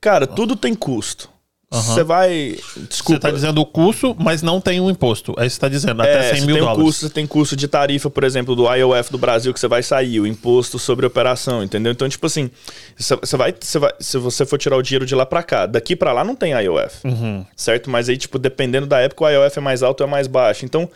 Cara, 0.00 0.26
tudo 0.26 0.56
tem 0.56 0.74
custo. 0.74 1.30
Você 1.72 2.04
vai. 2.04 2.56
Você 2.74 2.80
Desculpa. 2.88 3.20
tá 3.20 3.30
dizendo 3.30 3.60
o 3.60 3.66
custo, 3.66 4.14
mas 4.18 4.42
não 4.42 4.60
tem 4.60 4.80
o 4.80 4.90
imposto. 4.90 5.34
Aí 5.38 5.48
você 5.48 5.58
tá 5.58 5.68
dizendo 5.68 6.02
até 6.02 6.18
É, 6.18 6.30
100 6.34 6.40
você 6.40 6.46
mil 6.46 6.54
tem 6.56 6.62
um 6.62 6.66
dólares. 6.66 6.84
custo, 6.84 7.06
você 7.06 7.12
tem 7.12 7.26
custo 7.26 7.56
de 7.56 7.66
tarifa, 7.68 8.10
por 8.10 8.24
exemplo, 8.24 8.54
do 8.54 8.72
IOF 8.74 9.10
do 9.10 9.18
Brasil 9.18 9.52
que 9.54 9.58
você 9.60 9.66
vai 9.68 9.82
sair, 9.82 10.20
o 10.20 10.26
imposto 10.26 10.78
sobre 10.78 11.06
operação, 11.06 11.62
entendeu? 11.62 11.92
Então, 11.92 12.08
tipo 12.08 12.26
assim, 12.26 12.50
você 12.96 13.16
você 13.16 13.36
vai, 13.36 13.54
você 13.58 13.78
vai, 13.78 13.92
se 13.98 14.18
você 14.18 14.44
for 14.44 14.58
tirar 14.58 14.76
o 14.76 14.82
dinheiro 14.82 15.06
de 15.06 15.14
lá 15.14 15.24
pra 15.24 15.42
cá, 15.42 15.66
daqui 15.66 15.96
pra 15.96 16.12
lá 16.12 16.22
não 16.24 16.36
tem 16.36 16.52
IOF, 16.52 16.96
Uhum. 17.06 17.44
certo? 17.56 17.88
Mas 17.90 18.08
aí, 18.08 18.16
tipo, 18.16 18.38
dependendo 18.38 18.86
da 18.86 19.00
época, 19.00 19.24
o 19.24 19.28
IOF 19.30 19.58
é 19.58 19.62
mais 19.62 19.82
alto 19.82 20.02
ou 20.02 20.06
é 20.06 20.10
mais 20.10 20.26
baixo. 20.26 20.64
Então, 20.64 20.88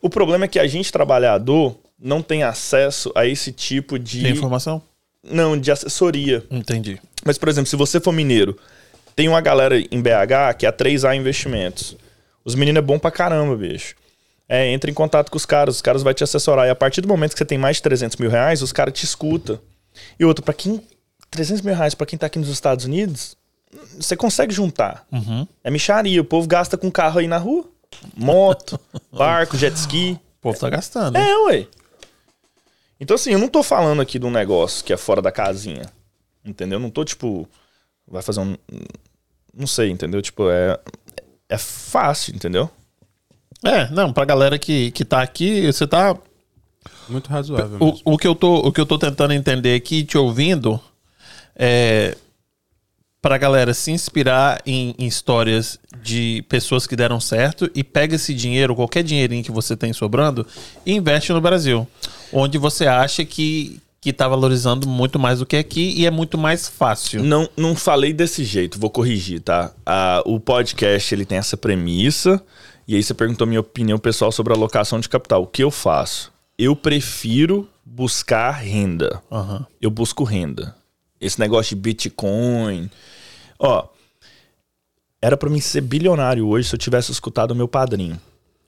o 0.00 0.10
problema 0.10 0.44
é 0.44 0.48
que 0.48 0.58
a 0.58 0.66
gente, 0.66 0.90
trabalhador, 0.92 1.76
não 1.98 2.20
tem 2.20 2.42
acesso 2.42 3.12
a 3.14 3.24
esse 3.26 3.52
tipo 3.52 3.98
de. 3.98 4.22
Tem 4.22 4.32
informação? 4.32 4.82
Não, 5.24 5.56
de 5.56 5.70
assessoria. 5.70 6.42
Entendi. 6.50 6.98
Mas, 7.24 7.38
por 7.38 7.48
exemplo, 7.48 7.70
se 7.70 7.76
você 7.76 8.00
for 8.00 8.10
mineiro, 8.12 8.58
tem 9.14 9.28
uma 9.28 9.40
galera 9.40 9.78
em 9.78 10.00
BH 10.00 10.56
que 10.58 10.66
é 10.66 10.68
a 10.68 10.72
3A 10.72 11.16
Investimentos. 11.16 11.96
Os 12.44 12.54
meninos 12.54 12.78
é 12.78 12.82
bom 12.82 12.98
pra 12.98 13.10
caramba, 13.10 13.56
bicho. 13.56 13.94
É, 14.48 14.68
entra 14.70 14.90
em 14.90 14.94
contato 14.94 15.30
com 15.30 15.36
os 15.36 15.46
caras, 15.46 15.76
os 15.76 15.82
caras 15.82 16.02
vão 16.02 16.12
te 16.12 16.24
assessorar. 16.24 16.66
E 16.66 16.70
a 16.70 16.74
partir 16.74 17.00
do 17.00 17.08
momento 17.08 17.32
que 17.32 17.38
você 17.38 17.44
tem 17.44 17.56
mais 17.56 17.76
de 17.76 17.82
300 17.82 18.16
mil 18.18 18.28
reais, 18.28 18.60
os 18.60 18.72
caras 18.72 18.92
te 18.92 19.04
escutam. 19.04 19.58
E 20.18 20.24
outro, 20.24 20.44
pra 20.44 20.52
quem. 20.52 20.82
300 21.30 21.62
mil 21.62 21.74
reais 21.74 21.94
pra 21.94 22.06
quem 22.06 22.18
tá 22.18 22.26
aqui 22.26 22.38
nos 22.38 22.48
Estados 22.48 22.84
Unidos, 22.84 23.36
você 23.98 24.14
consegue 24.14 24.52
juntar. 24.52 25.06
Uhum. 25.10 25.46
É 25.64 25.70
micharia. 25.70 26.20
O 26.20 26.24
povo 26.24 26.46
gasta 26.46 26.76
com 26.76 26.90
carro 26.90 27.20
aí 27.20 27.26
na 27.28 27.38
rua. 27.38 27.64
Moto, 28.14 28.78
barco, 29.12 29.56
jet 29.56 29.74
ski. 29.76 30.18
O 30.38 30.42
povo 30.42 30.58
tá 30.58 30.68
gastando. 30.68 31.16
hein? 31.16 31.24
É, 31.24 31.36
ué. 31.46 31.66
Então, 33.00 33.14
assim, 33.14 33.30
eu 33.32 33.38
não 33.38 33.48
tô 33.48 33.62
falando 33.62 34.02
aqui 34.02 34.18
de 34.18 34.26
um 34.26 34.30
negócio 34.30 34.84
que 34.84 34.92
é 34.92 34.96
fora 34.96 35.22
da 35.22 35.32
casinha. 35.32 35.86
Entendeu? 36.44 36.76
Eu 36.76 36.82
não 36.82 36.90
tô, 36.90 37.04
tipo, 37.04 37.48
vai 38.12 38.22
fazer 38.22 38.40
um. 38.40 38.56
Não 39.52 39.66
sei, 39.66 39.90
entendeu? 39.90 40.20
Tipo, 40.22 40.50
é. 40.50 40.78
É 41.48 41.58
fácil, 41.58 42.34
entendeu? 42.34 42.70
É, 43.64 43.88
não, 43.90 44.12
pra 44.12 44.24
galera 44.24 44.58
que, 44.58 44.90
que 44.92 45.04
tá 45.04 45.22
aqui, 45.22 45.66
você 45.66 45.86
tá. 45.86 46.16
Muito 47.08 47.28
razoável 47.30 47.78
O, 47.80 47.86
mesmo. 47.86 48.00
o, 48.04 48.18
que 48.18 48.26
eu 48.26 48.34
tô, 48.34 48.56
o 48.56 48.72
que 48.72 48.80
eu 48.80 48.86
tô 48.86 48.98
tentando 48.98 49.32
entender 49.32 49.74
aqui, 49.74 50.04
te 50.04 50.16
ouvindo, 50.18 50.80
é. 51.56 52.16
Pra 53.20 53.38
galera 53.38 53.72
se 53.72 53.92
inspirar 53.92 54.60
em, 54.66 54.96
em 54.98 55.06
histórias 55.06 55.78
de 56.02 56.44
pessoas 56.48 56.88
que 56.88 56.96
deram 56.96 57.20
certo 57.20 57.70
e 57.72 57.84
pega 57.84 58.16
esse 58.16 58.34
dinheiro, 58.34 58.74
qualquer 58.74 59.04
dinheirinho 59.04 59.44
que 59.44 59.52
você 59.52 59.76
tem 59.76 59.92
sobrando, 59.92 60.44
e 60.84 60.92
investe 60.92 61.32
no 61.32 61.40
Brasil. 61.40 61.86
Onde 62.32 62.58
você 62.58 62.84
acha 62.84 63.24
que, 63.24 63.80
que 64.02 64.12
tá 64.12 64.26
valorizando 64.26 64.88
muito 64.88 65.16
mais 65.16 65.38
do 65.38 65.46
que 65.46 65.56
aqui 65.56 65.94
e 65.96 66.04
é 66.04 66.10
muito 66.10 66.36
mais 66.36 66.66
fácil. 66.66 67.22
Não, 67.22 67.48
não 67.56 67.76
falei 67.76 68.12
desse 68.12 68.42
jeito, 68.42 68.76
vou 68.76 68.90
corrigir, 68.90 69.40
tá? 69.40 69.72
Ah, 69.86 70.20
o 70.26 70.40
podcast 70.40 71.14
ele 71.14 71.24
tem 71.24 71.38
essa 71.38 71.56
premissa, 71.56 72.42
e 72.86 72.96
aí 72.96 73.02
você 73.02 73.14
perguntou 73.14 73.46
minha 73.46 73.60
opinião 73.60 74.00
pessoal 74.00 74.32
sobre 74.32 74.52
a 74.52 74.56
alocação 74.56 74.98
de 74.98 75.08
capital. 75.08 75.44
O 75.44 75.46
que 75.46 75.62
eu 75.62 75.70
faço? 75.70 76.32
Eu 76.58 76.74
prefiro 76.74 77.68
buscar 77.84 78.50
renda. 78.50 79.22
Aham. 79.30 79.64
eu 79.80 79.88
busco 79.88 80.24
renda. 80.24 80.74
Esse 81.20 81.38
negócio 81.38 81.76
de 81.76 81.80
Bitcoin. 81.80 82.90
Ó, 83.56 83.86
era 85.20 85.36
pra 85.36 85.48
mim 85.48 85.60
ser 85.60 85.80
bilionário 85.80 86.48
hoje 86.48 86.68
se 86.68 86.74
eu 86.74 86.78
tivesse 86.78 87.12
escutado 87.12 87.52
o 87.52 87.54
meu 87.54 87.68
padrinho. 87.68 88.20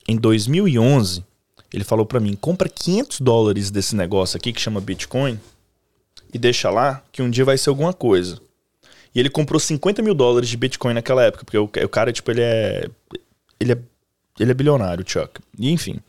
Em 0.07 0.15
2011, 0.15 1.25
ele 1.73 1.83
falou 1.83 2.05
pra 2.05 2.19
mim: 2.19 2.35
compra 2.35 2.69
500 2.69 3.21
dólares 3.21 3.71
desse 3.71 3.95
negócio 3.95 4.37
aqui 4.37 4.53
que 4.53 4.61
chama 4.61 4.81
Bitcoin 4.81 5.39
e 6.33 6.37
deixa 6.37 6.69
lá 6.69 7.03
que 7.11 7.21
um 7.21 7.29
dia 7.29 7.45
vai 7.45 7.57
ser 7.57 7.69
alguma 7.69 7.93
coisa. 7.93 8.39
E 9.13 9.19
ele 9.19 9.29
comprou 9.29 9.59
50 9.59 10.01
mil 10.01 10.13
dólares 10.13 10.49
de 10.49 10.57
Bitcoin 10.57 10.93
naquela 10.93 11.23
época, 11.23 11.45
porque 11.45 11.57
o, 11.57 11.63
o 11.63 11.89
cara, 11.89 12.11
tipo, 12.11 12.29
ele 12.31 12.41
é. 12.41 12.87
Ele 13.59 13.71
é. 13.73 13.77
Ele 14.37 14.51
é 14.51 14.53
bilionário, 14.53 15.05
Chuck. 15.07 15.39
E 15.57 15.71
enfim. 15.71 15.99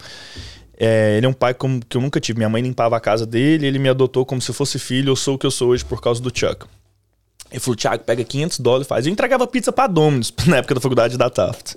É, 0.77 1.17
ele 1.17 1.25
é 1.25 1.29
um 1.29 1.33
pai 1.33 1.55
como, 1.55 1.81
que 1.85 1.97
eu 1.97 2.01
nunca 2.01 2.19
tive. 2.19 2.39
Minha 2.39 2.49
mãe 2.49 2.61
limpava 2.61 2.97
a 2.97 3.01
casa 3.01 3.25
dele, 3.25 3.67
ele 3.67 3.79
me 3.79 3.89
adotou 3.89 4.27
como 4.27 4.43
se 4.43 4.53
fosse 4.53 4.81
filho. 4.81 5.11
Eu 5.11 5.17
sou 5.17 5.37
o 5.37 5.39
que 5.39 5.47
eu 5.47 5.51
sou 5.51 5.69
hoje 5.69 5.85
por 5.85 6.01
causa 6.01 6.21
do 6.21 6.37
Chuck. 6.37 6.67
Ele 7.51 7.61
falou, 7.61 7.77
Thiago, 7.77 8.03
pega 8.03 8.25
500 8.25 8.59
dólares 8.59 8.87
e 8.87 8.89
faz. 8.89 9.07
Eu 9.07 9.13
entregava 9.13 9.47
pizza 9.47 9.71
pra 9.71 9.87
Domino's 9.87 10.33
na 10.49 10.57
época 10.57 10.75
da 10.75 10.81
faculdade 10.81 11.17
da 11.17 11.31
Taft. 11.31 11.77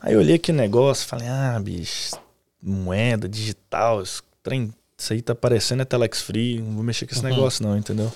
Aí 0.00 0.12
eu 0.12 0.20
olhei 0.20 0.36
aquele 0.36 0.58
negócio 0.58 1.08
falei, 1.08 1.26
ah, 1.26 1.58
bicho, 1.60 2.16
moeda 2.62 3.28
digital, 3.28 4.02
esse 4.02 4.20
trem, 4.42 4.72
isso 4.96 5.12
aí 5.12 5.22
tá 5.22 5.34
parecendo 5.34 5.82
é 5.82 5.84
Telex 5.84 6.22
Free, 6.22 6.60
não 6.60 6.74
vou 6.74 6.82
mexer 6.82 7.06
com 7.06 7.14
esse 7.14 7.22
negócio 7.24 7.64
não, 7.64 7.76
entendeu? 7.76 8.12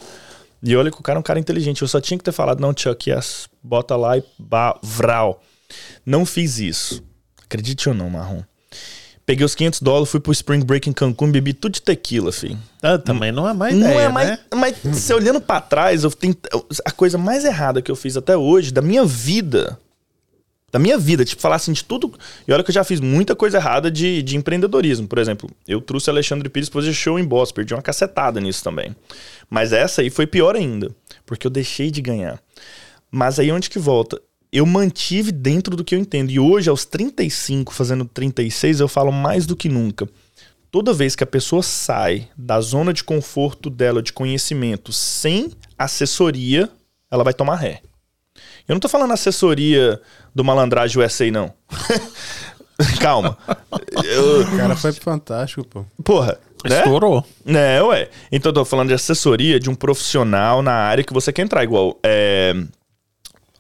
E 0.63 0.77
olha 0.77 0.91
que 0.91 0.99
o 0.99 1.03
cara 1.03 1.19
é 1.19 1.21
um 1.21 1.25
cara 1.25 1.41
inteligente, 1.41 1.83
eu 1.83 1.89
só 1.89 2.01
tinha 2.01 2.17
que 2.17 2.25
ter 2.25 2.33
falado, 2.33 2.61
não, 2.61 2.73
Chuck, 2.77 3.11
yes, 3.11 3.49
bota 3.63 3.97
lá 3.97 4.17
e 4.17 4.25
ba, 4.39 4.79
vral. 4.83 5.43
Não 6.07 6.25
fiz 6.25 6.59
isso. 6.59 7.03
Acredite 7.45 7.89
ou 7.89 7.95
não, 7.95 8.09
Marrom. 8.09 8.43
Peguei 9.25 9.45
os 9.45 9.55
500 9.55 9.81
dólares, 9.81 10.09
fui 10.11 10.21
pro 10.21 10.33
Spring 10.33 10.65
Break 10.65 10.89
em 10.89 10.93
Cancún, 10.93 11.31
bebi 11.31 11.53
tudo 11.53 11.73
de 11.73 11.83
tequila, 11.83 12.33
filho. 12.33 12.59
Ah, 12.83 12.99
também 12.99 13.31
não 13.31 13.49
é 13.49 13.53
mais 13.55 13.75
Não 13.75 13.89
ideia, 13.89 14.07
é 14.07 14.09
mais. 14.09 14.29
né? 14.31 14.39
Mas 14.55 14.77
se 14.97 15.15
olhando 15.15 15.41
pra 15.41 15.61
trás, 15.61 16.03
eu 16.03 16.11
tenho, 16.11 16.37
a 16.85 16.91
coisa 16.91 17.17
mais 17.17 17.45
errada 17.45 17.81
que 17.81 17.91
eu 17.91 17.97
fiz 17.97 18.17
até 18.17 18.37
hoje, 18.37 18.73
da 18.73 18.83
minha 18.83 19.05
vida. 19.05 19.79
Da 20.73 20.79
minha 20.79 20.97
vida, 20.97 21.25
tipo, 21.25 21.43
falar 21.43 21.57
assim 21.57 21.73
de 21.73 21.85
tudo. 21.85 22.13
E 22.49 22.53
olha 22.53 22.65
que 22.65 22.71
eu 22.71 22.75
já 22.75 22.83
fiz 22.83 22.99
muita 22.99 23.37
coisa 23.37 23.59
errada 23.59 23.91
de, 23.91 24.23
de 24.23 24.37
empreendedorismo. 24.37 25.07
Por 25.07 25.19
exemplo, 25.19 25.51
eu 25.69 25.83
trouxe 25.83 26.09
Alexandre 26.09 26.49
Pires 26.49 26.71
pra 26.71 26.81
fazer 26.81 26.95
show 26.95 27.19
em 27.19 27.25
Boss, 27.25 27.53
perdi 27.53 27.75
uma 27.75 27.83
cacetada 27.83 28.41
nisso 28.41 28.65
também. 28.65 28.97
Mas 29.51 29.73
essa 29.73 30.01
aí 30.01 30.09
foi 30.09 30.27
pior 30.27 30.57
ainda, 30.57 30.91
porque 31.27 31.47
eu 31.47 31.51
deixei 31.51 31.91
de 31.91 32.01
ganhar. 32.01 32.41
Mas 33.11 33.39
aí 33.39 33.53
onde 33.53 33.69
que 33.69 33.79
volta? 33.79 34.19
Eu 34.51 34.65
mantive 34.65 35.31
dentro 35.31 35.77
do 35.77 35.85
que 35.85 35.95
eu 35.95 35.99
entendo. 35.99 36.31
E 36.31 36.41
hoje, 36.41 36.71
aos 36.71 36.87
35, 36.87 37.73
fazendo 37.73 38.07
36, 38.07 38.81
eu 38.81 38.89
falo 38.89 39.13
mais 39.13 39.45
do 39.45 39.55
que 39.55 39.69
nunca 39.69 40.09
toda 40.73 40.95
vez 40.95 41.15
que 41.15 41.23
a 41.23 41.27
pessoa 41.27 41.63
sai 41.63 42.29
da 42.35 42.59
zona 42.61 42.95
de 42.95 43.05
conforto 43.05 43.69
dela 43.69 44.03
de 44.03 44.11
conhecimento 44.13 44.91
sem 44.91 45.53
assessoria, 45.79 46.69
ela 47.11 47.23
vai 47.23 47.35
tomar 47.35 47.57
ré. 47.57 47.83
Eu 48.69 48.75
não 48.75 48.81
tô 48.81 48.89
falando 48.89 49.13
assessoria 49.13 50.01
do 50.35 50.45
malandragem 50.45 51.01
USA, 51.03 51.31
não. 51.31 51.53
Calma. 53.01 53.37
Eu- 54.05 54.43
O 54.43 54.57
cara 54.57 54.75
foi 54.77 54.93
fantástico, 54.93 55.65
pô. 55.65 55.85
porra, 56.03 56.39
né? 56.69 56.79
Estourou. 56.79 57.25
É, 57.47 57.83
ué. 57.83 58.09
Então 58.31 58.51
eu 58.51 58.55
tô 58.55 58.65
falando 58.65 58.89
de 58.89 58.95
assessoria 58.95 59.61
de 59.61 59.69
um 59.71 59.75
profissional 59.75 60.63
na 60.63 60.73
área 60.73 61.05
que 61.05 61.13
você 61.13 61.33
quer 61.33 61.43
entrar. 61.43 61.63
Igual, 61.63 61.99
é, 62.03 62.55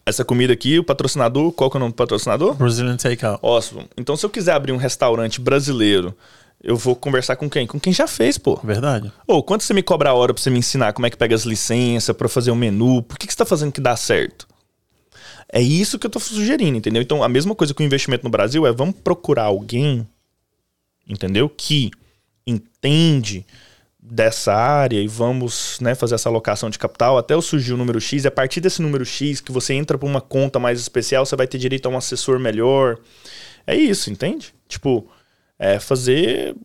essa 0.04 0.24
comida 0.24 0.52
aqui, 0.52 0.78
o 0.78 0.84
patrocinador, 0.84 1.52
qual 1.52 1.70
que 1.70 1.76
é 1.76 1.78
o 1.78 1.80
nome 1.80 1.92
do 1.92 1.96
patrocinador? 1.96 2.54
Brazilian 2.54 2.96
Takeout. 2.96 3.38
Awesome. 3.42 3.86
Então 3.96 4.16
se 4.16 4.24
eu 4.26 4.30
quiser 4.30 4.52
abrir 4.52 4.72
um 4.72 4.76
restaurante 4.76 5.40
brasileiro, 5.40 6.16
eu 6.62 6.76
vou 6.76 6.96
conversar 6.96 7.36
com 7.36 7.48
quem? 7.50 7.66
Com 7.66 7.78
quem 7.78 7.92
já 7.92 8.06
fez, 8.08 8.38
pô. 8.38 8.58
Verdade. 8.64 9.12
Ô, 9.26 9.42
quanto 9.42 9.62
você 9.62 9.74
me 9.74 9.82
cobra 9.82 10.10
a 10.10 10.14
hora 10.14 10.32
pra 10.34 10.42
você 10.42 10.50
me 10.50 10.58
ensinar 10.58 10.92
como 10.92 11.06
é 11.06 11.10
que 11.10 11.16
pega 11.16 11.34
as 11.34 11.42
licenças, 11.42 12.16
pra 12.16 12.28
fazer 12.28 12.50
o 12.50 12.56
menu? 12.56 13.02
Por 13.02 13.18
que, 13.18 13.26
que 13.26 13.32
você 13.32 13.36
tá 13.38 13.44
fazendo 13.46 13.70
que 13.72 13.80
dá 13.80 13.94
certo? 13.96 14.46
É 15.54 15.60
isso 15.60 15.98
que 15.98 16.06
eu 16.06 16.10
tô 16.10 16.18
sugerindo, 16.18 16.78
entendeu? 16.78 17.02
Então, 17.02 17.22
a 17.22 17.28
mesma 17.28 17.54
coisa 17.54 17.74
com 17.74 17.82
o 17.82 17.86
investimento 17.86 18.24
no 18.24 18.30
Brasil 18.30 18.66
é 18.66 18.72
vamos 18.72 18.94
procurar 19.04 19.44
alguém, 19.44 20.08
entendeu? 21.06 21.46
Que 21.46 21.90
entende 22.46 23.44
dessa 24.02 24.54
área 24.54 24.98
e 24.98 25.06
vamos 25.06 25.78
né, 25.80 25.94
fazer 25.94 26.14
essa 26.14 26.30
alocação 26.30 26.70
de 26.70 26.78
capital 26.78 27.18
até 27.18 27.38
surgir 27.40 27.74
o 27.74 27.76
número 27.76 28.00
X. 28.00 28.24
E 28.24 28.28
a 28.28 28.30
partir 28.30 28.62
desse 28.62 28.80
número 28.80 29.04
X, 29.04 29.42
que 29.42 29.52
você 29.52 29.74
entra 29.74 29.98
pra 29.98 30.08
uma 30.08 30.22
conta 30.22 30.58
mais 30.58 30.80
especial, 30.80 31.26
você 31.26 31.36
vai 31.36 31.46
ter 31.46 31.58
direito 31.58 31.86
a 31.86 31.90
um 31.90 31.98
assessor 31.98 32.38
melhor. 32.38 32.98
É 33.66 33.76
isso, 33.76 34.10
entende? 34.10 34.54
Tipo, 34.66 35.06
é 35.58 35.78
fazer 35.78 36.56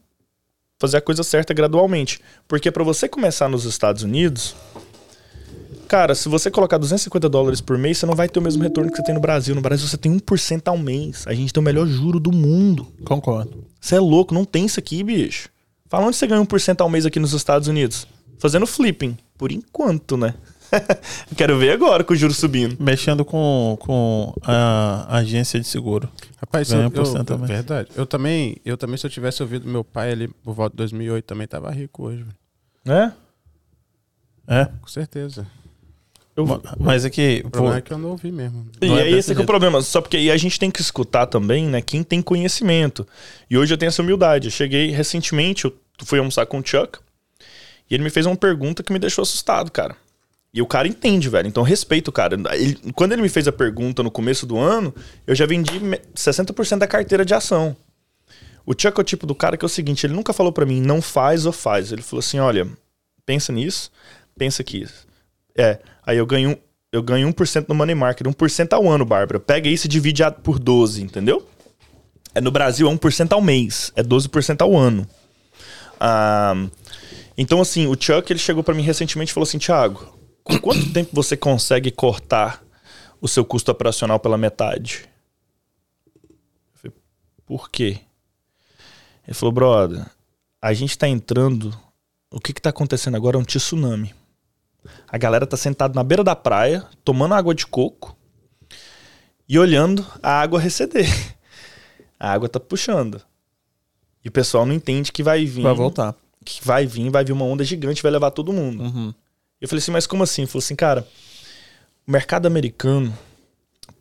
fazer 0.80 0.98
a 0.98 1.02
coisa 1.02 1.24
certa 1.24 1.54
gradualmente. 1.54 2.22
Porque 2.48 2.72
para 2.72 2.84
você 2.84 3.10
começar 3.10 3.50
nos 3.50 3.66
Estados 3.66 4.04
Unidos, 4.04 4.56
cara, 5.88 6.14
se 6.14 6.30
você 6.30 6.52
colocar 6.52 6.78
250 6.78 7.30
dólares 7.30 7.62
por 7.62 7.78
mês, 7.78 7.98
você 7.98 8.06
não 8.06 8.16
vai 8.16 8.28
ter 8.30 8.40
o 8.40 8.42
mesmo 8.42 8.62
retorno 8.62 8.90
que 8.92 8.98
você 8.98 9.04
tem 9.04 9.16
no 9.16 9.22
Brasil. 9.22 9.56
No 9.56 9.62
Brasil 9.62 9.88
você 9.88 9.98
tem 9.98 10.12
1% 10.18 10.68
ao 10.68 10.78
mês. 10.78 11.26
A 11.28 11.34
gente 11.34 11.54
tem 11.54 11.62
o 11.62 11.64
melhor 11.64 11.88
juro 11.88 12.20
do 12.20 12.32
mundo. 12.32 12.88
Concordo. 13.06 13.66
Você 13.80 13.96
é 13.96 14.00
louco, 14.00 14.34
não 14.34 14.46
tem 14.46 14.66
isso 14.66 14.80
aqui, 14.80 15.04
bicho. 15.04 15.50
Fala 15.90 16.06
onde 16.06 16.18
você 16.18 16.28
ganha 16.28 16.42
1% 16.42 16.82
ao 16.82 16.90
mês 16.90 17.06
aqui 17.06 17.20
nos 17.20 17.34
Estados 17.34 17.68
Unidos? 17.68 18.08
Fazendo 18.40 18.68
flipping. 18.68 19.18
Por 19.38 19.52
enquanto, 19.52 20.18
né? 20.18 20.34
Quero 21.38 21.58
ver 21.58 21.72
agora 21.72 22.04
com 22.04 22.14
o 22.14 22.16
juro 22.16 22.34
subindo. 22.34 22.76
Mexendo 22.80 23.24
com, 23.24 23.78
com 23.80 24.34
a 24.44 25.18
agência 25.18 25.60
de 25.60 25.66
seguro. 25.66 26.10
Rapaz, 26.38 26.70
Ganha 26.72 26.84
eu, 26.86 26.92
por 26.92 27.00
eu, 27.00 27.06
cento 27.06 27.26
também. 27.26 27.48
verdade. 27.48 27.90
Eu 27.96 28.06
também, 28.06 28.58
eu 28.66 28.78
também, 28.78 28.98
se 28.98 29.06
eu 29.06 29.10
tivesse 29.10 29.42
ouvido 29.42 29.68
meu 29.68 29.84
pai 29.84 30.12
ali 30.12 30.28
por 30.28 30.54
volta 30.54 30.74
de 30.74 30.78
2008, 30.78 31.24
também 31.26 31.48
tava 31.48 31.72
rico 31.72 32.04
hoje, 32.04 32.24
velho. 32.24 32.36
É? 33.00 33.12
É. 34.62 34.66
com 34.66 34.88
certeza. 34.88 35.46
Eu, 36.38 36.46
Ma- 36.46 36.62
Mas 36.80 37.04
aqui, 37.04 37.42
O 37.44 37.50
problema 37.50 37.74
pô, 37.76 37.80
é 37.80 37.82
que 37.82 37.92
eu 37.92 37.98
não 37.98 38.10
ouvi 38.12 38.32
mesmo. 38.32 38.70
E 38.80 38.88
Não 38.88 38.98
é 38.98 39.02
aí 39.02 39.06
desse 39.08 39.20
esse 39.20 39.32
é, 39.32 39.36
que 39.36 39.42
é 39.42 39.44
o 39.44 39.48
problema. 39.48 39.82
Só 39.82 40.00
porque 40.00 40.18
aí 40.18 40.30
a 40.30 40.38
gente 40.38 40.60
tem 40.60 40.70
que 40.70 40.80
escutar 40.80 41.26
também, 41.26 41.66
né? 41.66 41.82
Quem 41.82 42.04
tem 42.04 42.22
conhecimento. 42.22 43.08
E 43.50 43.58
hoje 43.58 43.74
eu 43.74 43.78
tenho 43.78 43.88
essa 43.88 44.04
humildade. 44.04 44.48
Eu 44.48 44.52
cheguei 44.52 44.92
recentemente, 44.92 45.66
eu 45.66 45.76
fui 46.04 46.20
almoçar 46.20 46.46
com 46.46 46.60
o 46.60 46.64
Chuck. 46.66 47.00
E 47.90 47.96
ele 47.96 48.04
me 48.04 48.12
fez 48.12 48.26
uma 48.28 48.36
pergunta 48.36 48.84
que 48.84 48.94
me 48.94 49.00
deixou 49.00 49.24
assustado, 49.24 49.72
cara. 49.72 49.96
E 50.54 50.62
o 50.62 50.68
cara 50.68 50.88
entende, 50.88 51.28
velho. 51.28 51.48
Então 51.48 51.64
respeito 51.64 52.10
o 52.10 52.12
cara. 52.12 52.38
Ele- 52.54 52.78
quando 52.94 53.14
ele 53.14 53.22
me 53.24 53.30
fez 53.30 53.48
a 53.48 53.52
pergunta 53.52 54.04
no 54.04 54.12
começo 54.12 54.46
do 54.46 54.60
ano, 54.60 54.94
eu 55.26 55.34
já 55.34 55.46
vendi 55.48 55.80
me- 55.80 56.00
60% 56.14 56.80
da 56.80 56.88
carteira 56.88 57.26
de 57.26 57.34
ação. 57.34 57.76
O 58.64 58.74
Chuck 58.74 59.00
é 59.00 59.02
o 59.02 59.04
tipo 59.04 59.26
do 59.26 59.34
cara 59.34 59.58
que 59.58 59.66
é 59.66 59.68
o 59.68 59.70
seguinte, 59.70 60.06
ele 60.06 60.14
nunca 60.14 60.34
falou 60.34 60.52
pra 60.52 60.66
mim, 60.68 60.82
não 60.82 61.02
faz 61.02 61.46
ou 61.48 61.52
faz. 61.54 61.92
Ele 61.92 62.02
falou 62.04 62.20
assim, 62.20 62.38
olha, 62.38 62.68
pensa 63.26 63.52
nisso, 63.52 63.90
pensa 64.38 64.62
aqui. 64.62 64.86
É, 65.58 65.80
aí 66.08 66.18
eu 66.18 66.26
ganho, 66.26 66.52
um- 66.52 66.58
eu 66.92 67.04
ganho 67.04 67.28
1% 67.28 67.68
no 67.68 67.76
money 67.76 67.94
market, 67.94 68.26
1% 68.26 68.74
ao 68.74 68.90
ano, 68.90 69.06
Bárbara. 69.06 69.40
Pega 69.40 69.70
isso 69.70 69.86
e 69.86 69.90
divide 69.90 70.24
por 70.44 70.58
12, 70.58 71.04
entendeu? 71.04 71.48
É 72.34 72.40
no 72.42 72.50
Brasil 72.50 72.88
é 72.88 72.92
1% 72.92 73.34
ao 73.34 73.42
mês, 73.42 73.92
é 73.96 74.02
12% 74.02 74.62
ao 74.62 74.76
ano. 74.76 75.08
Ah, 76.00 76.54
então 77.38 77.60
assim, 77.60 77.88
o 77.88 77.96
Chuck 78.00 78.32
ele 78.32 78.40
chegou 78.40 78.64
pra 78.64 78.74
mim 78.74 78.84
recentemente 78.84 79.32
e 79.32 79.34
falou 79.34 79.46
assim, 79.46 79.58
Thiago, 79.58 80.18
com 80.44 80.58
quanto 80.60 80.92
tempo 80.94 81.10
você 81.14 81.36
consegue 81.36 81.92
cortar 81.92 82.64
o 83.20 83.28
seu 83.28 83.44
custo 83.44 83.70
operacional 83.72 84.20
pela 84.20 84.38
metade? 84.38 85.10
Eu 86.24 86.76
falei, 86.76 86.98
por 87.46 87.70
quê? 87.70 88.00
Ele 89.28 89.34
falou, 89.34 89.52
brother, 89.52 90.06
a 90.62 90.74
gente 90.74 90.98
tá 90.98 91.08
entrando. 91.08 91.78
O 92.32 92.40
que 92.40 92.54
que 92.54 92.62
tá 92.62 92.70
acontecendo 92.70 93.16
agora 93.16 93.36
é 93.36 93.40
um 93.40 93.44
tsunami. 93.44 94.14
A 95.08 95.18
galera 95.18 95.46
tá 95.46 95.58
sentada 95.58 95.94
na 95.94 96.04
beira 96.04 96.24
da 96.24 96.36
praia, 96.36 96.86
tomando 97.04 97.34
água 97.34 97.54
de 97.54 97.66
coco 97.66 98.18
e 99.48 99.58
olhando 99.58 100.06
a 100.22 100.42
água 100.42 100.60
receder. 100.60 101.08
A 102.20 102.32
água 102.34 102.50
tá 102.50 102.60
puxando. 102.60 103.22
E 104.26 104.28
o 104.28 104.32
pessoal 104.32 104.66
não 104.66 104.74
entende 104.74 105.12
que 105.12 105.22
vai 105.22 105.46
vir. 105.46 105.62
vai 105.62 105.74
voltar. 105.76 106.16
Que 106.44 106.66
vai 106.66 106.84
vir, 106.84 107.12
vai 107.12 107.24
vir 107.24 107.32
uma 107.32 107.46
onda 107.46 107.64
gigante, 107.64 108.02
vai 108.02 108.12
levar 108.12 108.32
todo 108.32 108.52
mundo. 108.52 108.82
Uhum. 108.82 109.14
Eu 109.62 109.68
falei 109.68 109.80
assim, 109.80 109.92
mas 109.92 110.08
como 110.08 110.24
assim? 110.24 110.42
Ele 110.42 110.52
falou 110.52 110.64
assim, 110.64 110.76
cara, 110.76 111.08
o 112.08 112.12
mercado 112.12 112.48
americano 112.48 113.16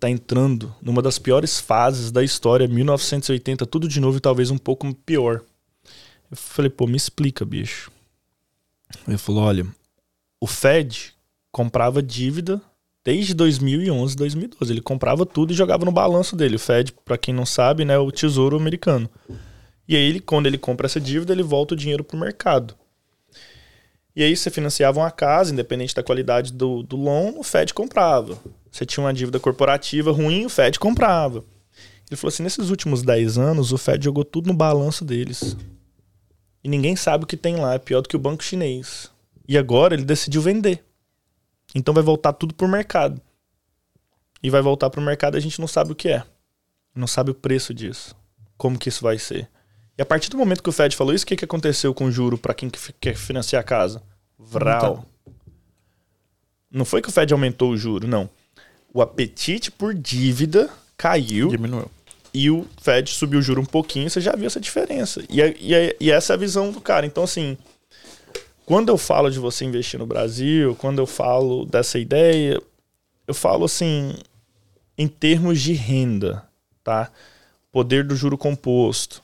tá 0.01 0.09
entrando 0.09 0.74
numa 0.80 1.03
das 1.03 1.18
piores 1.18 1.61
fases 1.61 2.11
da 2.11 2.24
história, 2.24 2.66
1980, 2.66 3.66
tudo 3.66 3.87
de 3.87 4.01
novo 4.01 4.16
e 4.16 4.20
talvez 4.20 4.51
um 4.51 4.59
pouco 4.59 4.93
pior. 4.95 5.43
Eu 6.30 6.37
falei, 6.37 6.70
pô, 6.70 6.87
me 6.87 6.97
explica, 6.97 7.45
bicho. 7.45 7.91
Ele 9.07 9.18
falou, 9.18 9.45
olha, 9.45 9.66
o 10.41 10.47
Fed 10.47 11.14
comprava 11.51 12.03
dívida 12.03 12.61
desde 13.05 13.34
2011, 13.34 14.16
2012. 14.16 14.72
Ele 14.72 14.80
comprava 14.80 15.24
tudo 15.24 15.53
e 15.53 15.57
jogava 15.57 15.84
no 15.84 15.93
balanço 15.93 16.37
dele. 16.37 16.57
O 16.57 16.59
Fed, 16.59 16.93
pra 17.05 17.16
quem 17.16 17.32
não 17.34 17.47
sabe, 17.47 17.84
né, 17.84 17.95
é 17.95 17.99
o 17.99 18.11
tesouro 18.11 18.57
americano. 18.57 19.09
E 19.89 19.95
aí, 19.95 20.03
ele, 20.03 20.20
quando 20.20 20.47
ele 20.47 20.59
compra 20.59 20.87
essa 20.87 21.01
dívida, 21.01 21.32
ele 21.32 21.43
volta 21.43 21.74
o 21.74 21.76
dinheiro 21.76 22.03
pro 22.03 22.18
mercado. 22.18 22.74
E 24.16 24.22
aí 24.22 24.34
você 24.34 24.51
financiava 24.51 24.99
uma 24.99 25.11
casa, 25.11 25.53
independente 25.53 25.95
da 25.95 26.03
qualidade 26.03 26.51
do, 26.53 26.82
do 26.82 26.97
loan, 26.97 27.34
o 27.37 27.43
Fed 27.43 27.74
comprava. 27.74 28.39
Você 28.72 28.87
tinha 28.87 29.05
uma 29.05 29.12
dívida 29.12 29.39
corporativa 29.39 30.11
ruim, 30.11 30.47
o 30.47 30.49
Fed 30.49 30.78
comprava. 30.78 31.45
Ele 32.09 32.16
falou 32.16 32.28
assim, 32.28 32.43
nesses 32.43 32.70
últimos 32.70 33.03
10 33.03 33.37
anos, 33.37 33.72
o 33.72 33.78
Fed 33.78 34.03
jogou 34.03 34.24
tudo 34.24 34.47
no 34.47 34.55
balanço 34.55 35.05
deles. 35.05 35.57
E 36.64 36.68
ninguém 36.68 36.97
sabe 36.97 37.24
o 37.24 37.26
que 37.26 37.37
tem 37.37 37.57
lá, 37.57 37.74
é 37.74 37.78
pior 37.78 38.01
do 38.01 38.09
que 38.09 38.16
o 38.16 38.18
banco 38.18 38.43
chinês. 38.43 39.11
E 39.49 39.57
agora 39.57 39.94
ele 39.94 40.05
decidiu 40.05 40.42
vender. 40.42 40.84
Então 41.74 41.94
vai 41.94 42.03
voltar 42.03 42.32
tudo 42.32 42.55
pro 42.55 42.68
mercado. 42.68 43.20
E 44.42 44.51
vai 44.51 44.62
voltar 44.62 44.90
pro 44.90 45.01
mercado, 45.01 45.36
a 45.36 45.40
gente 45.40 45.61
não 45.61 45.68
sabe 45.68 45.92
o 45.92 45.94
que 45.94 46.09
é. 46.09 46.22
Não 46.94 47.07
sabe 47.07 47.30
o 47.30 47.34
preço 47.34 47.74
disso. 47.74 48.14
Como 48.57 48.78
que 48.78 48.88
isso 48.88 49.03
vai 49.03 49.18
ser. 49.18 49.49
E 49.99 50.03
a 50.03 50.07
partir 50.07 50.30
do 50.30 50.36
momento 50.36 50.62
que 50.62 50.68
o 50.68 50.72
Fed 50.72 50.94
falou 50.94 51.14
isso, 51.14 51.24
o 51.24 51.26
que, 51.28 51.36
que 51.36 51.44
aconteceu 51.44 51.94
com 51.94 52.05
o 52.05 52.12
juro 52.12 52.36
para 52.36 52.55
quem 52.55 52.70
quer 53.01 53.16
financiar 53.16 53.61
a 53.61 53.64
casa? 53.64 54.03
Vral. 54.38 55.07
Não 56.70 56.84
foi 56.84 57.01
que 57.01 57.09
o 57.09 57.12
Fed 57.12 57.32
aumentou 57.32 57.70
o 57.70 57.76
juro, 57.76 58.07
não. 58.07 58.28
O 58.92 59.01
apetite 59.01 59.70
por 59.70 59.94
dívida 59.94 60.70
caiu 60.97 61.49
Diminuiu. 61.49 61.90
e 62.32 62.51
o 62.51 62.66
Fed 62.80 63.11
subiu 63.11 63.38
o 63.38 63.42
juro 63.42 63.61
um 63.61 63.66
pouquinho, 63.66 64.09
você 64.09 64.20
já 64.20 64.34
viu 64.34 64.47
essa 64.47 64.61
diferença. 64.61 65.22
E, 65.28 65.40
e, 65.40 65.97
e 66.01 66.11
essa 66.11 66.32
é 66.32 66.34
a 66.34 66.38
visão 66.38 66.70
do 66.70 66.80
cara. 66.80 67.07
Então, 67.07 67.24
assim, 67.24 67.57
quando 68.67 68.89
eu 68.89 68.99
falo 68.99 69.31
de 69.31 69.39
você 69.39 69.64
investir 69.64 69.99
no 69.99 70.07
Brasil, 70.07 70.75
quando 70.75 70.99
eu 70.99 71.07
falo 71.07 71.64
dessa 71.64 72.01
ideia, 72.01 72.61
eu 73.27 73.33
falo 73.33 73.64
assim, 73.64 74.12
em 74.99 75.07
termos 75.07 75.61
de 75.61 75.73
renda, 75.73 76.43
tá? 76.83 77.09
Poder 77.71 78.03
do 78.03 78.17
juro 78.17 78.37
composto. 78.37 79.23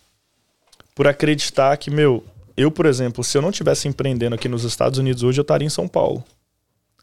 Por 0.94 1.08
acreditar 1.08 1.76
que, 1.76 1.90
meu, 1.90 2.24
eu, 2.56 2.70
por 2.70 2.86
exemplo, 2.86 3.24
se 3.24 3.36
eu 3.36 3.42
não 3.42 3.50
tivesse 3.50 3.88
empreendendo 3.88 4.36
aqui 4.36 4.48
nos 4.48 4.62
Estados 4.62 5.00
Unidos 5.00 5.24
hoje, 5.24 5.40
eu 5.40 5.42
estaria 5.42 5.66
em 5.66 5.70
São 5.70 5.88
Paulo. 5.88 6.22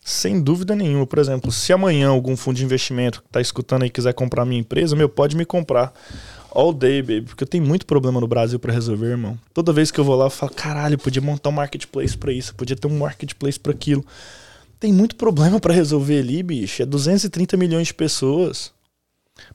Sem 0.02 0.42
dúvida 0.42 0.76
nenhuma. 0.78 1.06
Por 1.06 1.20
exemplo, 1.20 1.52
se 1.52 1.74
amanhã 1.74 2.08
algum 2.08 2.38
fundo 2.38 2.56
de 2.56 2.64
investimento 2.64 3.22
que 3.22 3.30
tá 3.30 3.42
escutando 3.42 3.84
aí 3.84 3.90
quiser 3.90 4.14
comprar 4.14 4.46
minha 4.46 4.62
empresa, 4.62 4.96
meu, 4.96 5.10
pode 5.10 5.36
me 5.36 5.46
comprar. 5.46 5.94
All 6.52 6.74
day, 6.74 7.02
baby. 7.02 7.22
Porque 7.22 7.44
eu 7.44 7.48
tenho 7.48 7.64
muito 7.64 7.86
problema 7.86 8.20
no 8.20 8.28
Brasil 8.28 8.60
pra 8.60 8.74
resolver, 8.74 9.08
irmão. 9.08 9.38
Toda 9.54 9.72
vez 9.72 9.92
que 9.92 10.00
eu 10.00 10.04
vou 10.04 10.16
lá, 10.16 10.26
eu 10.26 10.30
falo, 10.30 10.54
caralho, 10.54 10.98
podia 10.98 11.22
montar 11.22 11.50
um 11.50 11.54
marketplace 11.54 12.18
pra 12.18 12.32
isso, 12.32 12.56
podia 12.56 12.76
ter 12.76 12.88
um 12.88 12.98
marketplace 12.98 13.60
pra 13.60 13.72
aquilo. 13.72 14.06
Tem 14.80 14.92
muito 14.92 15.16
problema 15.16 15.60
pra 15.60 15.74
resolver 15.74 16.20
ali, 16.20 16.42
bicho. 16.42 16.82
É 16.82 16.86
230 16.86 17.58
milhões 17.58 17.88
de 17.88 17.94
pessoas. 17.94 18.74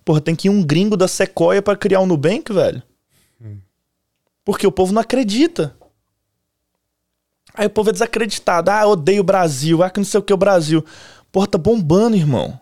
Porra, 0.04 0.20
tem 0.20 0.36
que 0.36 0.48
ir 0.48 0.50
um 0.50 0.62
gringo 0.62 0.96
da 0.96 1.08
Sequoia 1.08 1.62
pra 1.62 1.76
criar 1.76 2.00
um 2.00 2.06
Nubank, 2.06 2.52
velho. 2.52 2.82
Porque 4.44 4.66
o 4.66 4.72
povo 4.72 4.92
não 4.92 5.00
acredita. 5.00 5.74
Aí 7.54 7.66
o 7.66 7.70
povo 7.70 7.90
é 7.90 7.92
desacreditado. 7.92 8.70
Ah, 8.70 8.86
odeio 8.86 9.20
o 9.20 9.24
Brasil. 9.24 9.82
Ah, 9.82 9.88
que 9.88 10.00
não 10.00 10.04
sei 10.04 10.20
o 10.20 10.22
que 10.22 10.32
é 10.32 10.34
o 10.34 10.38
Brasil. 10.38 10.84
Porra, 11.32 11.46
tá 11.46 11.56
bombando, 11.56 12.16
irmão. 12.16 12.58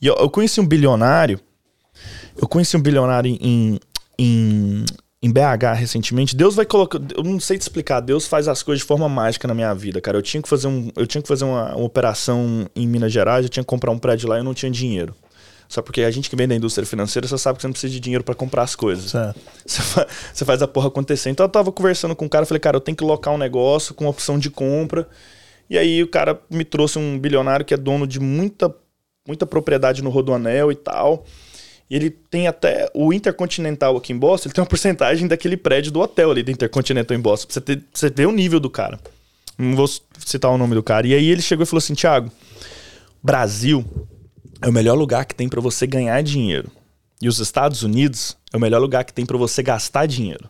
E 0.00 0.06
eu, 0.06 0.14
eu 0.16 0.28
conheci 0.28 0.60
um 0.60 0.66
bilionário. 0.66 1.40
Eu 2.42 2.48
conheci 2.48 2.76
um 2.76 2.82
bilionário 2.82 3.30
em, 3.40 3.78
em, 4.18 4.84
em 5.22 5.32
BH 5.32 5.74
recentemente. 5.76 6.34
Deus 6.34 6.56
vai 6.56 6.66
colocar. 6.66 6.98
Eu 7.16 7.22
não 7.22 7.38
sei 7.38 7.56
te 7.56 7.60
explicar. 7.62 8.00
Deus 8.00 8.26
faz 8.26 8.48
as 8.48 8.62
coisas 8.64 8.80
de 8.82 8.86
forma 8.86 9.08
mágica 9.08 9.46
na 9.46 9.54
minha 9.54 9.72
vida, 9.72 10.00
cara. 10.00 10.18
Eu 10.18 10.22
tinha 10.22 10.42
que 10.42 10.48
fazer, 10.48 10.66
um, 10.66 10.90
eu 10.96 11.06
tinha 11.06 11.22
que 11.22 11.28
fazer 11.28 11.44
uma, 11.44 11.74
uma 11.76 11.84
operação 11.84 12.66
em 12.74 12.86
Minas 12.86 13.12
Gerais. 13.12 13.44
Eu 13.44 13.48
tinha 13.48 13.62
que 13.62 13.68
comprar 13.68 13.92
um 13.92 13.98
prédio 13.98 14.28
lá 14.28 14.36
e 14.36 14.40
eu 14.40 14.44
não 14.44 14.52
tinha 14.54 14.70
dinheiro. 14.70 15.14
Só 15.68 15.80
porque 15.80 16.02
a 16.02 16.10
gente 16.10 16.28
que 16.28 16.36
vem 16.36 16.46
da 16.48 16.54
indústria 16.54 16.84
financeira, 16.84 17.26
você 17.26 17.38
sabe 17.38 17.56
que 17.56 17.62
você 17.62 17.68
não 17.68 17.72
precisa 17.72 17.92
de 17.92 18.00
dinheiro 18.00 18.22
pra 18.24 18.34
comprar 18.34 18.62
as 18.64 18.74
coisas. 18.74 19.12
Certo. 19.12 19.40
Você 19.64 19.80
fa- 19.80 20.06
você 20.34 20.44
faz 20.44 20.60
a 20.60 20.68
porra 20.68 20.88
acontecer. 20.88 21.30
Então 21.30 21.46
eu 21.46 21.48
tava 21.48 21.70
conversando 21.72 22.14
com 22.16 22.26
o 22.26 22.28
cara, 22.28 22.44
falei, 22.44 22.60
cara, 22.60 22.76
eu 22.76 22.80
tenho 22.80 22.96
que 22.96 23.04
locar 23.04 23.32
um 23.32 23.38
negócio 23.38 23.94
com 23.94 24.06
opção 24.06 24.38
de 24.38 24.50
compra. 24.50 25.08
E 25.70 25.78
aí 25.78 26.02
o 26.02 26.08
cara 26.08 26.38
me 26.50 26.64
trouxe 26.64 26.98
um 26.98 27.18
bilionário 27.18 27.64
que 27.64 27.72
é 27.72 27.76
dono 27.78 28.06
de 28.06 28.20
muita, 28.20 28.74
muita 29.26 29.46
propriedade 29.46 30.02
no 30.02 30.10
Rodoanel 30.10 30.70
e 30.70 30.74
tal. 30.74 31.24
Ele 31.94 32.08
tem 32.08 32.46
até 32.46 32.90
o 32.94 33.12
Intercontinental 33.12 33.98
aqui 33.98 34.14
em 34.14 34.18
Boston, 34.18 34.48
ele 34.48 34.54
tem 34.54 34.62
uma 34.62 34.68
porcentagem 34.68 35.28
daquele 35.28 35.58
prédio 35.58 35.92
do 35.92 36.00
hotel 36.00 36.30
ali 36.30 36.42
do 36.42 36.50
Intercontinental 36.50 37.14
em 37.14 37.20
Boston. 37.20 37.46
Pra 37.48 37.54
você, 37.54 37.60
ter, 37.60 37.76
pra 37.76 37.86
você 37.92 38.08
ver 38.08 38.26
o 38.26 38.32
nível 38.32 38.58
do 38.58 38.70
cara. 38.70 38.98
Não 39.58 39.76
vou 39.76 39.86
citar 40.18 40.50
o 40.50 40.56
nome 40.56 40.74
do 40.74 40.82
cara. 40.82 41.06
E 41.06 41.12
aí 41.12 41.28
ele 41.28 41.42
chegou 41.42 41.64
e 41.64 41.66
falou 41.66 41.80
assim, 41.80 41.94
Thiago, 41.94 42.32
Brasil 43.22 43.84
é 44.62 44.68
o 44.70 44.72
melhor 44.72 44.94
lugar 44.94 45.26
que 45.26 45.34
tem 45.34 45.50
pra 45.50 45.60
você 45.60 45.86
ganhar 45.86 46.22
dinheiro. 46.22 46.70
E 47.20 47.28
os 47.28 47.38
Estados 47.38 47.82
Unidos 47.82 48.38
é 48.50 48.56
o 48.56 48.60
melhor 48.60 48.80
lugar 48.80 49.04
que 49.04 49.12
tem 49.12 49.26
pra 49.26 49.36
você 49.36 49.62
gastar 49.62 50.06
dinheiro. 50.06 50.48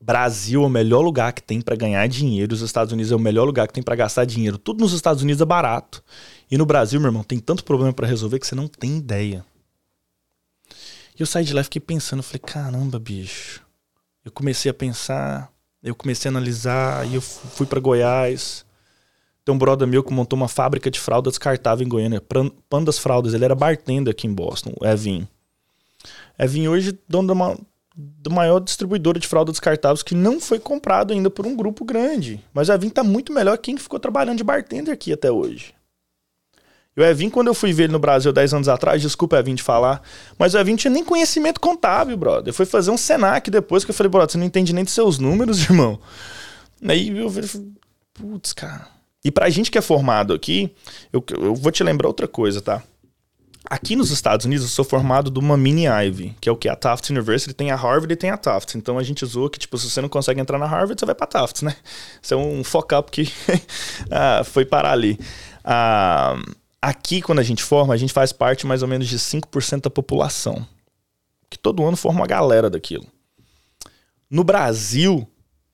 Brasil 0.00 0.62
é 0.62 0.66
o 0.66 0.70
melhor 0.70 1.02
lugar 1.02 1.34
que 1.34 1.42
tem 1.42 1.60
pra 1.60 1.76
ganhar 1.76 2.06
dinheiro. 2.08 2.54
Os 2.54 2.62
Estados 2.62 2.94
Unidos 2.94 3.12
é 3.12 3.14
o 3.14 3.20
melhor 3.20 3.44
lugar 3.44 3.68
que 3.68 3.74
tem 3.74 3.82
pra 3.82 3.94
gastar 3.94 4.24
dinheiro. 4.24 4.56
Tudo 4.56 4.80
nos 4.80 4.94
Estados 4.94 5.22
Unidos 5.22 5.42
é 5.42 5.44
barato. 5.44 6.02
E 6.50 6.56
no 6.56 6.64
Brasil, 6.64 6.98
meu 6.98 7.08
irmão, 7.08 7.22
tem 7.22 7.38
tanto 7.38 7.62
problema 7.62 7.92
pra 7.92 8.06
resolver 8.06 8.38
que 8.38 8.46
você 8.46 8.54
não 8.54 8.66
tem 8.66 8.96
ideia. 8.96 9.44
E 11.20 11.22
eu 11.22 11.26
saí 11.26 11.44
de 11.44 11.52
lá 11.52 11.60
e 11.60 11.64
fiquei 11.64 11.82
pensando, 11.82 12.22
falei, 12.22 12.38
caramba, 12.38 12.98
bicho. 12.98 13.62
Eu 14.24 14.32
comecei 14.32 14.70
a 14.70 14.74
pensar, 14.74 15.52
eu 15.82 15.94
comecei 15.94 16.30
a 16.30 16.32
analisar, 16.32 17.06
e 17.06 17.14
eu 17.14 17.20
fui 17.20 17.66
pra 17.66 17.78
Goiás. 17.78 18.64
Tem 19.44 19.54
um 19.54 19.58
brother 19.58 19.86
meu 19.86 20.02
que 20.02 20.14
montou 20.14 20.34
uma 20.34 20.48
fábrica 20.48 20.90
de 20.90 20.98
fralda 20.98 21.28
descartável 21.28 21.84
em 21.84 21.90
Goiânia, 21.90 22.22
Pandas 22.70 22.98
Fraldas. 22.98 23.34
Ele 23.34 23.44
era 23.44 23.54
bartender 23.54 24.10
aqui 24.10 24.26
em 24.26 24.32
Boston, 24.32 24.72
o 24.80 24.86
Evin. 24.86 25.28
Evin 26.38 26.68
hoje, 26.68 26.98
dono 27.06 27.34
uma 27.34 27.58
da 27.94 28.34
maior 28.34 28.58
distribuidora 28.58 29.20
de 29.20 29.28
fralda 29.28 29.52
descartáveis 29.52 30.02
que 30.02 30.14
não 30.14 30.40
foi 30.40 30.58
comprado 30.58 31.12
ainda 31.12 31.28
por 31.28 31.46
um 31.46 31.54
grupo 31.54 31.84
grande. 31.84 32.42
Mas 32.54 32.70
o 32.70 32.72
Evin 32.72 32.88
tá 32.88 33.04
muito 33.04 33.30
melhor 33.30 33.58
que 33.58 33.64
quem 33.64 33.76
ficou 33.76 34.00
trabalhando 34.00 34.38
de 34.38 34.44
bartender 34.44 34.94
aqui 34.94 35.12
até 35.12 35.30
hoje. 35.30 35.74
E 36.96 37.00
o 37.00 37.04
Evin, 37.04 37.30
quando 37.30 37.46
eu 37.46 37.54
fui 37.54 37.72
ver 37.72 37.84
ele 37.84 37.92
no 37.92 37.98
Brasil 37.98 38.32
10 38.32 38.54
anos 38.54 38.68
atrás, 38.68 39.00
desculpa, 39.00 39.38
Evin, 39.38 39.54
de 39.54 39.62
falar, 39.62 40.02
mas 40.38 40.54
o 40.54 40.58
Evin 40.58 40.76
tinha 40.76 40.90
nem 40.90 41.04
conhecimento 41.04 41.60
contábil, 41.60 42.16
brother. 42.16 42.52
Foi 42.52 42.66
fazer 42.66 42.90
um 42.90 42.96
Senac 42.96 43.50
depois 43.50 43.84
que 43.84 43.90
eu 43.90 43.94
falei, 43.94 44.10
brother, 44.10 44.32
você 44.32 44.38
não 44.38 44.44
entende 44.44 44.72
nem 44.72 44.84
dos 44.84 44.92
seus 44.92 45.18
números, 45.18 45.62
irmão. 45.70 46.00
Aí 46.86 47.16
eu 47.16 47.30
falei, 47.30 47.48
putz, 48.14 48.52
cara. 48.52 48.88
E 49.24 49.30
pra 49.30 49.50
gente 49.50 49.70
que 49.70 49.78
é 49.78 49.82
formado 49.82 50.32
aqui, 50.32 50.74
eu, 51.12 51.22
eu 51.38 51.54
vou 51.54 51.70
te 51.70 51.84
lembrar 51.84 52.08
outra 52.08 52.26
coisa, 52.26 52.60
tá? 52.60 52.82
Aqui 53.68 53.94
nos 53.94 54.10
Estados 54.10 54.46
Unidos, 54.46 54.64
eu 54.64 54.70
sou 54.70 54.84
formado 54.84 55.30
de 55.30 55.38
uma 55.38 55.56
mini 55.56 55.84
Ivy, 55.86 56.34
que 56.40 56.48
é 56.48 56.52
o 56.52 56.56
que? 56.56 56.68
A 56.68 56.74
Tufts 56.74 57.10
University 57.10 57.54
tem 57.54 57.70
a 57.70 57.76
Harvard 57.76 58.12
e 58.12 58.16
tem 58.16 58.30
a 58.30 58.36
Tufts. 58.36 58.74
Então 58.74 58.98
a 58.98 59.02
gente 59.02 59.22
usou 59.22 59.48
que, 59.50 59.58
tipo, 59.58 59.76
se 59.76 59.88
você 59.88 60.00
não 60.00 60.08
consegue 60.08 60.40
entrar 60.40 60.58
na 60.58 60.66
Harvard, 60.66 60.98
você 60.98 61.06
vai 61.06 61.14
pra 61.14 61.26
Tufts, 61.26 61.62
né? 61.62 61.76
Isso 62.20 62.34
é 62.34 62.36
um 62.36 62.64
fuck-up 62.64 63.10
que 63.12 63.30
ah, 64.10 64.42
foi 64.44 64.64
parar 64.64 64.92
ali. 64.92 65.20
Ah, 65.62 66.36
aqui, 66.80 67.20
quando 67.20 67.38
a 67.40 67.42
gente 67.42 67.62
forma, 67.62 67.94
a 67.94 67.96
gente 67.96 68.12
faz 68.12 68.32
parte 68.32 68.66
mais 68.66 68.82
ou 68.82 68.88
menos 68.88 69.08
de 69.08 69.18
5% 69.18 69.82
da 69.82 69.90
população. 69.90 70.66
Que 71.48 71.58
todo 71.58 71.84
ano 71.84 71.96
forma 71.96 72.20
uma 72.20 72.26
galera 72.26 72.70
daquilo. 72.70 73.06
No 74.28 74.44
Brasil, 74.44 75.28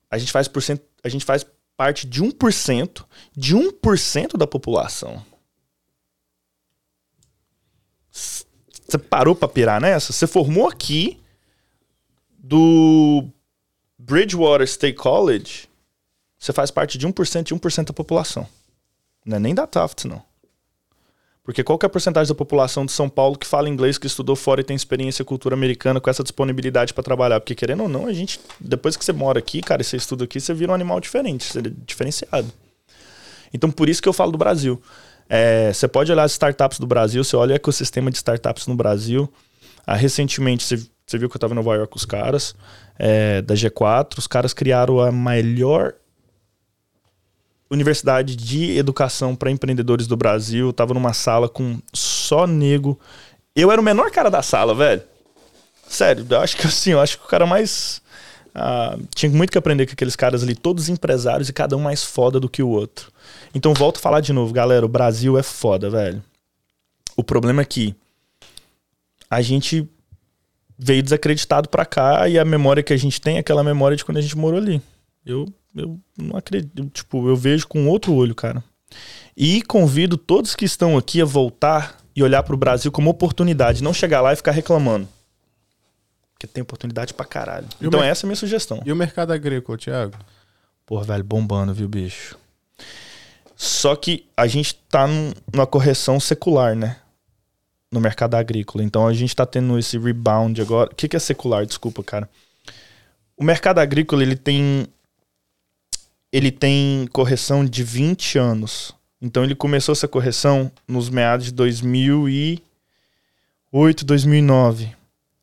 a 0.09 0.17
gente 0.17 0.31
faz, 0.31 0.47
por 0.47 0.61
cento, 0.61 0.83
a 1.03 1.09
gente 1.09 1.23
faz 1.23 1.45
parte 1.75 2.07
de 2.07 2.23
1% 2.23 3.05
de 3.35 3.55
1% 3.55 4.37
da 4.37 4.47
população. 4.47 5.23
Você 8.09 8.97
parou 8.97 9.35
pra 9.35 9.47
pirar 9.47 9.79
nessa? 9.79 10.11
Você 10.11 10.25
formou 10.25 10.67
aqui 10.67 11.21
do 12.39 13.27
Bridgewater 13.99 14.65
State 14.65 14.97
College, 14.97 15.67
você 16.39 16.53
faz 16.53 16.71
parte 16.71 16.97
de 16.97 17.07
1% 17.07 17.43
de 17.43 17.53
1% 17.53 17.85
da 17.85 17.93
população. 17.93 18.47
Não 19.25 19.37
é 19.37 19.39
nem 19.39 19.53
da 19.53 19.67
Tufts, 19.67 20.05
não. 20.05 20.23
Porque 21.47 21.63
qual 21.63 21.79
que 21.79 21.85
é 21.85 21.87
a 21.87 21.89
porcentagem 21.89 22.27
da 22.27 22.35
população 22.35 22.85
de 22.85 22.91
São 22.91 23.07
Paulo 23.07 23.37
que 23.37 23.47
fala 23.47 23.69
inglês, 23.69 23.97
que 23.97 24.05
estudou 24.05 24.35
fora 24.35 24.59
e 24.59 24.65
tem 24.65 24.75
experiência 24.75 25.23
cultura 25.23 25.55
americana 25.55 25.97
com 26.01 26.09
essa 26.09 26.21
disponibilidade 26.21 26.93
para 26.93 27.01
trabalhar? 27.01 27.39
Porque 27.39 27.55
querendo 27.55 27.83
ou 27.83 27.87
não, 27.87 28.05
a 28.05 28.11
gente, 28.11 28.37
depois 28.59 28.97
que 28.97 29.05
você 29.05 29.13
mora 29.13 29.39
aqui, 29.39 29.61
cara, 29.61 29.81
e 29.81 29.85
você 29.85 29.95
estuda 29.95 30.25
aqui, 30.25 30.41
você 30.41 30.53
vira 30.53 30.73
um 30.73 30.75
animal 30.75 30.99
diferente, 30.99 31.45
você 31.45 31.59
é 31.59 31.71
diferenciado. 31.85 32.51
Então 33.53 33.71
por 33.71 33.87
isso 33.87 34.01
que 34.01 34.09
eu 34.09 34.11
falo 34.11 34.33
do 34.33 34.37
Brasil. 34.37 34.81
É, 35.29 35.71
você 35.71 35.87
pode 35.87 36.11
olhar 36.11 36.23
as 36.23 36.33
startups 36.33 36.79
do 36.79 36.85
Brasil, 36.85 37.23
você 37.23 37.37
olha 37.37 37.53
o 37.53 37.55
ecossistema 37.55 38.11
de 38.11 38.17
startups 38.17 38.67
no 38.67 38.75
Brasil. 38.75 39.31
Ah, 39.85 39.95
recentemente, 39.95 40.65
você, 40.65 40.85
você, 41.05 41.17
viu 41.17 41.29
que 41.29 41.37
eu 41.37 41.37
estava 41.37 41.53
em 41.53 41.55
Nova 41.55 41.73
York 41.75 41.89
com 41.89 41.97
os 41.97 42.03
caras, 42.03 42.55
é, 42.99 43.41
da 43.41 43.55
G4, 43.55 44.17
os 44.17 44.27
caras 44.27 44.53
criaram 44.53 44.99
a 44.99 45.13
melhor 45.13 45.93
universidade 47.69 48.35
de 48.35 48.77
educação 48.77 49.35
para 49.35 49.51
empreendedores 49.51 50.07
do 50.07 50.15
Brasil. 50.15 50.71
Tava 50.71 50.93
numa 50.93 51.13
sala 51.13 51.49
com 51.49 51.79
só 51.93 52.47
nego. 52.47 52.99
Eu 53.55 53.71
era 53.71 53.81
o 53.81 53.83
menor 53.83 54.11
cara 54.11 54.29
da 54.29 54.41
sala, 54.41 54.73
velho. 54.73 55.01
Sério, 55.87 56.25
eu 56.29 56.39
acho 56.39 56.57
que 56.57 56.67
assim, 56.67 56.91
eu 56.91 56.99
acho 56.99 57.17
que 57.17 57.25
o 57.25 57.27
cara 57.29 57.45
mais. 57.45 58.01
Ah, 58.53 58.97
tinha 59.13 59.31
muito 59.31 59.51
que 59.51 59.57
aprender 59.57 59.85
com 59.85 59.93
aqueles 59.93 60.15
caras 60.15 60.43
ali, 60.43 60.55
todos 60.55 60.89
empresários 60.89 61.47
e 61.47 61.53
cada 61.53 61.77
um 61.77 61.79
mais 61.79 62.03
foda 62.03 62.39
do 62.39 62.49
que 62.49 62.63
o 62.63 62.69
outro. 62.69 63.11
Então 63.53 63.73
volto 63.73 63.97
a 63.97 63.99
falar 63.99 64.19
de 64.19 64.33
novo, 64.33 64.51
galera, 64.53 64.85
o 64.85 64.89
Brasil 64.89 65.37
é 65.37 65.43
foda, 65.43 65.89
velho. 65.89 66.23
O 67.15 67.23
problema 67.23 67.61
é 67.61 67.65
que 67.65 67.95
a 69.29 69.41
gente 69.41 69.87
veio 70.77 71.03
desacreditado 71.03 71.69
para 71.69 71.85
cá 71.85 72.27
e 72.27 72.37
a 72.37 72.45
memória 72.45 72.83
que 72.83 72.93
a 72.93 72.97
gente 72.97 73.19
tem 73.19 73.37
é 73.37 73.39
aquela 73.39 73.63
memória 73.63 73.97
de 73.97 74.05
quando 74.05 74.17
a 74.17 74.21
gente 74.21 74.37
morou 74.37 74.59
ali. 74.59 74.81
Eu, 75.25 75.47
eu 75.77 75.99
não 76.17 76.37
acredito, 76.37 76.89
tipo, 76.89 77.27
eu 77.27 77.35
vejo 77.35 77.67
com 77.67 77.87
outro 77.87 78.13
olho, 78.13 78.33
cara. 78.35 78.63
E 79.35 79.61
convido 79.63 80.17
todos 80.17 80.55
que 80.55 80.65
estão 80.65 80.97
aqui 80.97 81.21
a 81.21 81.25
voltar 81.25 81.97
e 82.15 82.23
olhar 82.23 82.41
para 82.43 82.55
o 82.55 82.57
Brasil 82.57 82.91
como 82.91 83.09
oportunidade, 83.09 83.83
não 83.83 83.93
chegar 83.93 84.21
lá 84.21 84.33
e 84.33 84.35
ficar 84.35 84.51
reclamando. 84.51 85.07
Porque 86.33 86.47
tem 86.47 86.61
oportunidade 86.61 87.13
pra 87.13 87.25
caralho. 87.25 87.67
E 87.81 87.85
então 87.87 88.01
essa 88.03 88.25
é 88.25 88.25
a 88.25 88.27
minha 88.27 88.35
sugestão. 88.35 88.81
E 88.85 88.91
o 88.91 88.95
mercado 88.95 89.31
agrícola, 89.33 89.77
Thiago? 89.77 90.13
Porra, 90.85 91.03
velho, 91.03 91.23
bombando, 91.23 91.73
viu, 91.73 91.87
bicho? 91.87 92.37
Só 93.55 93.95
que 93.95 94.25
a 94.37 94.45
gente 94.47 94.75
tá 94.89 95.07
num- 95.07 95.33
numa 95.51 95.65
correção 95.65 96.19
secular, 96.19 96.75
né? 96.75 96.97
No 97.91 97.99
mercado 97.99 98.35
agrícola. 98.35 98.83
Então 98.83 99.07
a 99.07 99.13
gente 99.13 99.35
tá 99.35 99.45
tendo 99.45 99.77
esse 99.79 99.97
rebound 99.97 100.61
agora. 100.61 100.89
O 100.91 100.95
que, 100.95 101.07
que 101.07 101.15
é 101.15 101.19
secular? 101.19 101.65
Desculpa, 101.65 102.03
cara. 102.03 102.29
O 103.35 103.43
mercado 103.43 103.79
agrícola, 103.79 104.21
ele 104.23 104.35
tem. 104.35 104.87
Ele 106.37 106.51
tem 106.51 107.07
correção 107.11 107.65
de 107.65 107.83
20 107.83 108.37
anos. 108.37 108.93
Então 109.19 109.43
ele 109.43 109.55
começou 109.55 109.93
essa 109.93 110.07
correção 110.07 110.71
nos 110.87 111.09
meados 111.09 111.47
de 111.47 111.51
2008, 111.51 112.61
2009. 114.05 114.95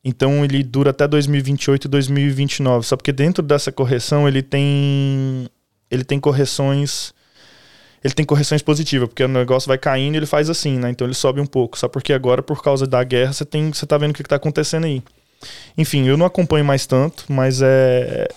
Então 0.05 0.45
ele 0.45 0.63
dura 0.63 0.91
até 0.91 1.05
2028 1.05 1.83
e 1.83 1.87
2029. 1.89 2.87
Só 2.87 2.95
porque 2.95 3.11
dentro 3.11 3.43
dessa 3.43 3.73
correção 3.73 4.25
ele 4.25 4.41
tem 4.41 5.49
ele 5.91 6.05
tem 6.05 6.17
correções 6.17 7.13
ele 8.01 8.13
tem 8.13 8.25
correções 8.25 8.61
positivas, 8.61 9.09
porque 9.09 9.23
o 9.25 9.27
negócio 9.27 9.67
vai 9.67 9.77
caindo 9.77 10.13
e 10.13 10.17
ele 10.19 10.25
faz 10.25 10.49
assim, 10.49 10.79
né? 10.79 10.91
Então 10.91 11.05
ele 11.05 11.13
sobe 11.13 11.41
um 11.41 11.45
pouco. 11.45 11.77
Só 11.77 11.89
porque 11.89 12.13
agora 12.13 12.41
por 12.41 12.63
causa 12.63 12.87
da 12.87 13.03
guerra 13.03 13.33
você 13.33 13.43
tem 13.43 13.73
você 13.73 13.85
tá 13.85 13.97
vendo 13.97 14.11
o 14.11 14.13
que, 14.13 14.23
que 14.23 14.29
tá 14.29 14.37
acontecendo 14.37 14.85
aí. 14.85 15.03
Enfim, 15.77 16.07
eu 16.07 16.15
não 16.15 16.25
acompanho 16.25 16.63
mais 16.63 16.87
tanto, 16.87 17.25
mas 17.27 17.61
é 17.61 18.29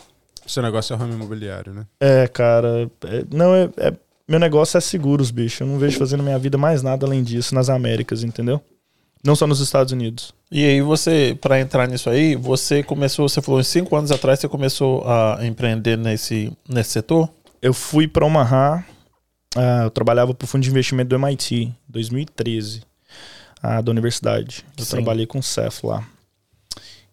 Seu 0.49 0.63
negócio 0.63 0.93
é 0.93 0.97
o 0.97 0.99
ramo 0.99 1.13
imobiliário, 1.15 1.73
né? 1.73 1.87
é, 2.01 2.27
cara, 2.27 2.91
é- 3.05 3.25
não 3.33 3.55
é, 3.55 3.69
é- 3.77 3.93
meu 4.27 4.39
negócio 4.41 4.77
é 4.77 4.81
seguros, 4.81 5.31
bicho. 5.31 5.63
Eu 5.63 5.67
não 5.69 5.79
vejo 5.79 5.99
fazendo 5.99 6.23
minha 6.23 6.39
vida 6.39 6.59
mais 6.59 6.83
nada 6.83 7.07
além 7.07 7.23
disso 7.23 7.55
nas 7.55 7.69
Américas, 7.71 8.23
entendeu? 8.23 8.61
Não 9.25 9.35
só 9.35 9.47
nos 9.47 9.61
Estados 9.61 9.93
Unidos. 9.93 10.33
E 10.51 10.65
aí 10.65 10.81
você, 10.81 11.37
pra 11.41 11.59
entrar 11.61 11.87
nisso 11.89 12.09
aí, 12.09 12.35
você 12.37 12.83
começou, 12.83 13.29
você 13.29 13.41
falou, 13.43 13.61
uns 13.61 13.67
cinco 13.69 13.97
anos 13.97 14.11
atrás 14.13 14.39
você 14.41 14.49
começou 14.49 15.03
a 15.07 15.39
empreender 15.47 15.97
nesse, 15.99 16.53
nesse 16.69 16.91
setor? 16.91 17.29
Eu 17.61 17.75
fui 17.75 18.07
para 18.07 18.25
Omaha, 18.25 18.85
ah, 19.57 19.83
eu 19.85 19.91
trabalhava 19.91 20.33
para 20.35 20.45
o 20.45 20.49
fundo 20.49 20.63
de 20.63 20.71
investimento 20.71 21.09
do 21.09 21.17
MIT, 21.17 21.75
2013, 21.89 22.83
ah, 23.63 23.81
da 23.81 23.91
universidade. 23.91 24.65
Eu 24.77 24.85
Sim. 24.85 24.91
trabalhei 24.93 25.27
com 25.27 25.39
o 25.39 25.43
Cef 25.43 25.85
lá. 25.85 26.05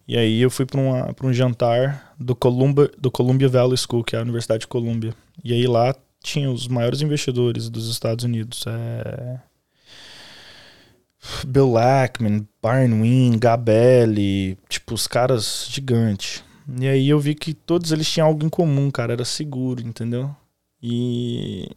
E 0.08 0.16
aí 0.16 0.40
eu 0.40 0.50
fui 0.50 0.64
para 0.64 0.80
um 1.26 1.32
jantar 1.32 2.14
do 2.18 2.34
Columbia, 2.36 2.90
do 2.96 3.10
Columbia 3.10 3.48
Valley 3.48 3.76
School, 3.76 4.04
que 4.04 4.14
é 4.14 4.18
a 4.18 4.22
Universidade 4.22 4.60
de 4.60 4.66
Columbia. 4.68 5.14
E 5.42 5.52
aí 5.52 5.66
lá 5.66 5.94
tinha 6.22 6.50
os 6.50 6.68
maiores 6.68 7.02
investidores 7.02 7.68
dos 7.68 7.90
Estados 7.90 8.24
Unidos. 8.24 8.64
É... 8.66 9.40
Bill 11.44 11.76
Ackman, 11.76 12.46
Byron 12.62 13.00
Wynn, 13.02 13.38
Gabelli, 13.38 14.56
tipo, 14.68 14.94
os 14.94 15.08
caras 15.08 15.66
gigantes. 15.68 16.44
E 16.80 16.86
aí 16.86 17.08
eu 17.08 17.18
vi 17.18 17.34
que 17.34 17.54
todos 17.54 17.92
eles 17.92 18.10
tinham 18.10 18.28
algo 18.28 18.44
em 18.44 18.48
comum, 18.48 18.90
cara, 18.90 19.12
era 19.12 19.24
seguro, 19.24 19.80
entendeu? 19.80 20.34
E, 20.82 21.68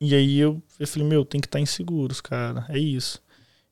e 0.00 0.14
aí 0.14 0.38
eu, 0.38 0.62
eu 0.78 0.86
falei, 0.86 1.08
meu, 1.08 1.24
tem 1.24 1.40
que 1.40 1.46
estar 1.46 1.60
em 1.60 1.66
seguros, 1.66 2.20
cara, 2.20 2.64
é 2.68 2.78
isso. 2.78 3.22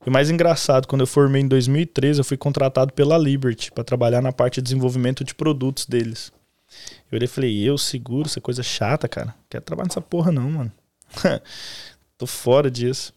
E 0.04 0.08
o 0.08 0.12
mais 0.12 0.30
engraçado, 0.30 0.88
quando 0.88 1.02
eu 1.02 1.06
formei 1.06 1.42
em 1.42 1.48
2013, 1.48 2.20
eu 2.20 2.24
fui 2.24 2.36
contratado 2.36 2.92
pela 2.92 3.16
Liberty 3.16 3.70
para 3.70 3.84
trabalhar 3.84 4.20
na 4.20 4.32
parte 4.32 4.56
de 4.56 4.62
desenvolvimento 4.62 5.22
de 5.24 5.34
produtos 5.34 5.86
deles. 5.86 6.32
Eu 7.10 7.16
olhei 7.16 7.26
e 7.26 7.28
falei, 7.28 7.62
eu, 7.62 7.78
seguro, 7.78 8.26
essa 8.26 8.40
coisa 8.40 8.62
chata, 8.62 9.08
cara. 9.08 9.28
Não 9.28 9.34
quero 9.48 9.64
trabalhar 9.64 9.88
nessa 9.88 10.00
porra 10.00 10.32
não, 10.32 10.50
mano. 10.50 10.72
Tô 12.18 12.26
fora 12.26 12.70
disso. 12.70 13.12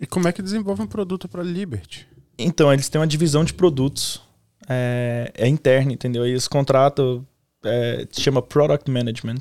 E 0.00 0.06
como 0.06 0.28
é 0.28 0.32
que 0.32 0.42
desenvolve 0.42 0.82
um 0.82 0.86
produto 0.86 1.28
para 1.28 1.42
Liberty? 1.42 2.06
Então, 2.38 2.72
eles 2.72 2.88
têm 2.88 3.00
uma 3.00 3.06
divisão 3.06 3.44
de 3.44 3.54
produtos. 3.54 4.22
É, 4.68 5.32
é 5.34 5.48
interna, 5.48 5.92
entendeu? 5.92 6.22
Aí 6.22 6.30
eles 6.30 6.46
contratam, 6.46 7.26
é, 7.64 8.06
se 8.10 8.20
chama 8.20 8.42
Product 8.42 8.90
Management, 8.90 9.40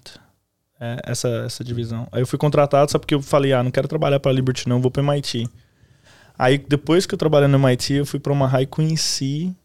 é, 0.80 1.02
essa, 1.04 1.28
essa 1.46 1.64
divisão. 1.64 2.08
Aí 2.12 2.22
eu 2.22 2.28
fui 2.28 2.40
contratado 2.40 2.90
só 2.90 2.98
porque 2.98 3.14
eu 3.14 3.22
falei, 3.22 3.52
ah, 3.52 3.62
não 3.62 3.72
quero 3.72 3.88
trabalhar 3.88 4.20
para 4.20 4.32
Liberty 4.32 4.70
não, 4.70 4.80
vou 4.80 4.90
para 4.90 5.04
MIT. 5.04 5.50
Aí 6.38 6.58
depois 6.58 7.06
que 7.06 7.14
eu 7.14 7.18
trabalhei 7.18 7.48
no 7.48 7.58
MIT, 7.58 7.94
eu 7.94 8.06
fui 8.06 8.20
para 8.20 8.32
uma 8.32 8.48
high 8.48 8.64
e 8.64 8.68
conheci 8.68 9.56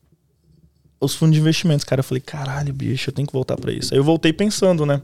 os 1.00 1.14
fundos 1.14 1.34
de 1.34 1.40
investimentos. 1.40 1.84
Cara, 1.84 2.00
eu 2.00 2.04
falei, 2.04 2.20
caralho, 2.20 2.72
bicho, 2.72 3.10
eu 3.10 3.14
tenho 3.14 3.26
que 3.26 3.32
voltar 3.32 3.56
para 3.56 3.72
isso. 3.72 3.92
Aí 3.92 3.98
eu 3.98 4.04
voltei 4.04 4.32
pensando, 4.32 4.86
né? 4.86 5.02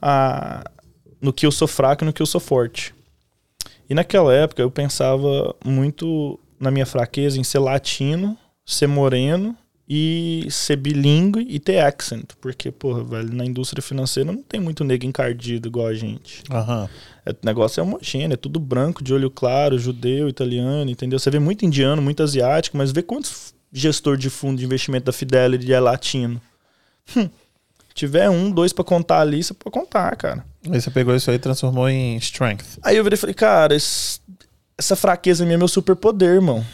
Ah, 0.00 0.64
no 1.20 1.32
que 1.32 1.44
eu 1.44 1.52
sou 1.52 1.68
fraco 1.68 2.04
e 2.04 2.06
no 2.06 2.12
que 2.12 2.22
eu 2.22 2.26
sou 2.26 2.40
forte. 2.40 2.94
E 3.88 3.94
naquela 3.94 4.32
época 4.32 4.62
eu 4.62 4.70
pensava 4.70 5.54
muito 5.64 6.38
na 6.58 6.70
minha 6.70 6.86
fraqueza 6.86 7.38
em 7.38 7.44
ser 7.44 7.58
latino, 7.58 8.38
ser 8.64 8.86
moreno 8.86 9.56
e 9.92 10.46
ser 10.48 10.76
bilíngue 10.76 11.44
e 11.50 11.58
ter 11.58 11.80
accent. 11.80 12.30
Porque, 12.40 12.70
porra, 12.70 13.02
velho, 13.02 13.34
na 13.34 13.44
indústria 13.44 13.82
financeira 13.82 14.30
não 14.30 14.40
tem 14.40 14.60
muito 14.60 14.84
nego 14.84 15.04
encardido 15.04 15.66
igual 15.66 15.88
a 15.88 15.94
gente. 15.94 16.44
Aham. 16.48 16.88
É, 17.26 17.32
o 17.32 17.36
negócio 17.42 17.80
é 17.80 17.82
homogêneo, 17.82 18.34
é 18.34 18.36
tudo 18.36 18.60
branco, 18.60 19.02
de 19.02 19.12
olho 19.12 19.28
claro, 19.28 19.76
judeu, 19.76 20.28
italiano, 20.28 20.88
entendeu? 20.88 21.18
Você 21.18 21.28
vê 21.28 21.40
muito 21.40 21.66
indiano, 21.66 22.00
muito 22.00 22.22
asiático, 22.22 22.76
mas 22.76 22.92
vê 22.92 23.02
quantos 23.02 23.52
gestor 23.72 24.16
de 24.16 24.30
fundo 24.30 24.58
de 24.58 24.64
investimento 24.64 25.06
da 25.06 25.12
Fidelity 25.12 25.72
é 25.72 25.80
latino. 25.80 26.40
Hum, 27.16 27.28
tiver 27.92 28.30
um, 28.30 28.48
dois 28.48 28.72
para 28.72 28.84
contar 28.84 29.18
ali, 29.22 29.42
você 29.42 29.52
pode 29.52 29.74
contar, 29.74 30.14
cara. 30.14 30.44
Aí 30.70 30.80
você 30.80 30.90
pegou 30.90 31.16
isso 31.16 31.28
aí 31.30 31.36
e 31.36 31.40
transformou 31.40 31.88
em 31.88 32.16
strength. 32.18 32.78
Aí 32.80 32.96
eu 32.96 33.02
virei 33.02 33.16
e 33.16 33.20
falei, 33.20 33.34
cara, 33.34 33.74
esse, 33.74 34.20
essa 34.78 34.94
fraqueza 34.94 35.44
minha 35.44 35.56
é 35.56 35.58
meu 35.58 35.66
superpoder, 35.66 36.34
irmão. 36.34 36.64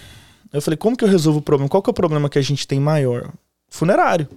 Eu 0.53 0.63
falei, 0.63 0.77
como 0.77 0.97
que 0.97 1.05
eu 1.05 1.09
resolvo 1.09 1.41
o 1.41 1.43
problema? 1.43 1.69
Qual 1.69 1.83
que 1.83 1.91
é 1.91 1.93
o 1.93 1.95
problema 1.95 2.29
que 2.29 2.39
a 2.39 2.43
gente 2.43 2.67
tem 2.67 2.81
maior? 2.81 3.33
Funerário. 3.69 4.29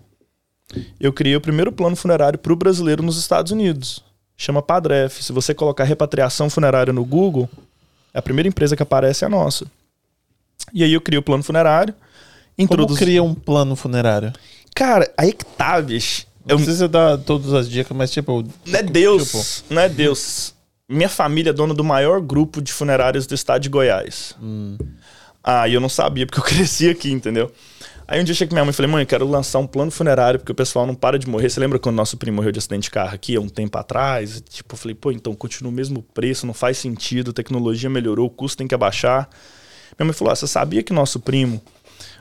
Eu 0.99 1.11
criei 1.13 1.35
o 1.35 1.41
primeiro 1.41 1.71
plano 1.71 1.95
funerário 1.95 2.37
para 2.37 2.53
o 2.53 2.55
brasileiro 2.55 3.01
nos 3.01 3.17
Estados 3.17 3.51
Unidos. 3.51 4.03
Chama 4.37 4.61
Padref. 4.61 5.23
Se 5.23 5.31
você 5.31 5.53
colocar 5.53 5.83
repatriação 5.83 6.49
funerária 6.49 6.93
no 6.93 7.03
Google, 7.03 7.49
a 8.13 8.21
primeira 8.21 8.47
empresa 8.47 8.75
que 8.75 8.83
aparece 8.83 9.23
é 9.23 9.27
a 9.27 9.29
nossa. 9.29 9.65
E 10.73 10.83
aí 10.83 10.93
eu 10.93 11.01
criei 11.01 11.19
o 11.19 11.23
plano 11.23 11.43
funerário. 11.43 11.93
Como 11.93 12.65
Introduzi... 12.65 12.99
cria 12.99 13.23
um 13.23 13.33
plano 13.33 13.75
funerário? 13.75 14.33
Cara, 14.75 15.11
aí 15.17 15.33
que 15.33 15.45
tá, 15.45 15.81
bicho. 15.81 16.27
Eu 16.47 16.57
não 16.57 16.63
precisa 16.63 16.87
dar 16.87 17.17
todas 17.17 17.53
as 17.53 17.69
dicas, 17.69 17.95
mas 17.95 18.11
tipo. 18.11 18.43
Não 18.65 18.79
é 18.79 18.83
Deus. 18.83 19.63
Não 19.69 19.81
é 19.81 19.89
Deus. 19.89 20.53
Minha 20.87 21.09
família 21.09 21.51
é 21.51 21.53
dona 21.53 21.73
do 21.73 21.83
maior 21.83 22.19
grupo 22.19 22.61
de 22.61 22.73
funerários 22.73 23.27
do 23.27 23.35
estado 23.35 23.61
de 23.61 23.69
Goiás. 23.69 24.35
Ah, 25.51 25.67
e 25.67 25.73
eu 25.73 25.81
não 25.81 25.89
sabia, 25.89 26.27
porque 26.27 26.39
eu 26.39 26.43
cresci 26.45 26.87
aqui, 26.87 27.11
entendeu? 27.11 27.51
Aí 28.07 28.21
um 28.21 28.23
dia 28.23 28.33
eu 28.33 28.35
cheguei 28.35 28.49
com 28.49 28.53
minha 28.53 28.63
mãe 28.63 28.69
e 28.69 28.73
falei, 28.73 28.91
mãe, 28.91 29.01
eu 29.01 29.07
quero 29.07 29.27
lançar 29.27 29.57
um 29.57 29.65
plano 29.65 29.89
funerário, 29.89 30.39
porque 30.39 30.51
o 30.51 30.55
pessoal 30.55 30.85
não 30.85 30.93
para 30.93 31.17
de 31.17 31.27
morrer. 31.27 31.49
Você 31.49 31.59
lembra 31.59 31.79
quando 31.79 31.95
nosso 31.95 32.17
primo 32.17 32.35
morreu 32.35 32.51
de 32.51 32.59
acidente 32.59 32.83
de 32.83 32.91
carro 32.91 33.15
aqui 33.15 33.35
há 33.35 33.41
um 33.41 33.49
tempo 33.49 33.75
atrás? 33.75 34.43
Tipo, 34.47 34.75
eu 34.75 34.77
falei, 34.77 34.93
pô, 34.93 35.11
então 35.11 35.33
continua 35.33 35.71
o 35.71 35.73
mesmo 35.73 36.03
preço, 36.13 36.45
não 36.45 36.53
faz 36.53 36.77
sentido, 36.77 37.33
tecnologia 37.33 37.89
melhorou, 37.89 38.27
o 38.27 38.29
custo 38.29 38.59
tem 38.59 38.67
que 38.67 38.75
abaixar. 38.75 39.27
Minha 39.97 40.05
mãe 40.05 40.13
falou, 40.13 40.31
ah, 40.31 40.35
você 40.35 40.45
sabia 40.45 40.83
que 40.83 40.93
nosso 40.93 41.19
primo, 41.19 41.59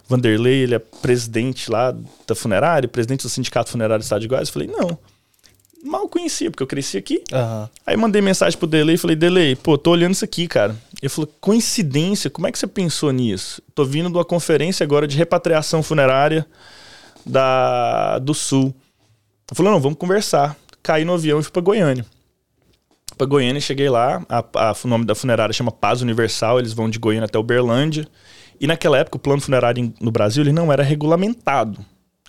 Vanderlei, 0.08 0.62
ele 0.62 0.74
é 0.74 0.78
presidente 0.78 1.70
lá 1.70 1.94
da 2.26 2.34
funerária, 2.34 2.88
presidente 2.88 3.24
do 3.24 3.28
sindicato 3.28 3.68
funerário 3.68 4.02
do 4.02 4.04
estado 4.04 4.22
de 4.22 4.28
Goiás? 4.28 4.48
Eu 4.48 4.54
falei, 4.54 4.68
não. 4.68 4.98
Mal 5.84 6.08
conhecia, 6.08 6.50
porque 6.50 6.62
eu 6.62 6.66
cresci 6.66 6.96
aqui. 6.98 7.22
Aham. 7.32 7.70
Aí 7.86 7.96
mandei 7.96 8.20
mensagem 8.20 8.58
pro 8.58 8.66
Delay 8.66 8.96
e 8.96 8.98
falei, 8.98 9.14
Delay, 9.16 9.54
pô, 9.54 9.78
tô 9.78 9.92
olhando 9.92 10.12
isso 10.14 10.24
aqui, 10.24 10.48
cara. 10.48 10.76
Ele 11.00 11.08
falou, 11.08 11.32
coincidência, 11.40 12.28
como 12.28 12.46
é 12.46 12.52
que 12.52 12.58
você 12.58 12.66
pensou 12.66 13.12
nisso? 13.12 13.62
Tô 13.74 13.84
vindo 13.84 14.08
de 14.10 14.16
uma 14.16 14.24
conferência 14.24 14.82
agora 14.84 15.06
de 15.06 15.16
repatriação 15.16 15.82
funerária 15.82 16.44
da, 17.24 18.18
do 18.18 18.34
Sul. 18.34 18.74
Eu 19.50 19.56
falei, 19.56 19.72
não, 19.72 19.80
vamos 19.80 19.98
conversar. 19.98 20.56
Caí 20.82 21.04
no 21.04 21.14
avião 21.14 21.38
e 21.38 21.42
fui 21.42 21.52
pra 21.52 21.62
Goiânia. 21.62 22.04
Pra 23.16 23.26
Goiânia, 23.26 23.60
cheguei 23.60 23.88
lá, 23.88 24.24
a, 24.28 24.38
a- 24.54 24.74
o 24.84 24.88
nome 24.88 25.04
da 25.04 25.14
funerária 25.14 25.52
chama 25.52 25.72
Paz 25.72 26.02
Universal, 26.02 26.58
eles 26.58 26.72
vão 26.72 26.88
de 26.90 26.98
Goiânia 26.98 27.26
até 27.26 27.38
Uberlândia. 27.38 28.06
E 28.60 28.66
naquela 28.66 28.98
época 28.98 29.16
o 29.16 29.20
plano 29.20 29.40
funerário 29.40 29.92
no 30.00 30.10
Brasil 30.10 30.42
ele 30.42 30.52
não 30.52 30.72
era 30.72 30.82
regulamentado. 30.82 31.84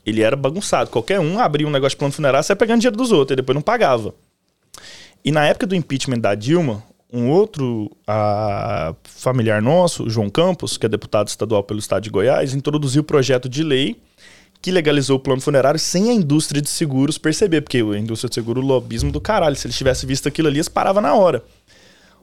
Ele 0.05 0.21
era 0.21 0.35
bagunçado. 0.35 0.89
Qualquer 0.89 1.19
um 1.19 1.39
abria 1.39 1.67
um 1.67 1.71
negócio 1.71 1.95
de 1.95 1.97
plano 1.97 2.13
funerário, 2.13 2.43
você 2.43 2.53
ia 2.53 2.55
pegando 2.55 2.79
dinheiro 2.79 2.97
dos 2.97 3.11
outros, 3.11 3.33
e 3.33 3.35
depois 3.37 3.55
não 3.55 3.61
pagava. 3.61 4.13
E 5.23 5.31
na 5.31 5.45
época 5.45 5.67
do 5.67 5.75
impeachment 5.75 6.19
da 6.19 6.33
Dilma, 6.33 6.83
um 7.11 7.29
outro 7.29 7.91
ah, 8.07 8.93
familiar 9.03 9.61
nosso, 9.61 10.09
João 10.09 10.29
Campos, 10.29 10.77
que 10.77 10.85
é 10.85 10.89
deputado 10.89 11.27
estadual 11.27 11.63
pelo 11.63 11.79
estado 11.79 12.03
de 12.03 12.09
Goiás, 12.09 12.53
introduziu 12.53 13.01
o 13.01 13.05
projeto 13.05 13.49
de 13.49 13.63
lei 13.63 13.99
que 14.61 14.71
legalizou 14.71 15.17
o 15.17 15.19
plano 15.19 15.41
funerário 15.41 15.79
sem 15.79 16.09
a 16.09 16.13
indústria 16.13 16.61
de 16.61 16.69
seguros 16.69 17.17
perceber, 17.17 17.61
porque 17.61 17.77
a 17.77 17.97
indústria 17.97 18.29
de 18.29 18.35
seguro, 18.35 18.61
o 18.61 18.65
lobismo 18.65 19.11
do 19.11 19.21
caralho. 19.21 19.55
Se 19.55 19.67
eles 19.67 19.77
tivessem 19.77 20.07
visto 20.07 20.27
aquilo 20.27 20.47
ali, 20.47 20.57
eles 20.57 20.67
paravam 20.67 21.01
na 21.01 21.15
hora. 21.15 21.43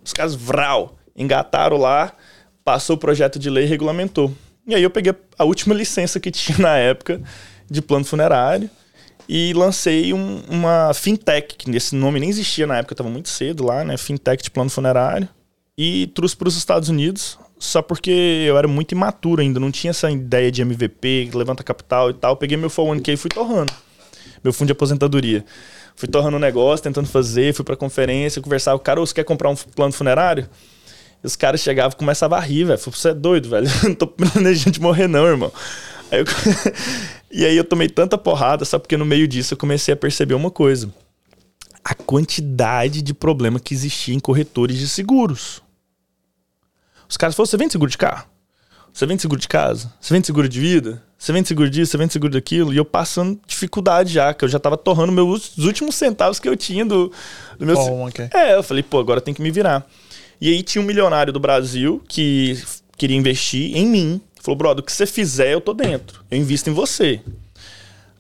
Os 0.04 0.12
caras, 0.12 0.34
vral, 0.34 0.96
engataram 1.16 1.78
lá, 1.78 2.12
passou 2.62 2.96
o 2.96 2.98
projeto 2.98 3.38
de 3.38 3.48
lei 3.48 3.64
e 3.64 3.66
regulamentou. 3.66 4.32
E 4.66 4.74
aí 4.74 4.82
eu 4.82 4.90
peguei 4.90 5.14
a 5.38 5.44
última 5.44 5.72
licença 5.74 6.20
que 6.20 6.30
tinha 6.30 6.58
na 6.58 6.76
época 6.76 7.22
de 7.70 7.82
plano 7.82 8.04
funerário 8.04 8.70
e 9.28 9.52
lancei 9.54 10.12
um- 10.12 10.42
uma 10.48 10.92
fintech, 10.94 11.56
que 11.56 11.70
esse 11.76 11.94
nome 11.96 12.20
nem 12.20 12.28
existia 12.28 12.66
na 12.66 12.78
época, 12.78 12.94
estava 12.94 13.10
muito 13.10 13.28
cedo 13.28 13.64
lá, 13.64 13.84
né? 13.84 13.96
Fintech 13.96 14.42
de 14.42 14.50
plano 14.50 14.70
funerário. 14.70 15.28
E 15.76 16.06
trouxe 16.14 16.36
para 16.36 16.48
os 16.48 16.56
Estados 16.56 16.88
Unidos, 16.88 17.38
só 17.58 17.82
porque 17.82 18.44
eu 18.46 18.56
era 18.56 18.66
muito 18.68 18.92
imaturo 18.92 19.42
ainda, 19.42 19.60
não 19.60 19.70
tinha 19.70 19.90
essa 19.90 20.10
ideia 20.10 20.50
de 20.50 20.62
MVP, 20.62 21.30
levanta 21.34 21.62
capital 21.62 22.10
e 22.10 22.14
tal. 22.14 22.36
Peguei 22.36 22.56
meu 22.56 22.70
401k 22.70 23.12
e 23.12 23.16
fui 23.16 23.28
torrando. 23.28 23.72
Meu 24.42 24.52
fundo 24.52 24.66
de 24.66 24.72
aposentadoria. 24.72 25.44
Fui 25.96 26.08
torrando 26.08 26.36
o 26.36 26.40
negócio, 26.40 26.82
tentando 26.84 27.08
fazer, 27.08 27.54
fui 27.54 27.64
pra 27.64 27.76
conferência, 27.76 28.40
conversava 28.40 28.78
com 28.78 28.82
o 28.82 28.84
cara, 28.84 29.00
"Ô, 29.00 29.06
você 29.06 29.14
quer 29.14 29.24
comprar 29.24 29.50
um 29.50 29.56
plano 29.56 29.92
funerário? 29.92 30.48
E 31.22 31.26
os 31.26 31.34
caras 31.36 31.60
chegavam 31.60 31.92
e 31.92 31.98
começavam 31.98 32.38
a 32.38 32.40
rir, 32.40 32.64
velho. 32.64 32.78
Você 32.78 33.08
é 33.08 33.14
doido, 33.14 33.48
velho. 33.48 33.66
Não 33.82 33.94
tô 33.94 34.06
planejando 34.06 34.70
de 34.72 34.80
morrer, 34.80 35.08
não, 35.08 35.26
irmão. 35.26 35.50
Aí 36.10 36.20
eu... 36.20 36.24
e 37.30 37.44
aí 37.44 37.56
eu 37.56 37.64
tomei 37.64 37.88
tanta 37.88 38.16
porrada, 38.16 38.64
só 38.64 38.78
porque 38.78 38.96
no 38.96 39.04
meio 39.04 39.26
disso 39.26 39.54
eu 39.54 39.58
comecei 39.58 39.94
a 39.94 39.96
perceber 39.96 40.34
uma 40.34 40.50
coisa. 40.50 40.92
A 41.84 41.94
quantidade 41.94 43.02
de 43.02 43.14
problema 43.14 43.60
que 43.60 43.74
existia 43.74 44.14
em 44.14 44.20
corretores 44.20 44.78
de 44.78 44.88
seguros. 44.88 45.62
Os 47.08 47.16
caras 47.16 47.36
falaram, 47.36 47.50
você 47.50 47.56
vende 47.56 47.72
seguro 47.72 47.90
de 47.90 47.98
carro? 47.98 48.26
Você 48.92 49.06
vende 49.06 49.20
seguro 49.20 49.40
de 49.40 49.46
casa? 49.46 49.92
Você 50.00 50.14
vende 50.14 50.26
seguro 50.26 50.48
de 50.48 50.58
vida? 50.58 51.02
Você 51.18 51.32
vende 51.32 51.46
seguro 51.46 51.68
disso? 51.68 51.92
Você 51.92 51.98
vende 51.98 52.12
seguro 52.12 52.32
daquilo? 52.32 52.72
E 52.72 52.78
eu 52.78 52.84
passando 52.84 53.38
dificuldade 53.46 54.12
já, 54.12 54.32
que 54.32 54.44
eu 54.44 54.48
já 54.48 54.58
tava 54.58 54.76
torrando 54.76 55.12
meus, 55.12 55.56
os 55.56 55.66
últimos 55.66 55.94
centavos 55.94 56.40
que 56.40 56.48
eu 56.48 56.56
tinha 56.56 56.84
do, 56.84 57.12
do 57.58 57.66
meu... 57.66 57.76
401k. 57.76 58.34
é, 58.34 58.54
eu 58.54 58.62
falei, 58.62 58.82
pô, 58.82 58.98
agora 58.98 59.20
tem 59.20 59.34
que 59.34 59.42
me 59.42 59.50
virar. 59.50 59.86
E 60.40 60.48
aí 60.48 60.62
tinha 60.62 60.82
um 60.82 60.86
milionário 60.86 61.32
do 61.32 61.38
Brasil 61.38 62.02
que 62.08 62.58
queria 62.96 63.16
investir 63.16 63.76
em 63.76 63.86
mim. 63.86 64.20
Falou, 64.46 64.56
brother, 64.56 64.80
o 64.80 64.86
que 64.86 64.92
você 64.92 65.06
fizer, 65.06 65.52
eu 65.52 65.60
tô 65.60 65.74
dentro. 65.74 66.24
Eu 66.30 66.38
invisto 66.38 66.70
em 66.70 66.72
você. 66.72 67.20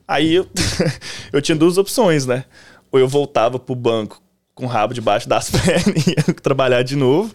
Aí 0.08 0.34
eu, 0.34 0.46
eu 1.32 1.40
tinha 1.40 1.54
duas 1.54 1.78
opções, 1.78 2.26
né? 2.26 2.44
Ou 2.90 2.98
eu 2.98 3.06
voltava 3.06 3.60
pro 3.60 3.76
banco 3.76 4.20
com 4.52 4.64
o 4.64 4.68
rabo 4.68 4.92
debaixo 4.92 5.28
das 5.28 5.48
pernas 5.54 6.04
e 6.04 6.10
ia 6.10 6.34
trabalhar 6.34 6.82
de 6.82 6.96
novo, 6.96 7.32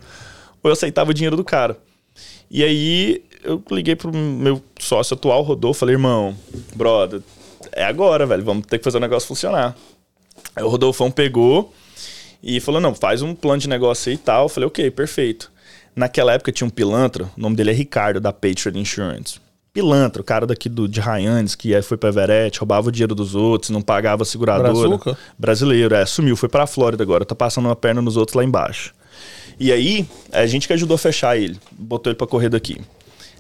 ou 0.62 0.70
eu 0.70 0.74
aceitava 0.74 1.12
o 1.12 1.14
dinheiro 1.14 1.38
do 1.38 1.44
cara. 1.44 1.78
E 2.50 2.66
aí 2.66 3.24
eu 3.46 3.64
liguei 3.72 3.96
pro 3.96 4.12
meu 4.14 4.62
sócio 4.78 5.14
atual, 5.14 5.42
Rodolfo, 5.42 5.80
falei, 5.80 5.96
irmão, 5.96 6.36
brother, 6.76 7.22
é 7.72 7.86
agora, 7.86 8.26
velho, 8.26 8.44
vamos 8.44 8.66
ter 8.66 8.78
que 8.78 8.84
fazer 8.84 8.98
o 8.98 9.02
negócio 9.02 9.26
funcionar. 9.26 9.74
Aí 10.54 10.64
o 10.66 10.68
Rodolfão 10.68 11.10
pegou 11.10 11.74
e 12.44 12.60
falou, 12.60 12.82
não, 12.82 12.94
faz 12.94 13.22
um 13.22 13.34
plano 13.34 13.62
de 13.62 13.70
negócio 13.70 14.10
aí 14.10 14.16
e 14.16 14.18
tal. 14.20 14.44
Eu 14.44 14.50
falei, 14.50 14.68
ok, 14.68 14.92
perfeito. 14.92 15.50
Naquela 15.96 16.34
época 16.34 16.52
tinha 16.52 16.68
um 16.68 16.70
pilantra, 16.70 17.30
o 17.38 17.42
nome 17.42 17.56
dele 17.56 17.72
é 17.72 17.74
Ricardo, 17.74 18.20
da 18.20 18.32
Patriot 18.32 18.78
Insurance. 18.78 19.40
Pilantra, 19.74 20.22
o 20.22 20.26
cara 20.26 20.46
daqui 20.46 20.68
do, 20.68 20.88
de 20.88 21.00
Ryan's, 21.00 21.56
que 21.56 21.74
é, 21.74 21.82
foi 21.82 21.98
pra 21.98 22.10
Everett, 22.10 22.60
roubava 22.60 22.90
o 22.90 22.92
dinheiro 22.92 23.16
dos 23.16 23.36
outros, 23.36 23.70
não 23.70 23.82
pagava 23.82 24.24
a 24.24 24.26
seguradora. 24.26 24.74
Brazuca? 24.74 25.18
Brasileiro, 25.38 25.96
é, 25.96 26.06
sumiu, 26.06 26.36
foi 26.36 26.50
pra 26.50 26.68
Flórida 26.68 27.04
agora, 27.04 27.24
tá 27.24 27.36
passando 27.36 27.66
uma 27.66 27.76
perna 27.76 28.02
nos 28.02 28.18
outros 28.18 28.36
lá 28.36 28.44
embaixo. 28.44 28.94
E 29.60 29.72
aí, 29.72 30.06
é 30.32 30.42
a 30.42 30.48
gente 30.48 30.68
que 30.68 30.74
ajudou 30.74 30.96
a 30.96 30.98
fechar 30.98 31.38
ele, 31.38 31.58
botou 31.72 32.12
ele 32.12 32.18
pra 32.18 32.28
correr 32.28 32.50
daqui. 32.50 32.82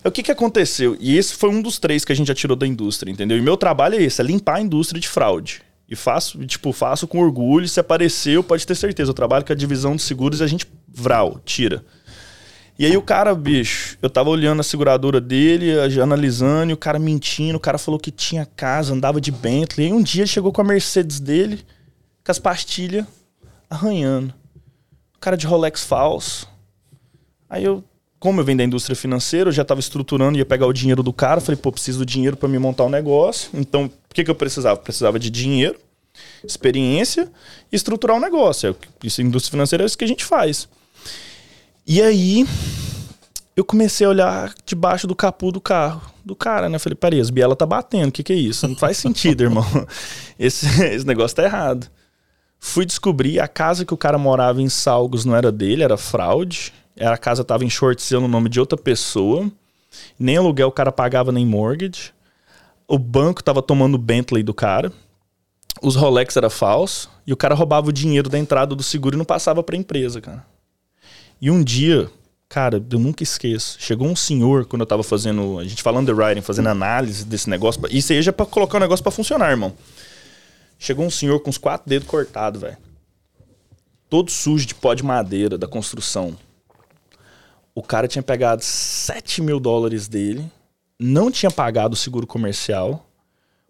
Aí, 0.04 0.10
O 0.10 0.12
que 0.12 0.24
que 0.24 0.32
aconteceu? 0.32 0.95
E 0.99 1.18
esse 1.18 1.34
foi 1.34 1.49
um 1.49 1.62
dos 1.62 1.80
três 1.80 2.06
que 2.06 2.12
a 2.12 2.16
gente 2.16 2.28
já 2.28 2.36
tirou 2.36 2.56
da 2.56 2.66
indústria, 2.66 3.12
entendeu? 3.12 3.38
E 3.38 3.41
meu 3.41 3.58
trabalho 3.58 3.95
é 3.95 4.04
esse, 4.04 4.22
é 4.22 4.24
limpar 4.24 4.58
a 4.58 4.62
indústria 4.62 5.02
de 5.02 5.10
fraude. 5.10 5.62
E 5.89 5.95
faço, 5.95 6.39
tipo, 6.45 6.72
faço 6.72 7.06
com 7.06 7.20
orgulho, 7.20 7.68
se 7.68 7.78
apareceu, 7.78 8.41
pode 8.41 8.66
ter 8.66 8.76
certeza. 8.76 9.12
Eu 9.12 9.14
trabalho 9.14 9.43
com 9.43 9.52
a 9.52 9.56
divisão 9.56 9.97
de 9.97 10.02
seguros 10.02 10.39
e 10.39 10.43
a 10.43 10.47
gente, 10.47 10.66
vral, 10.88 11.41
tira. 11.43 11.84
E 12.82 12.86
aí 12.88 12.98
o 12.98 13.02
cara, 13.04 13.36
bicho, 13.36 13.96
eu 14.02 14.10
tava 14.10 14.32
olhando 14.32 14.60
a 14.60 14.64
seguradora 14.64 15.22
dele, 15.22 15.70
analisando, 16.02 16.72
e 16.72 16.74
o 16.74 16.78
cara 16.78 16.98
mentindo, 16.98 17.56
o 17.56 17.60
cara 17.60 17.78
falou 17.78 18.00
que 18.00 18.10
tinha 18.10 18.44
casa, 18.44 18.92
andava 18.92 19.22
de 19.22 19.32
Bentley. 19.32 19.86
E 19.86 19.92
aí 19.92 19.94
um 19.96 20.02
dia 20.02 20.26
chegou 20.26 20.52
com 20.52 20.62
a 20.62 20.64
Mercedes 20.64 21.20
dele, 21.20 21.64
com 22.26 22.32
as 22.32 22.40
pastilhas, 22.40 23.06
arranhando. 23.70 24.34
O 25.16 25.20
cara 25.20 25.38
de 25.38 25.46
Rolex 25.46 25.84
falso. 25.84 26.50
Aí 27.48 27.64
eu, 27.64 27.84
como 28.20 28.42
eu 28.42 28.44
venho 28.44 28.58
da 28.58 28.64
indústria 28.64 28.96
financeira, 28.96 29.50
eu 29.50 29.54
já 29.54 29.64
tava 29.64 29.80
estruturando, 29.80 30.40
ia 30.40 30.44
pegar 30.44 30.66
o 30.66 30.74
dinheiro 30.74 31.04
do 31.04 31.14
cara, 31.14 31.40
falei, 31.40 31.62
pô, 31.62 31.72
preciso 31.72 32.00
do 32.00 32.06
dinheiro 32.06 32.36
para 32.36 32.50
me 32.50 32.58
montar 32.58 32.86
um 32.86 32.90
negócio. 32.90 33.52
Então, 33.54 33.86
o 33.86 33.92
que 34.12 34.24
que 34.24 34.32
eu 34.32 34.36
precisava? 34.36 34.80
Precisava 34.80 35.20
de 35.20 35.30
dinheiro, 35.30 35.80
experiência 36.44 37.32
e 37.72 37.76
estruturar 37.76 38.18
um 38.18 38.20
negócio. 38.20 38.70
É 38.70 38.72
o 38.72 38.76
Isso, 39.04 39.22
indústria 39.22 39.52
financeira 39.52 39.84
é 39.84 39.86
isso 39.86 39.96
que 39.96 40.04
a 40.04 40.08
gente 40.08 40.26
faz. 40.26 40.68
E 41.86 42.02
aí, 42.02 42.46
eu 43.56 43.66
comecei 43.66 44.06
a 44.06 44.10
olhar 44.10 44.54
debaixo 44.66 45.08
do 45.08 45.16
capô 45.16 45.52
do 45.52 45.60
carro 45.60 46.12
do 46.24 46.36
cara, 46.36 46.70
né? 46.70 46.80
Falei, 46.80 46.96
peraí, 46.96 47.20
as 47.20 47.30
bielas 47.30 47.58
tá 47.58 47.66
batendo, 47.66 48.10
o 48.10 48.12
que 48.12 48.24
que 48.24 48.34
é 48.34 48.36
isso? 48.36 48.68
Não 48.68 48.76
faz 48.76 48.98
sentido, 48.98 49.42
irmão. 49.44 49.66
Esse, 50.38 50.66
esse 50.84 51.06
negócio 51.06 51.36
tá 51.36 51.44
errado. 51.44 51.88
Fui 52.60 52.86
descobrir, 52.86 53.40
a 53.40 53.48
casa 53.48 53.86
que 53.86 53.94
o 53.94 53.98
cara 53.98 54.18
morava 54.18 54.62
em 54.62 54.70
Salgos 54.70 55.26
não 55.26 55.36
era 55.36 55.52
dele, 55.52 55.84
era 55.84 55.98
fraude. 55.98 56.72
A 57.00 57.18
casa 57.18 57.44
tava 57.44 57.66
em 57.66 57.70
short 57.70 58.02
sale 58.02 58.22
no 58.22 58.28
nome 58.28 58.50
de 58.50 58.60
outra 58.60 58.78
pessoa. 58.78 59.52
Nem 60.18 60.38
aluguel 60.38 60.68
o 60.68 60.72
cara 60.72 60.92
pagava, 60.92 61.32
nem 61.32 61.46
mortgage. 61.46 62.14
O 62.88 63.00
banco 63.00 63.44
tava 63.44 63.62
tomando 63.62 63.98
Bentley 63.98 64.44
do 64.44 64.54
cara. 64.54 64.92
Os 65.82 65.96
Rolex 65.96 66.38
era 66.38 66.50
falso. 66.50 67.10
E 67.26 67.34
o 67.34 67.38
cara 67.38 67.56
roubava 67.56 67.90
o 67.90 67.94
dinheiro 67.94 68.30
da 68.30 68.38
entrada 68.38 68.76
do 68.76 68.84
seguro 68.84 69.16
e 69.16 69.18
não 69.18 69.26
passava 69.26 69.64
pra 69.64 69.76
empresa, 69.76 70.22
cara. 70.22 70.46
E 71.42 71.50
um 71.50 71.64
dia, 71.64 72.10
Cara, 72.52 72.84
eu 72.92 73.00
nunca 73.00 73.24
esqueço. 73.24 73.78
Chegou 73.80 74.10
um 74.10 74.16
senhor, 74.16 74.66
quando 74.66 74.82
eu 74.82 74.86
tava 74.86 75.04
fazendo. 75.04 75.58
A 75.58 75.64
gente 75.64 75.82
falando 75.82 76.12
underwriting, 76.12 76.42
fazendo 76.42 76.68
análise 76.68 77.24
desse 77.24 77.50
negócio. 77.50 77.82
Isso 77.89 78.12
aí 78.12 78.22
já 78.22 78.28
é 78.28 78.34
pra 78.34 78.46
colocar 78.46 78.76
o 78.76 78.82
negócio 78.82 79.02
pra 79.02 79.10
funcionar, 79.10 79.52
irmão. 79.52 79.74
Chegou 80.78 81.06
um 81.06 81.10
senhor 81.10 81.39
com 81.39 81.50
os 81.50 81.58
quatro 81.58 81.88
dedos 81.88 82.10
cortados, 82.10 82.60
velho. 82.60 82.76
Todo 84.10 84.30
sujo 84.30 84.66
de 84.66 84.76
pó 84.76 84.94
de 84.94 85.02
madeira 85.02 85.58
da 85.58 85.66
construção. 85.66 86.38
O 87.74 87.82
cara 87.82 88.06
tinha 88.06 88.22
pegado 88.22 88.62
7 88.62 89.42
mil 89.42 89.58
dólares 89.58 90.10
dele, 90.10 90.52
não 91.00 91.32
tinha 91.32 91.50
pagado 91.50 91.94
o 91.94 91.98
seguro 91.98 92.28
comercial. 92.28 93.10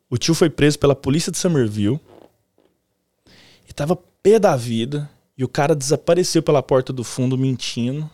O 0.09 0.17
tio 0.17 0.33
foi 0.33 0.49
preso 0.49 0.79
pela 0.79 0.95
polícia 0.95 1.31
de 1.31 1.37
Somerville. 1.37 1.99
E 3.69 3.73
tava 3.73 3.95
pé 4.23 4.39
da 4.39 4.55
vida. 4.55 5.07
E 5.41 5.43
o 5.43 5.47
cara 5.47 5.73
desapareceu 5.73 6.43
pela 6.43 6.61
porta 6.61 6.93
do 6.93 7.03
fundo 7.03 7.35
mentindo 7.35 8.07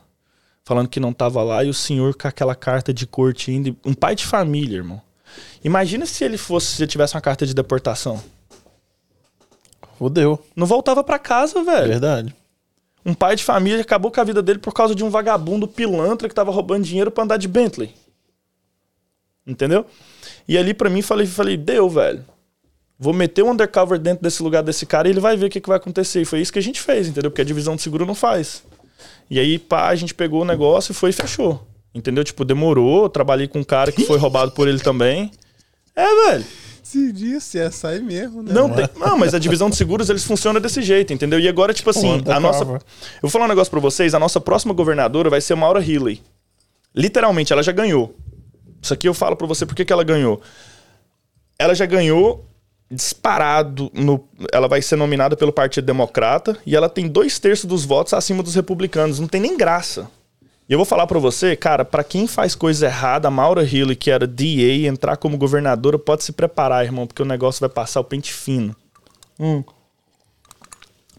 falando 0.67 0.89
que 0.89 0.99
não 0.99 1.13
tava 1.13 1.41
lá, 1.43 1.63
e 1.63 1.69
o 1.69 1.73
senhor 1.73 2.13
com 2.13 2.27
aquela 2.27 2.53
carta 2.53 2.93
de 2.93 3.07
corte 3.07 3.51
ainda. 3.51 3.73
Um 3.85 3.93
pai 3.93 4.15
de 4.15 4.25
família, 4.25 4.75
irmão. 4.75 5.01
Imagina 5.63 6.05
se 6.05 6.25
ele 6.25 6.37
fosse, 6.37 6.75
se 6.75 6.83
ele 6.83 6.91
tivesse 6.91 7.15
uma 7.15 7.21
carta 7.21 7.45
de 7.45 7.53
deportação. 7.53 8.21
Fudeu. 9.97 10.43
Não 10.53 10.67
voltava 10.67 11.05
para 11.05 11.17
casa, 11.17 11.63
velho. 11.63 11.87
Verdade. 11.87 12.35
Um 13.05 13.13
pai 13.13 13.37
de 13.37 13.45
família 13.45 13.81
acabou 13.81 14.11
com 14.11 14.19
a 14.19 14.25
vida 14.25 14.41
dele 14.41 14.59
por 14.59 14.73
causa 14.73 14.93
de 14.93 15.05
um 15.05 15.09
vagabundo 15.09 15.69
pilantra 15.69 16.27
que 16.27 16.35
tava 16.35 16.51
roubando 16.51 16.83
dinheiro 16.83 17.11
para 17.11 17.23
andar 17.23 17.37
de 17.37 17.47
Bentley. 17.47 17.93
Entendeu? 19.45 19.85
E 20.45 20.57
ali 20.57 20.73
para 20.73 20.89
mim 20.89 21.01
falei, 21.01 21.25
falei, 21.25 21.55
deu, 21.55 21.89
velho. 21.89 22.25
Vou 22.99 23.13
meter 23.13 23.43
um 23.43 23.51
undercover 23.51 23.99
dentro 23.99 24.23
desse 24.23 24.41
lugar 24.41 24.63
desse 24.63 24.85
cara 24.85 25.07
e 25.07 25.11
ele 25.11 25.19
vai 25.19 25.37
ver 25.37 25.45
o 25.45 25.49
que, 25.49 25.61
que 25.61 25.69
vai 25.69 25.77
acontecer. 25.77 26.21
E 26.21 26.25
foi 26.25 26.41
isso 26.41 26.51
que 26.51 26.57
a 26.57 26.63
gente 26.63 26.81
fez, 26.81 27.07
entendeu? 27.07 27.29
Porque 27.29 27.41
a 27.41 27.45
divisão 27.45 27.75
de 27.75 27.81
seguro 27.81 28.05
não 28.05 28.15
faz. 28.15 28.63
E 29.29 29.39
aí, 29.39 29.59
pá, 29.59 29.87
a 29.87 29.95
gente 29.95 30.15
pegou 30.15 30.41
o 30.41 30.45
negócio 30.45 30.91
e 30.91 30.95
foi 30.95 31.11
e 31.11 31.13
fechou. 31.13 31.67
Entendeu? 31.93 32.23
Tipo, 32.23 32.43
demorou. 32.43 33.07
Trabalhei 33.07 33.47
com 33.47 33.59
um 33.59 33.63
cara 33.63 33.91
que 33.91 34.03
foi 34.03 34.17
roubado 34.17 34.51
por 34.51 34.67
ele 34.67 34.79
também. 34.79 35.31
É, 35.95 36.29
velho. 36.29 36.45
Se 36.81 37.11
disse, 37.11 37.59
é 37.59 37.69
sair 37.69 38.01
mesmo, 38.01 38.41
né? 38.41 38.53
Não, 38.53 38.69
tem, 38.69 38.87
não, 38.95 39.17
mas 39.17 39.33
a 39.33 39.39
divisão 39.39 39.69
de 39.69 39.75
seguros 39.75 40.09
eles 40.09 40.23
funcionam 40.23 40.61
desse 40.61 40.81
jeito, 40.81 41.11
entendeu? 41.11 41.37
E 41.37 41.45
agora, 41.45 41.73
tipo 41.73 41.89
assim, 41.89 42.21
Pô, 42.21 42.31
a 42.31 42.39
nossa. 42.39 42.63
Eu 42.63 42.79
vou 43.23 43.29
falar 43.29 43.43
um 43.43 43.49
negócio 43.49 43.69
pra 43.69 43.81
vocês: 43.81 44.13
a 44.13 44.19
nossa 44.19 44.39
próxima 44.39 44.73
governadora 44.73 45.29
vai 45.29 45.41
ser 45.41 45.53
Maura 45.55 45.81
Healy. 45.81 46.23
Literalmente, 46.95 47.51
ela 47.51 47.61
já 47.61 47.73
ganhou. 47.73 48.15
Isso 48.81 48.93
aqui 48.93 49.05
eu 49.05 49.13
falo 49.13 49.35
pra 49.35 49.45
você 49.45 49.65
porque 49.65 49.83
que 49.83 49.91
ela 49.91 50.03
ganhou. 50.03 50.41
Ela 51.59 51.75
já 51.75 51.85
ganhou 51.85 52.46
disparado 52.89 53.91
no. 53.93 54.23
Ela 54.51 54.67
vai 54.67 54.81
ser 54.81 54.95
nominada 54.95 55.35
pelo 55.35 55.51
Partido 55.51 55.85
Democrata 55.85 56.57
e 56.65 56.75
ela 56.75 56.89
tem 56.89 57.07
dois 57.07 57.37
terços 57.39 57.65
dos 57.65 57.85
votos 57.85 58.13
acima 58.13 58.41
dos 58.41 58.55
republicanos. 58.55 59.19
Não 59.19 59.27
tem 59.27 59.41
nem 59.41 59.57
graça. 59.57 60.09
E 60.69 60.73
eu 60.73 60.77
vou 60.77 60.85
falar 60.85 61.07
pra 61.07 61.17
você, 61.17 61.55
cara, 61.55 61.85
pra 61.85 62.03
quem 62.03 62.27
faz 62.27 62.53
coisa 62.53 62.87
errada, 62.87 63.29
a 63.29 63.31
Maura 63.31 63.63
Healy, 63.63 63.95
que 63.95 64.11
era 64.11 64.27
DA, 64.27 64.85
entrar 64.85 65.15
como 65.15 65.37
governadora, 65.37 65.97
pode 65.97 66.25
se 66.25 66.33
preparar, 66.33 66.83
irmão, 66.83 67.07
porque 67.07 67.21
o 67.21 67.25
negócio 67.25 67.61
vai 67.61 67.69
passar 67.69 68.01
o 68.01 68.03
pente 68.03 68.33
fino. 68.33 68.75
Hum. 69.39 69.63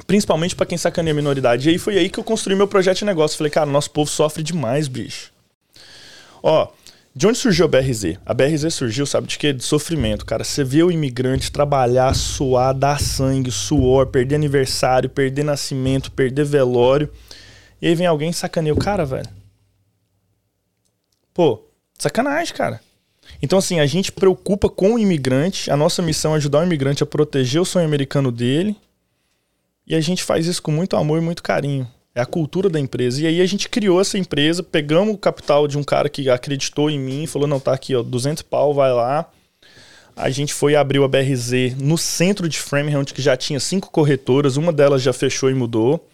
Principalmente 0.07 0.55
pra 0.55 0.67
quem 0.67 0.77
sacaneia 0.77 1.13
a 1.13 1.17
minoridade. 1.17 1.69
E 1.69 1.73
aí 1.73 1.79
foi 1.79 1.97
aí 1.97 2.11
que 2.11 2.21
eu 2.21 2.25
construí 2.25 2.55
meu 2.55 2.69
projeto 2.69 2.99
de 2.99 3.05
negócio. 3.07 3.39
Falei, 3.39 3.51
cara, 3.51 3.67
nosso 3.67 3.91
povo 3.91 4.11
sofre 4.11 4.43
demais, 4.43 4.87
bicho. 4.87 5.33
Ó, 6.43 6.69
de 7.15 7.27
onde 7.27 7.39
surgiu 7.39 7.65
a 7.65 7.69
BRZ? 7.69 8.19
A 8.25 8.33
BRZ 8.33 8.73
surgiu, 8.73 9.05
sabe 9.05 9.27
de 9.27 9.39
quê? 9.39 9.53
De 9.53 9.65
sofrimento, 9.65 10.25
cara. 10.25 10.45
Você 10.45 10.63
vê 10.63 10.83
o 10.83 10.91
imigrante 10.91 11.51
trabalhar, 11.51 12.15
suar, 12.15 12.73
dar 12.73 13.01
sangue, 13.01 13.51
suor, 13.51 14.07
perder 14.07 14.37
aniversário, 14.37 15.11
perder 15.11 15.45
nascimento, 15.45 16.13
perder 16.13 16.45
velório. 16.45 17.11
E 17.83 17.89
aí 17.89 17.95
vem 17.95 18.07
alguém 18.07 18.31
e 18.31 18.35
sacaneia 18.35 18.75
o 18.75 18.79
cara, 18.79 19.05
velho. 19.05 19.29
Pô, 21.35 21.65
sacanagem, 21.99 22.55
cara. 22.55 22.81
Então, 23.43 23.59
assim, 23.59 23.81
a 23.81 23.87
gente 23.87 24.13
preocupa 24.13 24.69
com 24.69 24.95
o 24.95 24.99
imigrante. 24.99 25.71
A 25.71 25.77
nossa 25.77 26.03
missão 26.03 26.35
é 26.35 26.37
ajudar 26.37 26.61
o 26.61 26.65
imigrante 26.65 27.03
a 27.03 27.07
proteger 27.07 27.61
o 27.61 27.65
sonho 27.65 27.87
americano 27.87 28.33
dele. 28.33 28.77
E 29.87 29.95
a 29.95 30.01
gente 30.01 30.23
faz 30.23 30.47
isso 30.47 30.63
com 30.63 30.71
muito 30.71 30.97
amor 30.97 31.19
e 31.19 31.25
muito 31.25 31.43
carinho. 31.43 31.89
É 32.19 32.21
a 32.21 32.27
cultura 32.27 32.69
da 32.69 32.81
empresa. 32.81 33.23
E 33.23 33.29
aí 33.29 33.41
a 33.41 33.47
gente 33.47 33.69
criou 33.69 34.01
essa 34.01 34.19
empresa, 34.19 34.61
pegamos 34.61 35.15
o 35.15 35.17
capital 35.17 35.69
de 35.69 35.79
um 35.79 35.85
cara 35.85 36.09
que 36.09 36.29
acreditou 36.29 36.91
em 36.91 36.99
mim, 36.99 37.29
falou: 37.29 37.47
não, 37.47 37.61
tá 37.61 37.73
aqui, 37.73 37.95
ó, 37.95 38.03
200 38.03 38.43
pau, 38.43 38.75
vai 38.75 38.93
lá. 38.93 39.25
A 40.17 40.29
gente 40.29 40.53
foi 40.53 40.75
abriu 40.75 41.05
a 41.05 41.09
BRZ 41.09 41.77
no 41.81 41.97
centro 41.97 42.49
de 42.49 42.59
Framingham, 42.59 43.05
que 43.05 43.23
já 43.23 43.37
tinha 43.37 43.61
cinco 43.61 43.89
corretoras, 43.93 44.57
uma 44.57 44.73
delas 44.73 45.01
já 45.01 45.13
fechou 45.13 45.49
e 45.49 45.55
mudou. 45.55 46.09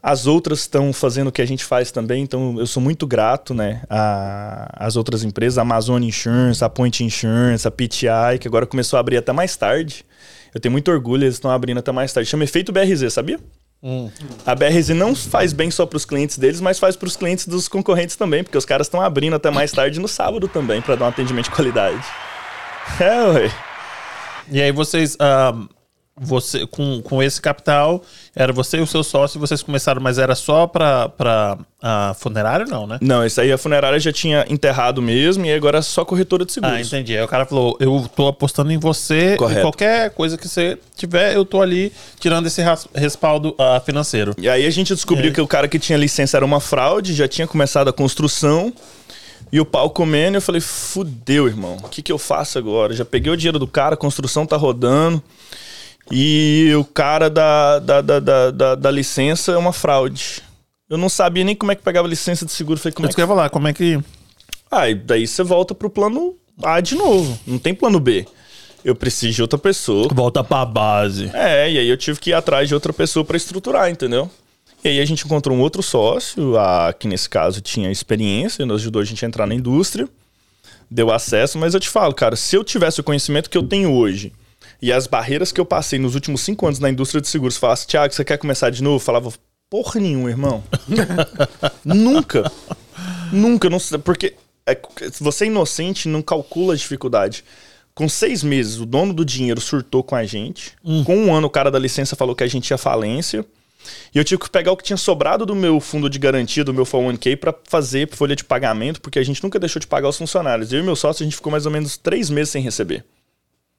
As 0.00 0.28
outras 0.28 0.60
estão 0.60 0.92
fazendo 0.92 1.28
o 1.28 1.32
que 1.32 1.42
a 1.42 1.46
gente 1.46 1.64
faz 1.64 1.90
também, 1.90 2.22
então 2.22 2.54
eu 2.60 2.66
sou 2.68 2.80
muito 2.80 3.04
grato, 3.04 3.52
né, 3.54 3.82
a- 3.90 4.68
às 4.86 4.94
outras 4.94 5.24
empresas, 5.24 5.58
a 5.58 5.62
Amazon 5.62 6.00
Insurance, 6.00 6.62
a 6.62 6.68
Point 6.68 7.02
Insurance, 7.02 7.66
a 7.66 7.72
PTI, 7.72 8.38
que 8.38 8.46
agora 8.46 8.66
começou 8.66 8.98
a 8.98 9.00
abrir 9.00 9.16
até 9.16 9.32
mais 9.32 9.56
tarde. 9.56 10.04
Eu 10.54 10.60
tenho 10.60 10.70
muito 10.70 10.92
orgulho, 10.92 11.24
eles 11.24 11.34
estão 11.34 11.50
abrindo 11.50 11.78
até 11.78 11.90
mais 11.90 12.12
tarde. 12.12 12.30
Chama 12.30 12.44
Efeito 12.44 12.70
BRZ, 12.70 13.12
sabia? 13.12 13.40
A 14.46 14.54
BRZ 14.54 14.90
não 14.90 15.14
faz 15.14 15.52
bem 15.52 15.70
só 15.70 15.84
para 15.84 15.96
os 15.96 16.04
clientes 16.06 16.38
deles, 16.38 16.60
mas 16.60 16.78
faz 16.78 16.96
para 16.96 17.06
os 17.06 17.16
clientes 17.16 17.46
dos 17.46 17.68
concorrentes 17.68 18.16
também, 18.16 18.42
porque 18.42 18.56
os 18.56 18.64
caras 18.64 18.86
estão 18.86 19.00
abrindo 19.00 19.36
até 19.36 19.50
mais 19.50 19.72
tarde 19.72 20.00
no 20.00 20.08
sábado 20.08 20.48
também 20.48 20.80
para 20.80 20.96
dar 20.96 21.04
um 21.04 21.08
atendimento 21.08 21.46
de 21.46 21.50
qualidade. 21.50 22.02
É, 23.00 23.22
ué. 23.28 23.50
E 24.50 24.60
aí 24.60 24.70
vocês. 24.70 25.16
ah, 25.18 25.54
você, 26.16 26.64
com, 26.66 27.02
com 27.02 27.20
esse 27.20 27.40
capital, 27.42 28.00
era 28.36 28.52
você 28.52 28.76
e 28.76 28.80
o 28.80 28.86
seu 28.86 29.02
sócio, 29.02 29.40
vocês 29.40 29.62
começaram, 29.64 30.00
mas 30.00 30.16
era 30.16 30.34
só 30.36 30.64
pra, 30.66 31.08
pra 31.08 31.58
ah, 31.82 32.14
funerário, 32.16 32.66
não, 32.68 32.86
né? 32.86 32.98
Não, 33.00 33.26
isso 33.26 33.40
aí 33.40 33.50
a 33.50 33.58
funerária 33.58 33.98
já 33.98 34.12
tinha 34.12 34.44
enterrado 34.48 35.02
mesmo 35.02 35.44
e 35.44 35.52
agora 35.52 35.78
é 35.78 35.82
só 35.82 36.04
corretora 36.04 36.44
de 36.44 36.50
Ah, 36.52 36.54
seguros. 36.54 36.86
entendi. 36.86 37.16
Aí 37.16 37.24
o 37.24 37.28
cara 37.28 37.44
falou: 37.44 37.76
eu 37.80 38.08
tô 38.14 38.28
apostando 38.28 38.70
em 38.70 38.78
você, 38.78 39.34
Correto. 39.36 39.62
qualquer 39.62 40.10
coisa 40.10 40.38
que 40.38 40.46
você 40.48 40.78
tiver, 40.96 41.34
eu 41.34 41.44
tô 41.44 41.60
ali 41.60 41.92
tirando 42.20 42.46
esse 42.46 42.62
respaldo 42.94 43.54
ah, 43.58 43.80
financeiro. 43.84 44.34
E 44.38 44.48
aí 44.48 44.64
a 44.66 44.70
gente 44.70 44.94
descobriu 44.94 45.30
É. 45.30 45.34
que 45.34 45.40
o 45.40 45.48
cara 45.48 45.66
que 45.66 45.78
tinha 45.80 45.98
licença 45.98 46.36
era 46.36 46.44
uma 46.46 46.60
fraude, 46.60 47.12
já 47.12 47.26
tinha 47.26 47.46
começado 47.46 47.88
a 47.88 47.92
construção. 47.92 48.72
E 49.52 49.60
o 49.60 49.64
pau 49.64 49.88
comendo, 49.90 50.36
eu 50.36 50.42
falei, 50.42 50.60
fudeu, 50.60 51.46
irmão. 51.46 51.76
O 51.84 51.88
que, 51.88 52.02
que 52.02 52.10
eu 52.10 52.18
faço 52.18 52.58
agora? 52.58 52.92
Já 52.92 53.04
peguei 53.04 53.32
o 53.32 53.36
dinheiro 53.36 53.58
do 53.58 53.68
cara, 53.68 53.94
a 53.94 53.96
construção 53.96 54.44
tá 54.46 54.56
rodando. 54.56 55.22
E 56.10 56.72
o 56.78 56.84
cara 56.84 57.30
da, 57.30 57.78
da, 57.78 58.00
da, 58.00 58.20
da, 58.20 58.50
da- 58.50 58.74
da 58.74 58.90
licença 58.90 59.52
é 59.52 59.56
uma 59.56 59.72
fraude. 59.72 60.42
Eu 60.88 60.98
não 60.98 61.08
sabia 61.08 61.44
nem 61.44 61.56
como 61.56 61.72
é 61.72 61.74
que 61.74 61.82
pegava 61.82 62.06
licença 62.06 62.44
de 62.44 62.52
seguro. 62.52 62.78
Falei, 62.78 62.92
como 62.94 63.06
é 63.06 63.08
Mas 63.08 63.14
que... 63.14 63.22
eu 63.22 63.26
falar, 63.26 63.50
como 63.50 63.68
é 63.68 63.72
que. 63.72 63.98
Ah, 64.70 64.88
e 64.88 64.94
daí 64.94 65.26
você 65.26 65.42
volta 65.42 65.74
pro 65.74 65.88
plano 65.88 66.34
A 66.62 66.80
de 66.80 66.94
novo. 66.94 67.38
Não 67.46 67.58
tem 67.58 67.74
plano 67.74 67.98
B. 67.98 68.26
Eu 68.84 68.94
preciso 68.94 69.32
de 69.34 69.42
outra 69.42 69.58
pessoa. 69.58 70.08
Volta 70.12 70.44
pra 70.44 70.64
base. 70.66 71.30
É, 71.32 71.70
e 71.70 71.78
aí 71.78 71.88
eu 71.88 71.96
tive 71.96 72.20
que 72.20 72.30
ir 72.30 72.34
atrás 72.34 72.68
de 72.68 72.74
outra 72.74 72.92
pessoa 72.92 73.24
pra 73.24 73.36
estruturar, 73.36 73.90
entendeu? 73.90 74.30
E 74.84 74.88
aí 74.88 75.00
a 75.00 75.04
gente 75.06 75.24
encontrou 75.24 75.56
um 75.56 75.60
outro 75.62 75.82
sócio, 75.82 76.58
a, 76.58 76.92
que 76.92 77.08
nesse 77.08 77.26
caso 77.30 77.62
tinha 77.62 77.90
experiência, 77.90 78.66
nos 78.66 78.82
ajudou 78.82 79.00
a 79.00 79.04
gente 79.04 79.24
a 79.24 79.28
entrar 79.28 79.46
na 79.46 79.54
indústria, 79.54 80.06
deu 80.90 81.10
acesso, 81.10 81.56
mas 81.56 81.72
eu 81.72 81.80
te 81.80 81.88
falo, 81.88 82.12
cara, 82.12 82.36
se 82.36 82.54
eu 82.54 82.62
tivesse 82.62 83.00
o 83.00 83.04
conhecimento 83.04 83.48
que 83.48 83.56
eu 83.56 83.62
tenho 83.62 83.90
hoje 83.90 84.30
e 84.84 84.92
as 84.92 85.06
barreiras 85.06 85.50
que 85.50 85.58
eu 85.58 85.64
passei 85.64 85.98
nos 85.98 86.14
últimos 86.14 86.42
cinco 86.42 86.66
anos 86.66 86.78
na 86.78 86.90
indústria 86.90 87.18
de 87.18 87.26
seguros, 87.26 87.56
falasse, 87.56 87.86
Thiago, 87.86 88.12
você 88.12 88.22
quer 88.22 88.36
começar 88.36 88.68
de 88.68 88.82
novo? 88.82 88.96
Eu 88.96 89.00
falava, 89.00 89.32
porra 89.70 89.98
nenhuma, 89.98 90.28
irmão. 90.28 90.62
Nunca. 91.82 92.52
Nunca, 93.32 93.70
não 93.70 93.78
porque 94.04 94.34
é, 94.66 94.78
você 95.18 95.44
é 95.44 95.46
inocente 95.46 96.06
não 96.06 96.20
calcula 96.20 96.74
a 96.74 96.76
dificuldade. 96.76 97.46
Com 97.94 98.10
seis 98.10 98.42
meses, 98.42 98.78
o 98.78 98.84
dono 98.84 99.14
do 99.14 99.24
dinheiro 99.24 99.58
surtou 99.58 100.02
com 100.02 100.16
a 100.16 100.26
gente. 100.26 100.74
Com 101.06 101.16
um 101.16 101.34
ano, 101.34 101.46
o 101.46 101.50
cara 101.50 101.70
da 101.70 101.78
licença 101.78 102.14
falou 102.14 102.36
que 102.36 102.44
a 102.44 102.46
gente 102.46 102.64
tinha 102.64 102.76
falência. 102.76 103.42
E 104.14 104.18
eu 104.18 104.24
tive 104.24 104.42
que 104.42 104.50
pegar 104.50 104.72
o 104.72 104.76
que 104.76 104.84
tinha 104.84 104.98
sobrado 104.98 105.46
do 105.46 105.54
meu 105.54 105.80
fundo 105.80 106.10
de 106.10 106.18
garantia, 106.18 106.62
do 106.62 106.74
meu 106.74 106.84
401k, 106.84 107.38
pra 107.38 107.54
fazer 107.66 108.06
folha 108.10 108.36
de 108.36 108.44
pagamento, 108.44 109.00
porque 109.00 109.18
a 109.18 109.24
gente 109.24 109.42
nunca 109.42 109.58
deixou 109.58 109.80
de 109.80 109.86
pagar 109.86 110.10
os 110.10 110.18
funcionários. 110.18 110.74
Eu 110.74 110.80
e 110.80 110.82
meu 110.82 110.94
sócio, 110.94 111.22
a 111.22 111.24
gente 111.24 111.36
ficou 111.36 111.50
mais 111.50 111.64
ou 111.64 111.72
menos 111.72 111.96
três 111.96 112.28
meses 112.28 112.50
sem 112.50 112.62
receber. 112.62 113.02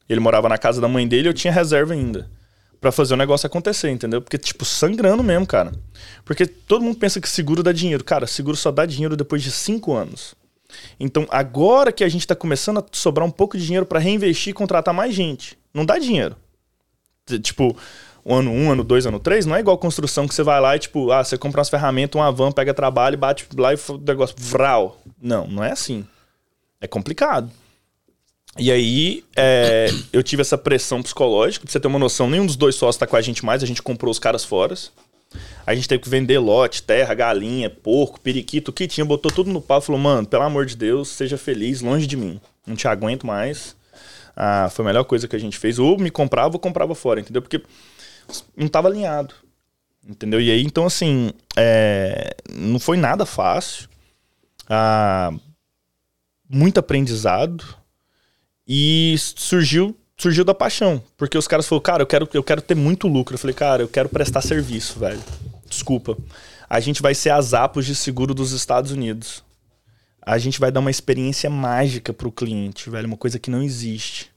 Ele 0.07 0.19
morava 0.19 0.47
na 0.47 0.57
casa 0.57 0.79
da 0.79 0.87
mãe 0.87 1.07
dele 1.07 1.27
e 1.27 1.29
eu 1.29 1.33
tinha 1.33 1.51
reserva 1.51 1.93
ainda. 1.93 2.29
Pra 2.79 2.91
fazer 2.91 3.13
o 3.15 3.17
negócio 3.17 3.47
acontecer, 3.47 3.89
entendeu? 3.89 4.21
Porque, 4.21 4.37
tipo, 4.37 4.63
sangrando 4.63 5.23
mesmo, 5.23 5.47
cara. 5.47 5.71
Porque 6.23 6.45
todo 6.45 6.83
mundo 6.83 6.97
pensa 6.97 7.19
que 7.19 7.27
seguro 7.27 7.63
dá 7.63 7.71
dinheiro. 7.71 8.03
Cara, 8.03 8.27
seguro 8.27 8.55
só 8.55 8.71
dá 8.71 8.85
dinheiro 8.85 9.15
depois 9.15 9.41
de 9.41 9.49
cinco 9.51 9.93
anos. 9.93 10.35
Então, 10.99 11.25
agora 11.29 11.91
que 11.91 12.03
a 12.03 12.09
gente 12.09 12.27
tá 12.27 12.35
começando 12.35 12.79
a 12.79 12.85
sobrar 12.91 13.25
um 13.25 13.31
pouco 13.31 13.57
de 13.57 13.65
dinheiro 13.65 13.85
pra 13.85 13.99
reinvestir 13.99 14.51
e 14.51 14.53
contratar 14.53 14.93
mais 14.93 15.13
gente, 15.13 15.57
não 15.73 15.85
dá 15.85 15.97
dinheiro. 15.97 16.35
Tipo, 17.41 17.75
um 18.25 18.35
ano 18.35 18.51
um, 18.51 18.71
ano 18.71 18.83
dois, 18.83 19.05
ano 19.05 19.19
três, 19.19 19.45
não 19.45 19.55
é 19.55 19.59
igual 19.59 19.77
construção 19.77 20.27
que 20.27 20.33
você 20.33 20.43
vai 20.43 20.59
lá 20.59 20.75
e, 20.75 20.79
tipo, 20.79 21.11
ah, 21.11 21.23
você 21.23 21.37
compra 21.37 21.59
umas 21.59 21.69
ferramentas, 21.69 22.19
uma 22.19 22.31
van, 22.31 22.51
pega 22.51 22.73
trabalho, 22.73 23.17
bate 23.17 23.47
lá 23.55 23.73
e 23.73 23.77
o 23.89 23.97
negócio, 23.97 24.35
vral. 24.37 24.99
Não, 25.21 25.47
não 25.47 25.63
é 25.63 25.71
assim. 25.71 26.05
É 26.79 26.87
complicado. 26.87 27.49
E 28.57 28.71
aí, 28.71 29.23
é, 29.35 29.87
eu 30.13 30.23
tive 30.23 30.41
essa 30.41 30.57
pressão 30.57 31.03
psicológica, 31.03 31.65
pra 31.65 31.71
você 31.71 31.79
ter 31.79 31.87
uma 31.87 31.99
noção, 31.99 32.29
nenhum 32.29 32.45
dos 32.45 32.55
dois 32.55 32.75
sócios 32.75 32.97
tá 32.97 33.05
com 33.05 33.17
a 33.17 33.21
gente 33.21 33.43
mais, 33.43 33.61
a 33.61 33.65
gente 33.65 33.81
comprou 33.81 34.09
os 34.09 34.19
caras 34.19 34.45
fora. 34.45 34.73
A 35.65 35.75
gente 35.75 35.87
teve 35.87 36.03
que 36.03 36.09
vender 36.09 36.39
lote, 36.39 36.83
terra, 36.83 37.13
galinha, 37.13 37.69
porco, 37.69 38.19
periquito, 38.21 38.71
o 38.71 38.73
que 38.73 38.87
tinha, 38.87 39.03
botou 39.03 39.31
tudo 39.31 39.51
no 39.51 39.61
pau. 39.61 39.81
Falou, 39.81 39.99
mano, 39.99 40.25
pelo 40.25 40.43
amor 40.43 40.65
de 40.65 40.77
Deus, 40.77 41.09
seja 41.09 41.37
feliz, 41.37 41.81
longe 41.81 42.07
de 42.07 42.15
mim. 42.15 42.39
Não 42.65 42.75
te 42.75 42.87
aguento 42.87 43.25
mais. 43.25 43.75
Ah, 44.35 44.69
foi 44.71 44.85
a 44.85 44.87
melhor 44.87 45.03
coisa 45.03 45.27
que 45.27 45.35
a 45.35 45.39
gente 45.39 45.57
fez. 45.57 45.79
Ou 45.79 45.97
me 45.97 46.09
comprava 46.09 46.55
ou 46.55 46.59
comprava 46.59 46.95
fora, 46.95 47.19
entendeu? 47.19 47.41
Porque 47.41 47.61
não 48.55 48.67
tava 48.67 48.87
alinhado. 48.87 49.33
Entendeu? 50.07 50.39
E 50.39 50.51
aí, 50.51 50.61
então, 50.63 50.85
assim, 50.85 51.31
é, 51.55 52.35
não 52.53 52.79
foi 52.79 52.95
nada 52.95 53.25
fácil. 53.25 53.89
Ah, 54.69 55.33
muito 56.47 56.79
aprendizado. 56.79 57.65
E 58.67 59.15
surgiu 59.17 59.95
surgiu 60.17 60.43
da 60.43 60.53
paixão. 60.53 61.01
Porque 61.17 61.37
os 61.37 61.47
caras 61.47 61.67
falaram, 61.67 61.83
cara, 61.83 62.03
eu 62.03 62.07
quero, 62.07 62.29
eu 62.33 62.43
quero 62.43 62.61
ter 62.61 62.75
muito 62.75 63.07
lucro. 63.07 63.35
Eu 63.35 63.39
falei, 63.39 63.53
cara, 63.53 63.83
eu 63.83 63.87
quero 63.87 64.09
prestar 64.09 64.41
serviço, 64.41 64.99
velho. 64.99 65.21
Desculpa. 65.67 66.17
A 66.69 66.79
gente 66.79 67.01
vai 67.01 67.13
ser 67.13 67.31
as 67.31 67.53
Apos 67.53 67.85
de 67.85 67.95
seguro 67.95 68.33
dos 68.33 68.51
Estados 68.51 68.91
Unidos. 68.91 69.43
A 70.21 70.37
gente 70.37 70.59
vai 70.59 70.71
dar 70.71 70.79
uma 70.79 70.89
experiência 70.89 71.49
mágica 71.49 72.11
pro 72.11 72.31
cliente, 72.31 72.89
velho. 72.89 73.07
Uma 73.07 73.17
coisa 73.17 73.37
que 73.37 73.51
não 73.51 73.61
existe. 73.61 74.31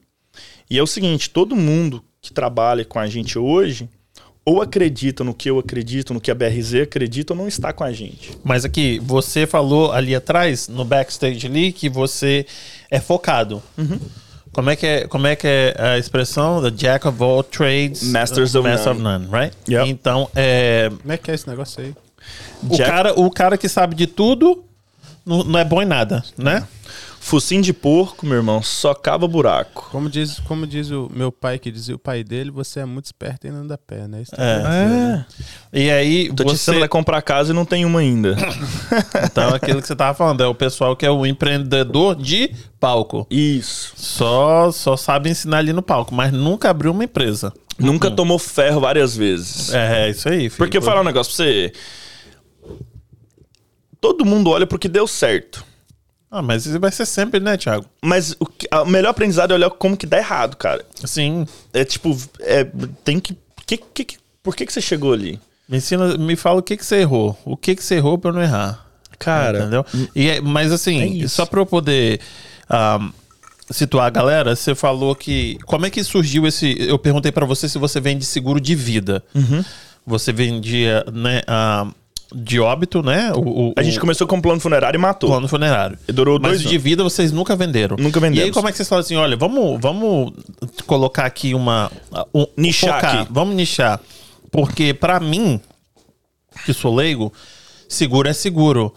E 0.69 0.79
é 0.79 0.83
o 0.83 0.87
seguinte, 0.87 1.31
todo 1.31 1.57
mundo 1.57 2.05
que 2.21 2.33
trabalha 2.33 2.85
com 2.85 2.99
a 2.99 3.07
gente 3.07 3.39
hoje 3.39 3.89
ou 4.45 4.63
acredita 4.63 5.23
no 5.23 5.35
que 5.35 5.51
eu 5.51 5.59
acredito, 5.59 6.15
no 6.15 6.21
que 6.21 6.31
a 6.31 6.35
BRZ 6.35 6.77
acredita, 6.83 7.35
ou 7.35 7.39
não 7.39 7.47
está 7.47 7.71
com 7.71 7.85
a 7.85 7.93
gente. 7.93 8.31
Mas 8.43 8.65
aqui, 8.65 8.99
você 8.99 9.47
falou 9.47 9.93
ali 9.93 10.15
atrás, 10.15 10.69
no 10.69 10.87
backstage 10.87 11.47
ali, 11.47 11.71
que 11.71 11.87
você 11.87 12.47
é 12.91 13.01
focado. 13.01 13.63
Uhum. 13.77 13.99
Como 14.53 14.71
é 14.71 14.77
que 14.77 14.87
é, 14.87 15.07
como 15.07 15.27
é, 15.27 15.37
que 15.37 15.47
é 15.47 15.75
a 15.79 15.99
expressão? 15.99 16.61
The 16.63 16.71
Jack 16.71 17.07
of 17.07 17.23
all 17.23 17.43
trades, 17.45 18.03
Masters 18.03 18.55
of 18.55 18.67
Master 18.69 18.95
none. 18.95 19.17
of 19.17 19.27
none, 19.31 19.43
right? 19.43 19.57
Yep. 19.69 19.89
Então, 19.89 20.29
é, 20.35 20.91
Como 21.01 21.13
é 21.13 21.17
que 21.17 21.31
é 21.31 21.35
esse 21.35 21.49
negócio 21.49 21.83
aí? 21.83 21.95
o, 22.69 22.77
Jack- 22.77 22.91
cara, 22.91 23.13
o 23.21 23.31
cara 23.31 23.57
que 23.59 23.69
sabe 23.69 23.95
de 23.95 24.07
tudo 24.07 24.65
não, 25.25 25.45
não 25.45 25.59
é 25.61 25.65
bom 25.65 25.81
em 25.83 25.87
nada, 25.87 26.25
né? 26.37 26.67
Focinho 27.29 27.61
de 27.61 27.75
porco, 27.75 28.25
meu 28.25 28.37
irmão, 28.39 28.63
só 28.63 28.95
cava 28.95 29.29
buraco. 29.29 29.87
Como 29.93 30.09
diz, 30.09 30.41
como 30.41 30.67
diz 30.67 30.91
o 30.91 31.11
meu 31.15 31.31
pai, 31.31 31.59
que 31.59 31.71
dizia 31.71 31.95
o 31.95 31.99
pai 31.99 32.25
dele, 32.25 32.51
você 32.51 32.81
é 32.81 32.87
muito 32.87 33.05
esperto 33.05 33.47
e 33.47 33.51
não 33.51 33.67
dá 33.67 33.77
pé, 33.77 34.09
né? 34.09 34.23
Isso 34.23 34.35
tá 34.35 34.43
É. 34.43 34.63
né? 34.63 35.27
E 35.71 35.91
aí, 35.91 36.33
Tô 36.33 36.45
você... 36.45 36.83
a 36.83 36.89
comprar 36.89 37.21
casa 37.21 37.53
e 37.53 37.55
não 37.55 37.67
tem 37.67 37.85
uma 37.85 38.01
ainda. 38.01 38.35
Então, 39.31 39.55
aquilo 39.55 39.83
que 39.83 39.87
você 39.87 39.95
tava 39.95 40.17
falando, 40.17 40.43
é 40.43 40.47
o 40.47 40.55
pessoal 40.55 40.97
que 40.97 41.05
é 41.05 41.11
o 41.11 41.27
empreendedor 41.27 42.17
de 42.17 42.51
palco. 42.81 43.27
Isso. 43.31 43.93
Só, 43.95 44.73
só 44.73 44.97
sabe 44.97 45.29
ensinar 45.29 45.59
ali 45.59 45.75
no 45.75 45.83
palco, 45.83 46.15
mas 46.15 46.33
nunca 46.33 46.71
abriu 46.71 46.93
uma 46.93 47.05
empresa. 47.05 47.53
Nunca 47.79 48.11
tomou 48.11 48.39
ferro 48.39 48.81
várias 48.81 49.15
vezes. 49.15 49.75
É, 49.75 50.09
isso 50.09 50.31
aí, 50.31 50.49
filho. 50.49 50.57
Porque 50.57 50.79
eu 50.79 50.81
vou 50.81 50.89
falar 50.89 51.03
um 51.03 51.05
negócio 51.05 51.37
pra 51.37 51.45
você. 51.45 51.73
Todo 54.01 54.25
mundo 54.25 54.49
olha 54.49 54.67
pro 54.67 54.79
que 54.79 54.89
deu 54.89 55.07
certo. 55.07 55.69
Ah, 56.31 56.43
mas 56.43 56.67
isso 56.67 56.79
vai 56.79 56.93
ser 56.93 57.07
sempre, 57.07 57.41
né, 57.41 57.57
Thiago? 57.57 57.87
Mas 58.03 58.37
o, 58.39 58.45
que- 58.47 58.69
o 58.71 58.85
melhor 58.85 59.11
aprendizado 59.11 59.51
é 59.53 59.55
olhar 59.55 59.71
como 59.71 59.97
que 59.97 60.07
dá 60.07 60.19
errado, 60.19 60.57
cara. 60.57 60.85
Sim. 61.05 61.47
É 61.73 61.85
tipo, 61.85 62.17
é, 62.41 62.65
tem 63.05 63.19
que, 63.19 63.37
que, 63.67 63.77
que- 63.79 64.05
que- 64.05 64.19
Por 64.43 64.55
que, 64.55 64.67
que 64.67 64.73
você 64.73 64.81
chegou 64.81 65.13
ali? 65.13 65.41
Me 65.69 65.79
ensina, 65.79 66.17
me 66.19 66.37
fala 66.37 66.61
o 66.61 66.63
que 66.63 66.77
que 66.77 66.85
você 66.85 66.97
errou. 66.97 67.39
O 67.45 67.57
que 67.57 67.75
que 67.75 67.83
você 67.85 67.95
errou 67.97 68.19
pra 68.19 68.31
eu 68.31 68.35
não 68.35 68.43
errar. 68.43 68.87
Cara, 69.19 69.61
Entendeu? 69.61 69.85
E 70.15 70.29
é- 70.31 70.41
mas 70.41 70.71
É 70.71 70.75
assim, 70.75 71.13
isso. 71.19 71.35
só 71.37 71.45
pra 71.47 71.61
eu 71.61 71.67
poder 71.67 72.21
ah, 72.69 73.11
situar 73.71 74.07
a 74.07 74.11
galera, 74.11 74.55
você 74.55 74.75
falou 74.75 75.15
que. 75.15 75.59
Como 75.67 75.85
é 75.87 75.91
que 75.91 76.03
surgiu 76.05 76.47
esse. 76.47 76.77
Eu 76.79 76.99
perguntei 76.99 77.33
pra 77.33 77.45
você 77.45 77.69
se 77.69 77.79
você 77.79 78.01
vende 78.01 78.25
seguro 78.25 78.61
de 78.61 78.75
vida. 78.75 79.23
Uhum. 79.35 79.65
Você 80.07 80.33
vendia, 80.33 81.05
né? 81.13 81.43
ah, 81.47 81.87
de 82.35 82.61
óbito, 82.61 83.03
né? 83.03 83.33
O, 83.35 83.69
o- 83.71 83.73
a 83.77 83.83
gente 83.83 83.99
começou 83.99 84.27
com 84.27 84.41
plano 84.41 84.61
funerário 84.61 84.99
e 84.99 85.01
matou. 85.01 85.31
plano 85.31 85.49
funerário. 85.49 85.99
E 86.07 86.13
durou 86.13 86.39
Mas 86.39 86.51
dois 86.51 86.63
de 86.63 86.69
anos. 86.69 86.83
vida 86.83 87.03
vocês 87.03 87.33
nunca 87.33 87.57
venderam. 87.57 87.97
Nunca 87.99 88.21
E 88.29 88.43
aí, 88.43 88.51
como 88.51 88.69
é 88.69 88.71
que 88.71 88.77
vocês 88.77 88.89
falam 88.89 89.01
assim? 89.01 89.17
Olha, 89.17 89.37
vamos, 89.37 89.81
vamos 89.81 90.33
colocar 90.87 91.25
aqui 91.25 91.55
uma. 91.55 91.91
Um, 92.35 92.47
Nichar 92.57 92.95
focar. 93.01 93.21
aqui. 93.21 93.29
Vamos 93.33 93.55
nichar. 93.57 94.01
Porque, 94.51 94.93
pra 94.95 95.19
mim, 95.21 95.61
que 96.65 96.73
sou 96.73 96.95
leigo, 96.95 97.33
seguro 97.89 98.29
é 98.29 98.33
seguro. 98.33 98.95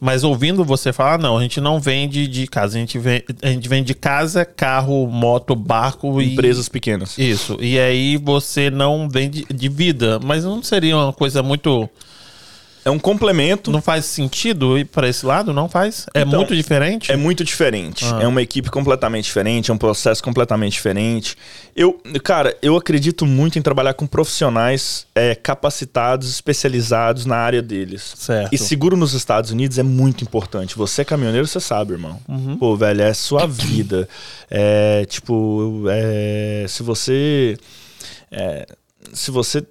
Mas 0.00 0.24
ouvindo 0.24 0.64
você 0.64 0.92
falar, 0.92 1.16
não, 1.18 1.38
a 1.38 1.42
gente 1.42 1.60
não 1.60 1.78
vende 1.80 2.26
de 2.26 2.46
casa. 2.48 2.76
A 2.76 2.80
gente 2.80 2.98
vende, 2.98 3.24
a 3.40 3.46
gente 3.48 3.68
vende 3.68 3.94
casa, 3.94 4.44
carro, 4.44 5.06
moto, 5.06 5.54
barco 5.54 6.20
e. 6.20 6.32
Empresas 6.32 6.68
pequenas. 6.68 7.16
Isso. 7.16 7.56
E 7.60 7.78
aí 7.78 8.16
você 8.16 8.68
não 8.68 9.08
vende 9.08 9.46
de 9.48 9.68
vida. 9.68 10.18
Mas 10.24 10.42
não 10.44 10.60
seria 10.62 10.96
uma 10.96 11.12
coisa 11.12 11.40
muito. 11.42 11.88
É 12.84 12.90
um 12.90 12.98
complemento. 12.98 13.70
Não 13.70 13.80
faz 13.80 14.04
sentido 14.06 14.76
ir 14.78 14.84
pra 14.86 15.08
esse 15.08 15.24
lado? 15.24 15.52
Não 15.52 15.68
faz? 15.68 16.06
É 16.14 16.22
Então, 16.22 16.40
muito 16.40 16.54
diferente? 16.56 17.12
É 17.12 17.16
muito 17.16 17.44
diferente. 17.44 18.04
Ah. 18.04 18.22
É 18.22 18.26
uma 18.26 18.42
equipe 18.42 18.70
completamente 18.70 19.24
diferente, 19.24 19.70
é 19.70 19.74
um 19.74 19.78
processo 19.78 20.22
completamente 20.22 20.72
diferente. 20.72 21.36
Eu, 21.76 22.00
cara, 22.22 22.56
eu 22.60 22.76
acredito 22.76 23.24
muito 23.24 23.58
em 23.58 23.62
trabalhar 23.62 23.94
com 23.94 24.06
profissionais 24.06 25.06
é, 25.14 25.34
capacitados, 25.34 26.28
especializados 26.28 27.24
na 27.24 27.36
área 27.36 27.62
deles. 27.62 28.14
Certo. 28.16 28.52
E 28.52 28.58
seguro 28.58 28.96
nos 28.96 29.14
Estados 29.14 29.50
Unidos 29.50 29.78
é 29.78 29.82
muito 29.82 30.22
importante. 30.24 30.76
Você 30.76 31.02
é 31.02 31.04
caminhoneiro, 31.04 31.46
você 31.46 31.60
sabe, 31.60 31.92
irmão. 31.92 32.18
Uhum. 32.28 32.56
Pô, 32.56 32.76
velho, 32.76 33.02
é 33.02 33.14
sua 33.14 33.46
vida. 33.46 34.08
É, 34.50 35.04
tipo, 35.08 35.84
é, 35.88 36.66
se 36.68 36.82
você. 36.82 37.56
é, 38.30 38.66
se 39.12 39.30
você 39.30 39.62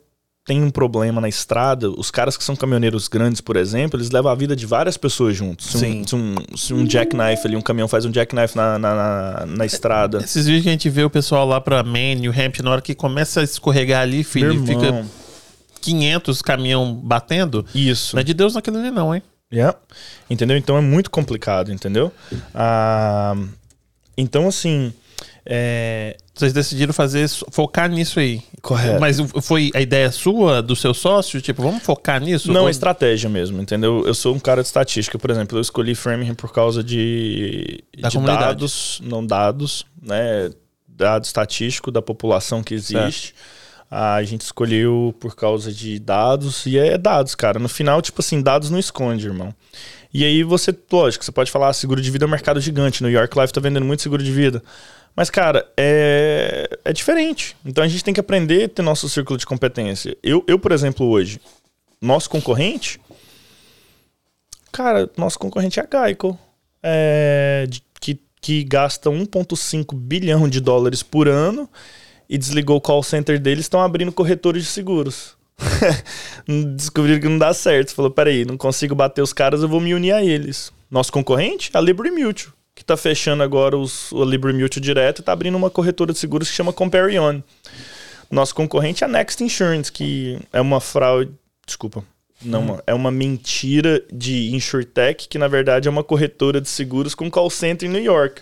tem 0.52 0.62
um 0.62 0.70
problema 0.70 1.22
na 1.22 1.30
estrada, 1.30 1.90
os 1.90 2.12
caras 2.12 2.36
que 2.36 2.44
são 2.44 2.58
caminhoneiros 2.58 3.08
grandes, 3.08 3.40
por 3.40 3.56
exemplo, 3.56 3.98
eles 3.98 4.12
levam 4.12 4.30
a 4.30 4.36
vida 4.36 4.54
de 4.54 4.66
várias 4.66 4.98
pessoas 4.98 5.34
juntos. 5.34 5.68
Se, 5.68 5.78
Sim. 5.78 6.02
um, 6.02 6.08
se, 6.08 6.16
um, 6.16 6.36
se 6.58 6.74
um 6.74 6.86
jackknife 6.86 7.48
ali, 7.48 7.56
um 7.56 7.62
caminhão 7.62 7.88
faz 7.88 8.04
um 8.04 8.12
jackknife 8.12 8.54
na, 8.54 8.78
na, 8.78 8.94
na, 8.94 9.46
na 9.46 9.66
estrada. 9.66 10.18
Esses 10.18 10.46
vídeos 10.46 10.64
que 10.64 10.68
a 10.68 10.74
gente 10.74 10.90
vê 10.90 11.06
o 11.06 11.10
pessoal 11.10 11.48
lá 11.48 11.62
pra 11.62 11.82
Maine, 11.84 12.20
New 12.20 12.32
Hampshire, 12.32 12.64
na 12.64 12.72
hora 12.72 12.82
que 12.82 12.94
começa 12.94 13.40
a 13.40 13.44
escorregar 13.46 14.02
ali, 14.02 14.26
filho, 14.26 14.62
fica 14.66 14.88
irmão, 14.88 15.06
500 15.80 16.42
caminhão 16.42 16.94
batendo. 16.96 17.66
Isso. 17.74 18.18
Não 18.18 18.20
é 18.20 18.24
de 18.26 18.34
Deus 18.34 18.54
naquilo 18.54 18.78
ali 18.78 18.92
não, 18.92 19.16
hein? 19.16 19.24
Yeah. 19.54 19.78
Entendeu? 20.30 20.58
Então 20.58 20.78
é 20.78 20.82
muito 20.82 21.10
complicado, 21.10 21.72
entendeu? 21.72 22.12
Ah, 22.54 23.38
então, 24.18 24.50
assim. 24.50 24.94
É, 25.46 26.18
Vocês 26.36 26.54
decidiram 26.54 26.94
fazer, 26.94 27.28
focar 27.52 27.90
nisso 27.90 28.20
aí. 28.20 28.42
Correto. 28.62 29.00
Mas 29.00 29.18
foi 29.42 29.72
a 29.74 29.82
ideia 29.82 30.12
sua, 30.12 30.62
do 30.62 30.76
seu 30.76 30.94
sócio? 30.94 31.42
Tipo, 31.42 31.64
vamos 31.64 31.82
focar 31.84 32.22
nisso? 32.22 32.52
Não, 32.52 32.62
Ou- 32.62 32.68
é 32.68 32.72
estratégia 32.72 33.30
mesmo, 33.30 33.60
entendeu? 33.62 34.04
Eu 34.06 34.14
sou 34.14 34.36
um 34.36 34.40
cara 34.40 34.62
de 34.62 34.68
estatística, 34.68 35.18
por 35.18 35.30
exemplo, 35.32 35.58
eu 35.58 35.62
escolhi 35.62 35.96
Framingham 35.96 36.36
por 36.36 36.52
causa 36.54 36.84
de, 36.84 37.84
Da 37.98 38.10
de 38.10 38.16
comunidade. 38.16 38.46
dados, 38.46 39.02
não 39.04 39.26
dados, 39.26 39.86
né? 40.02 40.52
Dado 40.88 41.24
estatístico 41.26 41.90
da 41.92 42.02
população 42.02 42.62
que 42.62 42.74
existe. 42.76 43.34
A 43.90 44.24
gente 44.24 44.42
escolheu 44.42 45.14
por 45.20 45.36
causa 45.36 45.74
de 45.74 46.00
dados, 46.00 46.66
e 46.66 46.78
é 46.78 46.98
dados, 46.98 47.36
cara. 47.36 47.60
No 47.60 47.68
final, 47.68 48.02
tipo 48.02 48.22
assim, 48.22 48.42
dados 48.42 48.70
não 48.70 48.80
esconde, 48.80 49.26
irmão. 49.28 49.54
E 50.14 50.24
aí 50.24 50.44
você, 50.44 50.74
lógico, 50.92 51.26
você 51.26 51.32
pode 51.32 51.50
falar, 51.52 51.70
ah, 51.70 51.74
seguro 51.74 52.02
de 52.02 52.12
vida 52.12 52.24
é 52.26 52.28
um 52.28 52.32
mercado 52.32 52.62
gigante. 52.62 53.02
No 53.02 53.10
York 53.10 53.38
Life 53.38 53.52
tá 53.52 53.60
vendendo 53.60 53.86
muito 53.86 54.02
seguro 54.04 54.24
de 54.24 54.32
vida. 54.32 54.62
Mas, 55.16 55.30
cara, 55.30 55.70
é, 55.78 56.70
é 56.86 56.94
diferente. 56.94 57.56
Então 57.66 57.84
a 57.84 57.88
gente 57.88 58.04
tem 58.04 58.14
que 58.14 58.20
aprender 58.20 58.66
a 58.66 58.70
ter 58.70 58.82
nosso 58.82 59.10
círculo 59.10 59.38
de 59.38 59.46
competência. 59.46 60.18
Eu, 60.24 60.44
eu, 60.48 60.58
por 60.58 60.72
exemplo, 60.72 61.08
hoje, 61.08 61.40
nosso 62.02 62.30
concorrente, 62.30 63.00
cara, 64.72 65.10
nosso 65.18 65.38
concorrente 65.38 65.80
é 65.80 65.84
a 65.84 66.06
Geico, 66.06 66.38
é, 66.82 67.68
que, 68.00 68.20
que 68.42 68.64
gasta 68.64 69.10
1,5 69.10 69.96
bilhão 69.96 70.48
de 70.48 70.60
dólares 70.60 71.04
por 71.04 71.28
ano 71.28 71.70
e 72.30 72.38
desligou 72.38 72.78
o 72.78 72.82
call 72.82 73.04
center 73.04 73.40
deles, 73.40 73.66
estão 73.66 73.82
abrindo 73.82 74.12
corretores 74.12 74.64
de 74.64 74.70
seguros. 74.70 75.36
Descobriram 76.76 77.20
que 77.20 77.28
não 77.28 77.38
dá 77.38 77.54
certo. 77.54 77.94
Falou, 77.94 78.10
peraí, 78.10 78.46
não 78.46 78.58
consigo 78.58 78.96
bater 78.96 79.22
os 79.22 79.34
caras, 79.34 79.62
eu 79.62 79.70
vou 79.70 79.80
me 79.80 79.94
unir 79.94 80.14
a 80.14 80.24
eles. 80.24 80.72
Nosso 80.90 81.12
concorrente? 81.12 81.70
A 81.74 81.82
Liberty 81.82 82.12
Mutual, 82.12 82.54
que 82.76 82.84
tá 82.84 82.96
fechando 82.98 83.44
agora 83.44 83.78
os, 83.78 84.12
o 84.12 84.24
Liberty 84.24 84.58
Mutual 84.60 84.82
direto 84.82 85.20
e 85.20 85.24
tá 85.24 85.32
abrindo 85.34 85.56
uma 85.56 85.70
corretora 85.70 86.14
de 86.14 86.20
seguros 86.20 86.50
que 86.50 86.56
chama 86.56 86.74
Compare 86.74 87.18
On. 87.20 87.42
Nosso 88.30 88.56
concorrente 88.56 89.04
é 89.04 89.08
a 89.08 89.10
Next 89.10 89.44
Insurance, 89.44 89.92
que 89.92 90.40
é 90.54 90.62
uma 90.62 90.80
fraude. 90.80 91.32
Desculpa. 91.66 92.04
Não, 92.44 92.62
uma- 92.62 92.84
é 92.88 92.94
uma 92.94 93.12
mentira 93.12 94.02
de 94.12 94.50
InsurTech, 94.56 95.28
que 95.28 95.38
na 95.38 95.48
verdade 95.48 95.88
é 95.88 95.92
uma 95.92 96.04
corretora 96.04 96.60
de 96.62 96.70
seguros 96.70 97.14
com 97.14 97.30
call 97.30 97.50
center 97.50 97.88
em 97.88 97.92
New 97.92 98.02
York. 98.04 98.42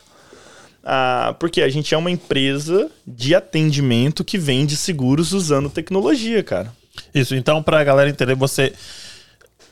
Ah, 0.84 1.36
porque 1.40 1.62
a 1.62 1.68
gente 1.70 1.94
é 1.94 1.98
uma 1.98 2.10
empresa 2.10 2.90
de 3.06 3.36
atendimento 3.36 4.24
que 4.24 4.38
vende 4.38 4.78
seguros 4.78 5.34
usando 5.34 5.70
tecnologia, 5.70 6.42
cara. 6.44 6.72
Isso, 7.14 7.36
então, 7.36 7.62
pra 7.62 7.84
galera 7.84 8.10
entender, 8.10 8.36
você. 8.36 8.74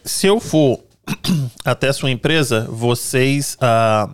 Se 0.04 0.28
eu 0.28 0.40
for 0.40 0.84
até 1.64 1.88
a 1.88 1.94
sua 1.94 2.12
empresa, 2.12 2.68
vocês. 2.70 3.56
ah, 3.62 4.10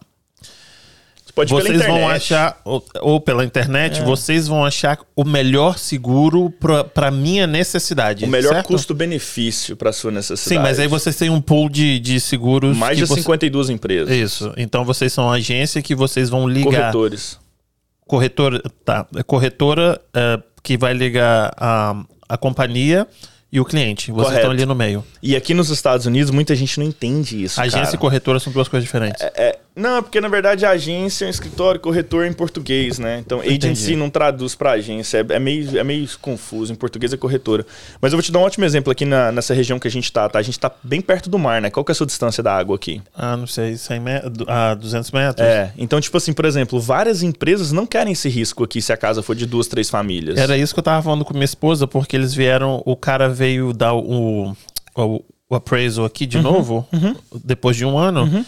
pode 1.36 1.52
vocês 1.52 1.80
vão 1.86 1.98
internet. 1.98 2.16
achar, 2.34 2.62
ou, 2.64 2.86
ou 3.02 3.20
pela 3.20 3.44
internet, 3.44 4.00
É. 4.00 4.04
vocês 4.04 4.48
vão 4.48 4.64
achar 4.66 5.00
o 5.16 5.24
melhor 5.24 5.78
seguro 5.78 6.52
pra 6.94 7.12
minha 7.12 7.46
necessidade. 7.48 8.26
O 8.26 8.28
melhor 8.28 8.62
custo-benefício 8.64 9.76
para 9.76 9.92
sua 9.92 10.12
necessidade. 10.12 10.50
Sim, 10.50 10.60
mas 10.60 10.80
aí 10.80 10.88
vocês 10.88 11.16
têm 11.16 11.30
um 11.30 11.42
pool 11.42 11.70
de, 11.70 12.00
de 12.00 12.20
seguros. 12.20 12.76
Mais 12.78 12.98
que 12.98 13.04
de 13.04 13.10
você- 13.10 13.22
52 13.22 13.70
empresas. 13.70 14.16
Isso. 14.16 14.54
Então 14.58 14.84
vocês 14.86 15.12
são 15.12 15.30
a 15.32 15.36
agência 15.36 15.82
que 15.82 15.96
vocês 15.96 16.30
vão 16.30 16.48
ligar. 16.48 16.72
Corretores. 16.92 17.40
Corretora. 18.06 18.62
Tá. 18.86 19.06
É 19.16 19.24
corretora 19.24 20.00
é, 20.14 20.40
que 20.62 20.78
vai 20.78 20.94
ligar 20.94 21.54
a, 21.58 22.04
a 22.30 22.38
companhia 22.38 23.08
e 23.52 23.60
o 23.60 23.66
cliente. 23.66 24.12
Vocês 24.12 24.26
Correto. 24.28 24.40
estão 24.40 24.52
ali 24.52 24.66
no 24.66 24.76
meio. 24.76 25.04
E 25.22 25.36
aqui 25.36 25.54
nos 25.54 25.70
Estados 25.70 26.06
Unidos, 26.06 26.32
muita 26.32 26.56
gente 26.56 26.80
não 26.80 26.86
entende 26.86 27.44
isso. 27.44 27.60
agência 27.62 27.82
cara. 27.86 27.96
e 27.96 28.00
corretora 28.00 28.40
são 28.40 28.52
duas 28.52 28.68
coisas 28.68 28.84
diferentes. 28.86 29.22
É, 29.22 29.58
não, 29.76 30.04
porque 30.04 30.22
na 30.22 30.28
verdade 30.28 30.66
a 30.66 30.72
agência 30.72 31.26
é 31.26 31.28
um 31.28 31.32
escritório, 31.32 31.80
corretor 31.80 32.26
em 32.26 32.34
português, 32.34 33.00
né? 33.00 33.20
Então 33.26 33.40
agency 33.40 33.56
Entendi. 33.56 33.96
não 33.96 34.10
traduz 34.10 34.54
para 34.56 34.72
agência, 34.74 35.26
é, 35.30 35.36
é 35.36 35.40
meio, 35.40 35.78
é 35.80 35.84
meio 35.84 36.08
confuso. 36.22 36.72
Em 36.72 36.76
português 36.76 37.12
é 37.12 37.18
corretora. 37.18 37.66
Mas 38.02 38.12
eu 38.14 38.18
vou 38.18 38.24
te 38.24 38.32
dar 38.32 38.40
um 38.40 38.44
ótimo 38.44 38.66
exemplo 38.66 38.92
aqui 38.92 39.04
na- 39.06 39.32
nessa 39.32 39.54
região 39.54 39.80
que 39.80 39.88
a 39.88 39.92
gente 39.92 40.12
tá, 40.12 40.30
tá? 40.30 40.38
A 40.40 40.42
gente 40.44 40.60
tá 40.60 40.72
bem 40.84 41.02
perto 41.02 41.30
do 41.30 41.40
mar, 41.40 41.62
né? 41.62 41.70
Qual 41.70 41.84
que 41.84 41.92
é 41.92 41.94
a 41.94 41.96
sua 41.96 42.06
distância 42.06 42.44
da 42.44 42.56
água 42.56 42.76
aqui? 42.76 43.02
Ah, 43.16 43.36
não 43.36 43.48
sei, 43.48 43.76
100 43.76 44.00
metros. 44.00 44.46
Ah, 44.48 44.76
200 44.76 45.10
metros? 45.12 45.46
É, 45.48 45.72
então, 45.78 46.00
tipo 46.00 46.16
assim, 46.18 46.34
por 46.34 46.46
exemplo, 46.46 46.80
várias 46.80 47.24
empresas 47.24 47.72
não 47.72 47.86
querem 47.86 48.14
esse 48.14 48.30
risco 48.30 48.64
aqui 48.64 48.82
se 48.82 48.94
a 48.94 48.98
casa 48.98 49.24
for 49.24 49.36
de 49.36 49.46
duas, 49.46 49.68
três 49.68 49.90
famílias. 49.90 50.38
Era 50.38 50.56
isso 50.58 50.74
que 50.74 50.80
eu 50.80 50.84
tava 50.84 51.02
falando 51.02 51.26
com 51.26 51.34
minha 51.34 51.46
esposa, 51.46 51.88
porque 51.88 52.16
eles 52.16 52.34
vieram, 52.34 52.82
o 52.86 52.96
cara 52.96 53.28
veio 53.28 53.74
dar 53.74 53.94
o, 53.94 54.56
o, 54.96 55.24
o 55.50 55.56
appraisal 55.56 56.06
aqui 56.06 56.26
Uhum, 56.26 56.30
de 56.30 56.40
novo, 56.42 56.88
depois 57.44 57.76
de 57.76 57.86
um 57.86 57.98
ano, 57.98 58.46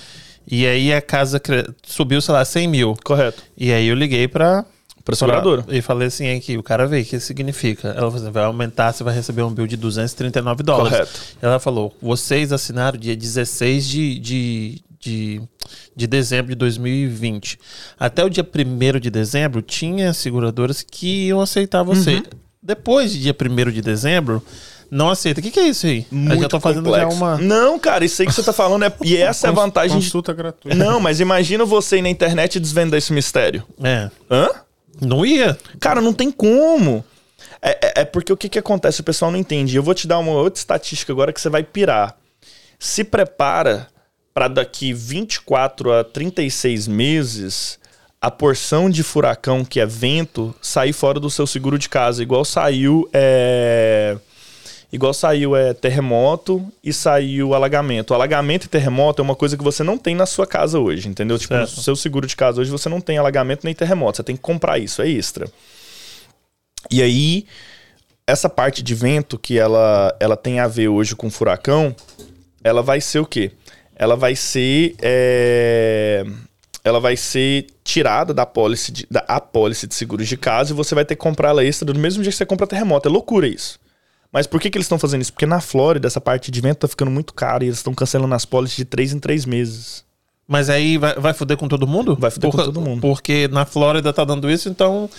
e 0.48 0.66
aí 0.66 0.94
a 0.94 1.02
casa 1.02 1.42
subiu, 1.86 2.22
sei 2.22 2.34
lá, 2.34 2.44
100 2.46 2.68
mil. 2.68 2.96
Correto. 3.04 3.44
E 3.58 3.72
aí 3.72 3.88
eu 3.88 3.96
liguei 3.96 4.28
pra... 4.28 4.66
Pra 5.04 5.16
seguradora. 5.16 5.62
pra- 5.62 5.76
E 5.76 5.82
falei 5.84 6.08
assim, 6.08 6.28
aqui, 6.36 6.58
o 6.58 6.64
cara 6.64 6.88
veio, 6.88 7.04
o 7.04 7.06
que 7.06 7.20
significa? 7.20 7.90
Ela 7.90 8.10
falou 8.10 8.16
assim, 8.16 8.32
vai 8.32 8.44
aumentar, 8.44 8.92
você 8.92 9.04
vai 9.04 9.14
receber 9.14 9.44
um 9.44 9.52
bill 9.54 9.68
de 9.68 9.78
239 9.78 10.64
dólares. 10.64 10.92
Correto. 10.98 11.20
Ela 11.42 11.60
falou, 11.60 11.96
vocês 12.02 12.52
assinaram 12.52 12.98
dia 12.98 13.16
16 13.16 13.88
de, 13.88 14.18
de, 14.20 14.82
de, 15.00 15.42
de 15.96 16.08
dezembro 16.08 16.50
de 16.50 16.56
2020. 16.56 17.60
Até 18.00 18.26
o 18.26 18.30
dia 18.30 18.44
1 18.44 19.00
de 19.00 19.12
dezembro, 19.12 19.62
tinha 19.62 20.12
seguradoras 20.12 20.82
que 20.82 21.28
iam 21.28 21.40
aceitar 21.40 21.84
você. 21.84 22.16
Uhum. 22.16 22.24
Depois 22.64 23.12
de 23.12 23.22
dia 23.22 23.36
1 23.40 23.72
de 23.72 23.82
dezembro, 23.84 24.42
não 24.90 25.10
aceita. 25.10 25.40
O 25.40 25.44
que, 25.44 25.52
que 25.52 25.60
é 25.60 25.68
isso 25.68 25.86
aí? 25.86 26.06
eu 26.12 26.42
já 26.42 26.48
tô 26.48 26.60
fazendo 26.60 26.90
já 26.90 27.04
complexo. 27.04 27.18
uma... 27.18 27.38
Não, 27.38 27.78
cara, 27.80 28.06
isso 28.06 28.22
aí 28.22 28.28
que 28.28 28.34
você 28.34 28.44
tá 28.44 28.54
falando 28.54 28.84
é. 28.86 28.94
E 29.04 29.18
essa 29.18 29.48
é 29.48 29.50
a 29.50 29.54
vantagem 29.54 29.98
de. 30.00 30.06
Consulta 30.06 30.34
gratuita. 30.34 30.78
Não, 30.78 31.00
mas 31.00 31.20
imagina 31.20 31.66
você 31.66 31.98
ir 31.98 32.02
na 32.02 32.10
internet 32.10 32.56
e 32.56 32.60
desvendar 32.60 32.98
esse 32.98 33.12
mistério. 33.14 33.64
É, 33.84 34.10
Hã? 34.30 34.50
não 35.02 35.26
ia. 35.26 35.58
Cara, 35.80 36.02
não 36.02 36.14
tem 36.14 36.32
como. 36.32 37.04
É, 37.62 37.70
é- 37.82 38.02
é 38.02 38.06
porque 38.06 38.32
o 38.32 38.38
que, 38.38 38.48
que 38.50 38.60
acontece? 38.60 39.02
O 39.02 39.04
pessoal 39.04 39.32
não 39.32 39.40
entende. 39.40 39.76
Eu 39.76 39.84
vou 39.84 39.94
te 39.94 40.08
dar 40.08 40.20
uma 40.20 40.32
outra 40.32 40.60
estatística 40.60 41.12
agora 41.12 41.34
que 41.34 41.42
você 41.42 41.50
vai 41.50 41.64
pirar. 41.64 42.16
Se 42.80 43.04
prepara 43.04 43.88
para 44.34 44.48
daqui 44.48 44.94
24 44.94 45.92
a 45.94 46.04
36 46.04 46.88
meses 46.88 47.80
a 48.22 48.30
porção 48.32 48.90
de 48.90 49.02
furacão 49.04 49.64
que 49.64 49.80
é 49.80 49.86
vento 49.86 50.54
sair 50.62 50.94
fora 50.94 51.20
do 51.20 51.30
seu 51.30 51.46
seguro 51.46 51.78
de 51.78 51.88
casa, 51.88 52.22
igual 52.24 52.44
saiu 52.44 53.08
é, 53.14 54.18
igual 54.92 55.14
saiu 55.14 55.56
é 55.56 55.74
terremoto 55.74 56.66
e 56.84 56.94
saiu 56.94 57.54
alagamento. 57.54 58.14
Alagamento 58.14 58.66
e 58.66 58.70
terremoto 58.70 59.22
é 59.22 59.24
uma 59.24 59.36
coisa 59.36 59.58
que 59.58 59.64
você 59.64 59.84
não 59.84 59.98
tem 59.98 60.16
na 60.16 60.26
sua 60.26 60.48
casa 60.48 60.80
hoje, 60.80 61.08
entendeu? 61.10 61.38
Tipo, 61.38 61.54
no 61.56 61.68
Certo. 61.68 61.82
seu 61.82 61.96
seguro 61.96 62.26
de 62.28 62.36
casa 62.36 62.62
hoje 62.62 62.72
você 62.72 62.88
não 62.90 63.02
tem 63.02 63.18
alagamento 63.18 63.66
nem 63.66 63.74
terremoto, 63.74 64.18
você 64.18 64.24
tem 64.24 64.36
que 64.36 64.42
comprar 64.42 64.78
isso, 64.80 65.02
é 65.02 65.10
extra. 65.10 65.48
E 66.90 67.02
aí, 67.02 67.46
essa 68.28 68.48
parte 68.50 68.82
de 68.84 68.94
vento 68.96 69.38
que 69.38 69.58
ela, 69.58 70.16
ela 70.20 70.38
tem 70.38 70.60
a 70.60 70.68
ver 70.68 70.88
hoje 70.88 71.16
com 71.16 71.30
furacão, 71.30 71.96
ela 72.64 72.82
vai 72.82 73.02
ser 73.02 73.20
o 73.20 73.26
quê? 73.26 73.52
Ela 73.96 74.16
vai 74.16 74.36
ser. 74.36 74.96
é, 75.02 76.26
Ela 76.84 77.00
vai 77.00 77.16
ser 77.18 77.68
tirada 77.84 78.34
da 78.34 78.44
apólice 78.44 78.92
de, 78.92 79.08
da 79.10 79.22
apólice 79.28 79.88
de 79.88 79.96
seguros 79.96 80.28
de 80.28 80.38
casa 80.38 80.72
e 80.72 80.76
você 80.76 80.94
vai 80.94 81.06
ter 81.06 81.16
que 81.16 81.22
comprar 81.22 81.50
ela 81.50 81.64
extra 81.64 81.86
do 81.86 81.98
mesmo 82.00 82.24
jeito 82.24 82.34
que 82.34 82.38
você 82.38 82.46
compra 82.46 82.68
terremoto. 82.68 83.08
É 83.08 83.12
loucura 83.12 83.48
isso. 83.48 83.80
Mas 84.36 84.46
por 84.46 84.60
que, 84.60 84.70
que 84.70 84.78
eles 84.78 84.84
estão 84.84 85.00
fazendo 85.00 85.22
isso? 85.22 85.32
Porque 85.32 85.46
na 85.46 85.62
Flórida, 85.62 86.08
essa 86.08 86.20
parte 86.20 86.52
de 86.52 86.60
vento 86.60 86.80
tá 86.80 86.90
ficando 86.90 87.10
muito 87.10 87.34
cara 87.34 87.64
e 87.64 87.68
eles 87.68 87.78
estão 87.78 87.94
cancelando 87.94 88.36
as 88.36 88.44
pólices 88.44 88.76
de 88.76 88.84
3 88.84 89.14
em 89.14 89.20
3 89.20 89.46
meses. 89.46 90.04
Mas 90.46 90.70
aí 90.70 90.98
vai, 90.98 91.16
vai 91.16 91.34
foder 91.34 91.56
com 91.56 91.70
todo 91.70 91.88
mundo? 91.88 92.18
Vai 92.20 92.30
foder 92.30 92.52
com 92.52 92.58
Por- 92.58 92.66
todo 92.66 92.82
mundo. 92.82 93.00
Porque 93.00 93.48
na 93.48 93.66
Flórida 93.66 94.12
tá 94.12 94.26
dando 94.26 94.52
isso, 94.52 94.68
então 94.68 95.10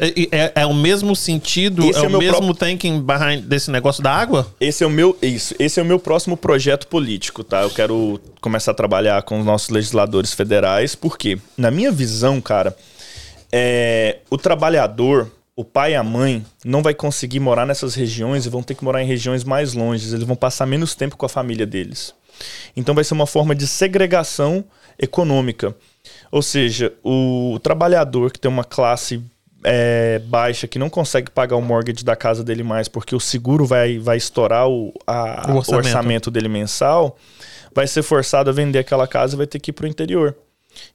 é, 0.00 0.08
é- 0.34 0.52
é 0.62 0.66
o 0.66 0.72
mesmo 0.72 1.14
sentido, 1.14 1.84
Esse 1.84 1.98
é, 1.98 2.02
é 2.02 2.04
o 2.04 2.06
o 2.06 2.10
meu 2.12 2.18
mesmo 2.20 2.54
thinking 2.54 3.02
behind 3.02 3.44
desse 3.44 3.70
negócio 3.70 4.02
da 4.02 4.10
água? 4.10 4.46
Esse 4.58 4.82
é 4.82 4.86
o 4.86 4.90
meu 4.90 5.18
isso, 5.20 5.54
esse 5.58 5.78
é 5.78 5.82
o 5.82 5.86
meu 5.86 5.98
próximo 5.98 6.34
projeto 6.34 6.86
político, 6.86 7.44
tá? 7.44 7.60
Eu 7.60 7.70
quero 7.70 8.18
começar 8.40 8.70
a 8.70 8.74
trabalhar 8.74 9.22
com 9.22 9.38
os 9.38 9.44
nossos 9.44 9.68
legisladores 9.68 10.32
federais, 10.32 10.94
porque 10.94 11.38
na 11.58 11.70
minha 11.70 11.92
visão, 11.92 12.40
cara, 12.40 12.74
é, 13.52 14.20
o 14.30 14.38
trabalhador, 14.38 15.30
o 15.54 15.64
pai 15.64 15.92
e 15.92 15.94
a 15.94 16.02
mãe 16.02 16.44
não 16.64 16.82
vai 16.82 16.94
conseguir 16.94 17.40
morar 17.40 17.66
nessas 17.66 17.94
regiões 17.94 18.46
e 18.46 18.48
vão 18.48 18.62
ter 18.62 18.74
que 18.74 18.84
morar 18.84 19.02
em 19.02 19.06
regiões 19.06 19.44
mais 19.44 19.74
longe, 19.74 20.12
eles 20.14 20.24
vão 20.24 20.36
passar 20.36 20.66
menos 20.66 20.94
tempo 20.94 21.16
com 21.16 21.26
a 21.26 21.28
família 21.28 21.66
deles. 21.66 22.14
Então 22.76 22.94
vai 22.94 23.04
ser 23.04 23.14
uma 23.14 23.26
forma 23.26 23.54
de 23.54 23.66
segregação 23.66 24.64
econômica. 24.98 25.74
Ou 26.30 26.40
seja, 26.42 26.92
o 27.04 27.58
trabalhador 27.62 28.30
que 28.32 28.38
tem 28.38 28.50
uma 28.50 28.64
classe 28.64 29.22
é, 29.64 30.18
baixa, 30.24 30.66
que 30.66 30.78
não 30.78 30.88
consegue 30.90 31.30
pagar 31.30 31.56
o 31.56 31.62
mortgage 31.62 32.04
da 32.04 32.16
casa 32.16 32.42
dele 32.42 32.62
mais 32.64 32.88
porque 32.88 33.14
o 33.14 33.20
seguro 33.20 33.64
vai, 33.64 33.98
vai 33.98 34.16
estourar 34.16 34.68
o, 34.68 34.92
a- 35.06 35.46
O 35.48 35.52
o 35.52 35.56
orçamento. 35.58 35.86
orçamento 35.86 36.30
dele 36.30 36.48
mensal, 36.48 37.16
vai 37.74 37.86
ser 37.86 38.02
forçado 38.02 38.50
a 38.50 38.52
vender 38.52 38.78
aquela 38.80 39.06
casa 39.06 39.34
e 39.34 39.36
vai 39.36 39.46
ter 39.46 39.60
que 39.60 39.70
ir 39.70 39.74
para 39.74 39.84
o 39.84 39.88
interior. 39.88 40.34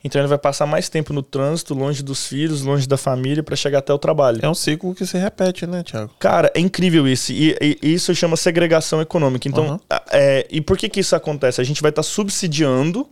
Então 0.04 0.22
ele 0.22 0.28
vai 0.28 0.38
passar 0.38 0.66
mais 0.66 0.90
tempo 0.90 1.14
no 1.14 1.22
trânsito, 1.24 1.74
longe 1.74 2.02
dos 2.04 2.26
filhos, 2.28 2.62
longe 2.62 2.88
da 2.88 2.98
família, 2.98 3.42
para 3.44 3.56
chegar 3.56 3.80
até 3.80 3.94
o 3.94 3.98
trabalho. 3.98 4.40
É 4.42 4.50
um 4.50 4.54
ciclo 4.56 4.94
que 4.96 5.06
se 5.06 5.18
repete, 5.18 5.66
né, 5.68 5.84
Thiago? 5.84 6.14
Cara, 6.20 6.52
é 6.56 6.60
incrível 6.60 7.08
isso. 7.08 7.32
E, 7.32 7.56
e- 7.62 7.78
e 7.82 7.94
isso 7.94 8.14
chama 8.16 8.36
segregação 8.38 9.02
econômica. 9.02 9.48
Então, 9.48 9.72
Uhum. 9.72 9.80
é, 10.12 10.48
e 10.50 10.62
por 10.62 10.78
que, 10.78 10.88
que 10.90 11.00
isso 11.00 11.16
acontece? 11.16 11.60
A 11.62 11.64
gente 11.64 11.82
vai 11.82 11.90
estar 11.90 12.04
subsidiando 12.04 13.08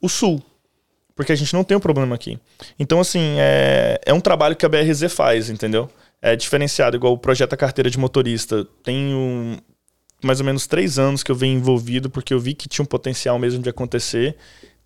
o 0.00 0.08
sul. 0.08 0.42
Porque 1.14 1.32
a 1.32 1.36
gente 1.36 1.52
não 1.52 1.62
tem 1.62 1.76
um 1.76 1.80
problema 1.80 2.14
aqui. 2.14 2.38
Então, 2.78 2.98
assim, 2.98 3.36
é, 3.38 4.00
é 4.06 4.14
um 4.14 4.20
trabalho 4.20 4.56
que 4.56 4.64
a 4.64 4.68
BRZ 4.68 5.12
faz, 5.12 5.50
entendeu? 5.50 5.90
É 6.22 6.34
diferenciado, 6.34 6.96
igual 6.96 7.12
o 7.12 7.18
projeto 7.18 7.52
A 7.52 7.56
Carteira 7.58 7.90
de 7.90 7.98
Motorista. 7.98 8.66
Tenho 8.82 9.58
mais 10.22 10.40
ou 10.40 10.46
menos 10.46 10.66
três 10.66 10.98
anos 10.98 11.22
que 11.22 11.30
eu 11.30 11.34
venho 11.36 11.58
envolvido, 11.58 12.08
porque 12.08 12.32
eu 12.32 12.40
vi 12.40 12.54
que 12.54 12.68
tinha 12.68 12.82
um 12.82 12.86
potencial 12.86 13.38
mesmo 13.38 13.62
de 13.62 13.68
acontecer. 13.68 14.34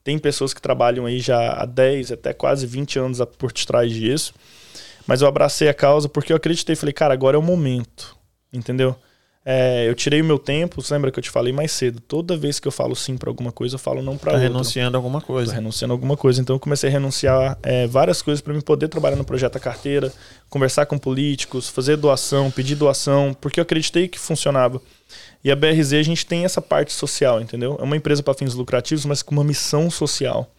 Tem 0.04 0.18
pessoas 0.18 0.52
que 0.52 0.60
trabalham 0.60 1.06
aí 1.06 1.18
já 1.18 1.54
há 1.54 1.64
10, 1.64 2.12
até 2.12 2.34
quase 2.34 2.66
20 2.66 2.98
anos 2.98 3.18
por 3.38 3.50
trás 3.50 3.90
disso. 3.90 4.34
Mas 5.06 5.22
eu 5.22 5.28
abracei 5.28 5.68
a 5.68 5.74
causa 5.74 6.08
porque 6.08 6.30
eu 6.30 6.36
acreditei. 6.36 6.76
Falei, 6.76 6.92
cara, 6.92 7.14
agora 7.14 7.36
é 7.36 7.40
o 7.40 7.42
momento. 7.42 8.14
Entendeu? 8.52 8.94
É, 9.46 9.86
eu 9.86 9.94
tirei 9.94 10.22
o 10.22 10.24
meu 10.24 10.38
tempo. 10.38 10.80
Você 10.80 10.94
lembra 10.94 11.10
que 11.10 11.18
eu 11.18 11.22
te 11.22 11.28
falei 11.30 11.52
mais 11.52 11.70
cedo? 11.70 12.00
Toda 12.00 12.34
vez 12.36 12.58
que 12.58 12.66
eu 12.66 12.72
falo 12.72 12.96
sim 12.96 13.16
pra 13.16 13.28
alguma 13.28 13.52
coisa, 13.52 13.74
eu 13.74 13.78
falo 13.78 14.02
não 14.02 14.16
pra 14.16 14.32
Tá 14.32 14.38
outra. 14.38 14.48
renunciando 14.48 14.96
a 14.96 14.98
alguma 14.98 15.20
Tô 15.20 15.26
coisa. 15.26 15.52
renunciando 15.52 15.92
a 15.92 15.94
alguma 15.96 16.16
coisa. 16.16 16.40
Então 16.40 16.56
eu 16.56 16.60
comecei 16.60 16.88
a 16.88 16.92
renunciar 16.92 17.58
é, 17.62 17.86
várias 17.86 18.22
coisas 18.22 18.40
para 18.40 18.54
me 18.54 18.62
poder 18.62 18.88
trabalhar 18.88 19.16
no 19.16 19.24
projeto 19.24 19.56
A 19.56 19.60
Carteira, 19.60 20.10
conversar 20.48 20.86
com 20.86 20.96
políticos, 20.96 21.68
fazer 21.68 21.96
doação, 21.96 22.50
pedir 22.50 22.74
doação, 22.74 23.36
porque 23.38 23.60
eu 23.60 23.62
acreditei 23.62 24.08
que 24.08 24.18
funcionava. 24.18 24.80
E 25.44 25.50
a 25.50 25.56
BRZ 25.56 25.92
a 25.92 26.02
gente 26.02 26.24
tem 26.24 26.46
essa 26.46 26.62
parte 26.62 26.92
social, 26.94 27.38
entendeu? 27.40 27.76
É 27.78 27.82
uma 27.82 27.96
empresa 27.98 28.22
para 28.22 28.32
fins 28.32 28.54
lucrativos, 28.54 29.04
mas 29.04 29.22
com 29.22 29.32
uma 29.34 29.44
missão 29.44 29.90
social. 29.90 30.50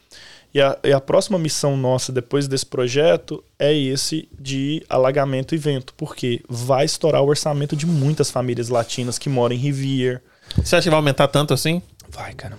E 0.56 0.62
a, 0.62 0.80
e 0.86 0.94
a 0.94 1.02
próxima 1.02 1.38
missão 1.38 1.76
nossa 1.76 2.14
depois 2.14 2.48
desse 2.48 2.66
projeto 2.66 3.44
é 3.60 3.74
esse 3.76 4.30
de 4.40 4.82
alagamento 4.88 5.54
e 5.54 5.58
vento, 5.58 5.94
porque 5.98 6.42
vai 6.48 6.86
estourar 6.86 7.22
o 7.22 7.28
orçamento 7.28 7.76
de 7.76 7.86
muitas 7.86 8.32
famílias 8.32 8.70
latinas 8.70 9.20
que 9.20 9.28
moram 9.28 9.54
em 9.54 9.60
Rivier. 9.60 10.24
Você 10.56 10.78
acha 10.78 10.84
que 10.84 10.90
vai 10.90 10.96
aumentar 10.96 11.28
tanto 11.28 11.54
assim? 11.54 11.82
Vai, 12.08 12.34
cara. 12.34 12.58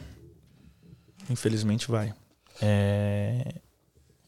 Infelizmente 1.30 1.90
vai. 1.90 2.12
É... 2.60 3.54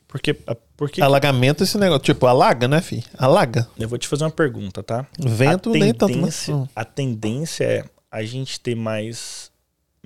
Porque, 0.07 0.35
porque 0.75 1.03
Alagamento 1.03 1.63
esse 1.63 1.77
negócio. 1.77 2.05
Tipo, 2.05 2.27
alaga, 2.27 2.67
né, 2.67 2.81
fi? 2.81 3.05
Alaga. 3.19 3.69
eu 3.79 3.87
vou 3.87 3.99
te 3.99 4.09
fazer 4.09 4.25
uma 4.25 4.31
pergunta, 4.31 4.83
tá? 4.83 5.07
Vento 5.19 5.73
nem 5.73 5.93
tanto. 5.93 6.09
né? 6.15 6.15
tendência, 6.23 6.57
Hum. 6.57 6.67
a 6.75 6.85
tendência 6.87 7.65
é 7.65 7.85
a 8.11 8.23
gente 8.23 8.59
ter 8.59 8.75
mais 8.75 9.48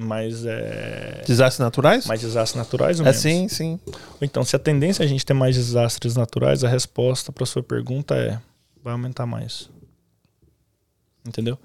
mais 0.03 0.45
é, 0.45 1.23
Desastres 1.27 1.61
naturais? 1.61 2.07
mais 2.07 2.21
desastres 2.21 2.57
naturais 2.57 3.01
ou 3.01 3.07
é 3.07 3.11
menos? 3.11 3.21
sim, 3.21 3.49
sim. 3.49 3.81
Então, 4.21 4.45
se 4.45 4.55
a 4.55 4.59
tendência 4.59 5.03
é 5.03 5.07
a 5.07 5.09
gente 5.09 5.25
ter 5.25 5.35
mais 5.35 5.57
desastres 5.57 6.17
naturais, 6.17 6.65
a 6.65 6.69
resposta 6.69 7.33
para 7.33 7.47
sua 7.47 7.63
pergunta 7.63 8.15
é 8.15 8.39
vai 8.83 8.93
aumentar 8.93 9.27
mais. 9.27 9.71
Entendeu? 11.27 11.59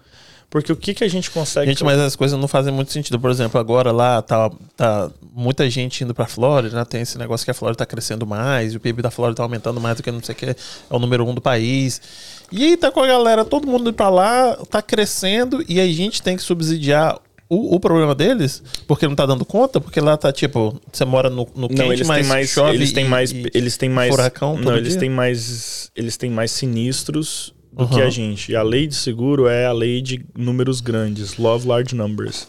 Porque 0.49 0.71
o 0.71 0.77
que, 0.77 0.93
que 0.93 1.03
a 1.03 1.07
gente 1.09 1.29
consegue. 1.29 1.67
Gente, 1.67 1.83
mas 1.83 1.99
as 1.99 2.15
coisas 2.15 2.39
não 2.39 2.47
fazem 2.47 2.73
muito 2.73 2.91
sentido. 2.91 3.19
Por 3.19 3.29
exemplo, 3.29 3.59
agora 3.59 3.91
lá 3.91 4.21
tá, 4.21 4.49
tá 4.77 5.11
muita 5.33 5.69
gente 5.69 6.03
indo 6.03 6.13
pra 6.13 6.25
Flórida, 6.25 6.77
né? 6.77 6.85
Tem 6.85 7.01
esse 7.01 7.17
negócio 7.17 7.43
que 7.43 7.51
a 7.51 7.53
Flórida 7.53 7.79
tá 7.79 7.85
crescendo 7.85 8.25
mais, 8.25 8.73
o 8.73 8.79
PIB 8.79 9.01
da 9.01 9.11
Flórida 9.11 9.37
tá 9.37 9.43
aumentando 9.43 9.81
mais 9.81 9.97
do 9.97 10.03
que 10.03 10.11
não 10.11 10.23
sei 10.23 10.33
o 10.33 10.37
que, 10.37 10.45
é 10.45 10.55
o 10.89 10.99
número 10.99 11.25
um 11.25 11.33
do 11.33 11.41
país. 11.41 12.01
E 12.49 12.63
aí 12.63 12.77
tá 12.77 12.89
com 12.89 13.01
a 13.01 13.07
galera, 13.07 13.43
todo 13.43 13.67
mundo 13.67 13.81
indo 13.81 13.93
pra 13.93 14.07
lá, 14.07 14.55
tá 14.69 14.81
crescendo, 14.81 15.65
e 15.67 15.81
a 15.81 15.87
gente 15.87 16.21
tem 16.21 16.37
que 16.37 16.43
subsidiar 16.43 17.19
o, 17.49 17.75
o, 17.75 17.79
problema 17.79 18.13
deles, 18.13 18.61
porque 18.87 19.07
não 19.07 19.15
tá 19.15 19.25
dando 19.25 19.45
conta, 19.45 19.79
porque 19.79 19.99
lá 20.01 20.17
tá 20.17 20.31
tipo, 20.31 20.79
você 20.91 21.05
mora 21.05 21.29
no, 21.29 21.47
no 21.55 21.67
quente, 21.69 21.79
não, 21.81 21.93
eles 21.93 22.07
mas 22.07 22.21
têm 22.21 22.27
mais, 22.29 22.49
chove 22.49 22.75
eles 22.75 22.91
têm 22.91 23.05
mais, 23.05 23.31
e 23.31 23.45
eles 23.53 23.77
têm 23.77 23.89
mais 23.89 24.09
furacão 24.09 24.57
Não, 24.57 24.75
eles 24.75 24.91
dia? 24.91 24.99
têm 24.99 25.09
mais, 25.09 25.91
eles 25.95 26.17
têm 26.17 26.29
mais 26.29 26.51
sinistros 26.51 27.53
do 27.71 27.83
Uhum. 27.83 27.89
que 27.89 28.01
a 28.01 28.09
gente. 28.09 28.51
E 28.51 28.55
a 28.55 28.63
lei 28.63 28.87
de 28.87 28.95
seguro 28.95 29.47
é 29.47 29.65
a 29.65 29.71
lei 29.71 30.01
de 30.01 30.25
números 30.35 30.81
grandes, 30.81 31.37
love 31.37 31.67
large 31.67 31.95
numbers. 31.95 32.47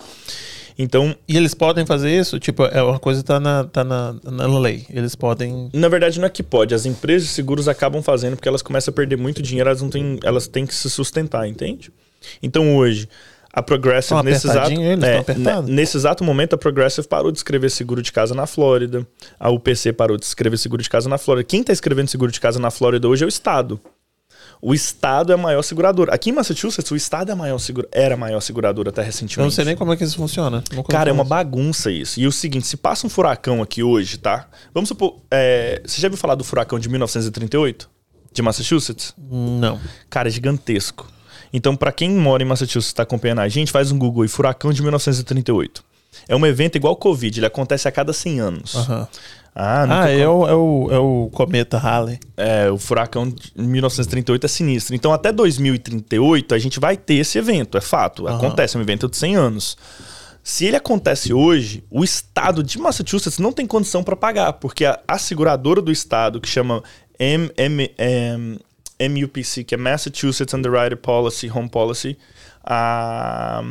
Então, 0.78 1.14
E 1.28 1.36
eles 1.36 1.54
podem 1.54 1.84
fazer 1.84 2.16
isso? 2.16 2.38
Tipo, 2.38 2.64
é 2.64 2.80
uma 2.80 3.00
coisa 3.00 3.20
que 3.20 3.26
tá 3.26 3.40
na, 3.40 3.64
tá 3.64 3.82
na, 3.82 4.14
na 4.24 4.58
lei. 4.58 4.86
Eles 4.88 5.16
podem. 5.16 5.68
na 5.72 5.88
verdade 5.88 6.18
não 6.20 6.26
é 6.26 6.30
que 6.30 6.42
pode, 6.42 6.72
as 6.72 6.86
empresas 6.86 7.28
de 7.28 7.34
seguros 7.34 7.66
acabam 7.66 8.00
fazendo 8.00 8.36
porque 8.36 8.48
elas 8.48 8.62
começam 8.62 8.92
a 8.92 8.94
perder 8.94 9.16
muito 9.16 9.42
dinheiro, 9.42 9.68
elas 9.68 9.82
não 9.82 9.90
têm, 9.90 10.20
elas 10.22 10.46
têm 10.46 10.64
que 10.64 10.74
se 10.74 10.88
sustentar, 10.88 11.48
entende? 11.48 11.92
Então 12.42 12.76
hoje 12.76 13.08
a 13.58 13.62
Progressive 13.62 14.22
nesse 14.22 14.48
exato, 14.48 14.70
é, 14.70 15.62
nesse 15.62 15.96
exato 15.96 16.24
momento 16.24 16.54
a 16.54 16.58
Progressive 16.58 17.06
parou 17.06 17.30
de 17.30 17.38
escrever 17.38 17.70
seguro 17.70 18.00
de 18.00 18.12
casa 18.12 18.34
na 18.34 18.46
Flórida, 18.46 19.06
a 19.38 19.50
UPC 19.50 19.92
parou 19.92 20.16
de 20.16 20.24
escrever 20.24 20.56
seguro 20.56 20.82
de 20.82 20.88
casa 20.88 21.08
na 21.08 21.18
Flórida. 21.18 21.44
Quem 21.44 21.60
está 21.60 21.72
escrevendo 21.72 22.08
seguro 22.08 22.30
de 22.30 22.40
casa 22.40 22.58
na 22.58 22.70
Flórida 22.70 23.08
hoje 23.08 23.24
é 23.24 23.26
o 23.26 23.28
Estado. 23.28 23.80
O 24.60 24.74
Estado 24.74 25.30
é 25.30 25.34
a 25.34 25.38
maior 25.38 25.62
seguradora. 25.62 26.12
Aqui 26.12 26.30
em 26.30 26.32
Massachusetts, 26.32 26.90
o 26.90 26.96
Estado 26.96 27.30
é 27.30 27.32
a 27.32 27.36
maior 27.36 27.58
segura, 27.58 27.88
era 27.92 28.14
a 28.14 28.16
maior 28.16 28.40
seguradora 28.40 28.90
até 28.90 29.02
recentemente. 29.02 29.38
Eu 29.38 29.44
não 29.44 29.50
sei 29.50 29.64
nem 29.64 29.76
como 29.76 29.92
é 29.92 29.96
que 29.96 30.02
isso 30.02 30.16
funciona. 30.16 30.64
Cara, 30.88 31.10
é 31.10 31.12
uma 31.12 31.24
bagunça 31.24 31.90
isso. 31.90 32.18
E 32.18 32.26
o 32.26 32.32
seguinte, 32.32 32.66
se 32.66 32.76
passa 32.76 33.06
um 33.06 33.10
furacão 33.10 33.62
aqui 33.62 33.82
hoje, 33.82 34.18
tá? 34.18 34.48
Vamos 34.74 34.88
supor. 34.88 35.20
é, 35.30 35.80
você 35.84 36.00
já 36.00 36.08
ouviu 36.08 36.18
falar 36.18 36.34
do 36.34 36.42
furacão 36.42 36.78
de 36.78 36.88
1938? 36.88 37.88
De 38.32 38.42
Massachusetts? 38.42 39.14
Não. 39.16 39.80
Cara, 40.10 40.28
é 40.28 40.30
gigantesco. 40.30 41.06
Então, 41.52 41.74
pra 41.76 41.90
quem 41.92 42.10
mora 42.10 42.42
em 42.42 42.46
Massachusetts 42.46 42.90
e 42.90 42.94
tá 42.94 43.02
acompanhando 43.04 43.40
a 43.40 43.48
gente, 43.48 43.72
faz 43.72 43.90
um 43.90 43.98
Google 43.98 44.22
aí, 44.22 44.28
furacão 44.28 44.72
de 44.72 44.82
1938. 44.82 45.82
É 46.26 46.34
um 46.34 46.44
evento 46.46 46.76
igual 46.76 46.92
o 46.94 46.96
Covid, 46.96 47.38
ele 47.38 47.46
acontece 47.46 47.86
a 47.88 47.92
cada 47.92 48.12
100 48.12 48.40
anos. 48.40 48.74
Aham. 48.74 49.08
Ah, 49.54 50.02
Ah, 50.04 50.10
é 50.10 50.26
o, 50.28 50.46
é, 50.46 50.54
o, 50.54 50.88
é 50.92 50.98
o 50.98 51.28
cometa 51.32 51.78
Halley. 51.78 52.18
é, 52.36 52.70
o 52.70 52.78
furacão 52.78 53.28
de 53.28 53.50
1938 53.56 54.44
é 54.44 54.48
sinistro. 54.48 54.94
Então, 54.94 55.12
até 55.12 55.32
2038, 55.32 56.54
a 56.54 56.58
gente 56.58 56.78
vai 56.78 56.96
ter 56.96 57.14
esse 57.14 57.38
evento, 57.38 57.76
é 57.76 57.80
fato. 57.80 58.26
Aham. 58.26 58.36
Acontece, 58.36 58.76
é 58.76 58.78
um 58.78 58.82
evento 58.82 59.08
de 59.08 59.16
100 59.16 59.36
anos. 59.36 59.76
Se 60.44 60.64
ele 60.64 60.76
acontece 60.76 61.32
hoje, 61.34 61.82
o 61.90 62.02
estado 62.04 62.62
de 62.62 62.78
Massachusetts 62.78 63.38
não 63.38 63.52
tem 63.52 63.66
condição 63.66 64.02
para 64.02 64.16
pagar, 64.16 64.54
porque 64.54 64.84
a, 64.84 64.98
a 65.06 65.18
seguradora 65.18 65.82
do 65.82 65.90
estado, 65.92 66.40
que 66.40 66.48
chama 66.48 66.82
M, 67.18 67.50
M, 67.56 67.90
M- 67.98 68.58
MUPC, 69.00 69.64
que 69.64 69.74
é 69.74 69.78
Massachusetts 69.78 70.52
Underwriter 70.54 70.96
Policy, 70.96 71.50
Home 71.50 71.68
Policy, 71.68 72.16
a 72.64 73.62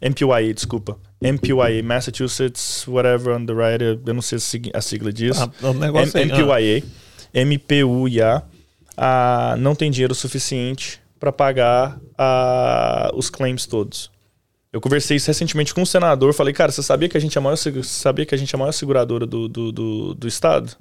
MPYA, 0.00 0.52
desculpa. 0.54 0.98
MPYA, 1.20 1.82
Massachusetts, 1.82 2.86
whatever, 2.86 3.34
Underwriter, 3.36 3.98
eu 4.04 4.14
não 4.14 4.22
sei 4.22 4.36
a 4.36 4.40
sig- 4.40 4.70
a 4.74 4.80
sigla 4.80 5.12
disso. 5.12 5.50
Ah, 5.62 5.66
o 5.68 5.72
negócio 5.74 6.18
M- 6.18 6.52
aí, 6.52 6.82
ah. 6.82 6.84
MPYA, 7.34 7.44
MPUIA, 7.46 8.42
ah, 8.96 9.56
não 9.58 9.74
tem 9.74 9.90
dinheiro 9.90 10.14
suficiente 10.14 11.00
para 11.18 11.32
pagar 11.32 11.98
ah, 12.18 13.10
os 13.14 13.30
claims 13.30 13.66
todos. 13.66 14.10
Eu 14.72 14.80
conversei 14.80 15.16
isso 15.16 15.28
recentemente 15.28 15.72
com 15.72 15.82
um 15.82 15.86
senador, 15.86 16.34
falei, 16.34 16.52
cara, 16.52 16.72
você 16.72 16.82
sabia 16.82 17.08
que 17.08 17.16
a 17.16 17.20
gente 17.20 17.38
é 17.38 17.40
a 17.40 17.42
maior, 17.42 17.56
sabia 17.56 18.26
que 18.26 18.34
a 18.34 18.38
gente 18.38 18.54
é 18.54 18.56
a 18.56 18.58
maior 18.58 18.72
seguradora 18.72 19.24
do, 19.24 19.48
do, 19.48 19.70
do, 19.72 20.14
do 20.14 20.28
estado? 20.28 20.76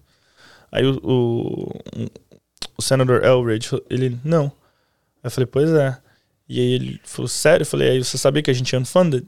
Aí 0.72 0.84
o, 0.86 1.00
o, 1.04 2.10
o 2.78 2.82
senador 2.82 3.24
Elridge, 3.24 3.70
ele, 3.90 4.20
não. 4.24 4.52
Eu 5.24 5.32
falei, 5.32 5.48
pois 5.48 5.72
é. 5.72 5.98
E 6.48 6.60
aí 6.60 6.74
ele 6.74 7.02
falou, 7.04 7.28
sério? 7.28 7.64
Eu 7.64 7.68
falei, 7.68 7.90
aí 7.90 8.04
você 8.04 8.18
sabia 8.18 8.44
que 8.44 8.52
a 8.52 8.54
gente 8.54 8.76
é 8.76 8.80
unfunded? 8.80 9.28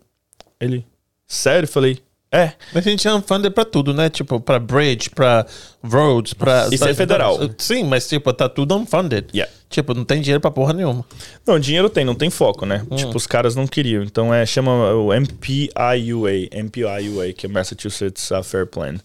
Ele, 0.59 0.85
sério? 1.25 1.65
Eu 1.65 1.71
falei, 1.71 2.03
é. 2.31 2.53
Mas 2.73 2.85
a 2.85 2.89
gente 2.89 3.07
é 3.07 3.13
unfunded 3.13 3.53
pra 3.53 3.63
tudo, 3.63 3.93
né? 3.93 4.09
Tipo, 4.09 4.39
pra 4.39 4.59
bridge, 4.59 5.09
pra 5.09 5.45
roads, 5.81 6.33
pra... 6.33 6.67
Isso 6.71 6.85
é 6.85 6.93
federal. 6.93 7.39
Sim, 7.57 7.85
mas 7.85 8.07
tipo, 8.07 8.33
tá 8.33 8.49
tudo 8.49 8.75
unfunded. 8.75 9.27
Yeah. 9.33 9.51
Tipo, 9.69 9.93
não 9.93 10.03
tem 10.03 10.21
dinheiro 10.21 10.41
pra 10.41 10.51
porra 10.51 10.73
nenhuma. 10.73 11.05
Não, 11.45 11.59
dinheiro 11.59 11.89
tem, 11.89 12.03
não 12.03 12.15
tem 12.15 12.29
foco, 12.29 12.65
né? 12.65 12.85
Hum. 12.89 12.95
Tipo, 12.95 13.15
os 13.15 13.25
caras 13.25 13.55
não 13.55 13.65
queriam. 13.65 14.03
Então 14.03 14.33
é 14.33 14.45
chama 14.45 14.93
o 14.93 15.13
MPIUA, 15.13 16.49
MPIUA, 16.51 17.33
que 17.33 17.45
é 17.45 17.49
Massachusetts 17.49 18.29
uh, 18.31 18.43
Fair 18.43 18.67
Plan. 18.67 18.95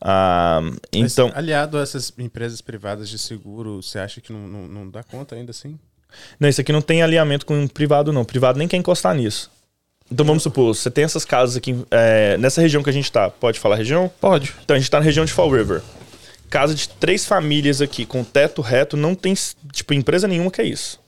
Ah, 0.00 0.60
Mas, 0.94 1.12
então, 1.12 1.30
aliado 1.34 1.78
a 1.78 1.82
essas 1.82 2.12
empresas 2.18 2.60
privadas 2.60 3.08
de 3.08 3.18
seguro, 3.18 3.82
você 3.82 3.98
acha 3.98 4.20
que 4.20 4.32
não, 4.32 4.48
não, 4.48 4.68
não 4.68 4.90
dá 4.90 5.02
conta 5.02 5.34
ainda 5.34 5.50
assim? 5.50 5.78
não, 6.40 6.48
isso 6.48 6.60
aqui 6.60 6.72
não 6.72 6.82
tem 6.82 7.02
alinhamento 7.02 7.46
com 7.46 7.64
o 7.64 7.68
privado, 7.68 8.12
não. 8.12 8.22
O 8.22 8.26
privado 8.26 8.58
nem 8.58 8.66
quer 8.66 8.76
encostar 8.76 9.14
nisso. 9.14 9.50
Então 10.10 10.26
vamos 10.26 10.42
supor, 10.42 10.74
você 10.74 10.90
tem 10.90 11.04
essas 11.04 11.24
casas 11.24 11.56
aqui, 11.56 11.84
é, 11.90 12.36
nessa 12.36 12.60
região 12.60 12.82
que 12.82 12.90
a 12.90 12.92
gente 12.92 13.10
tá. 13.12 13.30
Pode 13.30 13.60
falar 13.60 13.76
região? 13.76 14.10
Pode. 14.20 14.52
Então 14.64 14.74
a 14.74 14.78
gente 14.78 14.90
tá 14.90 14.98
na 14.98 15.04
região 15.04 15.24
de 15.24 15.32
Fall 15.32 15.50
River. 15.50 15.82
Casa 16.48 16.74
de 16.74 16.88
três 16.88 17.24
famílias 17.24 17.80
aqui 17.80 18.04
com 18.04 18.24
teto 18.24 18.60
reto, 18.60 18.96
não 18.96 19.14
tem, 19.14 19.34
tipo, 19.72 19.94
empresa 19.94 20.26
nenhuma 20.26 20.50
que 20.50 20.60
é 20.60 20.64
isso. 20.64 20.98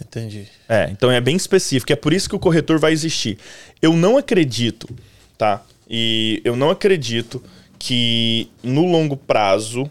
Entendi. 0.00 0.46
É, 0.68 0.88
então 0.90 1.10
é 1.10 1.20
bem 1.20 1.34
específico. 1.34 1.92
É 1.92 1.96
por 1.96 2.12
isso 2.12 2.28
que 2.28 2.36
o 2.36 2.38
corretor 2.38 2.78
vai 2.78 2.92
existir. 2.92 3.38
Eu 3.80 3.94
não 3.94 4.18
acredito, 4.18 4.88
tá? 5.36 5.64
E 5.88 6.42
eu 6.44 6.54
não 6.54 6.68
acredito 6.68 7.42
que 7.78 8.50
no 8.62 8.84
longo 8.84 9.16
prazo, 9.16 9.90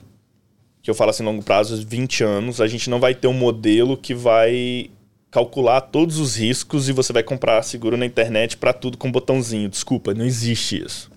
que 0.83 0.89
eu 0.89 0.93
falo 0.93 1.09
assim, 1.09 1.23
longo 1.23 1.43
prazo, 1.43 1.83
20 1.85 2.23
anos, 2.23 2.61
a 2.61 2.67
gente 2.67 2.89
não 2.89 2.99
vai 2.99 3.15
ter 3.15 3.27
um 3.27 3.33
modelo 3.33 3.97
que 3.97 4.13
vai 4.13 4.91
calcular 5.29 5.81
todos 5.81 6.19
os 6.19 6.35
riscos 6.35 6.89
e 6.89 6.93
você 6.93 7.11
vai 7.11 7.23
comprar 7.23 7.61
seguro 7.63 7.97
na 7.97 8.05
internet 8.05 8.57
para 8.57 8.73
tudo 8.73 8.97
com 8.97 9.11
botãozinho. 9.11 9.69
Desculpa, 9.69 10.13
não 10.13 10.25
existe 10.25 10.83
isso. 10.83 11.11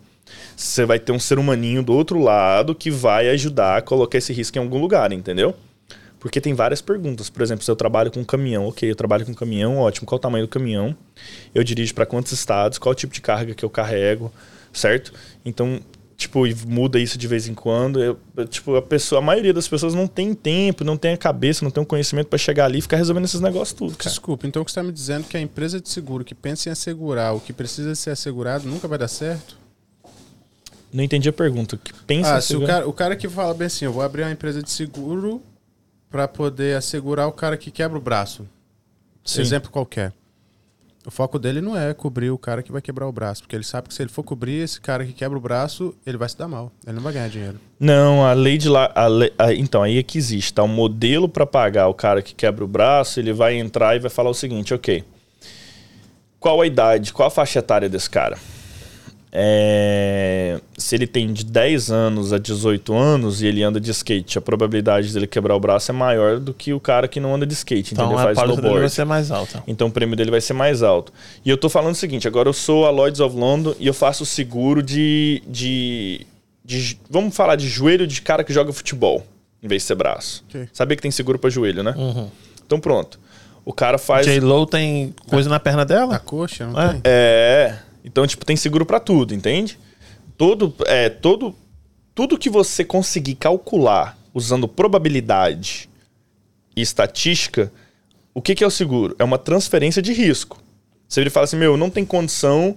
Você 0.57 0.85
vai 0.85 0.99
ter 0.99 1.13
um 1.13 1.19
ser 1.19 1.39
humaninho 1.39 1.83
do 1.83 1.93
outro 1.93 2.19
lado 2.19 2.75
que 2.75 2.91
vai 2.91 3.29
ajudar 3.31 3.79
a 3.79 3.83
colocar 3.83 4.19
esse 4.19 4.33
risco 4.33 4.59
em 4.59 4.61
algum 4.61 4.81
lugar, 4.81 5.13
entendeu? 5.13 5.55
Porque 6.19 6.41
tem 6.41 6.53
várias 6.53 6.83
perguntas. 6.83 7.31
Por 7.31 7.41
exemplo, 7.41 7.65
se 7.65 7.71
eu 7.71 7.77
trabalho 7.77 8.11
com 8.11 8.21
um 8.21 8.25
caminhão, 8.25 8.67
ok, 8.67 8.91
eu 8.91 8.95
trabalho 8.95 9.25
com 9.25 9.33
um 9.33 9.35
caminhão, 9.35 9.79
ótimo. 9.79 10.07
Qual 10.07 10.19
o 10.19 10.21
tamanho 10.21 10.45
do 10.45 10.51
caminhão? 10.51 10.95
Eu 11.55 11.65
dirijo 11.65 11.95
para 11.95 12.05
quantos 12.05 12.33
estados? 12.33 12.77
Qual 12.77 12.93
o 12.93 12.95
tipo 12.95 13.15
de 13.15 13.23
carga 13.23 13.55
que 13.55 13.65
eu 13.65 13.71
carrego? 13.71 14.31
Certo? 14.71 15.15
Então, 15.45 15.81
tipo, 16.21 16.47
e 16.47 16.55
muda 16.67 16.99
isso 16.99 17.17
de 17.17 17.27
vez 17.27 17.49
em 17.49 17.55
quando. 17.55 18.03
Eu, 18.03 18.19
eu, 18.37 18.47
tipo, 18.47 18.77
a 18.77 18.83
pessoa, 18.83 19.21
a 19.21 19.23
maioria 19.23 19.55
das 19.55 19.67
pessoas 19.67 19.95
não 19.95 20.07
tem 20.07 20.35
tempo, 20.35 20.85
não 20.85 20.97
tem 20.97 21.15
a 21.15 21.17
cabeça, 21.17 21.65
não 21.65 21.71
tem 21.71 21.83
o 21.83 21.87
conhecimento 21.87 22.29
para 22.29 22.39
chegar 22.39 22.67
ali 22.67 22.79
e 22.79 22.83
ficar 22.83 22.99
resolvendo 22.99 23.25
esses 23.25 23.41
negócios 23.41 23.73
tudo, 23.77 23.97
cara. 23.97 24.11
Desculpa, 24.11 24.47
então 24.47 24.61
o 24.61 24.65
que 24.65 24.71
você 24.71 24.79
está 24.79 24.87
me 24.87 24.93
dizendo 24.93 25.25
é 25.25 25.29
que 25.31 25.37
a 25.37 25.41
empresa 25.41 25.81
de 25.81 25.89
seguro 25.89 26.23
que 26.25 26.35
pensa 26.35 26.69
em 26.69 26.73
assegurar 26.73 27.35
o 27.35 27.41
que 27.41 27.53
precisa 27.53 27.95
ser 27.95 28.11
assegurado 28.11 28.69
nunca 28.69 28.87
vai 28.87 28.99
dar 28.99 29.09
certo? 29.09 29.59
Não 30.93 31.03
entendi 31.03 31.29
a 31.29 31.33
pergunta. 31.33 31.77
Que 31.77 31.93
pensa 32.05 32.35
Ah, 32.35 32.41
se 32.41 32.55
o 32.55 32.67
cara, 32.67 32.87
o 32.87 32.93
cara 32.93 33.17
que 33.17 33.29
fala 33.29 33.55
bem 33.55 33.67
assim, 33.67 33.87
eu 33.87 33.93
vou 33.93 34.03
abrir 34.03 34.23
uma 34.23 34.33
empresa 34.33 34.63
de 34.63 34.71
seguro 34.71 35.41
para 36.11 36.29
poder 36.29 36.77
assegurar 36.77 37.29
o 37.29 37.33
cara 37.33 37.57
que 37.57 37.71
quebra 37.71 37.97
o 37.97 38.01
braço. 38.01 38.47
Sim. 39.25 39.41
Exemplo 39.41 39.71
qualquer. 39.71 40.13
O 41.07 41.11
foco 41.11 41.39
dele 41.39 41.63
não 41.63 41.75
é 41.75 41.95
cobrir 41.95 42.31
o 42.31 42.37
cara 42.37 42.63
que 42.63 42.71
vai 42.71 42.83
quebrar 42.83 43.09
o 43.09 43.13
braço, 43.13 43.43
porque 43.43 43.57
ele 43.57 43.65
sabe 43.65 43.89
que 43.89 43.95
se 43.95 44.03
ele 44.03 44.11
for 44.11 44.23
cobrir 44.23 44.63
esse 44.63 44.79
cara 44.79 45.03
que 45.05 45.15
quebra 45.15 45.39
o 45.39 45.41
braço, 45.41 45.95
ele 46.07 46.19
vai 46.19 46.29
se 46.29 46.37
dar 46.37 46.47
mal. 46.47 46.71
Ele 46.87 46.97
não 46.97 47.03
vai 47.03 47.15
ganhar 47.15 47.29
dinheiro. 47.29 47.59
Não, 47.79 48.23
a 48.23 48.35
lei 48.35 48.59
de 48.59 48.69
lá. 48.69 48.93
então, 49.57 49.83
aí 49.83 49.97
é 49.97 50.03
que 50.03 50.19
existe, 50.19 50.53
tá? 50.53 50.63
O 50.63 50.69
modelo 50.69 51.27
para 51.27 51.47
pagar 51.47 51.89
o 51.89 51.95
cara 51.95 52.21
que 52.21 52.35
quebra 52.35 52.63
o 52.63 52.69
braço, 52.69 53.19
ele 53.19 53.33
vai 53.33 53.55
entrar 53.55 53.97
e 53.97 53.99
vai 53.99 54.11
falar 54.11 54.29
o 54.29 54.35
seguinte: 54.35 54.75
ok. 54.75 55.03
Qual 56.39 56.61
a 56.61 56.67
idade, 56.67 57.15
qual 57.15 57.29
a 57.29 57.31
faixa 57.31 57.61
etária 57.61 57.89
desse 57.89 58.09
cara? 58.09 58.39
É, 59.33 60.61
se 60.77 60.95
ele 60.95 61.07
tem 61.07 61.33
de 61.33 61.45
10 61.45 61.91
anos 61.91 62.33
a 62.33 62.39
18 62.39 62.93
anos 62.95 63.41
e 63.43 63.47
ele 63.47 63.63
anda 63.63 63.81
de 63.81 63.91
skate, 63.91 64.39
a 64.39 64.41
probabilidade 64.41 65.13
dele 65.13 65.27
quebrar 65.27 65.55
o 65.55 65.61
braço 65.61 65.91
é 65.91 65.95
maior 65.95 66.39
do 66.39 66.53
que 66.53 66.73
o 66.73 66.81
cara 66.81 67.07
que 67.07 67.21
não 67.21 67.35
anda 67.35 67.47
de 67.47 67.55
skate, 67.55 67.93
Então 67.95 68.07
entendeu? 68.07 68.19
a 68.21 68.23
Faz 68.25 68.39
póliza 68.39 68.57
dele 68.63 68.63
vai 68.79 68.87
snowboard. 68.87 68.95
ser 68.95 69.05
mais 69.05 69.31
alta. 69.31 69.63
Então 69.67 69.89
o 69.89 69.91
prêmio 69.91 70.17
dele 70.17 70.31
vai 70.31 70.41
ser 70.41 70.53
mais 70.53 70.83
alto. 70.83 71.13
E 71.45 71.51
eu 71.51 71.57
tô 71.57 71.69
falando 71.69 71.93
o 71.95 71.97
seguinte: 71.97 72.27
agora 72.29 72.49
eu 72.49 72.53
sou 72.53 72.87
a 72.87 72.91
Lloyds 72.91 73.21
of 73.21 73.37
London 73.37 73.75
e 73.79 73.87
eu 73.87 73.95
faço 73.95 74.27
seguro 74.27 74.83
de, 74.83 75.43
de, 75.47 76.27
de- 76.65 76.99
Vamos 77.09 77.35
falar 77.37 77.57
de 77.57 77.69
joelho 77.69 78.07
de 78.07 78.21
cara 78.23 78.43
que 78.45 78.53
joga 78.53 78.73
futebol, 78.73 79.25
em 79.63 79.69
vez 79.69 79.83
de 79.83 79.87
ser 79.89 79.95
braço. 79.95 80.45
Ok. 80.49 80.69
Sabia 80.73 80.97
que 80.97 81.03
tem 81.03 81.11
seguro 81.11 81.39
pra 81.39 81.51
joelho, 81.51 81.83
né? 81.83 81.95
Uhum. 81.97 82.29
Então 82.67 82.81
pronto. 82.81 83.19
O 83.65 83.73
cara 83.73 83.99
faz. 83.99 84.27
J-Lo 84.27 84.67
tem 84.67 85.15
coisa 85.29 85.49
na 85.49 85.61
perna 85.61 85.83
A 85.83 85.85
dela? 85.85 86.19
coxa, 86.19 86.67
não 86.67 86.81
É. 86.81 86.89
tem? 86.89 87.01
É. 87.05 87.79
Então, 88.05 88.27
tipo, 88.27 88.45
tem 88.45 88.57
seguro 88.57 88.87
pra 88.87 89.01
tudo, 89.01 89.35
entende? 89.35 89.79
Todo. 90.37 90.75
É, 90.87 91.09
todo. 91.09 91.55
Tudo 92.15 92.39
que 92.39 92.51
você 92.51 92.85
conseguir 92.85 93.37
calcular 93.37 94.19
usando 94.35 94.69
probabilidade 94.69 95.89
e 96.77 96.81
estatística, 96.83 97.73
O 98.33 98.41
que, 98.41 98.55
que 98.55 98.63
é 98.63 98.67
o 98.67 98.71
seguro? 98.71 99.15
É 99.19 99.25
uma 99.25 99.39
transferência 99.39 100.01
de 100.01 100.13
risco. 100.13 100.63
Você 101.09 101.21
vira 101.21 101.29
e 101.29 101.33
fala 101.33 101.45
assim: 101.45 101.57
meu, 101.57 101.77
não 101.77 101.91
tem 101.91 102.05
condição 102.05 102.77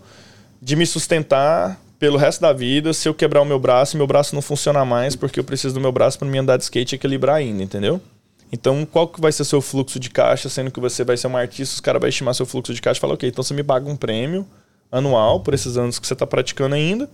de 0.61 0.75
me 0.75 0.85
sustentar 0.85 1.79
pelo 1.99 2.17
resto 2.17 2.41
da 2.41 2.51
vida 2.51 2.93
se 2.93 3.07
eu 3.07 3.13
quebrar 3.13 3.41
o 3.41 3.45
meu 3.45 3.59
braço 3.59 3.95
e 3.95 3.97
meu 3.97 4.07
braço 4.07 4.35
não 4.35 4.41
funcionar 4.41 4.83
mais 4.83 5.15
porque 5.15 5.39
eu 5.39 5.43
preciso 5.43 5.73
do 5.73 5.79
meu 5.79 5.91
braço 5.91 6.17
para 6.17 6.27
me 6.27 6.37
andar 6.37 6.57
de 6.57 6.63
skate 6.63 6.95
e 6.95 6.97
equilibrar 6.97 7.35
ainda, 7.35 7.63
entendeu? 7.63 8.01
Então, 8.51 8.85
qual 8.85 9.07
que 9.07 9.21
vai 9.21 9.31
ser 9.31 9.45
seu 9.45 9.61
fluxo 9.61 9.99
de 9.99 10.09
caixa, 10.09 10.49
sendo 10.49 10.69
que 10.69 10.79
você 10.79 11.03
vai 11.03 11.17
ser 11.17 11.27
um 11.27 11.37
artista, 11.37 11.73
os 11.73 11.79
caras 11.79 11.99
vão 11.99 12.09
estimar 12.09 12.35
seu 12.35 12.45
fluxo 12.45 12.73
de 12.73 12.81
caixa 12.81 12.97
e 12.97 13.01
falar, 13.01 13.13
ok, 13.13 13.29
então 13.29 13.43
você 13.43 13.53
me 13.53 13.63
paga 13.63 13.89
um 13.89 13.95
prêmio 13.95 14.45
anual 14.93 15.39
por 15.41 15.53
esses 15.53 15.75
anos 15.75 15.99
que 15.99 16.07
você 16.07 16.13
está 16.13 16.25
praticando 16.25 16.75
ainda. 16.75 17.09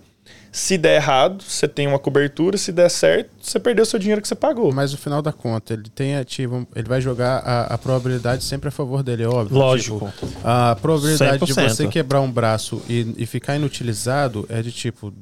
Se 0.51 0.77
der 0.77 0.95
errado, 0.97 1.43
você 1.43 1.67
tem 1.67 1.87
uma 1.87 1.97
cobertura. 1.97 2.57
Se 2.57 2.71
der 2.71 2.89
certo, 2.89 3.29
você 3.41 3.59
perdeu 3.59 3.83
o 3.83 3.85
seu 3.85 3.97
dinheiro 3.99 4.21
que 4.21 4.27
você 4.27 4.35
pagou. 4.35 4.71
Mas 4.71 4.91
no 4.91 4.97
final 4.97 5.21
da 5.21 5.31
conta, 5.31 5.73
ele 5.73 5.89
tem 5.89 6.15
ativo, 6.17 6.67
ele 6.75 6.87
vai 6.87 6.99
jogar 7.01 7.37
a, 7.39 7.73
a 7.73 7.77
probabilidade 7.77 8.43
sempre 8.43 8.67
a 8.67 8.71
favor 8.71 9.01
dele, 9.01 9.23
é 9.23 9.27
óbvio. 9.27 9.57
Lógico. 9.57 10.11
Tipo, 10.19 10.27
a 10.43 10.75
probabilidade 10.75 11.45
de 11.45 11.53
100%. 11.53 11.69
você 11.69 11.87
quebrar 11.87 12.21
um 12.21 12.31
braço 12.31 12.81
e, 12.89 13.13
e 13.17 13.25
ficar 13.25 13.55
inutilizado 13.55 14.45
é 14.49 14.61
de 14.61 14.71
tipo 14.71 15.13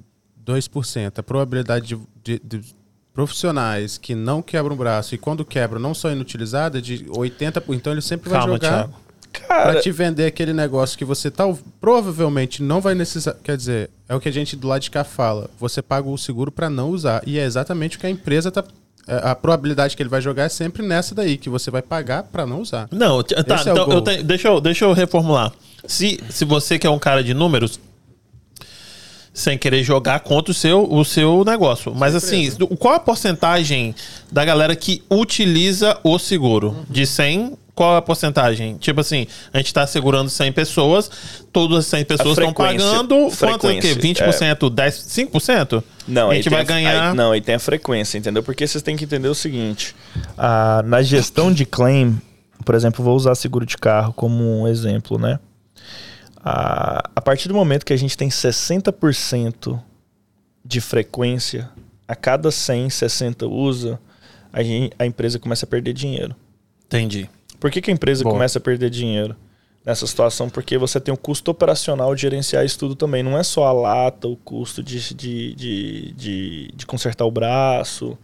2%. 0.46 1.20
A 1.20 1.24
probabilidade 1.24 1.88
de, 1.88 2.00
de- 2.24 2.42
de 2.60 2.76
profissionais 3.14 3.98
que 3.98 4.14
não 4.14 4.42
quebram 4.42 4.76
o 4.76 4.78
braço 4.78 5.16
e 5.16 5.18
quando 5.18 5.44
quebram 5.44 5.80
não 5.80 5.94
são 5.94 6.12
inutilizados 6.12 6.78
é 6.78 6.82
de 6.82 7.06
80%. 7.06 7.64
Então 7.76 7.92
ele 7.92 8.02
sempre 8.02 8.30
vai 8.30 8.40
Calma, 8.40 8.54
jogar 8.56 8.70
Thiago. 8.70 8.94
Cara, 9.48 9.72
pra 9.74 9.82
te 9.82 9.92
vender 9.92 10.26
aquele 10.26 10.54
negócio 10.54 10.98
que 10.98 11.06
você 11.06 11.30
tal, 11.32 11.58
provavelmente 11.80 12.62
não 12.64 12.80
vai 12.82 12.96
necessitar. 12.96 13.36
Quer 13.44 13.58
dizer, 13.58 13.90
é 14.08 14.16
o 14.16 14.20
que 14.20 14.30
a 14.30 14.32
gente 14.32 14.56
do 14.56 14.68
lado 14.68 14.82
de 14.82 14.92
cá 14.92 15.04
fala. 15.04 15.50
Você 15.60 15.82
paga 15.82 16.08
o 16.10 16.18
seguro 16.18 16.52
pra 16.52 16.70
não 16.70 16.90
usar. 16.92 17.22
E 17.26 17.38
é 17.38 17.44
exatamente 17.44 17.98
o 17.98 18.00
que 18.00 18.06
a 18.08 18.10
empresa 18.10 18.52
tá. 18.52 18.64
é, 19.08 19.30
A 19.30 19.36
probabilidade 19.36 19.96
que 19.96 20.02
ele 20.02 20.10
vai 20.10 20.22
jogar 20.22 20.44
é 20.44 20.50
sempre 20.50 20.86
nessa 20.86 21.14
daí, 21.16 21.38
que 21.38 21.50
você 21.50 21.70
vai 21.72 21.82
pagar 21.82 22.24
pra 22.24 22.46
não 22.46 22.62
usar. 22.62 22.88
Não, 22.92 23.22
tá, 23.24 23.36
Esse 23.56 23.70
é 23.70 23.72
então 23.72 23.86
gol. 23.86 23.94
eu 23.96 24.02
tenho- 24.02 24.24
deixa, 24.24 24.48
eu, 24.48 24.60
deixa 24.62 24.86
eu 24.86 24.94
reformular. 24.94 25.52
Se, 25.86 26.20
se 26.30 26.44
você 26.46 26.78
que 26.80 26.86
é 26.88 26.90
um 26.90 27.00
cara 27.00 27.24
de 27.24 27.34
números, 27.34 27.80
sem 29.34 29.56
querer 29.58 29.84
jogar 29.84 30.22
contra 30.22 30.52
o 30.52 30.54
seu, 30.54 30.92
o 30.92 31.06
seu 31.06 31.44
negócio. 31.46 31.94
Mas 31.94 32.16
assim, 32.16 32.50
qual 32.80 32.96
a 32.96 33.00
porcentagem 33.00 33.94
da 34.32 34.44
galera 34.44 34.76
que 34.76 35.04
utiliza 35.10 35.96
o 36.04 36.18
seguro? 36.18 36.70
Uhum. 36.70 36.86
De 36.90 37.06
100, 37.06 37.54
qual 37.78 37.96
a 37.96 38.02
porcentagem? 38.02 38.76
Tipo 38.78 39.02
assim, 39.02 39.28
a 39.54 39.58
gente 39.60 39.72
tá 39.72 39.86
segurando 39.86 40.30
100 40.32 40.52
pessoas, 40.52 41.12
todas 41.54 41.78
as 41.78 41.86
100 41.86 42.06
pessoas 42.06 42.36
estão 42.40 42.52
pagando 42.52 43.08
quanto? 43.08 43.28
O 43.28 43.32
frequência, 43.32 43.96
quê? 43.96 44.02
20%? 44.02 44.70
10, 44.72 44.96
5%? 44.96 45.84
Não, 46.08 46.32
a 46.32 46.36
gente 46.36 46.50
vai 46.50 46.66
ganhar... 46.66 47.12
aí- 47.12 47.16
não, 47.16 47.32
aí 47.34 47.40
tem 47.40 47.54
a 47.54 47.60
frequência, 47.60 48.18
entendeu? 48.18 48.42
Porque 48.42 48.66
vocês 48.68 48.82
têm 48.82 48.98
que 48.98 49.04
entender 49.04 49.28
o 49.28 49.36
seguinte: 49.36 49.96
a- 50.36 50.82
na 50.88 51.04
gestão 51.04 51.54
de 51.54 51.66
claim, 51.66 52.20
por 52.66 52.74
exemplo, 52.74 53.06
vou 53.06 53.16
usar 53.16 53.36
seguro 53.36 53.64
de 53.66 53.78
carro 53.78 54.12
como 54.12 54.62
um 54.62 54.68
exemplo, 54.68 55.20
né? 55.20 55.40
A, 56.44 57.10
a 57.16 57.22
partir 57.22 57.48
do 57.48 57.54
momento 57.54 57.86
que 57.86 57.94
a 57.94 57.98
gente 57.98 58.18
tem 58.18 58.30
60% 58.30 59.80
de 60.66 60.82
frequência, 60.82 61.70
a 62.08 62.16
cada 62.16 62.50
100, 62.50 62.90
60 62.90 63.46
usa, 63.48 64.00
a, 64.52 64.64
gente, 64.64 64.94
a 64.98 65.06
empresa 65.06 65.38
começa 65.38 65.66
a 65.66 65.70
perder 65.70 65.94
dinheiro. 65.94 66.36
Entendi. 66.86 67.30
Por 67.60 67.72
que, 67.72 67.82
que 67.82 67.90
a 67.92 67.94
empresa 67.94 68.24
Boa. 68.24 68.34
começa 68.36 68.58
a 68.58 68.62
perder 68.62 68.90
dinheiro 68.90 69.36
nessa 69.86 70.06
situação? 70.06 70.50
Porque 70.50 70.78
você 70.78 71.00
tem 71.00 71.14
o 71.14 71.18
custo 71.18 71.50
operacional 71.52 72.14
de 72.14 72.22
gerenciar 72.22 72.66
isso 72.66 72.78
tudo 72.80 72.96
também. 72.96 73.24
Não 73.24 73.38
é 73.38 73.44
só 73.44 73.66
a 73.66 73.72
lata, 73.72 74.28
o 74.28 74.36
custo 74.36 74.84
de, 74.84 75.14
de, 75.14 75.54
de, 75.56 76.12
de, 76.16 76.72
de 76.76 76.86
consertar 76.86 77.26
o 77.26 77.32
braço, 77.32 78.18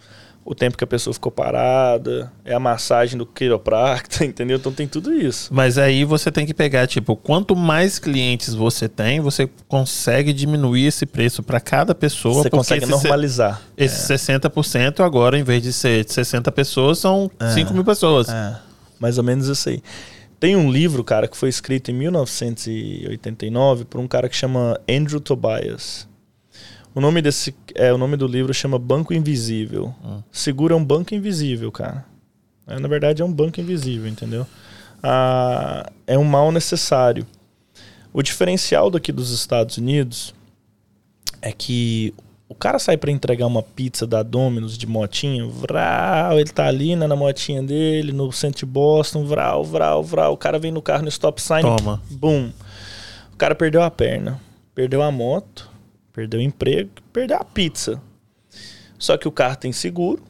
o 0.46 0.54
tempo 0.54 0.78
que 0.78 0.84
a 0.84 0.88
pessoa 0.88 1.14
ficou 1.14 1.32
parada, 1.32 2.30
é 2.44 2.54
a 2.54 2.60
massagem 2.60 3.18
do 3.18 3.26
quiropracta, 3.26 4.26
entendeu? 4.26 4.58
Então 4.58 4.74
tem 4.74 4.86
tudo 4.88 5.14
isso. 5.14 5.48
Mas 5.54 5.78
aí 5.78 6.04
você 6.04 6.30
tem 6.30 6.46
que 6.46 6.54
pegar, 6.54 6.86
tipo, 6.86 7.16
quanto 7.16 7.56
mais 7.56 7.98
clientes 7.98 8.54
você 8.54 8.90
tem, 8.90 9.22
você 9.22 9.50
consegue 9.70 10.34
diminuir 10.34 10.86
esse 10.88 11.06
preço 11.06 11.42
para 11.42 11.62
cada 11.62 11.96
pessoa. 11.96 12.44
Você 12.44 12.50
consegue 12.50 12.84
esse 12.84 12.92
normalizar. 12.92 13.62
se- 13.78 13.84
Esse 13.86 14.14
60% 14.14 15.00
agora, 15.00 15.40
em 15.40 15.44
vez 15.44 15.64
de 15.64 15.72
ser 15.72 16.06
60 16.08 16.52
pessoas, 16.52 17.00
são 17.00 17.32
5 17.54 17.74
mil 17.74 17.86
pessoas. 17.86 18.28
É, 18.28 18.58
mais 19.04 19.18
ou 19.18 19.24
menos 19.24 19.48
isso 19.50 19.68
aí. 19.68 19.84
Tem 20.40 20.56
um 20.56 20.72
livro, 20.72 21.04
cara, 21.04 21.28
que 21.28 21.36
foi 21.36 21.50
escrito 21.50 21.92
em 21.92 21.94
1989 21.94 23.84
por 23.84 24.00
um 24.00 24.08
cara 24.08 24.30
que 24.30 24.36
chama 24.36 24.80
Andrew 24.90 25.20
Tobias. 25.20 26.08
O 26.96 27.02
nome 27.02 27.22
desse 27.22 27.54
é 27.76 27.92
o 27.92 27.98
nome 27.98 28.16
do 28.16 28.26
livro 28.26 28.54
chama 28.54 28.80
Banco 28.80 29.14
Invisível. 29.14 29.94
Seguro 30.32 30.74
é 30.74 30.78
um 30.78 30.86
banco 30.86 31.14
invisível, 31.14 31.70
cara. 31.70 32.06
É, 32.66 32.80
na 32.80 32.88
verdade 32.88 33.22
é 33.22 33.26
um 33.26 33.34
banco 33.34 33.60
invisível, 33.60 34.08
entendeu? 34.08 34.48
Ah, 35.02 35.92
é 36.08 36.18
um 36.18 36.24
mal 36.24 36.50
necessário. 36.50 37.28
O 38.14 38.24
diferencial 38.24 38.90
daqui 38.90 39.12
dos 39.12 39.32
Estados 39.32 39.78
Unidos 39.78 40.34
é 41.42 41.52
que 41.52 42.14
o 42.54 42.56
cara 42.56 42.78
sai 42.78 42.98
pra 42.98 43.10
entregar 43.10 43.48
uma 43.48 43.64
pizza 43.64 44.06
da 44.06 44.22
Domino's 44.22 44.78
de 44.78 44.86
motinha, 44.86 45.44
vral, 45.48 46.40
ele 46.40 46.52
tá 46.52 46.68
ali 46.68 46.96
né, 46.96 47.08
na 47.08 47.16
motinha 47.16 47.64
dele, 47.64 48.12
no 48.12 48.32
centro 48.32 48.60
de 48.60 48.66
Boston, 48.68 49.26
vral, 49.26 49.64
vral, 49.64 50.04
vral. 50.04 50.34
O 50.34 50.38
cara 50.38 50.60
vem 50.60 50.72
no 50.72 50.80
carro 50.80 51.02
no 51.02 51.10
stop 51.10 51.42
sign, 51.42 51.64
Toma. 51.64 52.00
bum. 52.12 52.52
O 53.34 53.38
cara 53.38 53.56
perdeu 53.56 53.82
a 53.82 53.90
perna, 53.90 54.40
perdeu 54.76 55.02
a 55.02 55.12
moto, 55.12 55.68
perdeu 56.14 56.40
o 56.40 56.44
emprego, 56.44 56.92
perdeu 57.12 57.38
a 57.38 57.44
pizza. 57.44 58.00
Só 59.00 59.18
que 59.18 59.28
o 59.28 59.32
carro 59.32 59.56
tem 59.56 59.72
seguro, 59.72 60.22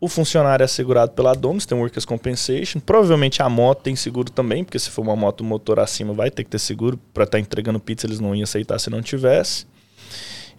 o 0.00 0.08
funcionário 0.08 0.62
é 0.62 0.66
assegurado 0.66 1.10
pela 1.10 1.34
Domino's, 1.34 1.66
tem 1.66 1.76
Workers 1.76 2.04
Compensation. 2.04 2.78
Provavelmente 2.78 3.42
a 3.42 3.48
moto 3.48 3.82
tem 3.82 3.96
seguro 3.96 4.30
também, 4.30 4.62
porque 4.62 4.78
se 4.78 4.90
for 4.90 5.02
uma 5.02 5.16
moto 5.16 5.42
motor 5.42 5.80
acima 5.80 6.14
vai 6.14 6.30
ter 6.30 6.44
que 6.44 6.50
ter 6.50 6.60
seguro. 6.60 6.96
Para 7.12 7.24
estar 7.24 7.40
entregando 7.40 7.80
pizza 7.80 8.06
eles 8.06 8.20
não 8.20 8.32
iam 8.32 8.44
aceitar 8.44 8.78
se 8.78 8.88
não 8.88 9.02
tivesse. 9.02 9.66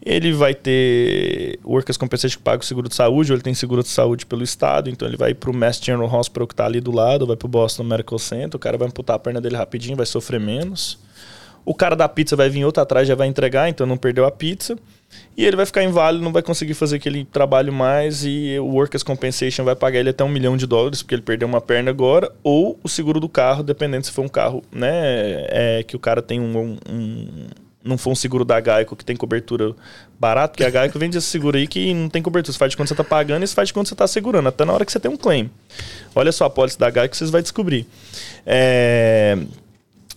Ele 0.05 0.31
vai 0.31 0.53
ter 0.53 1.59
Workers 1.65 1.97
Compensation 1.97 2.37
que 2.37 2.43
paga 2.43 2.61
o 2.61 2.65
seguro 2.65 2.87
de 2.87 2.95
saúde, 2.95 3.31
ou 3.31 3.35
ele 3.35 3.43
tem 3.43 3.53
seguro 3.53 3.83
de 3.83 3.89
saúde 3.89 4.25
pelo 4.25 4.43
estado, 4.43 4.89
então 4.89 5.07
ele 5.07 5.17
vai 5.17 5.33
pro 5.33 5.53
Mass 5.53 5.79
General 5.83 6.13
Hospital 6.13 6.47
que 6.47 6.55
tá 6.55 6.65
ali 6.65 6.79
do 6.79 6.91
lado, 6.91 7.25
vai 7.27 7.35
pro 7.35 7.47
Boston 7.47 7.83
Medical 7.83 8.19
Center, 8.19 8.55
o 8.55 8.59
cara 8.59 8.77
vai 8.77 8.87
amputar 8.87 9.15
a 9.15 9.19
perna 9.19 9.41
dele 9.41 9.57
rapidinho, 9.57 9.97
vai 9.97 10.05
sofrer 10.05 10.39
menos. 10.39 10.99
O 11.65 11.73
cara 11.73 11.97
da 11.97 12.07
pizza 12.07 12.33
vai 12.33 12.49
vir 12.49 12.63
outro 12.63 12.81
atrás, 12.81 13.05
já 13.05 13.13
vai 13.13 13.27
entregar, 13.27 13.67
então 13.67 13.85
não 13.85 13.97
perdeu 13.97 14.25
a 14.25 14.31
pizza. 14.31 14.77
E 15.35 15.43
ele 15.43 15.57
vai 15.57 15.65
ficar 15.65 15.83
inválido, 15.83 16.23
não 16.23 16.31
vai 16.31 16.41
conseguir 16.41 16.73
fazer 16.73 16.95
aquele 16.95 17.25
trabalho 17.25 17.73
mais 17.73 18.23
e 18.23 18.57
o 18.59 18.67
Workers 18.67 19.03
Compensation 19.03 19.65
vai 19.65 19.75
pagar 19.75 19.99
ele 19.99 20.09
até 20.11 20.23
um 20.23 20.29
milhão 20.29 20.55
de 20.55 20.65
dólares, 20.65 21.01
porque 21.01 21.15
ele 21.15 21.21
perdeu 21.21 21.45
uma 21.45 21.59
perna 21.59 21.91
agora, 21.91 22.31
ou 22.41 22.79
o 22.81 22.87
seguro 22.87 23.19
do 23.19 23.27
carro, 23.27 23.63
dependendo 23.63 24.05
se 24.05 24.13
for 24.13 24.23
um 24.23 24.29
carro, 24.29 24.63
né, 24.71 25.45
é, 25.49 25.83
que 25.85 25.95
o 25.95 25.99
cara 25.99 26.21
tem 26.21 26.39
um- 26.39 26.77
um- 26.89 27.47
não 27.83 27.97
for 27.97 28.11
um 28.11 28.15
seguro 28.15 28.43
da 28.43 28.59
Geico 28.59 28.95
que 28.95 29.05
tem 29.05 29.15
cobertura 29.15 29.73
barato, 30.19 30.53
porque 30.53 30.63
a 30.63 30.69
Geico 30.69 30.97
vende 30.99 31.17
esse 31.17 31.27
seguro 31.27 31.57
aí 31.57 31.67
que 31.67 31.93
não 31.93 32.09
tem 32.09 32.21
cobertura, 32.21 32.51
você 32.51 32.57
faz 32.59 32.71
de 32.71 32.77
quando 32.77 32.89
você 32.89 32.95
tá 32.95 33.03
pagando 33.03 33.43
e 33.43 33.47
você 33.47 33.55
faz 33.55 33.69
de 33.69 33.73
quando 33.73 33.87
você 33.87 33.95
tá 33.95 34.07
segurando, 34.07 34.47
até 34.49 34.65
na 34.65 34.73
hora 34.73 34.83
que 34.85 34.91
você 34.91 34.99
tem 34.99 35.09
um 35.09 35.17
claim. 35.17 35.49
Olha 36.15 36.31
só 36.31 36.45
a 36.45 36.49
pólice 36.49 36.77
da 36.77 36.89
Geico 36.89 37.09
que 37.09 37.17
vocês 37.17 37.29
vão 37.29 37.41
descobrir. 37.41 37.87
É... 38.45 39.37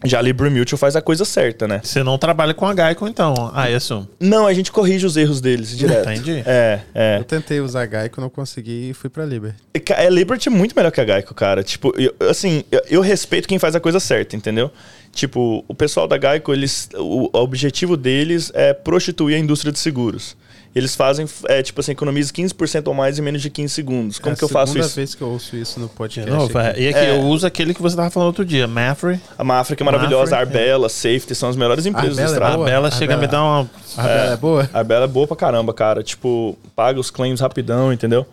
Já 0.03 0.19
a 0.19 0.23
Libre 0.23 0.49
Mutual 0.49 0.78
faz 0.78 0.97
a 0.97 1.03
coisa 1.03 1.27
certa, 1.27 1.69
né? 1.69 1.82
Você 1.85 2.03
não 2.03 2.16
trabalha 2.16 2.55
com 2.55 2.66
a 2.66 2.74
Geico, 2.74 3.07
então. 3.07 3.35
Ah, 3.53 3.70
isso. 3.70 4.09
Não, 4.19 4.47
a 4.47 4.55
gente 4.55 4.73
corrige 4.73 5.05
os 5.05 5.15
erros 5.15 5.43
deles 5.43 5.77
direto. 5.77 6.09
Entendi. 6.11 6.43
É, 6.47 6.81
é. 6.95 7.19
Eu 7.19 7.24
tentei 7.24 7.61
usar 7.61 7.87
Geico, 7.87 8.19
não 8.19 8.31
consegui 8.31 8.89
e 8.91 8.95
fui 8.95 9.11
pra 9.11 9.27
Liberty. 9.27 9.59
É 9.91 10.09
Liberty 10.09 10.49
é 10.49 10.51
muito 10.51 10.74
melhor 10.74 10.91
que 10.91 11.03
a 11.03 11.05
Geico, 11.05 11.35
cara. 11.35 11.62
Tipo, 11.62 11.93
eu- 12.01 12.15
assim, 12.31 12.65
eu, 12.73 12.81
eu 12.89 13.01
respeito 13.03 13.47
quem 13.47 13.59
faz 13.59 13.74
a 13.77 13.81
coisa 13.81 14.01
certa, 14.01 14.35
entendeu? 14.35 14.70
Tipo, 15.12 15.65
o 15.66 15.74
pessoal 15.74 16.07
da 16.07 16.16
Geico, 16.19 16.53
eles, 16.53 16.89
o, 16.95 17.28
o 17.37 17.39
objetivo 17.43 17.97
deles 17.97 18.51
é 18.55 18.73
prostituir 18.73 19.37
a 19.37 19.39
indústria 19.39 19.73
de 19.73 19.78
seguros. 19.78 20.37
Eles 20.73 20.95
fazem, 20.95 21.27
é, 21.49 21.61
tipo 21.65 21.81
assim, 21.81 21.91
economiza 21.91 22.32
15% 22.32 22.87
ou 22.87 22.95
mais 22.95 23.19
em 23.19 23.23
menos 23.23 23.43
de 23.43 23.51
15 23.51 23.74
segundos. 23.74 24.19
Como 24.20 24.32
é 24.35 24.37
que 24.37 24.45
eu 24.45 24.49
faço 24.49 24.70
a 24.70 24.74
segunda 24.74 24.87
isso? 24.87 24.95
vez 24.95 25.15
que 25.16 25.23
eu 25.23 25.28
ouço 25.28 25.57
isso 25.57 25.81
no 25.81 25.89
podcast. 25.89 26.31
é, 26.31 26.69
aqui. 26.69 26.81
e 26.82 26.89
aqui 26.89 26.99
É. 26.99 27.16
eu 27.16 27.23
uso 27.23 27.45
aquele 27.45 27.74
que 27.74 27.82
você 27.82 27.97
tava 27.97 28.09
falando 28.09 28.28
outro 28.28 28.45
dia, 28.45 28.69
Mafre. 28.69 29.20
A 29.37 29.43
Mafra 29.43 29.74
que 29.74 29.82
é 29.82 29.85
maravilhosa, 29.85 30.37
a 30.37 30.39
Mafra, 30.39 30.59
Arbella, 30.61 30.89
Safety, 30.89 31.35
são 31.35 31.49
as 31.49 31.57
melhores 31.57 31.87
empresas 31.87 32.15
do 32.15 32.20
Arbella 32.20 32.28
é 32.31 32.32
estrado. 32.35 32.53
A 32.53 32.57
boa? 32.57 32.66
Bela 32.66 32.89
a 32.89 32.91
chega 32.93 33.15
a 33.15 33.16
me 33.16 33.27
dar 33.27 33.43
uma. 33.43 33.70
A 33.97 34.03
Bela 34.03 34.32
é 34.32 34.37
boa? 34.37 34.70
Arbella 34.73 35.05
é 35.07 35.09
boa 35.09 35.27
pra 35.27 35.37
caramba, 35.37 35.74
cara. 35.74 36.05
Tipo, 36.05 36.57
paga 36.77 37.01
os 37.01 37.11
claims 37.11 37.41
rapidão, 37.41 37.93
entendeu? 37.93 38.24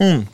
Hum. 0.00 0.24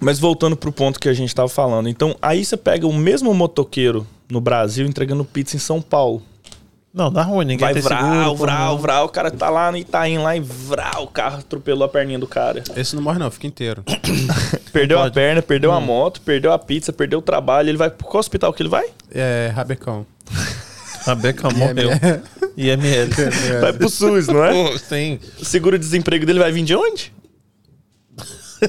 Mas 0.00 0.18
voltando 0.18 0.56
pro 0.56 0.72
ponto 0.72 0.98
que 0.98 1.08
a 1.10 1.14
gente 1.14 1.34
tava 1.34 1.48
falando. 1.48 1.86
Então, 1.86 2.16
aí 2.22 2.42
você 2.42 2.56
pega 2.56 2.86
o 2.86 2.92
mesmo 2.94 3.32
motoqueiro 3.34 4.06
no 4.30 4.40
Brasil 4.40 4.86
entregando 4.86 5.24
pizza 5.24 5.56
em 5.56 5.58
São 5.58 5.80
Paulo. 5.80 6.22
Não, 6.94 7.12
dá 7.12 7.22
ruim, 7.22 7.44
ninguém 7.44 7.58
Vai 7.66 7.72
tem 7.74 7.82
vral, 7.82 8.02
seguro. 8.02 8.36
vral, 8.36 8.78
vral. 8.78 9.06
O 9.06 9.08
cara 9.08 9.28
tá 9.28 9.50
lá 9.50 9.72
no 9.72 9.76
Itaim, 9.76 10.18
lá 10.18 10.36
e 10.36 10.40
vral, 10.40 11.02
o 11.02 11.06
carro 11.08 11.38
atropelou 11.40 11.84
a 11.84 11.88
perninha 11.88 12.20
do 12.20 12.26
cara. 12.28 12.62
Esse 12.76 12.94
não 12.94 13.02
morre 13.02 13.18
não, 13.18 13.28
fica 13.32 13.48
inteiro. 13.48 13.82
Perdeu 14.72 15.00
a 15.00 15.10
perna, 15.10 15.42
perdeu 15.42 15.72
a 15.72 15.80
moto, 15.80 16.20
perdeu 16.20 16.52
a 16.52 16.58
pizza, 16.58 16.92
perdeu 16.92 17.18
o 17.18 17.22
trabalho. 17.22 17.68
Ele 17.68 17.76
vai 17.78 17.90
pro 17.90 18.06
qual 18.06 18.20
hospital 18.20 18.52
que 18.52 18.62
ele 18.62 18.68
vai? 18.68 18.86
É, 19.12 19.50
Rabecão. 19.54 20.06
A 21.06 21.14
Beca 21.14 21.50
morreu. 21.50 21.90
IML. 22.56 23.10
Vai 23.60 23.74
pro 23.74 23.90
SUS, 23.90 24.26
não 24.26 24.42
é? 24.42 24.78
Sim. 24.78 25.20
O 25.38 25.44
seguro-desemprego 25.44 26.24
dele 26.24 26.38
vai 26.38 26.50
vir 26.50 26.64
de 26.64 26.74
onde? 26.74 27.12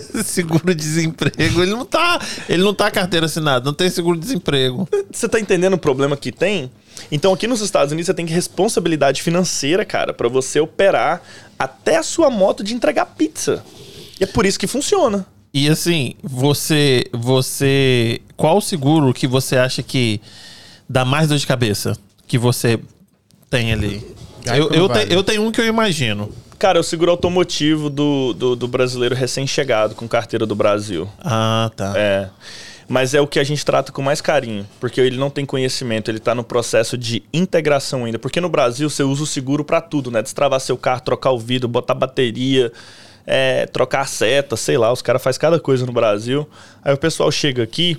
Seguro-desemprego. 0.24 1.62
Ele 1.62 1.72
não 1.72 1.86
tá. 1.86 2.20
Ele 2.48 2.64
não 2.64 2.74
tá 2.74 2.90
carteira 2.92 3.26
assinada, 3.26 3.66
não 3.66 3.74
tem 3.74 3.90
seguro-desemprego. 3.90 4.88
Você 5.12 5.28
tá 5.28 5.40
entendendo 5.40 5.74
o 5.74 5.78
problema 5.78 6.16
que 6.18 6.32
tem? 6.32 6.72
Então 7.12 7.34
aqui 7.34 7.48
nos 7.48 7.62
Estados 7.62 7.92
Unidos 7.92 8.08
você 8.08 8.14
tem 8.14 8.26
que 8.26 8.34
responsabilidade 8.34 9.22
financeira, 9.22 9.84
cara, 9.84 10.14
pra 10.14 10.28
você 10.30 10.60
operar 10.60 11.22
até 11.60 11.98
a 11.98 12.04
sua 12.04 12.30
moto 12.30 12.64
de 12.64 12.74
entregar 12.74 13.06
pizza. 13.06 13.64
E 14.20 14.24
é 14.24 14.28
por 14.28 14.46
isso 14.46 14.58
que 14.60 14.68
funciona. 14.68 15.26
E 15.54 15.70
assim, 15.70 16.16
você. 16.24 17.06
Você. 17.14 18.22
Qual 18.36 18.60
seguro 18.62 19.14
que 19.14 19.28
você 19.28 19.56
acha 19.58 19.82
que 19.84 20.20
dá 20.90 21.06
mais 21.06 21.28
dor 21.30 21.38
de 21.38 21.48
cabeça? 21.48 21.98
Que 22.28 22.38
você 22.38 22.80
tem 23.50 23.72
ali? 23.72 24.06
Eu, 24.46 24.70
eu, 24.72 24.88
vale. 24.88 25.06
te- 25.08 25.14
eu 25.14 25.24
tenho 25.24 25.44
um 25.44 25.52
que 25.52 25.60
eu 25.62 25.66
imagino. 25.66 26.30
Cara, 26.58 26.80
o 26.80 26.84
seguro 26.84 27.12
automotivo 27.12 27.90
do, 27.90 28.34
do, 28.34 28.56
do 28.56 28.68
brasileiro 28.68 29.14
recém-chegado 29.14 29.94
com 29.96 30.08
carteira 30.08 30.46
do 30.46 30.56
Brasil. 30.56 31.10
Ah, 31.20 31.70
tá. 31.76 31.94
É. 31.96 32.30
Mas 32.88 33.14
é 33.14 33.22
o 33.22 33.28
que 33.28 33.40
a 33.40 33.44
gente 33.44 33.66
trata 33.66 33.92
com 33.92 34.02
mais 34.02 34.22
carinho, 34.22 34.66
porque 34.80 35.02
ele 35.02 35.18
não 35.18 35.30
tem 35.30 35.44
conhecimento, 35.44 36.10
ele 36.10 36.20
tá 36.20 36.36
no 36.36 36.44
processo 36.44 36.98
de 36.98 37.24
integração 37.34 38.06
ainda. 38.06 38.20
Porque 38.20 38.40
no 38.40 38.48
Brasil 38.48 38.90
você 38.90 39.04
usa 39.04 39.24
o 39.24 39.28
seguro 39.28 39.66
pra 39.66 39.82
tudo, 39.82 40.12
né? 40.12 40.22
Destravar 40.22 40.60
seu 40.60 40.78
carro, 40.78 41.02
trocar 41.02 41.32
o 41.32 41.40
vidro, 41.40 41.68
botar 41.68 41.96
bateria, 41.96 42.72
é, 43.26 43.66
trocar 43.66 44.02
a 44.02 44.06
seta, 44.06 44.56
sei 44.56 44.78
lá, 44.78 44.92
os 44.92 45.02
caras 45.02 45.22
fazem 45.22 45.42
cada 45.42 45.60
coisa 45.60 45.86
no 45.86 45.92
Brasil. 45.92 46.48
Aí 46.84 46.94
o 46.94 46.98
pessoal 46.98 47.32
chega 47.32 47.64
aqui 47.64 47.98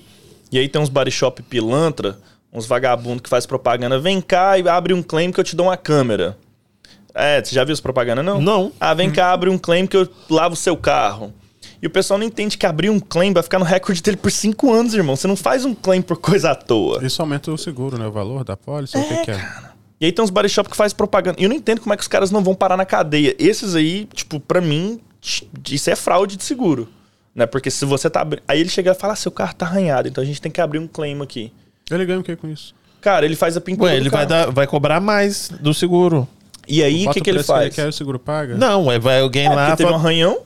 e 0.53 0.59
aí 0.59 0.69
tem 0.69 0.81
uns 0.81 0.89
body 0.89 1.11
shop 1.11 1.43
pilantra, 1.43 2.17
uns 2.53 2.65
vagabundos 2.65 3.23
que 3.23 3.29
faz 3.29 3.45
propaganda, 3.45 3.99
vem 3.99 4.21
cá 4.21 4.57
e 4.57 4.69
abre 4.69 4.95
um 4.95 5.03
claim 5.03 5.33
que 5.33 5.41
eu 5.41 5.45
te 5.45 5.57
dou 5.57 5.67
uma 5.67 5.77
câmera. 5.77 6.37
É, 7.17 7.43
você 7.43 7.55
já 7.55 7.65
viu 7.65 7.73
essa 7.73 7.83
propaganda, 7.83 8.23
não? 8.23 8.41
Não. 8.41 8.73
Ah, 8.79 8.93
vem 8.93 9.11
cá, 9.11 9.33
abre 9.33 9.49
um 9.49 9.57
claim 9.57 9.87
que 9.87 9.97
eu 9.97 10.07
lavo 10.29 10.53
o 10.53 10.57
seu 10.57 10.77
carro. 10.77 11.33
E 11.81 11.87
o 11.87 11.91
pessoal 11.91 12.19
não 12.19 12.27
entende 12.27 12.59
que 12.59 12.67
abrir 12.67 12.91
um 12.91 13.01
claim 13.01 13.33
vai 13.33 13.43
ficar 13.43 13.59
no 13.59 13.65
recorde 13.65 14.03
dele 14.03 14.17
por 14.17 14.31
cinco 14.31 14.73
anos, 14.73 14.95
irmão. 14.95 15.17
Você 15.17 15.27
não 15.27 15.37
faz 15.37 15.65
um 15.65 15.75
claim 15.75 16.03
por 16.03 16.19
coisa 16.19 16.51
à 16.51 16.55
toa. 16.55 17.05
Isso 17.05 17.21
aumenta 17.23 17.51
o 17.51 17.57
seguro, 17.57 17.99
né? 17.99 18.07
O 18.07 18.13
valor 18.13 18.45
da 18.45 18.57
pólice, 18.57 18.97
o 18.99 19.03
que, 19.03 19.25
que 19.25 19.31
é? 19.31 19.49
E 19.99 20.05
aí 20.05 20.13
tem 20.13 20.23
uns 20.23 20.31
body 20.31 20.49
shop 20.49 20.69
que 20.69 20.77
faz 20.77 20.93
propaganda. 20.93 21.41
E 21.41 21.45
eu 21.45 21.49
não 21.49 21.57
entendo 21.57 21.81
como 21.81 21.95
é 21.95 21.97
que 21.97 22.03
os 22.03 22.09
caras 22.09 22.31
não 22.31 22.43
vão 22.43 22.55
parar 22.55 22.77
na 22.77 22.85
cadeia. 22.85 23.35
Esses 23.39 23.75
aí, 23.75 24.07
tipo, 24.13 24.39
pra 24.39 24.61
mim, 24.61 25.01
isso 25.71 25.91
é 25.91 25.97
fraude 25.97 26.37
de 26.37 26.45
seguro. 26.45 26.89
Né? 27.35 27.47
Porque 27.47 27.71
se 27.71 27.85
você 27.87 28.11
tá. 28.11 28.27
Aí 28.47 28.61
ele 28.61 28.69
chega 28.69 28.93
e 28.93 28.95
fala: 28.95 29.15
ah, 29.15 29.17
seu 29.17 29.33
carro 29.33 29.55
tá 29.55 29.65
arranhado, 29.65 30.09
então 30.09 30.23
a 30.23 30.27
gente 30.27 30.41
tem 30.41 30.53
que 30.53 30.61
abrir 30.61 30.79
um 30.79 30.87
claim 30.87 31.21
aqui. 31.23 31.51
Ele 31.91 32.05
ganha 32.05 32.21
o 32.21 32.23
que 32.23 32.37
com 32.37 32.49
isso? 32.49 32.75
Cara, 33.01 33.25
ele 33.25 33.37
faz 33.37 33.57
a 33.57 33.61
pintura. 33.61 33.91
Ué, 33.91 33.97
do 33.97 34.03
ele 34.03 34.11
vai, 34.11 34.27
dar, 34.27 34.51
vai 34.51 34.67
cobrar 34.67 35.01
mais 35.01 35.49
do 35.61 35.73
seguro. 35.73 36.29
E 36.69 36.83
aí, 36.83 37.07
o 37.07 37.11
que, 37.13 37.21
que 37.21 37.31
ele 37.31 37.43
faz? 37.43 37.75
quer 37.75 37.87
e 37.87 37.89
o 37.89 37.93
seguro 37.93 38.19
paga? 38.19 38.57
Não, 38.57 38.91
é, 38.91 38.99
vai 38.99 39.21
alguém 39.21 39.47
É, 39.47 39.49
lá. 39.51 39.67
porque 39.67 39.83
teve 39.85 39.93
um 39.93 39.95
arranhão. 39.97 40.41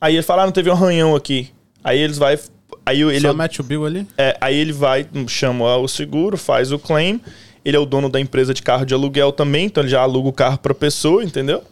Aí 0.00 0.14
ele 0.14 0.22
fala: 0.22 0.42
ah, 0.42 0.46
não 0.46 0.52
teve 0.52 0.70
um 0.70 0.72
arranhão 0.72 1.14
aqui. 1.16 1.50
Aí 1.82 1.98
eles 1.98 2.18
vai. 2.18 2.38
Aí 2.86 3.02
ele 3.02 3.20
Só 3.20 3.34
mete 3.34 3.60
o 3.60 3.64
bill 3.64 3.84
ali? 3.84 4.06
É, 4.16 4.36
aí 4.40 4.56
ele 4.56 4.72
vai, 4.72 5.06
chama 5.28 5.76
o 5.76 5.86
seguro, 5.88 6.36
faz 6.36 6.72
o 6.72 6.78
claim. 6.78 7.20
Ele 7.64 7.76
é 7.76 7.80
o 7.80 7.84
dono 7.84 8.08
da 8.08 8.18
empresa 8.18 8.54
de 8.54 8.62
carro 8.62 8.86
de 8.86 8.94
aluguel 8.94 9.32
também, 9.32 9.66
então 9.66 9.82
ele 9.82 9.90
já 9.90 10.00
aluga 10.00 10.28
o 10.28 10.32
carro 10.32 10.56
pra 10.58 10.72
pessoa, 10.74 11.22
entendeu? 11.22 11.62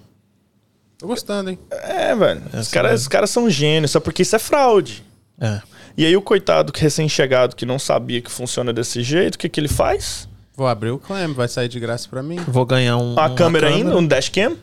Tô 0.99 1.07
gostando, 1.07 1.49
hein? 1.51 1.59
É, 1.71 2.15
velho. 2.15 2.43
Os 2.49 2.55
Essa 2.55 2.71
caras, 2.73 2.91
mesmo. 2.91 3.03
os 3.03 3.09
caras 3.09 3.31
são 3.31 3.49
gênios, 3.49 3.93
só 3.93 4.01
porque 4.01 4.23
isso 4.23 4.37
é 4.37 4.39
fraude. 4.39 5.03
É. 5.41 5.63
E 5.97 6.05
aí 6.05 6.15
o 6.17 6.21
coitado 6.21 6.73
que 6.73 6.81
recém-chegado 6.83 7.57
que 7.57 7.65
não 7.65 7.79
sabia 7.79 8.21
que 8.21 8.31
funciona 8.31 8.73
desse 8.73 9.03
jeito, 9.03 9.37
o 9.37 9.39
que, 9.39 9.49
que 9.49 9.59
ele 9.59 9.69
faz? 9.69 10.28
Vou 10.59 10.67
abrir 10.67 10.91
o 10.91 10.99
claim, 10.99 11.33
vai 11.33 11.47
sair 11.47 11.69
de 11.69 11.79
graça 11.79 12.09
pra 12.09 12.21
mim. 12.21 12.35
Vou 12.49 12.67
ganhar 12.67 12.97
um. 12.97 13.17
A 13.17 13.27
uma 13.27 13.31
câmera 13.37 13.69
ainda, 13.69 13.97
um 13.97 14.05
dashcam? 14.05 14.57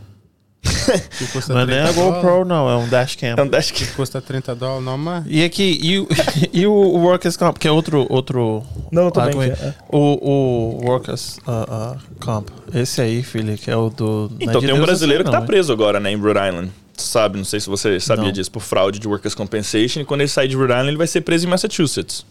Que 1.17 1.27
custa 1.27 1.53
Não 1.53 1.61
é 1.61 1.65
nem 1.65 1.79
a 1.79 1.83
30 1.83 1.93
dólares. 2.01 2.21
GoPro, 2.21 2.45
não, 2.45 2.69
é 2.69 2.75
um 2.75 2.89
dashcam. 2.89 3.35
É 3.37 3.41
um 3.41 3.47
dashcam. 3.47 3.87
Custa 3.95 4.21
30 4.21 4.55
dólares, 4.55 4.83
não 4.83 4.97
mais. 4.97 5.23
E 5.25 5.41
aqui, 5.41 5.79
e 5.81 5.99
o, 5.99 6.07
e 6.51 6.67
o 6.67 6.73
Workers 6.73 7.37
Comp, 7.37 7.57
que 7.57 7.65
é 7.65 7.71
outro. 7.71 8.05
outro 8.09 8.61
Não, 8.91 9.03
eu 9.03 9.11
tô 9.11 9.21
bem 9.21 9.29
argumento. 9.29 9.53
aqui, 9.53 9.63
é. 9.63 9.73
O, 9.89 10.79
o 10.81 10.85
Workers 10.85 11.37
uh, 11.47 11.95
uh, 11.95 11.99
Comp. 12.19 12.49
Esse 12.73 12.99
aí, 12.99 13.23
filho, 13.23 13.57
que 13.57 13.71
é 13.71 13.77
o 13.77 13.89
do. 13.89 14.29
não 14.31 14.37
é 14.41 14.43
Então 14.43 14.59
de 14.59 14.67
tem 14.67 14.75
um 14.75 14.79
Deus 14.79 14.87
brasileiro 14.87 15.23
assim, 15.23 15.31
que 15.31 15.35
tá 15.37 15.39
não, 15.39 15.47
preso 15.47 15.71
agora, 15.71 15.97
né, 16.01 16.11
em 16.11 16.17
Rhode 16.17 16.39
Island. 16.45 16.71
Tu 16.97 17.03
sabe, 17.03 17.37
não 17.37 17.45
sei 17.45 17.61
se 17.61 17.69
você 17.69 18.01
sabia 18.01 18.25
Não. 18.25 18.31
disso, 18.33 18.51
por 18.51 18.61
fraude 18.61 18.99
de 18.99 19.07
Workers' 19.07 19.33
Compensation. 19.33 20.01
E 20.01 20.05
quando 20.05 20.21
ele 20.21 20.27
sair 20.27 20.49
de 20.49 20.57
Rhode 20.57 20.71
Island, 20.71 20.89
ele 20.89 20.97
vai 20.97 21.07
ser 21.07 21.21
preso 21.21 21.47
em 21.47 21.49
Massachusetts. 21.49 22.25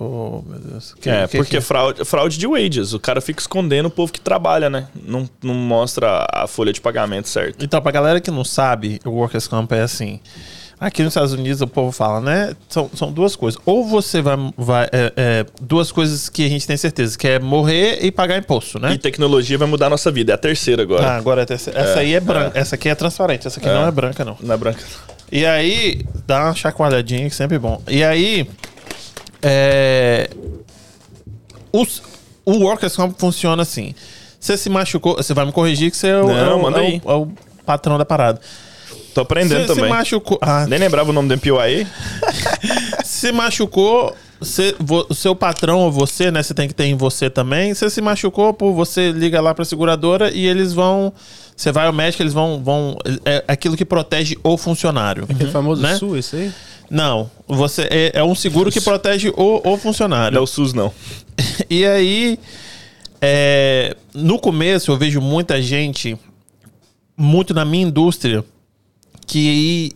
Oh, 0.00 0.42
meu 0.46 0.58
Deus. 0.60 0.94
Que- 1.00 1.10
é, 1.10 1.26
que- 1.26 1.36
porque 1.38 1.50
que- 1.50 1.56
é 1.56 1.60
fraude, 1.60 2.04
fraude 2.04 2.38
de 2.38 2.46
wages. 2.46 2.92
O 2.92 3.00
cara 3.00 3.20
fica 3.20 3.40
escondendo 3.40 3.86
o 3.86 3.90
povo 3.90 4.12
que 4.12 4.20
trabalha, 4.20 4.70
né? 4.70 4.86
Não, 5.04 5.28
não 5.42 5.54
mostra 5.54 6.24
a 6.32 6.46
folha 6.46 6.72
de 6.72 6.80
pagamento 6.80 7.28
certo. 7.28 7.64
Então, 7.64 7.80
pra 7.82 7.90
galera 7.90 8.20
que 8.20 8.30
não 8.30 8.44
sabe, 8.44 9.00
o 9.04 9.10
Workers 9.10 9.48
Comp 9.48 9.72
é 9.72 9.80
assim. 9.82 10.20
Aqui 10.80 11.02
nos 11.02 11.10
Estados 11.10 11.32
Unidos 11.32 11.60
o 11.60 11.66
povo 11.66 11.90
fala, 11.90 12.20
né? 12.20 12.54
São, 12.68 12.88
são 12.94 13.10
duas 13.10 13.34
coisas. 13.34 13.60
Ou 13.66 13.84
você 13.84 14.22
vai. 14.22 14.36
vai 14.56 14.84
é, 14.92 15.12
é, 15.16 15.46
duas 15.60 15.90
coisas 15.90 16.28
que 16.28 16.46
a 16.46 16.48
gente 16.48 16.64
tem 16.68 16.76
certeza, 16.76 17.18
que 17.18 17.26
é 17.26 17.40
morrer 17.40 17.98
e 18.00 18.12
pagar 18.12 18.38
imposto, 18.38 18.78
né? 18.78 18.92
E 18.92 18.98
tecnologia 18.98 19.58
vai 19.58 19.66
mudar 19.66 19.86
a 19.86 19.90
nossa 19.90 20.12
vida. 20.12 20.30
É 20.30 20.34
a 20.36 20.38
terceira 20.38 20.82
agora. 20.84 21.04
Ah, 21.04 21.16
agora 21.16 21.42
é 21.42 21.44
terceira. 21.44 21.80
essa 21.80 21.98
É, 21.98 21.98
aí 22.02 22.14
é 22.14 22.20
branca. 22.20 22.56
Essa 22.56 22.76
aqui 22.76 22.88
é 22.88 22.94
transparente. 22.94 23.48
Essa 23.48 23.58
aqui 23.58 23.68
É. 23.68 23.74
não 23.74 23.88
é 23.88 23.90
branca, 23.90 24.24
não. 24.24 24.36
Na 24.40 24.56
branca. 24.56 24.78
E 25.32 25.44
aí, 25.44 26.06
dá 26.28 26.44
uma 26.44 26.54
chacoalhadinha, 26.54 27.28
que 27.28 27.34
sempre 27.34 27.56
é 27.56 27.58
bom. 27.58 27.82
E 27.88 28.04
aí, 28.04 28.48
é, 29.42 30.30
os, 31.72 32.02
o 32.44 32.52
Workers 32.58 32.96
Comp 32.96 33.18
funciona 33.18 33.62
assim. 33.62 33.94
Você 34.40 34.56
se 34.56 34.70
machucou, 34.70 35.16
você 35.16 35.34
vai 35.34 35.44
me 35.44 35.52
corrigir 35.52 35.90
que 35.90 35.96
você 35.96 36.08
é 36.08 36.16
o, 36.18 36.28
Não, 36.28 36.36
é 36.38 36.54
o- 36.54 36.62
manda 36.62 36.78
é 36.78 36.80
o- 36.82 36.84
aí. 36.84 37.02
é 37.04 37.12
o 37.12 37.28
patrão 37.66 37.98
da 37.98 38.04
parada. 38.04 38.40
Tô 39.14 39.22
aprendendo 39.22 39.62
Você 39.66 39.68
se 39.68 39.74
também. 39.74 39.90
machucou. 39.90 40.38
Ah, 40.40 40.66
Nem 40.66 40.78
lembrava 40.78 41.10
o 41.10 41.12
nome 41.12 41.28
do 41.28 41.34
MPOA. 41.34 41.66
se 43.04 43.32
machucou, 43.32 44.14
você, 44.38 44.74
vo- 44.78 45.06
o 45.08 45.14
seu 45.14 45.34
patrão 45.34 45.80
ou 45.80 45.90
você, 45.90 46.30
né? 46.30 46.42
Você 46.42 46.54
tem 46.54 46.68
que 46.68 46.74
ter 46.74 46.84
em 46.84 46.94
você 46.94 47.28
também. 47.28 47.74
Você 47.74 47.90
se 47.90 48.00
machucou, 48.00 48.54
pô, 48.54 48.72
você 48.72 49.10
liga 49.10 49.40
lá 49.40 49.52
pra 49.54 49.64
seguradora 49.64 50.30
e 50.32 50.46
eles 50.46 50.72
vão. 50.72 51.12
Você 51.56 51.72
vai 51.72 51.86
ao 51.88 51.92
médico, 51.92 52.22
eles 52.22 52.32
vão. 52.32 52.62
vão 52.62 52.96
é 53.24 53.42
aquilo 53.48 53.76
que 53.76 53.84
protege 53.84 54.36
o 54.44 54.56
funcionário. 54.56 55.24
Aquele 55.28 55.50
famoso 55.50 55.82
Né? 55.82 55.96
SU, 55.96 56.16
esse 56.16 56.36
aí? 56.36 56.52
Não, 56.90 57.30
você 57.46 57.82
é, 57.90 58.12
é 58.14 58.24
um 58.24 58.34
seguro 58.34 58.70
que 58.70 58.80
protege 58.80 59.28
o, 59.36 59.72
o 59.72 59.76
funcionário. 59.76 60.34
Não 60.34 60.40
é 60.40 60.44
o 60.44 60.46
SUS, 60.46 60.72
não. 60.72 60.92
E 61.70 61.84
aí, 61.84 62.38
é, 63.20 63.96
no 64.14 64.38
começo 64.38 64.90
eu 64.90 64.96
vejo 64.96 65.20
muita 65.20 65.60
gente, 65.60 66.18
muito 67.16 67.52
na 67.52 67.64
minha 67.64 67.86
indústria, 67.86 68.44
que 69.26 69.92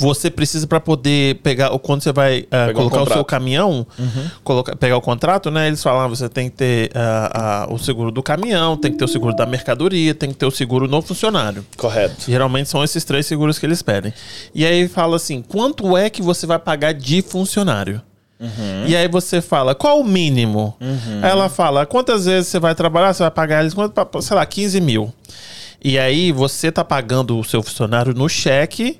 você 0.00 0.30
precisa 0.30 0.66
para 0.66 0.80
poder 0.80 1.36
pegar, 1.36 1.70
ou 1.70 1.78
quando 1.78 2.02
você 2.02 2.10
vai 2.10 2.46
ah, 2.50 2.66
Pegar 2.68 2.70
um 2.70 2.88
colocar 2.88 3.02
o 3.02 3.14
seu 3.14 3.24
caminhão, 3.24 3.86
colocar, 4.42 4.74
pegar 4.76 4.96
o 4.96 5.00
contrato, 5.00 5.50
né? 5.50 5.68
Eles 5.68 5.82
falam, 5.82 6.00
ah, 6.00 6.08
você 6.08 6.28
tem 6.28 6.48
que 6.48 6.56
ter 6.56 6.90
ah, 6.94 7.66
ah, 7.68 7.72
o 7.72 7.78
seguro 7.78 8.10
do 8.10 8.22
caminhão, 8.22 8.76
tem 8.76 8.90
que 8.90 8.96
ter 8.96 9.04
o 9.04 9.08
seguro 9.08 9.36
da 9.36 9.44
mercadoria, 9.44 10.14
tem 10.14 10.30
que 10.30 10.36
ter 10.36 10.46
o 10.46 10.50
seguro 10.50 10.88
no 10.88 11.02
funcionário. 11.02 11.64
Correto. 11.76 12.24
Geralmente 12.26 12.70
são 12.70 12.82
esses 12.82 13.04
três 13.04 13.26
seguros 13.26 13.58
que 13.58 13.66
eles 13.66 13.82
pedem. 13.82 14.12
E 14.54 14.64
aí 14.64 14.88
fala 14.88 15.16
assim: 15.16 15.42
quanto 15.42 15.96
é 15.96 16.08
que 16.08 16.22
você 16.22 16.46
vai 16.46 16.58
pagar 16.58 16.94
de 16.94 17.20
funcionário? 17.20 18.00
E 18.86 18.96
aí 18.96 19.06
você 19.06 19.42
fala, 19.42 19.74
qual 19.74 20.00
o 20.00 20.04
mínimo? 20.04 20.74
Aí 21.22 21.30
ela 21.30 21.50
fala, 21.50 21.84
quantas 21.84 22.24
vezes 22.24 22.48
você 22.48 22.58
vai 22.58 22.74
trabalhar? 22.74 23.12
Você 23.12 23.22
vai 23.22 23.30
pagar 23.30 23.60
eles, 23.60 23.74
sei 24.22 24.34
lá, 24.34 24.46
15 24.46 24.80
mil. 24.80 25.12
E 25.82 25.98
aí 25.98 26.32
você 26.32 26.70
tá 26.70 26.84
pagando 26.84 27.38
o 27.38 27.44
seu 27.44 27.62
funcionário 27.62 28.14
no 28.14 28.28
cheque, 28.28 28.98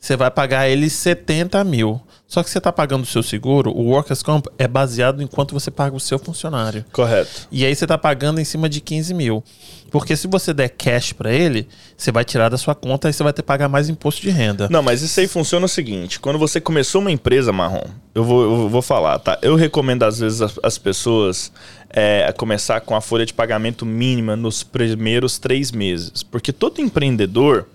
você 0.00 0.16
vai 0.16 0.30
pagar 0.30 0.68
ele 0.68 0.88
70 0.88 1.62
mil. 1.62 2.00
Só 2.26 2.44
que 2.44 2.48
você 2.48 2.60
tá 2.60 2.72
pagando 2.72 3.02
o 3.02 3.06
seu 3.06 3.24
seguro, 3.24 3.72
o 3.72 3.86
Workers' 3.88 4.22
Comp 4.22 4.46
é 4.56 4.68
baseado 4.68 5.20
em 5.20 5.26
quanto 5.26 5.52
você 5.52 5.68
paga 5.68 5.96
o 5.96 6.00
seu 6.00 6.16
funcionário. 6.16 6.84
Correto. 6.92 7.48
E 7.50 7.66
aí 7.66 7.74
você 7.74 7.88
tá 7.88 7.98
pagando 7.98 8.40
em 8.40 8.44
cima 8.44 8.68
de 8.68 8.80
15 8.80 9.12
mil. 9.12 9.42
Porque 9.90 10.16
se 10.16 10.28
você 10.28 10.54
der 10.54 10.68
cash 10.68 11.12
pra 11.12 11.32
ele, 11.32 11.66
você 11.96 12.12
vai 12.12 12.24
tirar 12.24 12.48
da 12.48 12.56
sua 12.56 12.74
conta 12.74 13.10
e 13.10 13.12
você 13.12 13.24
vai 13.24 13.32
ter 13.32 13.42
que 13.42 13.46
pagar 13.46 13.68
mais 13.68 13.88
imposto 13.88 14.22
de 14.22 14.30
renda. 14.30 14.68
Não, 14.70 14.80
mas 14.80 15.02
isso 15.02 15.18
aí 15.18 15.26
funciona 15.26 15.66
o 15.66 15.68
seguinte: 15.68 16.20
quando 16.20 16.38
você 16.38 16.60
começou 16.60 17.00
uma 17.00 17.10
empresa 17.10 17.52
marrom, 17.52 17.84
eu 18.14 18.22
vou, 18.22 18.42
eu 18.42 18.68
vou 18.68 18.82
falar, 18.82 19.18
tá? 19.18 19.36
Eu 19.42 19.56
recomendo 19.56 20.04
às 20.04 20.20
vezes 20.20 20.40
as, 20.40 20.56
as 20.62 20.78
pessoas 20.78 21.50
é, 21.90 22.24
a 22.28 22.32
começar 22.32 22.80
com 22.80 22.94
a 22.94 23.00
folha 23.00 23.26
de 23.26 23.34
pagamento 23.34 23.84
mínima 23.84 24.36
nos 24.36 24.62
primeiros 24.62 25.36
três 25.38 25.72
meses. 25.72 26.22
Porque 26.22 26.52
todo 26.52 26.80
empreendedor, 26.80 27.66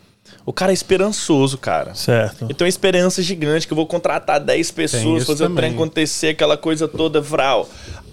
o 0.45 0.53
cara 0.53 0.71
é 0.71 0.73
esperançoso, 0.73 1.57
cara. 1.57 1.95
Certo. 1.95 2.47
Uma 2.59 2.69
esperança 2.69 3.21
gigante 3.21 3.65
que 3.65 3.73
eu 3.73 3.75
vou 3.75 3.87
contratar 3.87 4.39
10 4.39 4.67
Tem 4.69 4.75
pessoas, 4.75 5.25
fazer 5.25 5.45
o 5.45 5.55
trem 5.55 5.73
acontecer, 5.73 6.29
aquela 6.29 6.55
coisa 6.55 6.87
toda, 6.87 7.19
vral. 7.19 7.67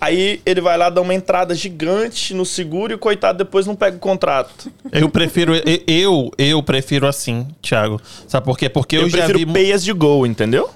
Aí 0.04 0.40
ele 0.44 0.60
vai 0.60 0.76
lá 0.76 0.90
dar 0.90 1.00
uma 1.00 1.14
entrada 1.14 1.54
gigante 1.54 2.34
no 2.34 2.44
seguro 2.44 2.92
e 2.92 2.96
o 2.96 2.98
coitado 2.98 3.38
depois 3.38 3.68
não 3.68 3.76
pega 3.76 3.96
o 3.96 4.00
contrato. 4.00 4.68
Eu 4.90 5.08
prefiro, 5.08 5.52
eu, 5.86 6.28
eu 6.36 6.60
prefiro 6.60 7.06
assim, 7.06 7.46
Thiago. 7.62 8.00
Sabe 8.26 8.44
por 8.44 8.58
quê? 8.58 8.68
Porque 8.68 8.96
eu, 8.96 9.02
Eu, 9.02 9.08
já 9.08 9.28
vi. 9.28 9.46
mu- 9.46 9.52
pay 9.52 9.72
as 9.72 9.86
you 9.86 9.94
go, 9.94 10.26
entendeu? 10.26 10.68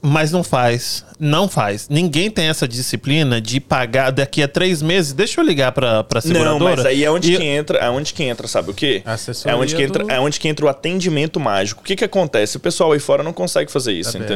Mas 0.00 0.30
não 0.30 0.44
faz. 0.44 1.04
Não 1.18 1.48
faz. 1.48 1.88
Ninguém 1.88 2.30
tem 2.30 2.46
essa 2.46 2.68
disciplina 2.68 3.40
de 3.40 3.58
pagar 3.58 4.12
daqui 4.12 4.40
a 4.40 4.46
três 4.46 4.80
meses. 4.80 5.12
Deixa 5.12 5.40
eu 5.40 5.44
ligar 5.44 5.72
pra, 5.72 6.04
pra 6.04 6.20
seguradora. 6.20 6.58
Não, 6.58 6.64
mas 6.76 6.86
aí 6.86 7.02
é 7.04 7.10
onde 7.10 7.34
e- 7.34 7.36
que 7.38 7.44
entra, 7.44 7.78
é 7.78 7.90
onde 7.90 8.14
que 8.14 8.22
entra, 8.22 8.46
sabe 8.46 8.70
o 8.70 8.74
quê? 8.74 9.02
Assessoria 9.04 9.52
É 9.52 9.60
onde 9.60 9.74
que 9.74 9.82
entra, 9.82 10.04
do- 10.04 10.10
é 10.12 10.20
onde 10.20 10.38
que 10.38 10.46
entra 10.46 10.64
o 10.64 10.68
atendimento 10.68 11.40
mágico. 11.40 11.80
O 11.80 11.84
que 11.84 11.96
que 11.96 12.04
acontece? 12.04 12.56
O 12.56 12.60
pessoal 12.60 12.92
aí 12.92 13.00
fora 13.00 13.24
não 13.24 13.32
consegue 13.32 13.70
fazer 13.72 13.92
isso, 13.94 14.12
Tá 14.12 14.18
bem. 14.20 14.28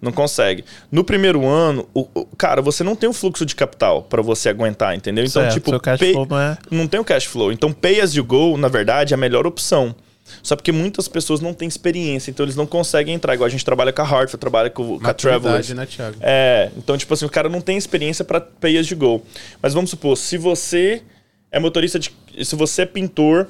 Não 0.00 0.10
consegue. 0.12 0.64
No 0.90 1.04
primeiro 1.04 1.46
ano, 1.46 1.86
o, 1.92 2.06
o- 2.14 2.26
cara, 2.36 2.62
você 2.62 2.82
não 2.82 2.96
tem 2.96 3.08
um 3.08 3.12
fluxo 3.12 3.44
de 3.44 3.54
capital 3.54 4.02
pra 4.02 4.22
você 4.22 4.48
aguentar, 4.48 4.94
entendeu? 4.96 5.24
Então, 5.24 5.42
Certo, 5.42 5.54
tipo, 5.54 5.78
cash 5.80 6.00
pay- 6.00 6.12
flow 6.12 6.26
não 6.26 6.40
é- 6.40 6.58
não 6.70 6.86
tem 6.86 6.98
o 7.00 7.04
cash 7.04 7.24
flow. 7.26 7.52
Então, 7.52 7.70
pay 7.72 8.00
as 8.00 8.14
you 8.14 8.24
go, 8.24 8.56
na 8.56 8.68
verdade, 8.68 9.12
é 9.12 9.16
a 9.16 9.18
melhor 9.18 9.46
opção. 9.46 9.94
Só 10.42 10.54
porque 10.54 10.70
muitas 10.70 11.08
pessoas 11.08 11.40
não 11.40 11.52
têm 11.52 11.66
experiência, 11.66 12.30
então 12.30 12.46
eles 12.46 12.54
não 12.54 12.64
conseguem 12.64 13.14
entrar. 13.14 13.34
Igual 13.34 13.46
a 13.46 13.50
gente 13.50 13.64
trabalha 13.64 13.92
com 13.92 14.00
a 14.00 14.04
Hartford, 14.04 14.36
trabalha 14.38 14.70
com, 14.70 14.98
com 14.98 15.06
a 15.06 15.12
Travelers. 15.12 15.68
Né, 15.70 15.84
Thiago? 15.86 16.16
É, 16.20 16.70
então, 16.76 16.96
tipo 16.96 17.12
assim, 17.12 17.24
o 17.26 17.28
cara 17.30 17.48
não 17.48 17.60
tem 17.60 17.76
experiência 17.76 18.24
pra 18.24 18.40
pay 18.40 18.78
as 18.78 18.86
you 18.88 18.96
go. 18.96 19.22
Mas 19.60 19.74
vamos 19.74 19.90
supor, 19.90 20.16
se 20.16 20.38
você 20.38 21.02
é 21.50 21.58
motorista 21.58 21.98
de. 21.98 22.14
Se 22.44 22.54
você 22.54 22.82
é 22.82 22.86
pintor 22.86 23.48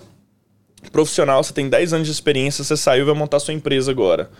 profissional, 0.90 1.44
você 1.44 1.52
tem 1.52 1.68
10 1.68 1.92
anos 1.92 2.06
de 2.06 2.12
experiência, 2.12 2.64
você 2.64 2.76
saiu 2.76 3.02
e 3.02 3.04
vai 3.06 3.14
montar 3.14 3.38
sua 3.40 3.52
empresa 3.54 3.90
agora. 3.90 4.30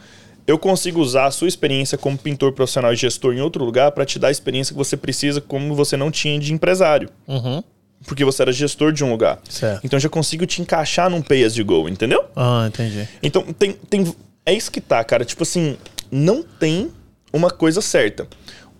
Eu 0.47 0.59
consigo 0.59 1.01
usar 1.01 1.27
a 1.27 1.31
sua 1.31 1.49
experiência 1.49 1.97
como 1.97 2.19
pintor 2.19 2.53
profissional 2.53 2.93
e 2.93 2.97
gestor 2.97 3.35
em 3.35 3.41
outro 3.41 3.65
lugar 3.65 3.93
pra 3.93 4.05
te 4.05 4.19
dar 4.19 4.29
a 4.29 4.31
experiência 4.31 4.73
que 4.73 4.79
você 4.79 4.97
precisa, 4.97 5.41
como 5.41 5.75
você 5.75 5.97
não 5.97 6.11
tinha 6.11 6.39
de 6.39 6.53
empresário. 6.53 7.09
Uhum. 7.27 7.63
Porque 8.07 8.25
você 8.25 8.43
era 8.43 8.53
gestor 8.53 8.93
de 8.93 9.05
um 9.05 9.11
lugar. 9.11 9.39
Certo. 9.49 9.85
Então 9.85 9.99
já 9.99 10.09
consigo 10.09 10.47
te 10.47 10.63
encaixar 10.63 11.11
num 11.11 11.21
pay 11.21 11.45
as 11.45 11.57
you 11.57 11.65
go, 11.65 11.89
entendeu? 11.89 12.25
Ah, 12.35 12.65
entendi. 12.67 13.07
Então, 13.23 13.43
tem, 13.53 13.73
tem. 13.73 14.15
É 14.47 14.53
isso 14.53 14.71
que 14.71 14.81
tá, 14.81 15.05
cara. 15.05 15.25
Tipo 15.25 15.43
assim, 15.43 15.77
não 16.11 16.43
tem 16.43 16.91
uma 17.33 17.51
coisa 17.51 17.81
certa. 17.81 18.27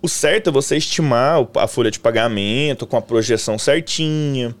O 0.01 0.09
certo 0.09 0.49
é 0.49 0.51
você 0.51 0.75
estimar 0.75 1.47
a 1.55 1.67
folha 1.67 1.91
de 1.91 1.99
pagamento 1.99 2.87
com 2.87 2.97
a 2.97 3.01
projeção 3.01 3.59
certinha. 3.59 4.55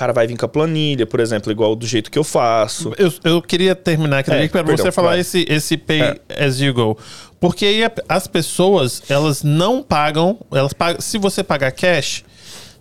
O 0.00 0.02
cara 0.02 0.14
vai 0.14 0.26
vir 0.26 0.34
com 0.38 0.46
a 0.46 0.48
planilha, 0.48 1.04
por 1.06 1.20
exemplo, 1.20 1.52
igual 1.52 1.76
do 1.76 1.86
jeito 1.86 2.10
que 2.10 2.18
eu 2.18 2.24
faço. 2.24 2.90
Eu, 2.96 3.12
eu 3.22 3.42
queria 3.42 3.74
terminar 3.74 4.20
aqui 4.20 4.30
É, 4.30 4.48
para 4.48 4.62
você 4.62 4.90
falar 4.90 5.10
vai. 5.10 5.20
esse, 5.20 5.44
esse 5.46 5.76
pay 5.76 6.00
É. 6.00 6.44
as 6.46 6.58
you 6.58 6.72
go. 6.72 6.96
Porque 7.38 7.66
aí 7.66 7.82
as 8.08 8.26
pessoas, 8.26 9.02
elas 9.10 9.42
não 9.42 9.82
pagam, 9.82 10.38
elas 10.50 10.72
pagam, 10.72 11.02
se 11.02 11.18
você 11.18 11.44
pagar 11.44 11.70
cash, 11.72 12.24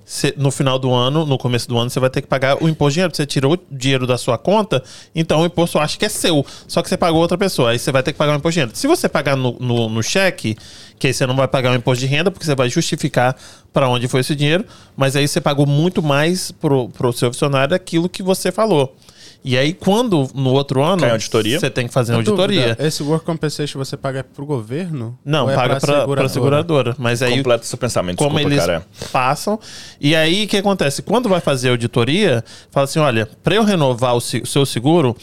cê- 0.09 0.33
no 0.35 0.49
final 0.49 0.79
do 0.79 0.91
ano, 0.91 1.23
no 1.23 1.37
começo 1.37 1.69
do 1.69 1.77
ano, 1.77 1.87
você 1.87 1.99
vai 1.99 2.09
ter 2.09 2.21
que 2.21 2.27
pagar 2.27 2.61
o 2.63 2.67
imposto 2.67 2.89
de 2.89 2.93
dinheiro. 2.95 3.15
Você 3.15 3.27
tirou 3.27 3.53
o 3.53 3.59
dinheiro 3.69 4.07
da 4.07 4.17
sua 4.17 4.39
conta, 4.39 4.83
então 5.13 5.41
o 5.41 5.45
imposto 5.45 5.77
acho 5.77 5.99
que 5.99 6.05
é 6.05 6.09
seu. 6.09 6.43
Só 6.67 6.81
que 6.81 6.89
você 6.89 6.97
pagou 6.97 7.21
outra 7.21 7.37
pessoa, 7.37 7.69
aí 7.69 7.77
você 7.77 7.91
vai 7.91 8.01
ter 8.01 8.11
que 8.11 8.17
pagar 8.17 8.33
o 8.33 8.37
imposto 8.37 8.53
de 8.53 8.55
dinheiro. 8.55 8.71
Se 8.75 8.87
você 8.87 9.07
pagar 9.07 9.35
no, 9.35 9.55
no, 9.59 9.87
no 9.87 10.01
cheque, 10.01 10.57
que 10.97 11.05
aí 11.05 11.13
você 11.13 11.27
não 11.27 11.35
vai 11.35 11.47
pagar 11.47 11.71
o 11.71 11.75
imposto 11.75 12.01
de 12.01 12.07
renda, 12.07 12.31
porque 12.31 12.43
você 12.43 12.55
vai 12.55 12.69
justificar 12.69 13.37
para 13.71 13.87
onde 13.87 14.07
foi 14.07 14.21
esse 14.21 14.35
dinheiro, 14.35 14.65
mas 14.97 15.15
aí 15.15 15.27
você 15.27 15.39
pagou 15.39 15.67
muito 15.67 16.01
mais 16.01 16.51
pro, 16.51 16.89
pro 16.89 17.13
seu 17.13 17.31
funcionário 17.31 17.75
aquilo 17.75 18.09
que 18.09 18.23
você 18.23 18.51
falou. 18.51 18.95
E 19.43 19.57
aí, 19.57 19.71
quando 19.73 20.29
no 20.35 20.51
outro 20.51 20.83
ano, 20.83 20.99
Cai 20.99 21.09
a 21.11 21.13
auditoria? 21.13 21.59
você 21.59 21.69
tem 21.69 21.87
que 21.87 21.93
fazer 21.93 22.11
uma 22.11 22.17
auditoria. 22.19 22.67
dúvida, 22.73 22.85
Esse 22.87 23.01
work 23.03 23.25
compensation 23.25 23.77
você 23.79 23.95
paga 23.95 24.21
pro 24.23 24.45
governo? 24.45 25.17
Não, 25.23 25.45
Ou 25.45 25.51
é 25.51 25.55
paga 25.55 25.79
pra 25.79 26.05
para 26.07 26.25
a 26.25 26.29
seguradora. 26.29 26.93
Mas 26.97 27.21
aí, 27.21 27.37
Completa 27.37 27.63
seu 27.63 27.77
pensamento, 27.77 28.17
como 28.17 28.35
desculpa, 28.35 28.53
eles 28.53 28.65
cara. 28.65 28.85
passam. 29.13 29.57
E 29.99 30.13
aí, 30.15 30.43
o 30.43 30.47
que 30.47 30.57
acontece? 30.57 31.01
Quando 31.01 31.29
vai 31.29 31.39
fazer 31.39 31.69
a 31.69 31.71
auditoria, 31.71 32.43
fala 32.69 32.83
assim: 32.83 32.99
olha, 32.99 33.29
para 33.41 33.55
eu 33.55 33.63
renovar 33.63 34.13
o 34.15 34.19
se- 34.19 34.39
o 34.41 34.45
seu 34.45 34.65
seguro, 34.65 35.15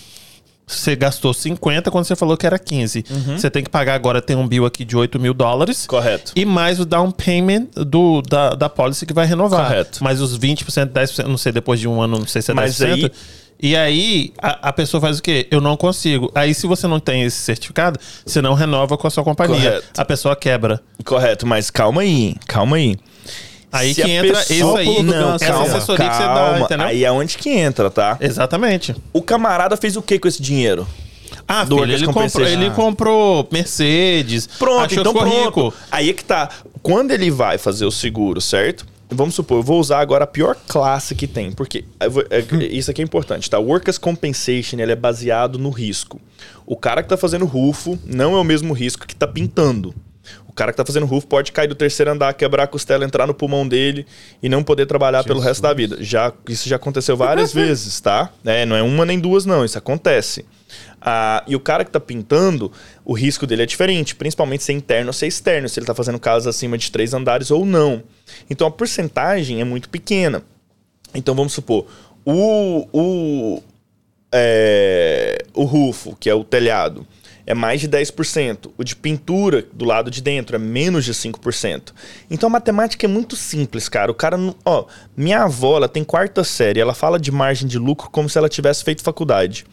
você 0.66 0.96
gastou 0.96 1.32
50 1.32 1.90
quando 1.90 2.06
você 2.06 2.16
falou 2.16 2.36
que 2.36 2.46
era 2.46 2.58
15. 2.58 3.04
Uhum. 3.10 3.38
Você 3.38 3.48
tem 3.50 3.62
que 3.62 3.70
pagar 3.70 3.94
agora, 3.94 4.20
tem 4.22 4.34
um 4.34 4.48
bill 4.48 4.64
aqui 4.66 4.84
de 4.84 4.96
8 4.96 5.20
mil 5.20 5.32
dólares. 5.34 5.86
Correto. 5.86 6.32
E 6.34 6.44
mais 6.44 6.80
o 6.80 6.84
down 6.84 7.10
payment 7.12 7.66
do, 7.86 8.20
da, 8.22 8.50
da 8.54 8.68
policy 8.68 9.04
que 9.06 9.12
vai 9.12 9.26
renovar. 9.26 9.68
Correto. 9.68 10.02
Mais 10.02 10.20
os 10.22 10.36
20%, 10.38 10.86
10%, 10.90 11.26
não 11.26 11.36
sei, 11.38 11.52
depois 11.52 11.78
de 11.78 11.86
um 11.86 12.00
ano, 12.00 12.18
não 12.18 12.26
sei 12.26 12.42
se 12.42 12.50
é 12.50 12.54
10%. 12.54 12.56
Mas 12.56 12.82
aí- 12.82 13.12
E 13.60 13.74
aí, 13.74 14.32
a, 14.40 14.68
a 14.68 14.72
pessoa 14.72 15.00
faz 15.00 15.18
o 15.18 15.22
quê? 15.22 15.46
Eu 15.50 15.60
não 15.60 15.76
consigo. 15.76 16.30
Aí, 16.34 16.52
se 16.54 16.66
você 16.66 16.86
não 16.86 17.00
tem 17.00 17.22
esse 17.22 17.38
certificado, 17.38 17.98
você 18.24 18.42
não 18.42 18.54
renova 18.54 18.96
com 18.98 19.06
a 19.06 19.10
sua 19.10 19.24
companhia. 19.24 19.70
Correto. 19.70 19.86
A 19.96 20.04
pessoa 20.04 20.36
quebra. 20.36 20.80
Correto, 21.04 21.46
mas 21.46 21.70
calma 21.70 22.02
aí, 22.02 22.34
calma 22.46 22.76
aí. 22.76 22.96
Aí 23.72 23.94
Se 23.94 24.02
que 24.02 24.10
entra 24.10 24.40
isso 24.48 24.76
aí, 24.76 25.02
Não, 25.02 25.34
essa 25.34 25.46
calma, 25.46 25.66
assessoria 25.66 26.08
que 26.08 26.14
você 26.16 26.22
dá, 26.22 26.28
calma. 26.34 26.60
entendeu? 26.60 26.86
Aí 26.86 27.04
é 27.04 27.10
onde 27.12 27.36
que 27.36 27.50
entra, 27.50 27.90
tá? 27.90 28.16
Exatamente. 28.20 28.94
O 29.12 29.20
camarada 29.20 29.76
fez 29.76 29.96
o 29.96 30.02
que 30.02 30.18
com 30.18 30.28
esse 30.28 30.40
dinheiro? 30.40 30.86
Ah, 31.48 31.64
Do 31.64 31.78
filho, 31.78 31.92
ele 31.92 32.06
comprou, 32.06 32.46
ele 32.46 32.70
comprou 32.70 33.48
Mercedes. 33.52 34.46
Pronto, 34.46 34.94
então 34.94 35.12
pronto. 35.12 35.44
rico. 35.44 35.74
Aí 35.90 36.10
é 36.10 36.12
que 36.12 36.24
tá. 36.24 36.48
Quando 36.82 37.10
ele 37.10 37.30
vai 37.30 37.58
fazer 37.58 37.84
o 37.84 37.90
seguro, 37.90 38.40
certo? 38.40 38.86
Vamos 39.08 39.34
supor, 39.36 39.58
eu 39.58 39.62
vou 39.62 39.78
usar 39.78 40.00
agora 40.00 40.24
a 40.24 40.26
pior 40.26 40.56
classe 40.66 41.14
que 41.14 41.28
tem, 41.28 41.52
porque 41.52 41.84
é- 42.00 42.66
isso 42.74 42.90
aqui 42.90 43.00
é 43.00 43.04
importante, 43.04 43.48
tá? 43.48 43.58
Workers 43.58 43.98
Compensation, 43.98 44.78
ele 44.80 44.90
é 44.92 44.96
baseado 44.96 45.58
no 45.58 45.70
risco. 45.70 46.20
O 46.66 46.76
cara 46.76 47.02
que 47.02 47.08
tá 47.08 47.16
fazendo 47.16 47.44
rufo 47.44 47.96
não 48.04 48.34
é 48.36 48.40
o 48.40 48.44
mesmo 48.44 48.72
risco 48.72 49.06
que 49.06 49.14
tá 49.14 49.26
pintando. 49.28 49.94
O 50.56 50.62
cara 50.64 50.72
que 50.72 50.78
tá 50.78 50.86
fazendo 50.86 51.04
rufo 51.04 51.26
pode 51.26 51.52
cair 51.52 51.68
do 51.68 51.74
terceiro 51.74 52.10
andar, 52.10 52.32
quebrar 52.32 52.62
a 52.62 52.66
costela, 52.66 53.04
entrar 53.04 53.26
no 53.26 53.34
pulmão 53.34 53.68
dele 53.68 54.06
e 54.42 54.48
não 54.48 54.64
poder 54.64 54.86
trabalhar 54.86 55.22
pelo 55.22 55.38
resto 55.38 55.60
da 55.60 55.74
vida. 55.74 55.98
Já, 56.00 56.32
isso 56.48 56.66
já 56.66 56.76
aconteceu 56.76 57.14
várias 57.14 57.52
vezes, 57.52 58.00
tá? 58.00 58.32
É, 58.42 58.64
não 58.64 58.74
é 58.74 58.82
uma 58.82 59.04
nem 59.04 59.20
duas, 59.20 59.44
não. 59.44 59.66
Isso 59.66 59.76
acontece. 59.76 60.46
Ah, 60.98 61.44
e 61.46 61.54
o 61.54 61.60
cara 61.60 61.84
que 61.84 61.90
tá 61.90 62.00
pintando, 62.00 62.72
o 63.04 63.12
risco 63.12 63.46
dele 63.46 63.64
é 63.64 63.66
diferente, 63.66 64.16
principalmente 64.16 64.64
se 64.64 64.72
é 64.72 64.74
interno 64.74 65.08
ou 65.08 65.12
se 65.12 65.26
é 65.26 65.28
externo, 65.28 65.68
se 65.68 65.78
ele 65.78 65.84
tá 65.84 65.94
fazendo 65.94 66.18
casas 66.18 66.46
acima 66.46 66.78
de 66.78 66.90
três 66.90 67.12
andares 67.12 67.50
ou 67.50 67.66
não. 67.66 68.02
Então 68.48 68.66
a 68.66 68.70
porcentagem 68.70 69.60
é 69.60 69.64
muito 69.64 69.90
pequena. 69.90 70.42
Então 71.14 71.34
vamos 71.34 71.52
supor, 71.52 71.86
o, 72.24 72.88
o, 72.94 73.62
é, 74.32 75.44
o 75.52 75.64
rufo, 75.64 76.16
que 76.18 76.30
é 76.30 76.34
o 76.34 76.42
telhado, 76.42 77.06
é 77.46 77.54
mais 77.54 77.80
de 77.80 77.88
10%. 77.88 78.72
O 78.76 78.82
de 78.82 78.96
pintura 78.96 79.64
do 79.72 79.84
lado 79.84 80.10
de 80.10 80.20
dentro 80.20 80.56
é 80.56 80.58
menos 80.58 81.04
de 81.04 81.14
5%. 81.14 81.92
Então 82.28 82.48
a 82.48 82.50
matemática 82.50 83.06
é 83.06 83.08
muito 83.08 83.36
simples, 83.36 83.88
cara. 83.88 84.10
O 84.10 84.14
cara. 84.14 84.36
Ó, 84.64 84.86
minha 85.16 85.42
avó, 85.44 85.76
ela 85.76 85.88
tem 85.88 86.02
quarta 86.02 86.42
série, 86.42 86.80
ela 86.80 86.92
fala 86.92 87.18
de 87.18 87.30
margem 87.30 87.68
de 87.68 87.78
lucro 87.78 88.10
como 88.10 88.28
se 88.28 88.36
ela 88.36 88.48
tivesse 88.48 88.82
feito 88.82 89.02
faculdade. 89.02 89.64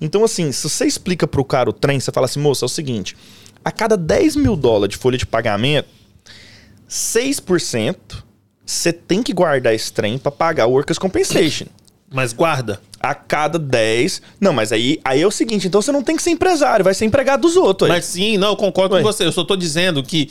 Então, 0.00 0.24
assim, 0.24 0.50
se 0.50 0.68
você 0.68 0.86
explica 0.86 1.26
pro 1.26 1.44
cara 1.44 1.70
o 1.70 1.72
trem, 1.72 2.00
você 2.00 2.10
fala 2.10 2.24
assim, 2.24 2.40
moça, 2.40 2.64
é 2.64 2.66
o 2.66 2.68
seguinte: 2.68 3.16
a 3.64 3.70
cada 3.70 3.96
10 3.96 4.36
mil 4.36 4.56
dólares 4.56 4.96
de 4.96 5.00
folha 5.00 5.16
de 5.16 5.26
pagamento, 5.26 5.88
6% 6.88 7.96
você 8.66 8.92
tem 8.92 9.22
que 9.22 9.32
guardar 9.32 9.74
esse 9.74 9.92
trem 9.92 10.18
pra 10.18 10.30
pagar 10.30 10.66
o 10.66 10.72
Workers 10.72 10.98
Compensation. 10.98 11.66
Mas 12.12 12.32
guarda. 12.32 12.80
A 13.02 13.14
cada 13.14 13.58
10. 13.58 14.20
Não, 14.38 14.52
mas 14.52 14.72
aí, 14.72 15.00
aí 15.04 15.22
é 15.22 15.26
o 15.26 15.30
seguinte: 15.30 15.66
então 15.66 15.80
você 15.80 15.90
não 15.90 16.02
tem 16.02 16.16
que 16.16 16.22
ser 16.22 16.30
empresário, 16.30 16.84
vai 16.84 16.92
ser 16.94 17.06
empregado 17.06 17.40
dos 17.40 17.56
outros. 17.56 17.90
aí. 17.90 17.96
Mas 17.96 18.04
sim, 18.04 18.36
não, 18.36 18.48
eu 18.48 18.56
concordo 18.56 18.94
Ué. 18.94 19.00
com 19.00 19.06
você. 19.10 19.24
Eu 19.24 19.32
só 19.32 19.42
tô 19.42 19.56
dizendo 19.56 20.02
que 20.02 20.28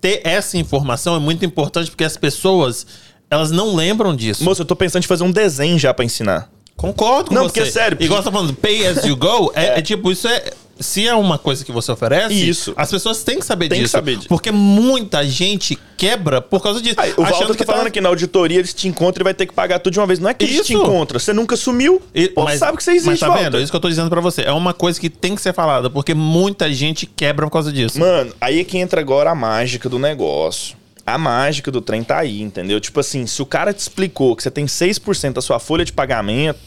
ter 0.00 0.20
essa 0.24 0.58
informação 0.58 1.16
é 1.16 1.18
muito 1.18 1.44
importante 1.44 1.90
porque 1.90 2.04
as 2.04 2.16
pessoas, 2.16 2.86
elas 3.30 3.50
não 3.50 3.74
lembram 3.74 4.14
disso. 4.14 4.44
Moço, 4.44 4.60
eu 4.62 4.66
tô 4.66 4.76
pensando 4.76 5.02
em 5.02 5.06
fazer 5.06 5.24
um 5.24 5.30
desenho 5.32 5.78
já 5.78 5.94
pra 5.94 6.04
ensinar. 6.04 6.50
Concordo 6.76 7.28
com 7.28 7.34
Não, 7.34 7.42
você. 7.44 7.48
porque 7.48 7.60
é 7.60 7.70
sério, 7.72 7.96
Igual 8.00 8.20
você 8.20 8.24
tá 8.28 8.32
falando, 8.32 8.52
pay 8.52 8.86
as 8.86 9.04
you 9.04 9.16
go, 9.16 9.52
é, 9.54 9.66
É. 9.66 9.78
é 9.78 9.82
tipo, 9.82 10.10
isso 10.12 10.26
é. 10.28 10.42
Se 10.80 11.06
é 11.06 11.14
uma 11.14 11.38
coisa 11.38 11.64
que 11.64 11.70
você 11.70 11.92
oferece, 11.92 12.34
Isso. 12.34 12.72
as 12.76 12.90
pessoas 12.90 13.22
têm 13.22 13.38
que 13.38 13.46
saber 13.46 13.68
Tem 13.68 13.78
que 13.78 13.84
disso. 13.84 13.92
saber 13.92 14.16
disso. 14.16 14.28
Porque 14.28 14.50
muita 14.50 15.24
gente 15.24 15.78
quebra 15.96 16.40
por 16.40 16.60
causa 16.62 16.82
disso. 16.82 16.96
Aí, 16.98 17.12
o 17.16 17.22
Walter 17.22 17.54
tá 17.54 17.64
falando 17.64 17.90
que 17.90 18.00
na 18.00 18.08
auditoria 18.08 18.58
eles 18.58 18.74
te 18.74 18.88
encontram 18.88 19.22
e 19.22 19.24
vai 19.24 19.34
ter 19.34 19.46
que 19.46 19.54
pagar 19.54 19.78
tudo 19.78 19.92
de 19.92 20.00
uma 20.00 20.06
vez. 20.06 20.18
Não 20.18 20.28
é 20.28 20.34
que 20.34 20.44
eles 20.44 20.56
te 20.66 20.72
Isso. 20.72 20.82
encontram, 20.82 21.20
você 21.20 21.32
nunca 21.32 21.56
sumiu. 21.56 22.02
E- 22.14 22.32
Ou 22.34 22.48
sabe 22.50 22.76
que 22.76 22.82
você 22.84 22.90
existe, 22.90 23.06
Mas 23.06 23.20
tá 23.20 23.28
Walter. 23.28 23.44
vendo? 23.44 23.58
É 23.58 23.62
isso 23.62 23.70
que 23.70 23.76
eu 23.76 23.80
tô 23.80 23.88
dizendo 23.88 24.10
pra 24.10 24.20
você. 24.20 24.42
É 24.42 24.52
uma 24.52 24.74
coisa 24.74 25.00
que 25.00 25.08
tem 25.08 25.34
que 25.36 25.40
ser 25.42 25.54
falada, 25.54 25.88
porque 25.88 26.12
muita 26.12 26.72
gente 26.72 27.06
quebra 27.06 27.46
por 27.46 27.52
causa 27.52 27.72
disso. 27.72 28.00
Mano, 28.00 28.32
aí 28.40 28.58
é 28.60 28.64
que 28.64 28.76
entra 28.76 29.00
agora 29.00 29.30
a 29.30 29.34
mágica 29.34 29.88
do 29.88 29.98
negócio. 29.98 30.76
A 31.06 31.18
mágica 31.18 31.70
do 31.70 31.80
trem 31.82 32.02
tá 32.02 32.18
aí, 32.18 32.40
entendeu? 32.40 32.80
Tipo 32.80 32.98
assim, 32.98 33.26
se 33.26 33.40
o 33.42 33.46
cara 33.46 33.72
te 33.72 33.78
explicou 33.78 34.34
que 34.34 34.42
você 34.42 34.50
tem 34.50 34.66
6% 34.66 35.34
da 35.34 35.42
sua 35.42 35.58
folha 35.58 35.84
de 35.84 35.92
pagamento, 35.92 36.58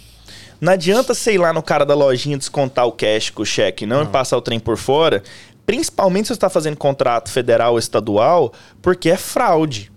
não 0.59 0.73
adianta, 0.73 1.13
sei 1.13 1.37
lá, 1.37 1.53
no 1.53 1.61
cara 1.61 1.85
da 1.85 1.93
lojinha 1.93 2.37
descontar 2.37 2.85
o 2.85 2.91
cash 2.91 3.29
com 3.29 3.43
o 3.43 3.45
cheque, 3.45 3.85
não, 3.85 4.03
e 4.03 4.07
passar 4.07 4.37
o 4.37 4.41
trem 4.41 4.59
por 4.59 4.77
fora. 4.77 5.23
Principalmente 5.65 6.25
se 6.25 6.27
você 6.29 6.33
está 6.33 6.49
fazendo 6.49 6.77
contrato 6.77 7.29
federal 7.29 7.73
ou 7.73 7.79
estadual, 7.79 8.53
porque 8.81 9.09
é 9.09 9.17
fraude. 9.17 9.91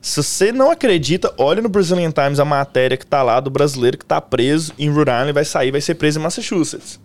Se 0.00 0.22
você 0.22 0.50
não 0.50 0.70
acredita, 0.70 1.32
olha 1.36 1.60
no 1.60 1.68
Brazilian 1.68 2.10
Times 2.10 2.40
a 2.40 2.44
matéria 2.44 2.96
que 2.96 3.06
tá 3.06 3.22
lá 3.22 3.38
do 3.38 3.50
brasileiro 3.50 3.98
que 3.98 4.04
tá 4.04 4.20
preso 4.20 4.72
em 4.78 4.90
Rhode 4.90 5.10
Island, 5.10 5.32
vai 5.32 5.44
sair, 5.44 5.70
vai 5.70 5.80
ser 5.80 5.94
preso 5.94 6.18
em 6.18 6.22
Massachusetts. 6.22 6.98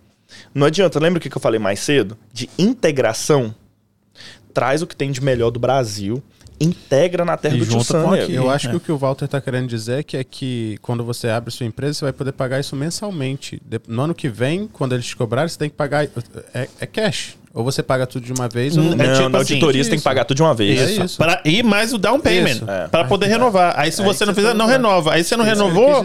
Não 0.54 0.66
adianta, 0.66 1.00
lembra 1.00 1.20
o 1.20 1.22
que 1.22 1.36
eu 1.36 1.42
falei 1.42 1.60
mais 1.60 1.82
cedo? 1.82 2.18
De 2.32 2.50
integração. 2.58 3.54
Traz 4.54 4.82
o 4.82 4.88
que 4.88 4.96
tem 4.96 5.12
de 5.12 5.22
melhor 5.22 5.52
do 5.52 5.60
Brasil, 5.60 6.24
integra 6.60 7.26
na 7.26 7.38
terra 7.38 7.56
E 7.56 7.60
do 7.60 7.66
tio 7.66 7.84
Sam, 7.84 8.16
aqui. 8.16 8.34
Eu 8.34 8.50
acho 8.50 8.68
é. 8.68 8.70
que 8.72 8.76
o 8.78 8.80
que 8.80 8.92
o 8.92 8.98
Walter 8.98 9.28
tá 9.28 9.42
querendo 9.42 9.68
dizer 9.68 10.00
é 10.00 10.04
que 10.04 10.18
é 10.18 10.24
que 10.24 10.78
quando 10.82 11.04
você 11.04 11.28
abre 11.30 11.52
sua 11.52 11.66
empresa, 11.66 11.94
você 11.96 12.06
vai 12.06 12.14
poder 12.14 12.32
pagar 12.32 12.60
isso 12.60 12.76
mensalmente. 12.76 13.62
No 13.88 14.04
ano 14.04 14.16
que 14.16 14.30
vem, 14.30 14.68
quando 14.72 14.94
eles 14.94 15.06
te 15.06 15.16
cobrarem, 15.16 15.50
você 15.50 15.58
tem 15.58 15.70
que 15.70 15.76
pagar. 15.76 16.06
É, 16.54 16.68
é 16.80 16.86
cash. 16.86 17.36
Ou 17.54 17.64
você 17.64 17.82
paga 17.82 18.06
tudo 18.06 18.26
de 18.26 18.34
uma 18.34 18.50
vez, 18.50 18.76
ou 18.76 18.84
não. 18.84 18.98
Não, 18.98 19.06
É 19.06 19.14
tipo 19.14 19.30
na 19.30 19.40
assim, 19.40 19.58
tem 19.60 19.72
que 19.72 19.80
isso. 19.96 20.04
pagar 20.04 20.26
tudo 20.26 20.36
de 20.36 20.44
uma 20.44 20.54
vez. 20.54 20.78
É 20.78 20.92
Isso. 20.92 21.04
isso. 21.06 21.18
Pra, 21.18 21.42
e 21.46 21.64
mais 21.64 21.94
o 21.94 21.98
down 21.98 22.20
payment. 22.20 22.50
Isso. 22.56 22.70
É. 22.70 22.90
Pra 22.90 23.06
poder 23.06 23.28
renovar. 23.28 23.74
Aí 23.80 23.90
se 23.94 24.02
É 24.02 24.04
você 24.04 24.18
isso 24.18 24.26
não 24.26 24.36
fizer, 24.36 24.50
eu 24.50 24.54
não 24.54 24.66
renova. 24.66 25.14
Aí 25.14 25.24
você 25.24 25.38
não 25.38 25.46
Isso 25.46 25.54
renovou. 25.54 26.04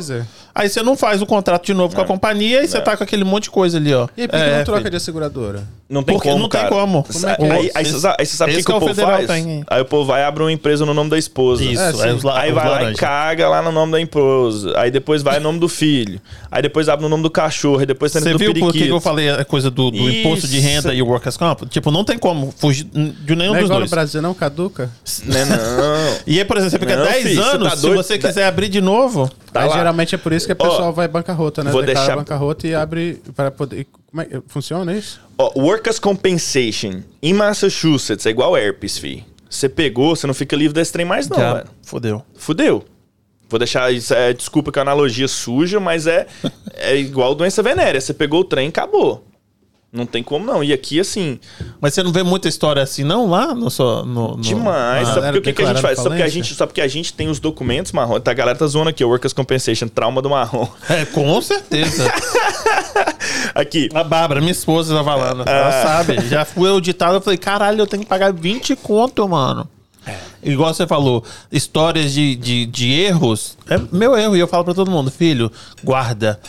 Aí 0.60 0.68
você 0.68 0.82
não 0.82 0.94
faz 0.96 1.22
o 1.22 1.26
contrato 1.26 1.64
de 1.64 1.72
novo 1.72 1.94
com 1.94 2.02
a 2.02 2.04
companhia 2.04 2.62
e 2.62 2.68
você 2.68 2.80
tá 2.80 2.96
com 2.96 3.02
aquele 3.02 3.24
monte 3.24 3.44
de 3.44 3.50
coisa 3.50 3.78
ali, 3.78 3.94
ó. 3.94 4.06
E 4.16 4.22
aí, 4.22 4.28
por 4.28 4.36
que 4.38 4.44
É, 4.44 4.58
não 4.58 4.64
troca 4.64 4.80
filho. 4.82 4.90
de 4.90 5.00
seguradora? 5.00 5.62
Não 5.88 6.02
tem 6.04 6.14
Porque 6.14 6.28
como, 6.28 6.42
não 6.42 6.48
tem 6.48 6.60
cara. 6.60 6.70
como. 6.72 7.04
Aí, 7.08 7.32
é 7.32 7.36
que 7.36 7.42
é? 7.44 7.52
aí, 7.52 7.70
aí 7.74 7.84
você 7.84 7.98
sabe, 7.98 8.16
aí 8.20 8.26
você 8.26 8.36
sabe 8.36 8.52
o 8.52 8.56
que, 8.56 8.62
que 8.62 8.70
o 8.70 8.74
é 8.74 8.76
o 8.76 8.80
povo 8.80 8.94
faz? 8.94 9.26
tem. 9.26 9.64
Aí 9.66 9.80
o 9.80 9.84
povo 9.84 10.04
vai 10.04 10.20
e 10.20 10.24
abre 10.24 10.42
uma 10.44 10.52
empresa 10.52 10.86
no 10.86 10.94
nome 10.94 11.10
da 11.10 11.18
esposa. 11.18 11.64
Isso, 11.64 11.80
É, 11.82 11.90
é, 11.90 12.04
Aí 12.04 12.12
os 12.14 12.22
vai 12.22 12.34
lá 12.34 12.46
e 12.46 12.52
laranja. 12.52 12.98
caga 12.98 13.48
lá 13.48 13.60
no 13.62 13.72
nome 13.72 13.92
da 13.92 14.00
esposa. 14.00 14.72
Aí 14.78 14.90
depois 14.90 15.22
vai 15.22 15.38
no 15.38 15.44
nome 15.44 15.58
do 15.58 15.68
filho. 15.68 16.20
Aí 16.50 16.62
depois 16.62 16.88
abre 16.88 17.02
no 17.02 17.08
nome 17.08 17.22
do 17.24 17.30
cachorro. 17.30 17.80
Aí 17.80 17.86
depois 17.86 18.12
tem 18.12 18.22
Você 18.22 18.32
do 18.32 18.38
viu 18.38 18.54
por 18.54 18.72
que 18.72 18.86
eu 18.86 19.00
falei 19.00 19.30
a 19.30 19.44
coisa 19.44 19.68
do, 19.70 19.90
do 19.90 20.08
imposto 20.10 20.46
de 20.46 20.60
renda 20.60 20.94
e 20.94 21.02
o 21.02 21.06
workers 21.06 21.36
comp? 21.36 21.62
Tipo, 21.68 21.90
não 21.90 22.04
tem 22.04 22.18
como 22.18 22.54
fugir 22.56 22.84
de 22.84 23.34
nenhum 23.34 23.52
Não 23.52 23.56
é 23.56 23.60
dos 23.62 23.68
dois. 23.70 23.80
no 23.84 23.88
Brasil, 23.90 24.22
não? 24.22 24.32
Caduca? 24.34 24.90
Né, 25.24 25.44
não. 25.44 25.56
E 26.26 26.38
aí, 26.38 26.44
por 26.44 26.56
exemplo, 26.58 26.70
você 26.70 26.78
fica 26.78 26.96
Não, 26.96 27.04
10 27.04 27.22
filho, 27.22 27.42
você 27.42 27.50
anos, 27.56 27.68
tá 27.70 27.76
se 27.76 27.88
você 27.90 28.18
quiser 28.18 28.44
abrir 28.46 28.68
de 28.68 28.80
novo, 28.80 29.28
Tá 29.52 29.62
aí 29.62 29.70
geralmente 29.70 30.14
é 30.14 30.18
por 30.18 30.32
isso 30.32 30.46
que 30.46 30.49
o 30.52 30.56
pessoal 30.56 30.92
vai 30.92 31.08
bancarrota, 31.08 31.62
né? 31.64 31.70
vou 31.70 31.80
Declara 31.82 32.06
deixar- 32.06 32.16
bancarrota 32.16 32.66
e 32.66 32.74
abre 32.74 33.20
para 33.34 33.50
poder. 33.50 33.86
Como 34.10 34.22
é, 34.22 34.28
funciona 34.48 34.92
isso? 34.92 35.20
Ó, 35.38 35.52
Workers' 35.60 35.98
Compensation 35.98 37.02
em 37.22 37.32
Massachusetts 37.32 38.26
é 38.26 38.30
igual 38.30 38.56
herpes, 38.56 38.98
fi. 38.98 39.24
Você 39.48 39.68
pegou, 39.68 40.14
você 40.14 40.26
não 40.26 40.34
fica 40.34 40.54
livre 40.56 40.74
desse 40.74 40.92
trem 40.92 41.04
mais, 41.04 41.28
não, 41.28 41.36
já 41.36 41.54
velho. 41.54 41.66
fodeu. 41.82 42.22
Fudeu. 42.36 42.84
Vou 43.48 43.58
deixar 43.58 43.92
isso. 43.92 44.14
É, 44.14 44.32
desculpa 44.32 44.70
que 44.70 44.78
é 44.78 44.82
uma 44.82 44.92
analogia 44.92 45.26
suja, 45.26 45.80
mas 45.80 46.06
é, 46.06 46.26
é 46.74 46.96
igual 46.96 47.34
doença 47.34 47.62
venérea. 47.62 48.00
Você 48.00 48.14
pegou 48.14 48.40
o 48.40 48.44
trem 48.44 48.68
acabou. 48.68 49.24
Não 49.92 50.06
tem 50.06 50.22
como 50.22 50.46
não. 50.46 50.62
E 50.62 50.72
aqui, 50.72 51.00
assim, 51.00 51.40
Mas 51.80 51.94
você 51.94 52.02
não 52.04 52.12
vê 52.12 52.22
muita 52.22 52.48
história 52.48 52.80
assim, 52.80 53.02
não, 53.02 53.28
lá 53.28 53.52
no... 53.52 53.68
No, 53.78 54.36
no- 54.36 54.40
demais. 54.40 55.08
Ah, 55.08 55.14
sabe 55.14 55.26
porque 55.26 55.38
o 55.38 55.42
que, 55.42 55.52
que 55.52 55.62
a 55.62 55.66
gente 55.66 55.82
faz? 55.82 55.98
Só 55.98 56.08
porque 56.08 56.22
a 56.22 56.28
gente, 56.28 56.54
só 56.54 56.64
porque 56.66 56.80
a 56.80 56.86
gente 56.86 57.12
tem 57.12 57.28
os 57.28 57.40
documentos 57.40 57.90
marrom. 57.90 58.20
Tá, 58.20 58.30
a 58.30 58.34
galera 58.34 58.56
tá 58.56 58.66
zoando 58.68 58.90
aqui, 58.90 59.04
o 59.04 59.08
Workers' 59.08 59.32
Compensation, 59.32 59.88
trauma 59.88 60.22
do 60.22 60.30
marrom. 60.30 60.68
É, 60.88 61.04
com 61.06 61.40
certeza. 61.42 62.08
aqui. 63.52 63.88
A 63.92 64.04
Bárbara, 64.04 64.40
minha 64.40 64.52
esposa, 64.52 64.94
tá 64.94 65.02
falando. 65.02 65.42
Ah. 65.44 65.50
Ela 65.50 65.82
sabe. 65.82 66.20
Já 66.28 66.44
fui 66.44 66.68
auditado, 66.70 67.16
eu 67.16 67.20
falei, 67.20 67.38
caralho, 67.38 67.80
eu 67.80 67.86
tenho 67.86 68.04
que 68.04 68.08
pagar 68.08 68.32
20 68.32 68.76
conto, 68.76 69.28
mano. 69.28 69.68
É. 70.06 70.16
Igual 70.42 70.72
você 70.72 70.86
falou, 70.86 71.24
histórias 71.50 72.12
de, 72.12 72.36
de, 72.36 72.64
de 72.66 72.92
erros. 72.92 73.58
É 73.68 73.78
meu 73.92 74.16
erro. 74.16 74.36
E 74.36 74.40
eu 74.40 74.46
falo 74.46 74.64
pra 74.64 74.72
todo 74.72 74.90
mundo, 74.90 75.10
filho, 75.10 75.50
guarda. 75.82 76.40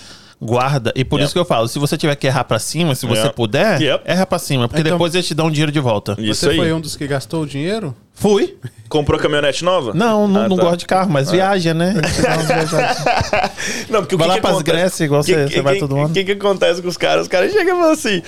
Guarda. 0.44 0.92
E 0.96 1.06
por 1.06 1.18
Yep. 1.20 1.26
isso 1.26 1.34
que 1.34 1.40
eu 1.40 1.46
falo, 1.46 1.68
se 1.68 1.78
você 1.78 1.96
tiver 1.96 2.16
que 2.16 2.26
errar 2.26 2.44
pra 2.46 2.58
cima, 2.58 2.96
se 2.96 3.06
você 3.06 3.22
Yep. 3.26 3.36
puder, 3.36 3.80
Yep. 3.80 4.04
erra 4.06 4.26
pra 4.26 4.40
cima. 4.40 4.68
Porque 4.68 4.82
Então- 4.82 4.94
depois 4.94 5.14
eles 5.14 5.28
te 5.28 5.36
dão 5.36 5.52
dinheiro 5.52 5.72
de 5.72 5.80
volta. 5.80 6.16
Isso 6.18 6.42
Você 6.42 6.50
aí. 6.50 6.58
foi 6.58 6.74
um 6.74 6.82
dos 6.82 6.96
que 6.96 7.06
gastou 7.06 7.44
o 7.44 7.46
dinheiro? 7.46 7.96
Fui. 8.16 8.56
Comprou 8.90 9.20
caminhonete 9.20 9.64
nova? 9.64 9.94
Não, 9.94 10.28
não, 10.28 10.42
Ah, 10.42 10.50
não 10.50 10.58
tá. 10.58 10.64
gosto 10.64 10.78
de 10.80 10.86
carro, 10.88 11.12
mas 11.12 11.30
viaja, 11.32 11.74
né? 11.76 11.94
Não, 13.90 14.02
porque 14.02 14.16
o 14.16 14.18
Vai 14.18 14.28
que 14.28 14.30
lá 14.30 14.36
que 14.36 14.42
pras 14.42 14.54
acontece? 14.56 14.64
Grécia, 14.78 15.04
igual 15.06 15.24
você- 15.24 15.48
você 15.48 15.62
vai 15.62 15.78
todo 15.78 15.96
ano. 15.96 16.06
O 16.08 16.10
que, 16.10 16.24
que 16.24 16.32
acontece 16.34 16.82
com 16.82 16.88
os 16.88 16.98
caras? 16.98 17.24
Os 17.24 17.28
caras 17.28 17.52
chegam 17.52 17.76
e 17.76 17.80
falam 17.80 17.92
assim. 17.94 18.22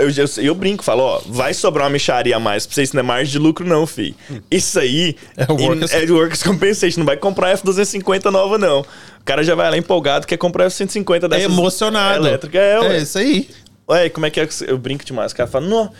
Eu, 0.00 0.10
eu, 0.10 0.26
eu 0.44 0.54
brinco, 0.54 0.82
falo, 0.82 1.02
ó, 1.02 1.20
vai 1.26 1.52
sobrar 1.54 1.84
uma 1.86 1.92
micharia 1.92 2.36
a 2.36 2.40
mais 2.40 2.66
pra 2.66 2.74
você, 2.74 2.82
isso 2.82 2.94
não 2.96 3.00
é 3.00 3.02
margem 3.02 3.30
de 3.32 3.38
lucro, 3.38 3.66
não, 3.66 3.86
fi. 3.86 4.14
Isso 4.50 4.78
aí 4.78 5.16
É 5.36 5.44
o 5.50 5.56
workers- 5.56 5.92
é 5.92 6.06
de 6.06 6.12
workers 6.12 6.42
compensation, 6.42 7.00
não 7.00 7.06
vai 7.06 7.16
comprar 7.16 7.56
F250 7.56 8.30
nova, 8.30 8.58
não. 8.58 8.80
O 8.80 9.24
cara 9.24 9.44
já 9.44 9.54
vai 9.54 9.70
lá 9.70 9.76
empolgado, 9.76 10.26
quer 10.26 10.36
comprar 10.36 10.66
F150 10.66 11.24
É 11.24 11.28
dessas 11.28 11.44
emocionado. 11.52 12.26
elétrica. 12.26 12.58
É, 12.58 12.80
ué. 12.80 12.96
É 12.96 13.02
isso 13.02 13.18
aí. 13.18 13.48
Ué, 13.88 14.08
como 14.08 14.26
é 14.26 14.30
que 14.30 14.40
é? 14.40 14.46
que 14.46 14.54
Eu 14.66 14.78
brinco 14.78 15.04
demais. 15.04 15.32
O 15.32 15.36
cara 15.36 15.48
fala, 15.48 15.66
não, 15.66 15.90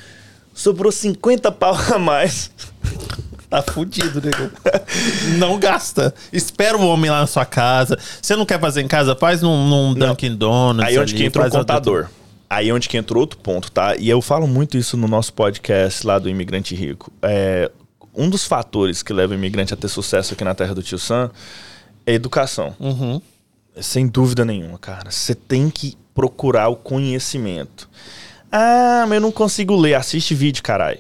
sobrou 0.54 0.90
50 0.92 1.50
pau 1.52 1.76
a 1.94 1.98
mais. 1.98 2.50
Tá 3.50 3.60
fudido, 3.62 4.22
nego. 4.22 4.48
Não 5.36 5.58
gasta. 5.58 6.14
Espera 6.32 6.76
o 6.78 6.86
homem 6.86 7.10
lá 7.10 7.22
na 7.22 7.26
sua 7.26 7.44
casa. 7.44 7.98
Você 8.22 8.36
não 8.36 8.46
quer 8.46 8.60
fazer 8.60 8.80
em 8.80 8.86
casa? 8.86 9.16
Faz 9.16 9.42
num, 9.42 9.66
num 9.68 9.92
Dunkin' 9.92 10.36
Donuts. 10.36 10.86
Aí 10.88 10.96
onde 10.96 11.14
ali, 11.14 11.20
que 11.20 11.26
entra 11.26 11.42
o 11.42 11.44
outra- 11.46 11.58
contador. 11.58 12.06
Aí 12.50 12.72
onde 12.72 12.88
que 12.88 12.96
entra 12.96 13.16
outro 13.16 13.38
ponto, 13.38 13.70
tá? 13.70 13.94
E 13.96 14.08
eu 14.08 14.20
falo 14.20 14.48
muito 14.48 14.76
isso 14.76 14.96
no 14.96 15.06
nosso 15.06 15.32
podcast 15.32 16.04
lá 16.04 16.18
do 16.18 16.28
Imigrante 16.28 16.74
Rico. 16.74 17.12
É, 17.22 17.70
um 18.12 18.28
dos 18.28 18.44
fatores 18.44 19.04
que 19.04 19.12
leva 19.12 19.32
o 19.32 19.36
imigrante 19.36 19.72
a 19.72 19.76
ter 19.76 19.86
sucesso 19.86 20.34
aqui 20.34 20.42
na 20.42 20.52
terra 20.52 20.74
do 20.74 20.82
tio 20.82 20.98
Sam 20.98 21.30
é 22.04 22.12
educação. 22.12 22.74
Uhum. 22.80 23.22
Sem 23.80 24.08
dúvida 24.08 24.44
nenhuma, 24.44 24.78
cara. 24.78 25.12
Você 25.12 25.32
tem 25.32 25.70
que 25.70 25.96
procurar 26.12 26.68
o 26.68 26.74
conhecimento. 26.74 27.88
Ah, 28.50 29.04
mas 29.08 29.14
eu 29.16 29.20
não 29.20 29.30
consigo 29.30 29.76
ler. 29.76 29.94
Assiste 29.94 30.34
vídeo, 30.34 30.60
caralho. 30.60 30.98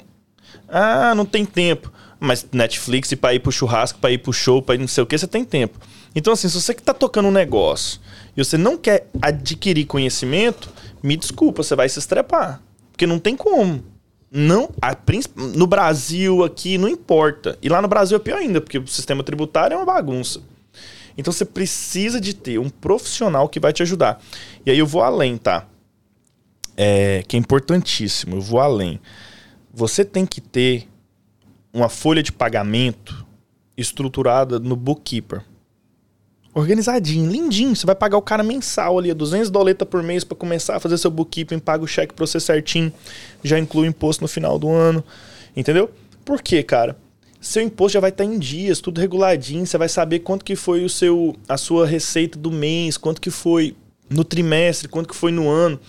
Ah, 0.68 1.16
não 1.16 1.26
tem 1.26 1.44
tempo. 1.44 1.92
Mas 2.20 2.46
Netflix, 2.52 3.10
e 3.10 3.16
pra 3.16 3.34
ir 3.34 3.40
pro 3.40 3.50
churrasco, 3.50 3.98
pra 3.98 4.12
ir 4.12 4.18
pro 4.18 4.32
show, 4.32 4.62
pra 4.62 4.76
ir 4.76 4.78
não 4.78 4.86
sei 4.86 5.02
o 5.02 5.06
que, 5.06 5.18
você 5.18 5.26
tem 5.26 5.44
tempo. 5.44 5.80
Então, 6.14 6.32
assim, 6.32 6.48
se 6.48 6.60
você 6.60 6.74
que 6.74 6.82
tá 6.82 6.92
tocando 6.92 7.28
um 7.28 7.32
negócio 7.32 8.00
e 8.36 8.44
você 8.44 8.58
não 8.58 8.76
quer 8.76 9.08
adquirir 9.22 9.86
conhecimento, 9.86 10.68
me 11.02 11.16
desculpa, 11.16 11.62
você 11.62 11.74
vai 11.74 11.88
se 11.88 11.98
estrepar. 11.98 12.60
Porque 12.90 13.06
não 13.06 13.18
tem 13.18 13.36
como. 13.36 13.84
Não, 14.30 14.70
a, 14.80 14.96
no 15.56 15.66
Brasil, 15.66 16.44
aqui, 16.44 16.78
não 16.78 16.88
importa. 16.88 17.58
E 17.60 17.68
lá 17.68 17.82
no 17.82 17.88
Brasil 17.88 18.16
é 18.16 18.20
pior 18.20 18.38
ainda, 18.38 18.60
porque 18.60 18.78
o 18.78 18.86
sistema 18.86 19.24
tributário 19.24 19.74
é 19.74 19.76
uma 19.76 19.86
bagunça. 19.86 20.40
Então 21.16 21.32
você 21.32 21.44
precisa 21.44 22.20
de 22.20 22.32
ter 22.32 22.58
um 22.58 22.70
profissional 22.70 23.48
que 23.48 23.58
vai 23.58 23.72
te 23.72 23.82
ajudar. 23.82 24.22
E 24.64 24.70
aí 24.70 24.78
eu 24.78 24.86
vou 24.86 25.02
além, 25.02 25.36
tá? 25.36 25.66
É, 26.76 27.24
que 27.26 27.36
é 27.36 27.38
importantíssimo, 27.38 28.36
eu 28.36 28.40
vou 28.40 28.60
além. 28.60 29.00
Você 29.72 30.04
tem 30.04 30.24
que 30.24 30.40
ter 30.40 30.88
uma 31.72 31.88
folha 31.88 32.22
de 32.22 32.32
pagamento 32.32 33.26
estruturada 33.76 34.58
no 34.58 34.76
bookkeeper. 34.76 35.42
Organizadinho, 36.52 37.30
lindinho. 37.30 37.76
Você 37.76 37.86
vai 37.86 37.94
pagar 37.94 38.18
o 38.18 38.22
cara 38.22 38.42
mensal 38.42 38.98
ali, 38.98 39.12
200 39.14 39.50
doleta 39.50 39.86
por 39.86 40.02
mês 40.02 40.24
para 40.24 40.36
começar 40.36 40.76
a 40.76 40.80
fazer 40.80 40.98
seu 40.98 41.10
bookkeeping, 41.10 41.58
paga 41.58 41.84
o 41.84 41.86
cheque 41.86 42.12
pra 42.12 42.26
você 42.26 42.40
certinho, 42.40 42.92
já 43.42 43.58
inclui 43.58 43.86
o 43.86 43.90
imposto 43.90 44.22
no 44.22 44.28
final 44.28 44.58
do 44.58 44.68
ano. 44.68 45.04
Entendeu? 45.56 45.90
Por 46.24 46.42
quê, 46.42 46.62
cara? 46.62 46.96
Seu 47.40 47.62
imposto 47.62 47.94
já 47.94 48.00
vai 48.00 48.10
estar 48.10 48.24
em 48.24 48.38
dias, 48.38 48.80
tudo 48.80 49.00
reguladinho, 49.00 49.64
você 49.64 49.78
vai 49.78 49.88
saber 49.88 50.18
quanto 50.20 50.44
que 50.44 50.54
foi 50.54 50.84
o 50.84 50.88
seu 50.88 51.34
a 51.48 51.56
sua 51.56 51.86
receita 51.86 52.38
do 52.38 52.50
mês, 52.50 52.98
quanto 52.98 53.20
que 53.20 53.30
foi 53.30 53.74
no 54.10 54.24
trimestre, 54.24 54.88
quanto 54.88 55.08
que 55.08 55.16
foi 55.16 55.32
no 55.32 55.48
ano. 55.48 55.80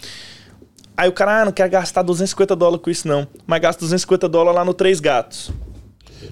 Aí 0.95 1.09
o 1.09 1.11
cara, 1.11 1.41
ah, 1.41 1.45
não 1.45 1.51
quer 1.51 1.67
gastar 1.67 2.03
250 2.03 2.55
dólares 2.55 2.83
com 2.83 2.89
isso 2.89 3.07
não, 3.07 3.27
mas 3.47 3.59
gasta 3.59 3.79
250 3.79 4.29
dólares 4.29 4.55
lá 4.55 4.63
no 4.63 4.73
Três 4.73 4.99
Gatos. 4.99 5.51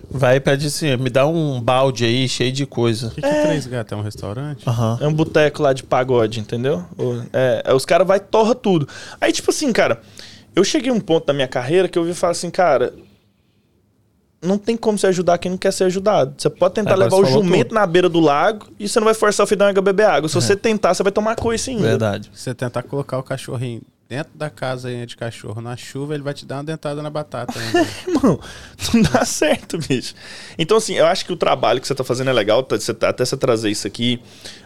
Vai 0.09 0.37
e 0.37 0.39
pede 0.39 0.67
assim, 0.67 0.95
me 0.97 1.09
dá 1.09 1.25
um 1.25 1.61
balde 1.61 2.05
aí 2.05 2.27
cheio 2.27 2.51
de 2.51 2.65
coisa. 2.65 3.07
O 3.07 3.11
que, 3.11 3.21
que 3.21 3.27
é 3.27 3.45
Três 3.45 3.67
Gatos? 3.67 3.91
É 3.91 3.95
um 3.95 4.01
restaurante? 4.01 4.67
Aham. 4.67 4.97
É 5.01 5.07
um 5.07 5.13
boteco 5.13 5.61
lá 5.61 5.73
de 5.73 5.83
pagode, 5.83 6.39
entendeu? 6.39 6.83
É, 7.33 7.63
é, 7.65 7.73
os 7.73 7.85
caras 7.85 8.07
vai 8.07 8.17
e 8.17 8.21
torra 8.21 8.55
tudo. 8.55 8.87
Aí, 9.19 9.31
tipo 9.31 9.51
assim, 9.51 9.71
cara, 9.71 10.01
eu 10.55 10.63
cheguei 10.63 10.91
a 10.91 10.93
um 10.93 10.99
ponto 10.99 11.25
da 11.25 11.33
minha 11.33 11.47
carreira 11.47 11.87
que 11.87 11.97
eu 11.97 12.03
ouvi 12.03 12.13
falar 12.13 12.31
assim, 12.31 12.49
cara, 12.49 12.93
não 14.41 14.57
tem 14.57 14.77
como 14.77 14.97
você 14.97 15.07
ajudar 15.07 15.37
quem 15.37 15.51
não 15.51 15.57
quer 15.57 15.71
ser 15.71 15.85
ajudado. 15.85 16.33
Você 16.37 16.49
pode 16.49 16.75
tentar 16.75 16.93
Agora 16.93 17.05
levar 17.05 17.17
o 17.17 17.25
jumento 17.25 17.69
tudo. 17.69 17.75
na 17.75 17.85
beira 17.85 18.07
do 18.07 18.19
lago 18.19 18.67
e 18.79 18.87
você 18.87 18.99
não 18.99 19.05
vai 19.05 19.13
forçar 19.13 19.43
o 19.43 19.47
filho 19.47 19.59
da 19.59 19.69
a 19.69 19.81
beber 19.81 20.05
água. 20.05 20.29
Se 20.29 20.35
você 20.35 20.55
tentar, 20.55 20.93
você 20.93 21.03
vai 21.03 21.11
tomar 21.11 21.35
coisa 21.35 21.69
ainda. 21.69 21.83
Verdade. 21.83 22.31
Você 22.33 22.53
tentar 22.53 22.83
colocar 22.83 23.17
o 23.17 23.23
cachorrinho 23.23 23.81
dentro 24.09 24.31
da 24.35 24.49
casa 24.49 24.89
de 25.05 25.15
cachorro 25.15 25.61
na 25.61 25.77
chuva, 25.77 26.15
ele 26.15 26.23
vai 26.23 26.33
te 26.33 26.43
dar 26.43 26.55
uma 26.57 26.63
dentada 26.63 26.99
na 27.03 27.11
batata. 27.11 27.53
Irmão, 28.07 28.39
não 28.91 29.01
dá 29.03 29.23
certo, 29.23 29.77
bicho. 29.77 30.15
Então, 30.57 30.77
assim, 30.77 30.95
eu 30.95 31.05
acho 31.05 31.23
que 31.23 31.31
o 31.31 31.37
trabalho 31.37 31.79
que 31.79 31.85
você 31.85 31.93
tá 31.93 32.03
fazendo 32.03 32.31
é 32.31 32.33
legal, 32.33 32.63
tá- 32.63 32.75
você 32.79 32.91
tá- 32.91 33.09
até 33.09 33.23
você 33.23 33.37
trazer 33.37 33.69
isso 33.69 33.85
aqui. 33.85 34.19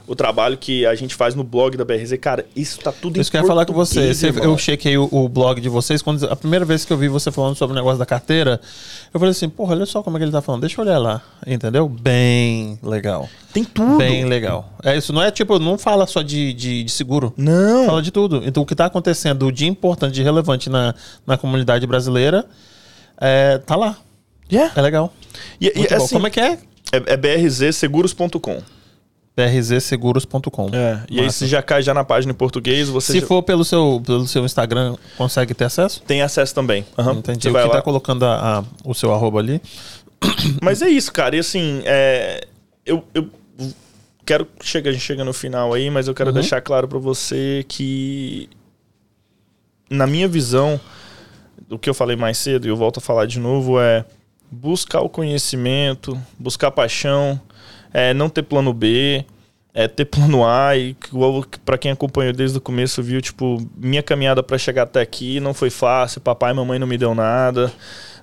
O 0.06 0.16
trabalho 0.16 0.58
que 0.58 0.86
a 0.86 0.94
gente 0.96 1.16
faz 1.16 1.34
no 1.34 1.44
blog 1.46 1.78
da 1.78 1.86
BRZ, 1.86 2.18
cara, 2.20 2.46
isso 2.54 2.78
tá 2.80 2.92
tudo 2.92 3.22
Isso 3.22 3.32
que 3.32 3.38
em 3.38 3.40
eu 3.40 3.44
ia 3.44 3.48
falar 3.48 3.66
com 3.66 3.72
você. 3.72 4.02
irmão. 4.02 4.44
eu 4.44 4.58
chequei 4.58 4.98
o, 4.98 5.08
o 5.10 5.30
blog 5.30 5.62
de 5.62 5.70
vocês. 5.70 6.02
Quando, 6.02 6.26
a 6.30 6.36
primeira 6.36 6.66
vez 6.66 6.84
que 6.84 6.92
eu 6.92 6.98
vi 6.98 7.08
você 7.08 7.32
falando 7.32 7.56
sobre 7.56 7.74
o 7.74 7.76
negócio 7.76 7.98
da 7.98 8.06
carteira, 8.06 8.60
eu 9.14 9.20
falei 9.20 9.32
assim, 9.32 9.48
porra, 9.48 9.76
olha 9.76 9.86
só 9.86 10.04
como 10.04 10.18
é 10.18 10.20
que 10.20 10.26
ele 10.26 10.32
tá 10.32 10.42
falando. 10.42 10.62
Deixa 10.62 10.80
eu 10.82 10.86
olhar 10.86 10.98
lá. 10.98 11.22
Entendeu? 11.48 11.88
Bem 11.88 12.78
legal. 12.84 13.30
Tem 13.54 13.64
tudo. 13.64 13.98
Bem 13.98 14.26
legal. 14.26 14.74
É 14.84 14.98
isso, 14.98 15.14
não 15.14 15.24
é 15.24 15.32
tipo, 15.32 15.58
não 15.58 15.78
fala 15.78 16.06
só 16.06 16.22
de, 16.22 16.52
de, 16.54 16.84
de 16.84 16.92
seguro. 16.92 17.34
Não. 17.38 17.86
Fala 17.86 18.02
de 18.02 18.12
tudo. 18.12 18.42
Então, 18.46 18.64
o 18.64 18.66
que 18.66 18.74
está 18.74 18.86
acontecendo 18.86 19.52
de 19.54 19.66
importante, 19.68 20.14
de 20.14 20.22
relevante 20.24 20.70
na, 20.70 20.94
na 21.26 21.38
comunidade 21.38 21.88
brasileira, 21.88 22.46
é, 23.22 23.58
tá 23.60 23.78
lá. 23.78 23.98
Yeah. 24.52 24.74
É 24.76 24.82
legal. 24.82 25.14
E, 25.62 25.68
e, 25.68 25.78
Muito 25.78 25.90
bom. 25.96 26.04
assim, 26.04 26.16
Como 26.16 26.28
é 26.28 26.30
que 26.30 26.40
é? 26.42 26.58
é, 26.92 27.14
é 27.14 27.18
brzseguros.com. 27.18 28.62
brzseguros.com. 29.36 30.70
É, 30.74 31.02
e 31.10 31.20
aí 31.20 31.32
se 31.32 31.48
já 31.48 31.62
cai 31.62 31.82
já 31.82 31.94
na 31.94 32.04
página 32.04 32.32
em 32.32 32.36
português, 32.36 32.88
você 32.90 33.14
Se 33.14 33.20
já 33.22 33.26
for 33.28 33.42
pelo 33.44 33.66
seu, 33.66 34.02
pelo 34.06 34.28
seu 34.28 34.46
Instagram, 34.46 34.96
consegue 35.18 35.54
ter 35.54 35.66
acesso? 35.66 36.02
tem 36.04 36.22
acesso 36.22 36.54
também. 36.54 36.86
Aham. 36.98 37.14
Entendi. 37.14 37.44
Você 37.44 37.50
O 37.50 37.54
vai 37.54 37.64
que 37.64 37.70
lá. 37.70 37.76
tá 37.76 37.82
colocando 37.82 38.26
a- 38.26 38.60
a- 38.60 38.64
o 38.86 38.94
seu 38.94 39.14
arroba 39.14 39.40
ali. 39.40 39.62
Mas 40.62 40.82
é 40.82 40.88
isso, 40.90 41.12
cara. 41.12 41.36
E 41.36 41.40
assim, 41.40 41.82
é, 41.86 42.46
eu, 42.86 43.04
eu 43.14 43.28
quero 44.26 44.48
chegar, 44.62 44.90
a 44.90 44.94
gente 44.94 45.02
chega 45.04 45.24
no 45.26 45.34
final 45.34 45.74
aí, 45.74 45.90
mas 45.90 46.08
eu 46.08 46.14
quero 46.14 46.30
Uhum. 46.30 46.36
deixar 46.36 46.62
claro 46.62 46.88
pra 46.88 47.00
você 47.00 47.66
que 47.68 48.50
na 49.90 50.08
minha 50.08 50.28
visão, 50.28 50.80
o 51.70 51.78
que 51.78 51.90
eu 51.90 51.94
falei 51.94 52.16
mais 52.16 52.38
cedo 52.38 52.66
e 52.66 52.70
eu 52.70 52.76
volto 52.78 52.98
a 52.98 53.02
falar 53.02 53.26
de 53.26 53.40
novo 53.40 53.80
é 53.80 54.06
buscar 54.50 55.02
o 55.02 55.10
conhecimento, 55.10 56.20
buscar 56.40 56.72
paixão, 56.72 57.40
é, 57.94 58.14
não 58.14 58.28
ter 58.28 58.44
plano 58.44 58.74
B, 58.74 59.24
é 59.74 59.88
ter 59.88 60.06
plano 60.06 60.46
A 60.46 60.78
e 60.78 60.96
para 61.66 61.78
quem 61.78 61.92
acompanhou 61.92 62.32
desde 62.32 62.58
o 62.58 62.62
começo 62.62 63.02
viu, 63.02 63.22
tipo, 63.22 63.58
minha 63.76 64.04
caminhada 64.04 64.44
para 64.44 64.58
chegar 64.58 64.84
até 64.84 65.02
aqui 65.02 65.40
não 65.40 65.54
foi 65.54 65.70
fácil, 65.70 66.22
papai 66.22 66.52
e 66.52 66.54
mamãe 66.54 66.78
não 66.78 66.88
me 66.88 66.98
deu 66.98 67.16
nada. 67.16 67.72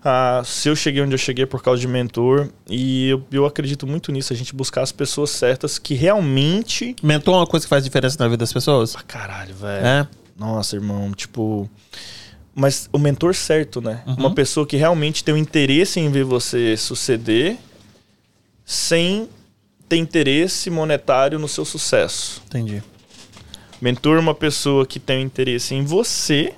Ah, 0.02 0.42
se 0.44 0.68
eu 0.68 0.74
cheguei 0.74 1.02
onde 1.02 1.12
eu 1.12 1.18
cheguei 1.18 1.44
por 1.44 1.62
causa 1.62 1.80
de 1.80 1.86
mentor 1.86 2.48
e 2.68 3.08
eu, 3.08 3.22
eu 3.30 3.44
acredito 3.44 3.86
muito 3.86 4.10
nisso, 4.10 4.32
a 4.32 4.36
gente 4.36 4.54
buscar 4.54 4.82
as 4.82 4.92
pessoas 4.92 5.30
certas 5.30 5.78
que 5.78 5.94
realmente... 5.94 6.96
Mentor 7.02 7.34
é 7.34 7.36
uma 7.38 7.46
coisa 7.46 7.66
que 7.66 7.70
faz 7.70 7.84
diferença 7.84 8.16
na 8.18 8.26
vida 8.26 8.38
das 8.38 8.52
pessoas? 8.52 8.96
Ah, 8.96 9.02
caralho, 9.02 9.54
velho. 9.54 9.86
É? 9.86 10.08
Nossa, 10.38 10.76
irmão, 10.76 11.12
tipo... 11.12 11.68
Mas 12.54 12.88
o 12.92 12.98
mentor 12.98 13.34
certo, 13.34 13.80
né? 13.80 14.02
Uhum. 14.06 14.14
Uma 14.14 14.34
pessoa 14.34 14.66
que 14.66 14.76
realmente 14.76 15.22
tem 15.22 15.34
um 15.34 15.36
interesse 15.36 16.00
em 16.00 16.10
ver 16.10 16.24
você 16.24 16.76
suceder 16.76 17.56
sem 18.64 19.28
ter 19.90 19.96
interesse 19.96 20.70
monetário 20.70 21.36
no 21.36 21.48
seu 21.48 21.64
sucesso. 21.64 22.40
Entendi. 22.46 22.80
Mentor 23.82 24.18
é 24.18 24.20
uma 24.20 24.36
pessoa 24.36 24.86
que 24.86 25.00
tem 25.00 25.20
interesse 25.20 25.74
em 25.74 25.84
você, 25.84 26.54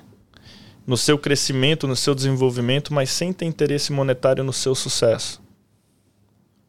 no 0.86 0.98
seu 0.98 1.16
crescimento, 1.16 1.88
no 1.88 1.96
seu 1.96 2.14
desenvolvimento, 2.14 2.92
mas 2.92 3.09
sem 3.09 3.32
ter 3.32 3.46
interesse 3.46 3.90
monetário 3.90 4.44
no 4.44 4.52
seu 4.52 4.74
sucesso. 4.74 5.40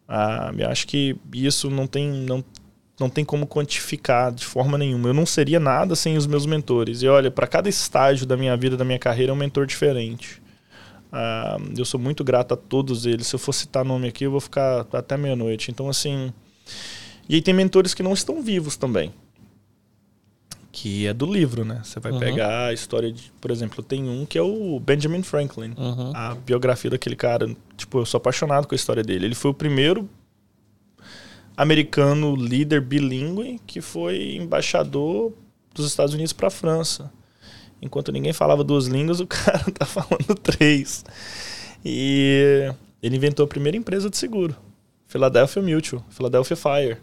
Ah, 0.07 0.51
acho 0.69 0.87
que 0.87 1.17
isso 1.33 1.69
não 1.69 1.85
tem, 1.85 2.07
não, 2.09 2.41
não 2.97 3.09
tem 3.09 3.25
como 3.25 3.45
quantificar 3.45 4.31
de 4.31 4.45
forma 4.45 4.77
nenhuma. 4.77 5.09
Eu 5.09 5.13
não 5.13 5.25
seria 5.25 5.59
nada 5.59 5.97
sem 5.97 6.15
os 6.15 6.25
meus 6.25 6.45
mentores. 6.45 7.01
E 7.01 7.09
olha, 7.09 7.29
para 7.29 7.45
cada 7.45 7.67
estágio 7.67 8.25
da 8.25 8.37
minha 8.37 8.55
vida, 8.55 8.77
da 8.77 8.85
minha 8.85 8.99
carreira, 8.99 9.33
é 9.33 9.35
um 9.35 9.37
mentor 9.37 9.65
diferente. 9.65 10.41
Ah, 11.11 11.57
eu 11.77 11.83
sou 11.83 11.99
muito 11.99 12.23
grato 12.23 12.53
a 12.53 12.57
todos 12.57 13.05
eles. 13.05 13.27
Se 13.27 13.35
eu 13.35 13.39
for 13.39 13.51
citar 13.51 13.83
nome 13.83 14.07
aqui, 14.07 14.23
eu 14.23 14.31
vou 14.31 14.39
ficar 14.39 14.87
até 14.93 15.17
meia-noite. 15.17 15.69
Então, 15.71 15.89
assim, 15.89 16.31
e 17.27 17.35
aí 17.35 17.41
tem 17.41 17.53
mentores 17.53 17.93
que 17.93 18.03
não 18.03 18.13
estão 18.13 18.41
vivos 18.41 18.75
também. 18.77 19.13
Que 20.71 21.05
é 21.05 21.13
do 21.13 21.25
livro, 21.25 21.63
né? 21.63 21.81
Você 21.83 21.99
vai 21.99 22.11
uhum. 22.11 22.19
pegar 22.19 22.67
a 22.67 22.73
história 22.73 23.11
de, 23.11 23.31
por 23.39 23.51
exemplo, 23.51 23.83
tem 23.83 24.09
um 24.09 24.25
que 24.25 24.37
é 24.37 24.41
o 24.41 24.79
Benjamin 24.79 25.21
Franklin. 25.21 25.73
Uhum. 25.77 26.11
A 26.15 26.33
biografia 26.33 26.89
daquele 26.89 27.15
cara. 27.15 27.55
Tipo, 27.77 27.99
eu 27.99 28.05
sou 28.05 28.17
apaixonado 28.17 28.67
com 28.67 28.73
a 28.73 28.75
história 28.75 29.03
dele. 29.03 29.25
Ele 29.25 29.35
foi 29.35 29.51
o 29.51 29.53
primeiro 29.53 30.09
americano 31.55 32.35
líder 32.35 32.81
bilíngue 32.81 33.61
que 33.67 33.79
foi 33.79 34.35
embaixador 34.35 35.31
dos 35.73 35.85
Estados 35.85 36.13
Unidos 36.13 36.33
para 36.33 36.47
a 36.47 36.51
França. 36.51 37.11
Enquanto 37.81 38.11
ninguém 38.11 38.33
falava 38.33 38.63
duas 38.63 38.87
línguas, 38.87 39.19
o 39.19 39.27
cara 39.27 39.63
tá 39.71 39.85
falando 39.85 40.35
três. 40.41 41.05
E 41.85 42.73
ele 43.01 43.15
inventou 43.15 43.43
a 43.43 43.47
primeira 43.47 43.77
empresa 43.77 44.09
de 44.09 44.17
seguro. 44.17 44.55
Philadelphia 45.13 45.61
Mutual, 45.61 46.03
Philadelphia 46.09 46.57
Fire, 46.57 46.97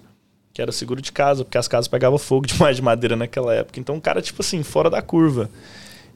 que 0.52 0.60
era 0.60 0.72
seguro 0.72 1.00
de 1.00 1.12
casa, 1.12 1.44
porque 1.44 1.56
as 1.56 1.68
casas 1.68 1.86
pegavam 1.86 2.18
fogo 2.18 2.44
demais 2.44 2.74
de 2.74 2.82
madeira 2.82 3.14
naquela 3.14 3.54
época. 3.54 3.78
Então, 3.78 3.94
um 3.94 4.00
cara, 4.00 4.20
tipo 4.20 4.42
assim, 4.42 4.64
fora 4.64 4.90
da 4.90 5.00
curva. 5.00 5.48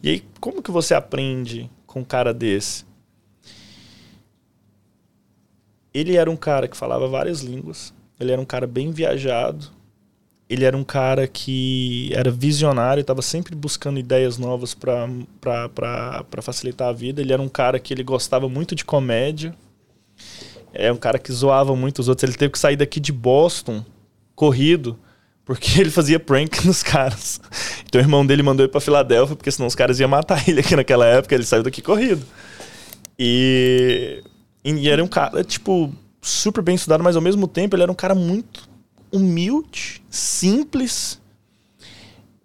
E 0.02 0.10
aí, 0.10 0.24
como 0.40 0.60
que 0.60 0.72
você 0.72 0.92
aprende 0.92 1.70
com 1.86 2.00
um 2.00 2.04
cara 2.04 2.34
desse? 2.34 2.84
Ele 5.94 6.16
era 6.16 6.28
um 6.28 6.36
cara 6.36 6.66
que 6.66 6.76
falava 6.76 7.06
várias 7.06 7.42
línguas, 7.42 7.94
ele 8.18 8.32
era 8.32 8.40
um 8.40 8.44
cara 8.44 8.66
bem 8.66 8.90
viajado, 8.90 9.68
ele 10.48 10.64
era 10.64 10.76
um 10.76 10.82
cara 10.82 11.28
que 11.28 12.10
era 12.12 12.28
visionário, 12.28 13.02
estava 13.02 13.22
sempre 13.22 13.54
buscando 13.54 14.00
ideias 14.00 14.36
novas 14.36 14.74
para 14.74 16.42
facilitar 16.42 16.88
a 16.88 16.92
vida. 16.92 17.20
Ele 17.20 17.32
era 17.32 17.40
um 17.40 17.48
cara 17.48 17.78
que 17.78 17.94
ele 17.94 18.02
gostava 18.02 18.48
muito 18.48 18.74
de 18.74 18.84
comédia 18.84 19.54
é 20.74 20.92
um 20.92 20.96
cara 20.96 21.18
que 21.18 21.32
zoava 21.32 21.74
muito 21.74 22.00
os 22.00 22.08
outros. 22.08 22.28
Ele 22.28 22.36
teve 22.36 22.52
que 22.52 22.58
sair 22.58 22.76
daqui 22.76 23.00
de 23.00 23.12
Boston, 23.12 23.84
corrido, 24.34 24.98
porque 25.44 25.78
ele 25.80 25.90
fazia 25.90 26.18
prank 26.18 26.62
nos 26.66 26.82
caras. 26.82 27.40
Então 27.86 28.00
o 28.00 28.04
irmão 28.04 28.26
dele 28.26 28.42
mandou 28.42 28.66
ir 28.66 28.68
pra 28.68 28.80
Filadélfia, 28.80 29.36
porque 29.36 29.50
senão 29.50 29.66
os 29.66 29.74
caras 29.74 30.00
iam 30.00 30.08
matar 30.08 30.48
ele 30.48 30.60
aqui 30.60 30.74
naquela 30.76 31.06
época. 31.06 31.34
Ele 31.34 31.44
saiu 31.44 31.62
daqui 31.62 31.80
corrido. 31.80 32.22
E, 33.18 34.22
e 34.64 34.88
era 34.88 35.02
um 35.02 35.06
cara, 35.06 35.44
tipo, 35.44 35.92
super 36.20 36.62
bem 36.62 36.74
estudado, 36.74 37.04
mas 37.04 37.16
ao 37.16 37.22
mesmo 37.22 37.46
tempo 37.46 37.76
ele 37.76 37.82
era 37.84 37.92
um 37.92 37.94
cara 37.94 38.14
muito 38.14 38.68
humilde, 39.12 40.02
simples. 40.10 41.20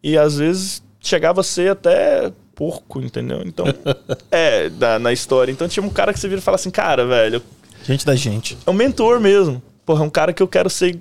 E 0.03 0.17
às 0.17 0.37
vezes 0.37 0.83
chegava 0.99 1.41
a 1.41 1.43
ser 1.43 1.71
até 1.71 2.31
porco, 2.53 3.01
entendeu? 3.01 3.41
Então, 3.45 3.65
é, 4.29 4.69
na, 4.69 4.99
na 4.99 5.13
história. 5.13 5.51
Então 5.51 5.67
tinha 5.67 5.83
um 5.83 5.89
cara 5.89 6.13
que 6.13 6.19
você 6.19 6.27
vira 6.27 6.39
e 6.39 6.43
fala 6.43 6.55
assim, 6.55 6.69
cara, 6.69 7.05
velho, 7.05 7.41
Gente 7.89 8.05
da 8.05 8.15
gente. 8.15 8.55
É 8.67 8.69
um 8.69 8.73
mentor 8.73 9.19
mesmo. 9.19 9.59
Porra, 9.83 10.03
é 10.03 10.05
um 10.05 10.11
cara 10.11 10.31
que 10.31 10.43
eu 10.43 10.47
quero 10.47 10.69
ser 10.69 10.99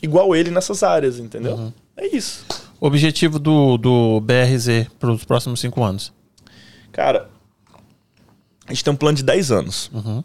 igual 0.00 0.36
ele 0.36 0.52
nessas 0.52 0.84
áreas, 0.84 1.18
entendeu? 1.18 1.56
Uhum. 1.56 1.72
É 1.96 2.16
isso. 2.16 2.46
Objetivo 2.80 3.40
do, 3.40 3.76
do 3.76 4.20
BRZ 4.20 4.86
para 5.00 5.10
os 5.10 5.24
próximos 5.24 5.58
cinco 5.58 5.82
anos? 5.82 6.12
Cara, 6.92 7.28
a 8.64 8.72
gente 8.72 8.84
tem 8.84 8.92
um 8.92 8.96
plano 8.96 9.16
de 9.16 9.24
10 9.24 9.50
anos. 9.50 9.90
Uhum. 9.92 10.22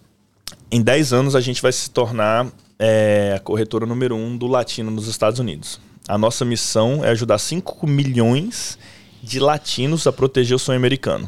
Em 0.70 0.84
10 0.84 1.14
anos 1.14 1.36
a 1.36 1.42
gente 1.42 1.64
vai 1.64 1.72
se 1.72 1.90
tornar 1.90 2.46
é, 2.78 3.34
a 3.36 3.40
corretora 3.40 3.88
número 3.88 4.16
um 4.16 4.38
do 4.38 4.46
latino 4.46 4.92
nos 4.92 5.08
Estados 5.08 5.40
Unidos. 5.40 5.80
A 6.08 6.16
nossa 6.16 6.46
missão 6.46 7.04
é 7.04 7.10
ajudar 7.10 7.40
5 7.40 7.88
milhões 7.88 8.78
de 9.24 9.40
latinos 9.40 10.06
a 10.06 10.14
proteger 10.14 10.56
o 10.56 10.60
sonho 10.60 10.78
americano. 10.78 11.28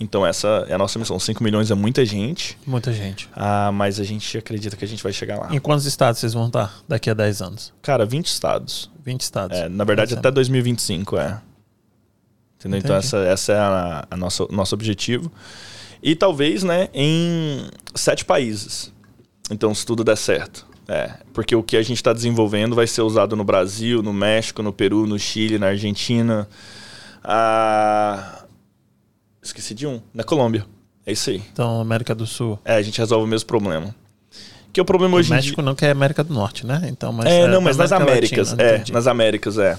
Então 0.00 0.26
essa 0.26 0.64
é 0.66 0.72
a 0.72 0.78
nossa 0.78 0.98
missão. 0.98 1.20
5 1.20 1.44
milhões 1.44 1.70
é 1.70 1.74
muita 1.74 2.06
gente. 2.06 2.58
Muita 2.66 2.90
gente. 2.90 3.28
Ah, 3.36 3.70
mas 3.70 4.00
a 4.00 4.04
gente 4.04 4.38
acredita 4.38 4.74
que 4.74 4.84
a 4.84 4.88
gente 4.88 5.02
vai 5.02 5.12
chegar 5.12 5.38
lá. 5.38 5.54
Em 5.54 5.60
quantos 5.60 5.84
estados 5.84 6.18
vocês 6.18 6.32
vão 6.32 6.46
estar 6.46 6.74
daqui 6.88 7.10
a 7.10 7.14
10 7.14 7.42
anos? 7.42 7.72
Cara, 7.82 8.06
20 8.06 8.26
estados. 8.26 8.90
20 9.04 9.20
estados. 9.20 9.58
É, 9.58 9.68
na 9.68 9.84
verdade, 9.84 10.14
até 10.14 10.30
2025, 10.30 11.18
é. 11.18 11.38
Entendeu? 12.58 12.78
Então 12.78 12.96
essa, 12.96 13.18
essa 13.18 13.52
é 13.52 13.58
a, 13.58 14.06
a 14.10 14.16
nossa, 14.16 14.46
nosso 14.50 14.74
objetivo. 14.74 15.30
E 16.02 16.16
talvez, 16.16 16.62
né, 16.62 16.88
em 16.94 17.68
sete 17.94 18.24
países. 18.24 18.90
Então, 19.50 19.74
se 19.74 19.84
tudo 19.84 20.02
der 20.02 20.16
certo. 20.16 20.66
É, 20.88 21.14
porque 21.32 21.54
o 21.54 21.62
que 21.62 21.76
a 21.76 21.82
gente 21.82 21.98
está 21.98 22.12
desenvolvendo 22.12 22.74
vai 22.74 22.86
ser 22.86 23.02
usado 23.02 23.36
no 23.36 23.44
Brasil, 23.44 24.02
no 24.02 24.12
México, 24.12 24.62
no 24.62 24.72
Peru, 24.72 25.06
no 25.06 25.18
Chile, 25.18 25.58
na 25.58 25.68
Argentina. 25.68 26.48
Ah, 27.22 28.39
Esqueci 29.42 29.74
de 29.74 29.86
um. 29.86 30.00
Na 30.12 30.22
Colômbia. 30.22 30.66
É 31.06 31.12
isso 31.12 31.30
aí. 31.30 31.42
Então, 31.52 31.80
América 31.80 32.14
do 32.14 32.26
Sul. 32.26 32.58
É, 32.64 32.74
a 32.74 32.82
gente 32.82 32.98
resolve 32.98 33.24
o 33.24 33.28
mesmo 33.28 33.46
problema. 33.46 33.94
Que 34.72 34.78
é 34.78 34.82
o 34.82 34.86
problema 34.86 35.16
hoje 35.16 35.30
o 35.30 35.34
México 35.34 35.60
não 35.62 35.74
quer 35.74 35.90
América 35.90 36.22
do 36.22 36.32
Norte, 36.32 36.64
né? 36.64 36.82
Então, 36.86 37.12
mas 37.12 37.26
é, 37.26 37.40
é 37.40 37.46
não, 37.48 37.60
mas 37.60 37.76
nas 37.76 37.90
Américas, 37.90 38.52
Latina, 38.52 38.68
é, 38.68 38.84
nas 38.92 39.06
Américas 39.06 39.58
é. 39.58 39.76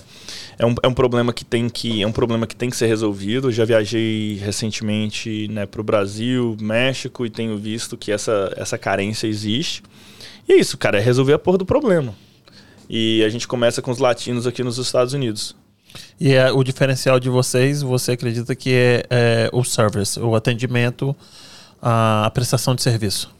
É 0.59 0.65
um, 0.65 0.75
é 0.83 0.87
um 0.87 0.93
problema 0.93 1.31
que 1.31 1.45
tem 1.45 1.69
que 1.69 2.03
é 2.03 2.07
um 2.07 2.11
problema 2.11 2.45
que 2.45 2.55
tem 2.55 2.69
que 2.69 2.75
ser 2.75 2.87
resolvido. 2.87 3.47
Eu 3.47 3.51
já 3.51 3.63
viajei 3.63 4.35
recentemente, 4.43 5.47
né, 5.47 5.65
para 5.65 5.79
o 5.79 5.83
Brasil, 5.83 6.57
México 6.59 7.25
e 7.25 7.29
tenho 7.29 7.57
visto 7.57 7.95
que 7.95 8.11
essa 8.11 8.53
essa 8.57 8.77
carência 8.77 9.27
existe. 9.27 9.81
E 10.47 10.53
é 10.53 10.57
isso, 10.57 10.77
cara, 10.77 10.97
é 10.97 11.01
resolver 11.01 11.33
a 11.33 11.39
porra 11.39 11.57
do 11.57 11.65
problema. 11.65 12.13
E 12.89 13.23
a 13.23 13.29
gente 13.29 13.47
começa 13.47 13.81
com 13.81 13.91
os 13.91 13.97
latinos 13.97 14.45
aqui 14.45 14.61
nos 14.61 14.77
Estados 14.77 15.13
Unidos. 15.13 15.55
E 16.21 16.35
é, 16.35 16.51
o 16.51 16.63
diferencial 16.63 17.19
de 17.19 17.31
vocês, 17.31 17.81
você 17.81 18.11
acredita 18.11 18.55
que 18.55 18.71
é, 18.71 19.03
é 19.09 19.49
o 19.51 19.63
service, 19.63 20.19
o 20.19 20.35
atendimento, 20.35 21.15
a, 21.81 22.27
a 22.27 22.29
prestação 22.29 22.75
de 22.75 22.83
serviço? 22.83 23.33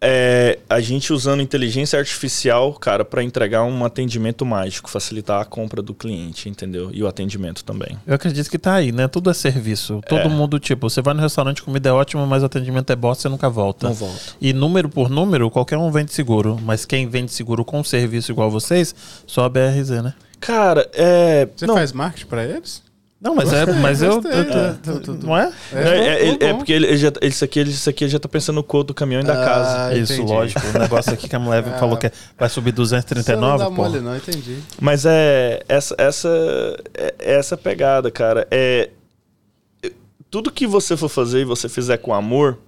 É, 0.00 0.60
a 0.70 0.78
gente 0.78 1.12
usando 1.12 1.42
inteligência 1.42 1.98
artificial, 1.98 2.72
cara, 2.74 3.04
para 3.04 3.24
entregar 3.24 3.64
um 3.64 3.84
atendimento 3.84 4.46
mágico, 4.46 4.88
facilitar 4.88 5.40
a 5.40 5.44
compra 5.44 5.82
do 5.82 5.92
cliente, 5.92 6.48
entendeu? 6.48 6.90
E 6.92 7.02
o 7.02 7.08
atendimento 7.08 7.64
também. 7.64 7.98
Eu 8.06 8.14
acredito 8.14 8.48
que 8.48 8.58
tá 8.58 8.74
aí, 8.74 8.92
né? 8.92 9.08
Tudo 9.08 9.28
é 9.28 9.34
serviço. 9.34 10.00
Todo 10.08 10.20
é. 10.20 10.28
mundo, 10.28 10.60
tipo, 10.60 10.88
você 10.88 11.02
vai 11.02 11.12
no 11.12 11.22
restaurante, 11.22 11.60
comida 11.60 11.88
é 11.88 11.92
ótima, 11.92 12.24
mas 12.24 12.44
o 12.44 12.46
atendimento 12.46 12.88
é 12.92 12.94
bosta, 12.94 13.22
você 13.22 13.28
nunca 13.28 13.50
volta. 13.50 13.88
Não 13.88 13.94
volta. 13.94 14.20
E 14.40 14.52
número 14.52 14.88
por 14.88 15.10
número, 15.10 15.50
qualquer 15.50 15.76
um 15.76 15.90
vende 15.90 16.12
seguro. 16.12 16.56
Mas 16.62 16.84
quem 16.84 17.08
vende 17.08 17.32
seguro 17.32 17.64
com 17.64 17.82
serviço 17.82 18.30
igual 18.30 18.48
vocês, 18.48 18.94
só 19.26 19.42
a 19.42 19.48
BRZ, 19.48 19.90
né? 20.04 20.14
Cara, 20.40 20.88
é. 20.92 21.48
Você 21.54 21.66
não. 21.66 21.74
faz 21.74 21.92
marketing 21.92 22.26
para 22.26 22.44
eles? 22.44 22.82
Não, 23.24 23.34
mas 23.34 23.50
é, 23.54 23.64
mas 23.80 24.02
eu, 24.02 24.20
não 25.22 25.34
é? 25.34 25.50
É, 25.72 25.78
é, 25.78 26.28
é, 26.28 26.44
é 26.50 26.52
porque 26.52 26.70
ele 26.70 26.94
já, 26.94 27.10
isso 27.22 27.42
aqui, 27.42 27.58
ele, 27.58 27.70
isso 27.70 27.88
aqui 27.88 28.04
ele 28.04 28.10
já 28.10 28.18
tá 28.18 28.28
pensando 28.28 28.56
no 28.56 28.62
code 28.62 28.88
do 28.88 28.94
caminhão 28.94 29.22
e 29.22 29.24
da 29.24 29.40
ah, 29.40 29.44
casa. 29.46 29.94
Isso, 29.96 30.22
lógico. 30.22 30.60
O 30.66 30.78
negócio 30.78 31.10
aqui 31.10 31.26
que 31.26 31.34
a 31.34 31.38
mulher 31.38 31.64
ah, 31.66 31.78
falou 31.80 31.96
que 31.96 32.12
vai 32.38 32.50
subir 32.50 32.72
239, 32.72 33.64
não 33.64 33.70
mole, 33.70 34.00
não, 34.00 34.14
entendi. 34.14 34.58
Mas 34.78 35.06
é 35.06 35.62
essa 35.66 35.94
essa 35.96 36.28
é, 36.92 37.14
essa 37.18 37.56
pegada, 37.56 38.10
cara. 38.10 38.46
É 38.50 38.90
tudo 40.30 40.50
que 40.50 40.66
você 40.66 40.94
for 40.94 41.08
fazer 41.08 41.40
e 41.40 41.44
você 41.46 41.66
fizer 41.66 41.96
com 41.96 42.12
amor, 42.12 42.58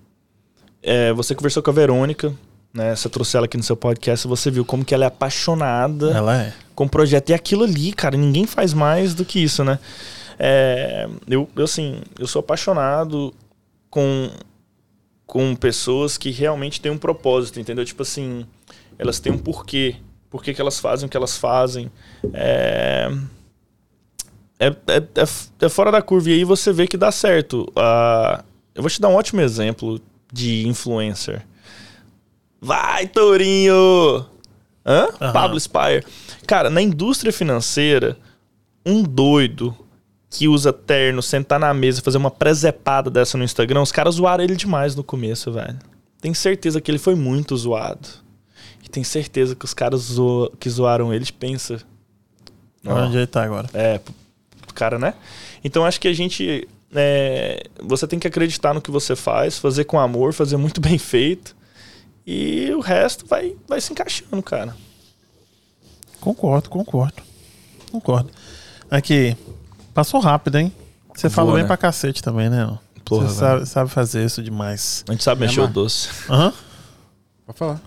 é, 0.83 1.13
você 1.13 1.35
conversou 1.35 1.63
com 1.63 1.69
a 1.71 1.75
Verônica, 1.75 2.33
né? 2.73 2.97
Você 2.97 3.11
trouxe 3.11 3.37
ela 3.37 3.45
aqui 3.45 3.59
no 3.59 3.63
seu 3.63 3.77
podcast, 3.77 4.27
você 4.27 4.51
viu 4.51 4.65
como 4.65 4.87
que 4.87 4.95
ela 4.95 5.05
é 5.05 5.09
apaixonada 5.09 6.13
ela 6.13 6.35
é. 6.45 6.55
Com 6.77 6.85
o 6.85 6.89
projeto. 6.89 7.31
E 7.31 7.35
aquilo 7.35 7.65
ali, 7.65 7.93
cara, 7.93 8.17
ninguém 8.17 8.47
faz 8.47 8.73
mais 8.73 9.15
do 9.15 9.25
que 9.25 9.43
isso, 9.43 9.65
né? 9.65 9.81
É, 10.39 11.09
eu, 11.27 11.49
eu, 11.57 11.65
assim, 11.65 12.03
eu 12.19 12.27
sou 12.27 12.41
apaixonado 12.41 13.35
com, 13.91 14.31
com 15.27 15.57
pessoas 15.57 16.19
que 16.19 16.31
realmente 16.31 16.81
têm 16.81 16.93
um 16.93 16.99
propósito, 16.99 17.59
entendeu? 17.59 17.85
Tipo 17.85 18.03
assim, 18.03 18.47
elas 18.99 19.19
têm 19.19 19.33
um 19.33 19.39
porquê 19.39 19.97
por 20.31 20.43
que, 20.43 20.53
que 20.53 20.61
elas 20.61 20.79
fazem 20.79 21.07
o 21.07 21.11
que 21.11 21.17
elas 21.17 21.37
fazem. 21.37 21.91
É... 22.33 23.11
É, 24.59 24.69
é, 24.69 24.97
é, 24.97 25.67
é 25.67 25.69
fora 25.69 25.93
da 25.93 26.01
curva. 26.01 26.31
E 26.31 26.35
aí 26.35 26.45
você 26.45 26.73
vê 26.73 26.87
que 26.87 26.97
dá 26.97 27.13
certo. 27.13 27.63
Uh, 27.77 28.43
eu 28.75 28.83
vou 28.83 28.91
te 28.91 29.01
dar 29.01 29.09
um 29.09 29.15
ótimo 29.15 29.43
exemplo 29.43 30.01
de 30.33 30.67
influencer. 30.67 31.45
Vai, 32.59 33.07
Tourinho! 33.07 34.25
Hã? 34.85 35.09
Uhum. 35.21 35.33
Pablo 35.33 35.61
Spire. 35.61 36.05
Cara, 36.47 36.71
na 36.71 36.81
indústria 36.81 37.33
financeira, 37.33 38.17
um 38.85 39.03
doido 39.03 39.77
que 40.31 40.49
usa 40.49 40.73
terno, 40.73 41.23
sentar 41.23 41.59
na 41.59 41.73
mesa, 41.73 42.03
fazer 42.03 42.19
uma 42.19 42.31
presepada 42.31 43.11
dessa 43.11 43.39
no 43.39 43.45
Instagram, 43.45 43.83
os 43.83 43.93
caras 43.93 44.17
zoaram 44.17 44.45
ele 44.45 44.57
demais 44.57 44.95
no 44.95 45.03
começo, 45.03 45.51
velho. 45.53 45.79
Tem 46.21 46.35
certeza 46.35 46.81
que 46.81 46.91
ele 46.91 46.99
foi 46.99 47.15
muito 47.15 47.57
zoado. 47.57 48.09
E 48.85 48.89
tem 48.89 49.03
certeza 49.03 49.55
que 49.55 49.65
os 49.65 49.75
caras 49.75 50.01
zo 50.03 50.53
que 50.61 50.69
zoaram 50.71 51.13
ele 51.13 51.27
pensa. 51.33 51.81
Onde 52.85 53.17
ele 53.17 53.27
tá 53.27 53.43
agora? 53.43 53.69
É, 53.75 54.01
cara, 54.75 54.99
né? 54.99 55.15
Então 55.65 55.85
acho 55.85 56.01
que 56.01 56.09
a 56.09 56.13
gente. 56.13 56.69
É, 56.95 57.65
você 57.83 58.07
tem 58.07 58.19
que 58.19 58.29
acreditar 58.29 58.73
no 58.73 58.81
que 58.81 58.91
você 58.91 59.17
faz, 59.17 59.59
fazer 59.59 59.85
com 59.85 59.99
amor, 59.99 60.33
fazer 60.33 60.57
muito 60.57 60.81
bem 60.83 60.99
feito. 60.99 61.57
E 62.27 62.71
o 62.75 62.81
resto 62.81 63.27
vai, 63.27 63.57
vai 63.67 63.81
se 63.81 63.93
encaixando, 63.93 64.43
cara. 64.43 64.77
Concordo, 66.27 66.69
concordo. 66.69 67.23
Concordo. 67.93 68.31
Aqui, 68.91 69.37
passou 69.95 70.19
rápido, 70.19 70.59
hein? 70.59 70.73
Você 71.15 71.31
falou 71.31 71.53
bem 71.53 71.63
né? 71.63 71.69
pra 71.69 71.77
cacete 71.77 72.21
também, 72.21 72.51
né? 72.51 72.77
Porra, 73.05 73.29
Você 73.29 73.35
sabe, 73.37 73.67
sabe, 73.67 73.91
fazer 73.91 74.25
isso 74.25 74.43
demais. 74.43 75.05
A 75.09 75.13
gente 75.13 75.23
sabe 75.23 75.43
mexer 75.43 75.61
o 75.61 75.69
doce. 75.69 76.09
Aham. 76.29 76.47
Uhum. 76.47 76.53
Pode 77.47 77.59
falar. 77.61 77.81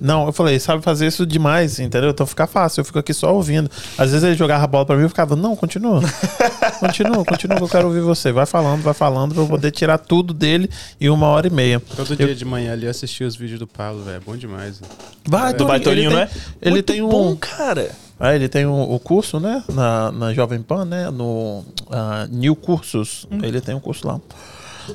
Não, 0.00 0.26
eu 0.26 0.32
falei, 0.32 0.60
sabe 0.60 0.82
fazer 0.82 1.06
isso 1.06 1.24
demais, 1.24 1.78
entendeu? 1.78 2.10
Então 2.10 2.26
fica 2.26 2.46
fácil, 2.46 2.80
eu 2.80 2.84
fico 2.84 2.98
aqui 2.98 3.14
só 3.14 3.34
ouvindo. 3.34 3.70
Às 3.96 4.10
vezes 4.10 4.24
ele 4.24 4.34
jogava 4.34 4.64
a 4.64 4.66
bola 4.66 4.84
pra 4.84 4.96
mim 4.96 5.06
e 5.06 5.08
ficava, 5.08 5.34
não, 5.34 5.56
continua. 5.56 6.02
continua, 6.78 7.24
continua, 7.24 7.56
que 7.56 7.62
eu 7.62 7.68
quero 7.68 7.88
ouvir 7.88 8.00
você. 8.00 8.30
Vai 8.30 8.44
falando, 8.44 8.82
vai 8.82 8.92
falando, 8.92 9.34
pra 9.34 9.42
eu 9.42 9.48
poder 9.48 9.70
tirar 9.70 9.96
tudo 9.96 10.34
dele 10.34 10.68
em 11.00 11.08
uma 11.08 11.28
hora 11.28 11.46
e 11.46 11.50
meia. 11.50 11.80
Todo 11.96 12.12
eu... 12.12 12.16
dia 12.16 12.34
de 12.34 12.44
manhã 12.44 12.72
ali 12.72 12.86
assistir 12.86 13.24
os 13.24 13.36
vídeos 13.36 13.58
do 13.58 13.66
Paulo, 13.66 14.02
velho. 14.02 14.16
É 14.16 14.20
bom 14.20 14.36
demais. 14.36 14.82
Vai, 15.26 15.50
é. 15.50 15.54
Torinho, 15.54 15.68
vai, 15.68 15.80
Torinho, 15.80 16.10
né? 16.10 16.28
Ele 16.60 16.72
Muito 16.72 16.86
tem 16.86 17.00
um. 17.00 17.08
Bom, 17.08 17.34
cara. 17.36 17.90
Ah, 18.18 18.34
ele 18.34 18.48
tem 18.48 18.66
um, 18.66 18.94
o 18.94 18.98
curso, 18.98 19.38
né? 19.38 19.62
Na, 19.72 20.10
na 20.10 20.34
Jovem 20.34 20.62
Pan, 20.62 20.84
né? 20.84 21.10
No 21.10 21.64
uh, 21.86 22.26
New 22.30 22.56
Cursos. 22.56 23.26
Hum. 23.30 23.40
Ele 23.42 23.60
tem 23.60 23.74
um 23.74 23.80
curso 23.80 24.06
lá. 24.06 24.20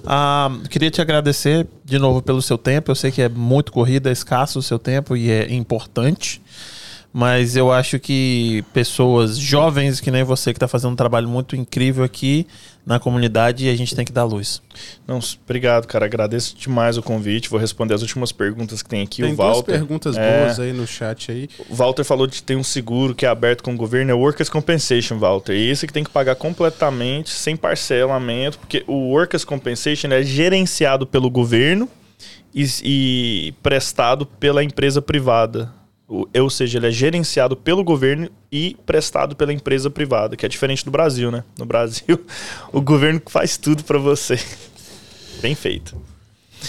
Ah, 0.05 0.49
queria 0.69 0.91
te 0.91 1.01
agradecer 1.01 1.68
de 1.84 1.99
novo 1.99 2.22
pelo 2.22 2.41
seu 2.41 2.57
tempo. 2.57 2.91
Eu 2.91 2.95
sei 2.95 3.11
que 3.11 3.22
é 3.22 3.30
muito 3.30 3.72
corrida, 3.72 4.09
é 4.09 4.13
escasso 4.13 4.59
o 4.59 4.61
seu 4.61 4.80
tempo 4.80 5.15
e 5.15 5.30
é 5.30 5.53
importante. 5.53 6.41
Mas 7.13 7.55
eu 7.57 7.72
acho 7.72 7.99
que 7.99 8.63
pessoas 8.73 9.38
jovens 9.38 9.99
que 9.99 10.09
nem 10.09 10.23
você, 10.23 10.53
que 10.53 10.57
está 10.57 10.68
fazendo 10.68 10.93
um 10.93 10.95
trabalho 10.95 11.27
muito 11.27 11.55
incrível 11.55 12.03
aqui 12.03 12.47
na 12.85 12.99
comunidade, 12.99 13.69
a 13.69 13.75
gente 13.75 13.95
tem 13.95 14.03
que 14.03 14.11
dar 14.11 14.23
luz. 14.23 14.61
Não, 15.07 15.19
obrigado, 15.43 15.85
cara. 15.85 16.05
Agradeço 16.05 16.55
demais 16.57 16.97
o 16.97 17.03
convite. 17.03 17.49
Vou 17.49 17.59
responder 17.59 17.93
as 17.93 18.01
últimas 18.01 18.31
perguntas 18.31 18.81
que 18.81 18.89
tem 18.89 19.01
aqui. 19.01 19.21
Tem 19.21 19.33
o 19.33 19.35
Walter. 19.35 19.53
duas 19.53 19.79
perguntas 19.79 20.17
é... 20.17 20.45
boas 20.45 20.59
aí 20.59 20.73
no 20.73 20.87
chat 20.87 21.31
aí. 21.31 21.49
O 21.69 21.75
Walter 21.75 22.03
falou 22.03 22.25
de 22.25 22.41
ter 22.41 22.55
um 22.55 22.63
seguro 22.63 23.13
que 23.13 23.25
é 23.25 23.29
aberto 23.29 23.63
com 23.63 23.73
o 23.73 23.77
governo, 23.77 24.11
é 24.11 24.13
Workers 24.13 24.49
Compensation, 24.49 25.17
Walter. 25.17 25.53
E 25.53 25.69
esse 25.69 25.85
que 25.85 25.93
tem 25.93 26.03
que 26.03 26.09
pagar 26.09 26.35
completamente, 26.35 27.29
sem 27.29 27.55
parcelamento, 27.55 28.57
porque 28.57 28.83
o 28.87 29.09
Workers 29.09 29.45
Compensation 29.45 30.07
é 30.07 30.23
gerenciado 30.23 31.05
pelo 31.05 31.29
governo 31.29 31.87
e, 32.53 32.65
e 32.83 33.53
prestado 33.61 34.25
pela 34.25 34.63
empresa 34.63 35.01
privada 35.01 35.80
ou 36.11 36.49
seja, 36.49 36.77
ele 36.77 36.88
é 36.88 36.91
gerenciado 36.91 37.55
pelo 37.55 37.83
governo 37.83 38.29
e 38.51 38.75
prestado 38.85 39.33
pela 39.35 39.53
empresa 39.53 39.89
privada, 39.89 40.35
que 40.35 40.45
é 40.45 40.49
diferente 40.49 40.83
do 40.83 40.91
Brasil, 40.91 41.31
né? 41.31 41.43
No 41.57 41.65
Brasil, 41.65 42.19
o 42.73 42.81
governo 42.81 43.21
faz 43.27 43.55
tudo 43.55 43.83
para 43.83 43.97
você. 43.97 44.38
Bem 45.41 45.55
feito. 45.55 45.95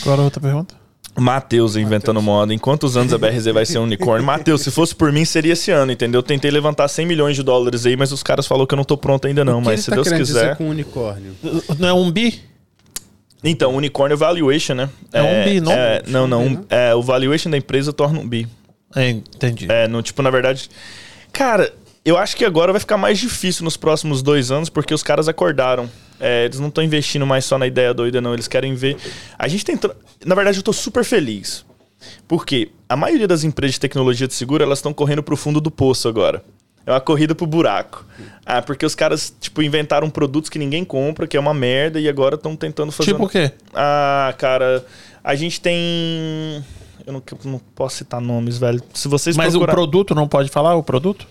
Agora 0.03 0.23
outra 0.23 0.41
pergunta. 0.41 0.81
Matheus 1.19 1.77
inventando 1.77 2.23
Mateus. 2.23 2.25
moda. 2.25 2.55
Em 2.55 2.59
quantos 2.59 2.97
anos 2.97 3.13
a 3.13 3.19
BRZ 3.19 3.47
vai 3.47 3.67
ser 3.67 3.79
um 3.79 3.83
unicórnio? 3.83 4.25
Matheus, 4.25 4.63
se 4.63 4.71
fosse 4.71 4.95
por 4.95 5.13
mim, 5.13 5.25
seria 5.25 5.53
esse 5.53 5.71
ano, 5.71 5.93
entendeu? 5.93 6.23
tentei 6.23 6.51
levantar 6.51 6.89
100 6.89 7.05
milhões 7.05 7.37
de 7.37 7.43
dólares 7.43 7.85
aí, 7.85 7.97
mas 7.97 8.13
os 8.13 8.23
caras 8.23 8.47
falaram 8.47 8.67
que 8.67 8.75
eu 8.75 8.77
não 8.77 8.85
tô 8.85 8.97
pronto 8.97 9.27
ainda 9.27 9.45
não. 9.45 9.61
mas 9.61 9.81
se 9.81 9.91
tá 9.91 9.97
Deus 9.97 10.09
quiser. 10.09 10.23
Dizer 10.23 10.57
com 10.57 10.71
unicórnio? 10.71 11.35
Não 11.79 11.89
é 11.89 11.93
um 11.93 12.11
bi? 12.11 12.41
Então, 13.45 13.75
unicórnio 13.75 14.15
é 14.15 14.17
valuation, 14.17 14.75
né? 14.75 14.89
É, 15.13 15.19
é 15.19 15.23
um 15.23 15.45
bi, 15.45 15.61
não? 15.61 15.73
É, 15.73 16.03
não, 16.07 16.27
não. 16.29 16.65
É, 16.71 16.95
o 16.95 17.03
valuation 17.03 17.51
da 17.51 17.59
empresa 17.59 17.93
torna 17.93 18.21
um 18.21 18.27
bi. 18.27 18.47
É, 18.95 19.11
entendi. 19.11 19.67
É, 19.71 19.89
no, 19.89 20.03
tipo, 20.03 20.23
na 20.23 20.31
verdade. 20.31 20.69
Cara, 21.33 21.73
eu 22.05 22.19
acho 22.19 22.37
que 22.37 22.45
agora 22.45 22.73
vai 22.73 22.81
ficar 22.81 22.97
mais 22.97 23.19
difícil 23.19 23.65
nos 23.65 23.77
próximos 23.77 24.23
dois 24.23 24.51
anos, 24.51 24.69
porque 24.69 24.93
os 24.93 25.03
caras 25.03 25.29
acordaram. 25.29 25.89
É, 26.19 26.45
eles 26.45 26.61
não 26.61 26.69
estão 26.69 26.83
investindo 26.85 27.27
mais 27.27 27.45
só 27.45 27.59
na 27.59 27.67
ideia 27.67 27.93
doida, 27.93 28.21
não. 28.21 28.33
Eles 28.33 28.49
querem 28.49 28.75
ver. 28.75 28.97
A 29.39 29.49
gente 29.49 29.65
tem. 29.65 29.79
Na 30.25 30.35
verdade, 30.35 30.59
eu 30.59 30.63
tô 30.63 30.73
super 30.73 31.05
feliz. 31.05 31.65
Porque 32.27 32.71
a 32.89 32.97
maioria 32.97 33.29
das 33.29 33.45
empresas 33.45 33.75
de 33.75 33.81
tecnologia 33.81 34.27
de 34.27 34.35
seguro, 34.35 34.63
elas 34.63 34.79
estão 34.79 34.93
correndo 34.93 35.23
pro 35.23 35.37
fundo 35.37 35.61
do 35.61 35.71
poço 35.71 36.09
agora. 36.09 36.43
É 36.85 36.91
uma 36.91 37.01
corrida 37.01 37.35
pro 37.35 37.47
buraco. 37.47 38.05
Ah, 38.45 38.61
porque 38.61 38.85
os 38.85 38.95
caras, 38.95 39.33
tipo, 39.41 39.63
inventaram 39.63 40.11
produtos 40.11 40.51
que 40.51 40.59
ninguém 40.59 40.85
compra, 40.85 41.29
que 41.29 41.37
é 41.37 41.41
uma 41.41 41.55
merda, 41.55 42.01
e 42.01 42.09
agora 42.09 42.35
estão 42.35 42.57
tentando 42.57 42.91
fazer. 42.91 43.13
Tipo 43.13 43.25
o 43.25 43.29
quê? 43.29 43.53
Ah, 43.73 44.35
cara, 44.37 44.85
a 45.23 45.35
gente 45.37 45.61
tem. 45.61 46.65
Eu 47.07 47.13
não, 47.13 47.23
não 47.45 47.61
posso 47.75 47.97
citar 47.97 48.21
nomes, 48.21 48.59
velho. 48.59 48.83
Se 48.95 49.09
vocês 49.09 49.37
Mas 49.37 49.51
procurar... 49.51 49.73
o 49.73 49.75
produto 49.75 50.15
não 50.15 50.29
pode 50.29 50.49
falar 50.49 50.75
o 50.75 50.83
produto? 50.83 51.27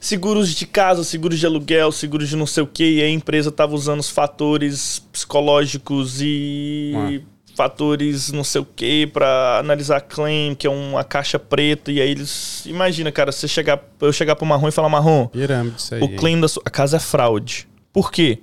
Seguros 0.00 0.52
de 0.52 0.66
casa, 0.66 1.04
seguros 1.04 1.38
de 1.38 1.46
aluguel, 1.46 1.92
seguros 1.92 2.28
de 2.28 2.36
não 2.36 2.46
sei 2.46 2.62
o 2.62 2.66
que, 2.66 2.96
e 2.96 3.02
a 3.02 3.08
empresa 3.08 3.52
tava 3.52 3.74
usando 3.74 4.00
os 4.00 4.10
fatores 4.10 5.00
psicológicos 5.12 6.20
e 6.20 6.92
ah. 6.96 7.54
fatores 7.54 8.32
não 8.32 8.42
sei 8.42 8.60
o 8.60 8.64
que 8.64 9.06
para 9.06 9.58
analisar 9.60 10.00
claim, 10.00 10.56
que 10.56 10.66
é 10.66 10.70
uma 10.70 11.04
caixa 11.04 11.38
preta, 11.38 11.92
e 11.92 12.00
aí 12.00 12.10
eles. 12.10 12.66
Imagina, 12.66 13.12
cara, 13.12 13.30
você 13.30 13.46
chegar, 13.46 13.80
eu 14.00 14.12
chegar 14.12 14.34
pro 14.34 14.44
marrom 14.44 14.66
e 14.66 14.72
falar, 14.72 14.88
marrom, 14.88 15.28
Pirâmide, 15.28 15.76
isso 15.78 15.94
aí. 15.94 16.02
o 16.02 16.16
claim 16.16 16.40
da 16.40 16.48
sua 16.48 16.64
casa 16.64 16.96
é 16.96 17.00
fraude. 17.00 17.68
Por 17.92 18.10
quê? 18.10 18.40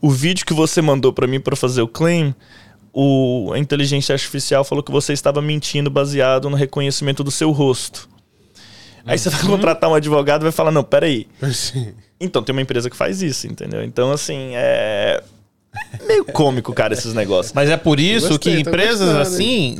O 0.00 0.10
vídeo 0.10 0.44
que 0.44 0.52
você 0.52 0.82
mandou 0.82 1.12
para 1.12 1.28
mim 1.28 1.38
para 1.38 1.54
fazer 1.54 1.82
o 1.82 1.88
claim 1.88 2.34
o, 2.98 3.52
a 3.52 3.58
inteligência 3.58 4.14
artificial 4.14 4.64
falou 4.64 4.82
que 4.82 4.90
você 4.90 5.12
estava 5.12 5.42
mentindo 5.42 5.90
baseado 5.90 6.48
no 6.48 6.56
reconhecimento 6.56 7.22
do 7.22 7.30
seu 7.30 7.52
rosto. 7.52 8.08
Aí 9.04 9.18
você 9.18 9.28
vai 9.28 9.42
uhum. 9.42 9.50
contratar 9.50 9.90
um 9.90 9.94
advogado 9.94 10.40
e 10.40 10.44
vai 10.44 10.52
falar, 10.52 10.70
não, 10.70 10.82
peraí. 10.82 11.28
Então, 12.18 12.42
tem 12.42 12.54
uma 12.54 12.62
empresa 12.62 12.88
que 12.88 12.96
faz 12.96 13.20
isso, 13.20 13.46
entendeu? 13.46 13.84
Então, 13.84 14.10
assim, 14.10 14.52
é 14.54 15.22
meio 16.06 16.24
cômico, 16.24 16.72
cara, 16.72 16.92
esses 16.92 17.12
negócios. 17.12 17.52
Mas 17.52 17.70
é 17.70 17.76
por 17.76 17.98
isso 17.98 18.28
gostei, 18.30 18.54
que 18.54 18.60
empresas 18.60 19.08
assim 19.16 19.76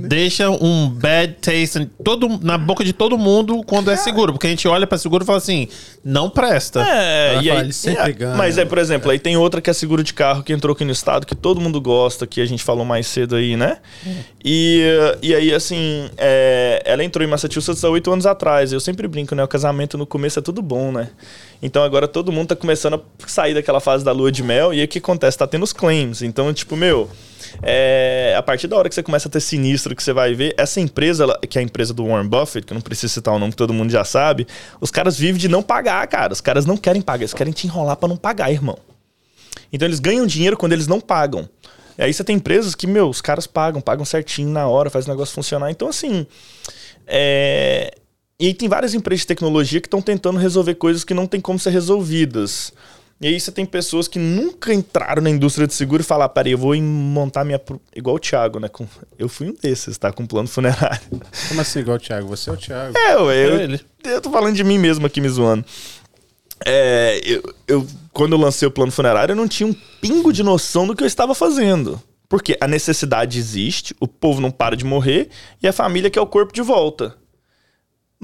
deixam 0.00 0.58
um 0.60 0.88
bad 0.88 1.36
taste 1.40 1.88
todo, 2.04 2.40
na 2.42 2.58
boca 2.58 2.84
de 2.84 2.92
todo 2.92 3.16
mundo 3.16 3.62
quando 3.64 3.90
é 3.90 3.96
seguro. 3.96 4.32
Porque 4.32 4.46
a 4.46 4.50
gente 4.50 4.66
olha 4.66 4.86
para 4.86 4.98
seguro 4.98 5.24
e 5.24 5.26
fala 5.26 5.38
assim, 5.38 5.68
não 6.04 6.28
presta. 6.28 6.82
É, 6.82 7.40
e 7.42 7.50
aí, 7.50 7.70
é, 7.86 8.36
mas 8.36 8.58
é, 8.58 8.64
por 8.64 8.78
exemplo, 8.78 9.10
aí 9.10 9.18
tem 9.18 9.36
outra 9.36 9.60
que 9.60 9.70
é 9.70 9.72
seguro 9.72 10.02
de 10.02 10.12
carro 10.12 10.42
que 10.42 10.52
entrou 10.52 10.74
aqui 10.74 10.84
no 10.84 10.92
estado, 10.92 11.26
que 11.26 11.34
todo 11.34 11.60
mundo 11.60 11.80
gosta, 11.80 12.26
que 12.26 12.40
a 12.40 12.46
gente 12.46 12.62
falou 12.62 12.84
mais 12.84 13.06
cedo 13.06 13.36
aí, 13.36 13.56
né? 13.56 13.78
E, 14.44 14.82
e 15.22 15.34
aí, 15.34 15.54
assim, 15.54 16.10
é, 16.16 16.82
ela 16.84 17.04
entrou 17.04 17.24
em 17.24 17.28
Massachusetts 17.30 17.84
há 17.84 17.90
oito 17.90 18.10
anos 18.12 18.26
atrás. 18.26 18.72
Eu 18.72 18.80
sempre 18.80 19.06
brinco, 19.06 19.34
né? 19.34 19.44
O 19.44 19.48
casamento 19.48 19.96
no 19.96 20.06
começo 20.06 20.38
é 20.38 20.42
tudo 20.42 20.60
bom, 20.60 20.90
né? 20.90 21.08
Então 21.62 21.84
agora 21.84 22.08
todo 22.08 22.32
mundo 22.32 22.48
tá 22.48 22.56
começando 22.56 22.94
a 22.94 23.28
sair 23.28 23.54
daquela 23.54 23.78
fase 23.78 24.04
da 24.04 24.10
lua 24.10 24.32
de 24.32 24.42
mel. 24.42 24.74
E 24.74 24.82
o 24.82 24.88
que 24.88 24.98
acontece? 24.98 25.38
Tá 25.38 25.46
tendo 25.46 25.62
os 25.62 25.72
claims. 25.72 26.20
Então, 26.20 26.52
tipo, 26.52 26.76
meu. 26.76 27.08
É, 27.62 28.34
a 28.36 28.42
partir 28.42 28.66
da 28.66 28.76
hora 28.76 28.88
que 28.88 28.94
você 28.94 29.02
começa 29.02 29.28
a 29.28 29.30
ter 29.30 29.40
sinistro 29.40 29.94
que 29.94 30.02
você 30.02 30.12
vai 30.12 30.32
ver, 30.34 30.54
essa 30.56 30.80
empresa, 30.80 31.24
ela, 31.24 31.38
que 31.38 31.58
é 31.58 31.60
a 31.60 31.64
empresa 31.64 31.92
do 31.92 32.06
Warren 32.06 32.26
Buffett, 32.26 32.66
que 32.66 32.72
eu 32.72 32.74
não 32.74 32.80
preciso 32.80 33.12
citar 33.12 33.34
o 33.34 33.38
nome 33.38 33.52
que 33.52 33.56
todo 33.56 33.74
mundo 33.74 33.90
já 33.90 34.04
sabe, 34.04 34.46
os 34.80 34.90
caras 34.90 35.18
vivem 35.18 35.38
de 35.38 35.48
não 35.48 35.62
pagar, 35.62 36.04
cara. 36.08 36.32
Os 36.32 36.40
caras 36.40 36.66
não 36.66 36.76
querem 36.76 37.02
pagar, 37.02 37.22
eles 37.22 37.34
querem 37.34 37.52
te 37.52 37.66
enrolar 37.66 37.96
para 37.96 38.08
não 38.08 38.16
pagar, 38.16 38.50
irmão. 38.50 38.78
Então 39.72 39.86
eles 39.86 40.00
ganham 40.00 40.26
dinheiro 40.26 40.56
quando 40.56 40.72
eles 40.72 40.86
não 40.86 41.00
pagam. 41.00 41.48
E 41.96 42.02
aí 42.02 42.12
você 42.12 42.24
tem 42.24 42.36
empresas 42.36 42.74
que, 42.74 42.86
meu, 42.86 43.08
os 43.08 43.20
caras 43.20 43.46
pagam, 43.46 43.80
pagam 43.80 44.04
certinho 44.04 44.48
na 44.48 44.66
hora, 44.66 44.90
faz 44.90 45.06
o 45.06 45.10
negócio 45.10 45.34
funcionar. 45.34 45.70
Então, 45.70 45.88
assim, 45.88 46.26
é, 47.06 47.94
e 48.42 48.46
aí 48.48 48.54
tem 48.54 48.68
várias 48.68 48.92
empresas 48.92 49.20
de 49.20 49.28
tecnologia 49.28 49.80
que 49.80 49.86
estão 49.86 50.02
tentando 50.02 50.36
resolver 50.36 50.74
coisas 50.74 51.04
que 51.04 51.14
não 51.14 51.28
tem 51.28 51.40
como 51.40 51.60
ser 51.60 51.70
resolvidas. 51.70 52.72
E 53.20 53.28
aí 53.28 53.38
você 53.38 53.52
tem 53.52 53.64
pessoas 53.64 54.08
que 54.08 54.18
nunca 54.18 54.74
entraram 54.74 55.22
na 55.22 55.30
indústria 55.30 55.64
de 55.64 55.72
seguro 55.74 56.02
e 56.02 56.04
falar, 56.04 56.28
peraí, 56.28 56.50
eu 56.50 56.58
vou 56.58 56.74
montar 56.82 57.44
minha... 57.44 57.60
Igual 57.94 58.16
o 58.16 58.18
Thiago, 58.18 58.58
né? 58.58 58.68
Eu 59.16 59.28
fui 59.28 59.50
um 59.50 59.54
desses, 59.54 59.96
tá? 59.96 60.10
Com 60.10 60.26
plano 60.26 60.48
funerário. 60.48 61.00
Como 61.46 61.60
assim 61.60 61.78
igual 61.78 61.98
o 61.98 62.00
Thiago? 62.00 62.26
Você 62.26 62.50
é 62.50 62.52
o 62.52 62.56
Thiago. 62.56 62.98
É, 62.98 63.14
eu, 63.14 63.30
eu, 63.30 63.74
é 63.74 63.80
eu 64.06 64.20
tô 64.20 64.28
falando 64.28 64.56
de 64.56 64.64
mim 64.64 64.76
mesmo 64.76 65.06
aqui 65.06 65.20
me 65.20 65.28
zoando. 65.28 65.64
É, 66.66 67.20
eu, 67.24 67.54
eu, 67.68 67.86
quando 68.12 68.32
eu 68.32 68.40
lancei 68.40 68.66
o 68.66 68.72
plano 68.72 68.90
funerário, 68.90 69.34
eu 69.34 69.36
não 69.36 69.46
tinha 69.46 69.68
um 69.68 69.74
pingo 70.00 70.32
de 70.32 70.42
noção 70.42 70.84
do 70.84 70.96
que 70.96 71.04
eu 71.04 71.06
estava 71.06 71.32
fazendo. 71.32 72.02
Porque 72.28 72.58
a 72.60 72.66
necessidade 72.66 73.38
existe, 73.38 73.94
o 74.00 74.08
povo 74.08 74.40
não 74.40 74.50
para 74.50 74.76
de 74.76 74.84
morrer 74.84 75.28
e 75.62 75.68
a 75.68 75.72
família 75.72 76.10
quer 76.10 76.20
o 76.20 76.26
corpo 76.26 76.52
de 76.52 76.60
volta. 76.60 77.21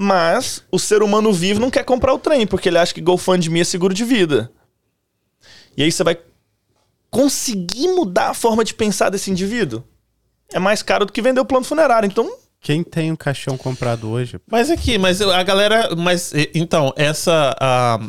Mas 0.01 0.63
o 0.71 0.79
ser 0.79 1.03
humano 1.03 1.33
vivo 1.33 1.59
não 1.59 1.69
quer 1.69 1.83
comprar 1.83 2.13
o 2.13 2.17
trem, 2.17 2.47
porque 2.47 2.69
ele 2.69 2.77
acha 2.77 2.93
que 2.93 3.01
GoFundMe 3.01 3.59
é 3.59 3.63
seguro 3.65 3.93
de 3.93 4.05
vida. 4.05 4.49
E 5.75 5.83
aí 5.83 5.91
você 5.91 6.05
vai 6.05 6.17
conseguir 7.11 7.89
mudar 7.89 8.29
a 8.29 8.33
forma 8.33 8.63
de 8.63 8.73
pensar 8.73 9.09
desse 9.09 9.29
indivíduo? 9.29 9.83
É 10.53 10.57
mais 10.57 10.81
caro 10.81 11.05
do 11.05 11.11
que 11.11 11.21
vender 11.21 11.41
o 11.41 11.45
plano 11.45 11.65
funerário. 11.65 12.07
Então, 12.07 12.31
Quem 12.61 12.81
tem 12.81 13.11
um 13.11 13.15
caixão 13.17 13.57
comprado 13.57 14.09
hoje? 14.09 14.39
Mas 14.49 14.71
aqui, 14.71 14.97
mas 14.97 15.21
a 15.21 15.43
galera. 15.43 15.93
Mas 15.93 16.31
então, 16.53 16.93
essa. 16.95 17.53
a, 17.59 17.99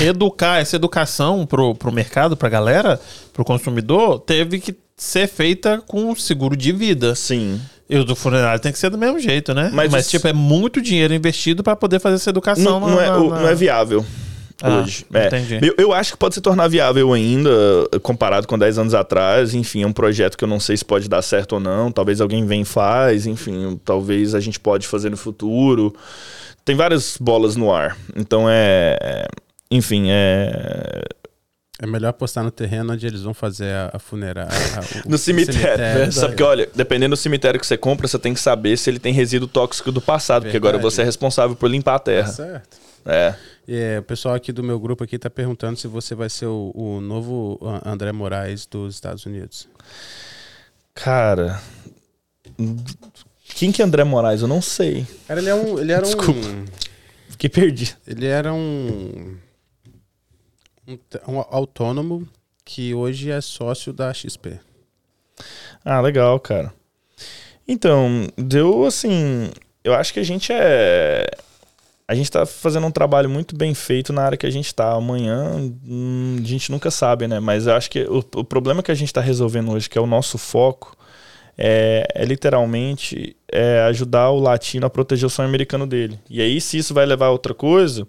educar, 0.00 0.62
essa 0.62 0.76
educação 0.76 1.44
pro, 1.44 1.74
pro 1.74 1.92
mercado, 1.92 2.38
pra 2.38 2.48
galera, 2.48 2.98
pro 3.34 3.44
consumidor, 3.44 4.18
teve 4.20 4.58
que 4.58 4.74
ser 4.96 5.28
feita 5.28 5.82
com 5.86 6.16
seguro 6.16 6.56
de 6.56 6.72
vida. 6.72 7.14
sim. 7.14 7.60
E 7.88 7.96
o 7.98 8.04
do 8.04 8.16
funerário 8.16 8.60
tem 8.60 8.72
que 8.72 8.78
ser 8.78 8.88
do 8.90 8.96
mesmo 8.96 9.18
jeito, 9.18 9.52
né? 9.52 9.70
Mas 9.72 9.90
Mas, 9.92 10.08
tipo, 10.08 10.26
é 10.26 10.32
muito 10.32 10.80
dinheiro 10.80 11.12
investido 11.12 11.62
pra 11.62 11.76
poder 11.76 11.98
fazer 12.00 12.16
essa 12.16 12.30
educação. 12.30 12.80
Não, 12.80 12.80
na- 12.80 12.86
não 12.94 13.00
é, 13.00 13.06
na- 13.10 13.18
na- 13.18 13.40
não 13.42 13.48
é 13.48 13.54
viável. 13.54 14.04
Ah, 14.62 14.78
hoje. 14.78 15.04
É. 15.12 15.26
entendi. 15.26 15.58
Eu, 15.62 15.74
eu 15.76 15.92
acho 15.92 16.12
que 16.12 16.16
pode 16.18 16.34
se 16.34 16.40
tornar 16.40 16.68
viável 16.68 17.12
ainda, 17.12 17.50
comparado 18.02 18.46
com 18.46 18.56
10 18.58 18.78
anos 18.78 18.94
atrás. 18.94 19.52
Enfim, 19.52 19.82
é 19.82 19.86
um 19.86 19.92
projeto 19.92 20.38
que 20.38 20.44
eu 20.44 20.48
não 20.48 20.58
sei 20.60 20.76
se 20.76 20.84
pode 20.84 21.08
dar 21.08 21.20
certo 21.22 21.54
ou 21.54 21.60
não. 21.60 21.90
Talvez 21.92 22.20
alguém 22.20 22.46
vem 22.46 22.62
e 22.62 22.64
faz. 22.64 23.26
Enfim, 23.26 23.78
talvez 23.84 24.34
a 24.34 24.40
gente 24.40 24.58
pode 24.58 24.86
fazer 24.86 25.10
no 25.10 25.16
futuro. 25.16 25.94
Tem 26.64 26.74
várias 26.76 27.18
bolas 27.20 27.56
no 27.56 27.70
ar. 27.74 27.96
Então 28.16 28.48
é. 28.48 28.96
é- 29.02 29.26
Enfim, 29.70 30.06
é. 30.08 31.02
É 31.82 31.86
melhor 31.86 32.08
apostar 32.10 32.44
no 32.44 32.50
terreno 32.52 32.92
onde 32.92 33.04
eles 33.06 33.22
vão 33.22 33.34
fazer 33.34 33.72
a, 33.72 33.90
a 33.94 33.98
funerária. 33.98 34.50
a- 34.76 34.80
o- 35.06 35.08
No 35.10 35.16
o 35.16 35.18
cemitério. 35.18 36.12
Sabe 36.12 36.36
que, 36.36 36.42
olha, 36.42 36.68
dependendo 36.74 37.16
do 37.16 37.18
cemitério 37.18 37.58
que 37.58 37.66
você 37.66 37.76
compra, 37.76 38.06
você 38.06 38.18
tem 38.18 38.32
que 38.32 38.40
saber 38.40 38.76
se 38.78 38.88
ele 38.88 38.98
tem 39.00 39.12
resíduo 39.12 39.48
tóxico 39.48 39.90
do 39.90 40.00
passado, 40.00 40.44
porque 40.44 40.56
agora 40.56 40.78
Verdade. 40.78 40.94
você 40.94 41.02
é 41.02 41.04
responsável 41.04 41.56
por 41.56 41.68
limpar 41.68 41.96
a 41.96 41.98
Tá 41.98 42.04
terra. 42.04 42.28
certo. 42.28 42.76
É. 43.06 43.34
E, 43.66 43.76
é, 43.76 43.98
o 43.98 44.02
pessoal 44.02 44.34
aqui 44.34 44.52
do 44.52 44.62
meu 44.62 44.78
grupo 44.78 45.02
aqui 45.04 45.18
tá 45.18 45.28
perguntando 45.28 45.76
se 45.78 45.86
você 45.88 46.14
vai 46.14 46.30
ser 46.30 46.46
o, 46.46 46.70
o 46.74 47.00
novo 47.00 47.58
André 47.84 48.12
Moraes 48.12 48.66
dos 48.66 48.94
Estados 48.94 49.26
Unidos. 49.26 49.68
Cara. 50.94 51.60
Quem 53.56 53.72
que 53.72 53.82
é 53.82 53.84
André 53.84 54.04
Moraes? 54.04 54.42
Eu 54.42 54.48
não 54.48 54.62
sei. 54.62 55.06
Cara, 55.26 55.40
ele 55.40 55.48
é 55.50 55.54
um. 55.54 55.78
Ele 55.78 55.92
era 55.92 56.02
Desculpa. 56.02 56.40
um. 56.40 56.64
Fiquei 57.30 57.50
perdido. 57.50 57.92
Ele 58.06 58.26
era 58.26 58.52
um, 58.54 59.36
um, 60.86 60.96
t- 60.96 61.20
um 61.26 61.38
autônomo 61.50 62.26
que 62.64 62.94
hoje 62.94 63.30
é 63.30 63.40
sócio 63.40 63.92
da 63.92 64.12
XP. 64.12 64.58
Ah, 65.84 66.00
legal, 66.00 66.38
cara. 66.40 66.72
Então, 67.66 68.26
deu 68.36 68.84
assim. 68.84 69.50
Eu 69.82 69.94
acho 69.94 70.12
que 70.12 70.20
a 70.20 70.24
gente 70.24 70.52
é. 70.52 71.26
A 72.06 72.14
gente 72.14 72.30
tá 72.30 72.44
fazendo 72.44 72.86
um 72.86 72.90
trabalho 72.90 73.30
muito 73.30 73.56
bem 73.56 73.72
feito 73.72 74.12
na 74.12 74.22
área 74.22 74.36
que 74.36 74.46
a 74.46 74.50
gente 74.50 74.74
tá. 74.74 74.92
Amanhã 74.92 75.56
hum, 75.86 76.36
a 76.38 76.46
gente 76.46 76.70
nunca 76.70 76.90
sabe, 76.90 77.26
né? 77.26 77.40
Mas 77.40 77.66
eu 77.66 77.74
acho 77.74 77.90
que 77.90 78.02
o, 78.04 78.18
o 78.36 78.44
problema 78.44 78.82
que 78.82 78.90
a 78.90 78.94
gente 78.94 79.12
tá 79.12 79.20
resolvendo 79.20 79.72
hoje, 79.72 79.88
que 79.88 79.96
é 79.96 80.00
o 80.00 80.06
nosso 80.06 80.36
foco, 80.36 80.94
é, 81.56 82.06
é 82.14 82.24
literalmente 82.24 83.34
é 83.50 83.80
ajudar 83.82 84.30
o 84.30 84.38
latino 84.38 84.86
a 84.86 84.90
proteger 84.90 85.26
o 85.26 85.30
sonho 85.30 85.48
americano 85.48 85.86
dele. 85.86 86.18
E 86.28 86.42
aí, 86.42 86.60
se 86.60 86.76
isso 86.76 86.92
vai 86.92 87.06
levar 87.06 87.26
a 87.26 87.30
outra 87.30 87.54
coisa, 87.54 88.06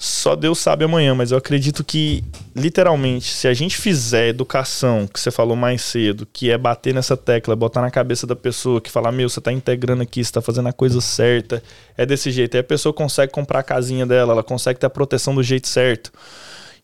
só 0.00 0.36
Deus 0.36 0.60
sabe 0.60 0.84
amanhã, 0.84 1.12
mas 1.12 1.32
eu 1.32 1.38
acredito 1.38 1.82
que, 1.82 2.22
literalmente, 2.54 3.34
se 3.34 3.48
a 3.48 3.52
gente 3.52 3.76
fizer 3.76 4.28
educação, 4.28 5.08
que 5.08 5.18
você 5.18 5.28
falou 5.28 5.56
mais 5.56 5.82
cedo, 5.82 6.24
que 6.32 6.52
é 6.52 6.56
bater 6.56 6.94
nessa 6.94 7.16
tecla, 7.16 7.56
botar 7.56 7.80
na 7.80 7.90
cabeça 7.90 8.24
da 8.24 8.36
pessoa, 8.36 8.80
que 8.80 8.92
falar, 8.92 9.10
meu, 9.10 9.28
você 9.28 9.40
tá 9.40 9.50
integrando 9.50 10.00
aqui, 10.00 10.22
você 10.22 10.30
tá 10.30 10.40
fazendo 10.40 10.68
a 10.68 10.72
coisa 10.72 11.00
certa, 11.00 11.60
é 11.96 12.06
desse 12.06 12.30
jeito. 12.30 12.54
Aí 12.54 12.60
a 12.60 12.64
pessoa 12.64 12.92
consegue 12.92 13.32
comprar 13.32 13.58
a 13.58 13.64
casinha 13.64 14.06
dela, 14.06 14.34
ela 14.34 14.44
consegue 14.44 14.78
ter 14.78 14.86
a 14.86 14.90
proteção 14.90 15.34
do 15.34 15.42
jeito 15.42 15.66
certo. 15.66 16.12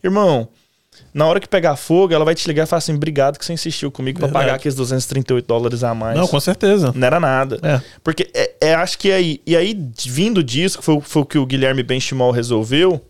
Irmão, 0.02 0.48
na 1.12 1.26
hora 1.26 1.38
que 1.38 1.48
pegar 1.48 1.76
fogo, 1.76 2.12
ela 2.12 2.24
vai 2.24 2.34
te 2.34 2.46
ligar 2.48 2.64
e 2.64 2.66
falar 2.66 2.78
assim, 2.78 2.94
obrigado 2.94 3.38
que 3.38 3.44
você 3.44 3.52
insistiu 3.52 3.90
comigo 3.90 4.18
Verdade. 4.18 4.44
pagar 4.44 4.56
aqueles 4.56 4.74
238 4.74 5.46
dólares 5.46 5.84
a 5.84 5.94
mais. 5.94 6.18
Não, 6.18 6.26
com 6.26 6.40
certeza. 6.40 6.92
Não 6.94 7.06
era 7.06 7.20
nada. 7.20 7.58
É. 7.62 7.80
Porque 8.02 8.28
é, 8.34 8.52
é, 8.60 8.74
acho 8.74 8.98
que 8.98 9.12
aí. 9.12 9.40
E 9.46 9.56
aí, 9.56 9.78
vindo 10.06 10.42
disso, 10.42 10.78
que 10.78 10.84
foi, 10.84 11.00
foi 11.00 11.22
o 11.22 11.26
que 11.26 11.38
o 11.38 11.46
Guilherme 11.46 11.82
Benchimol 11.84 12.32
resolveu, 12.32 13.00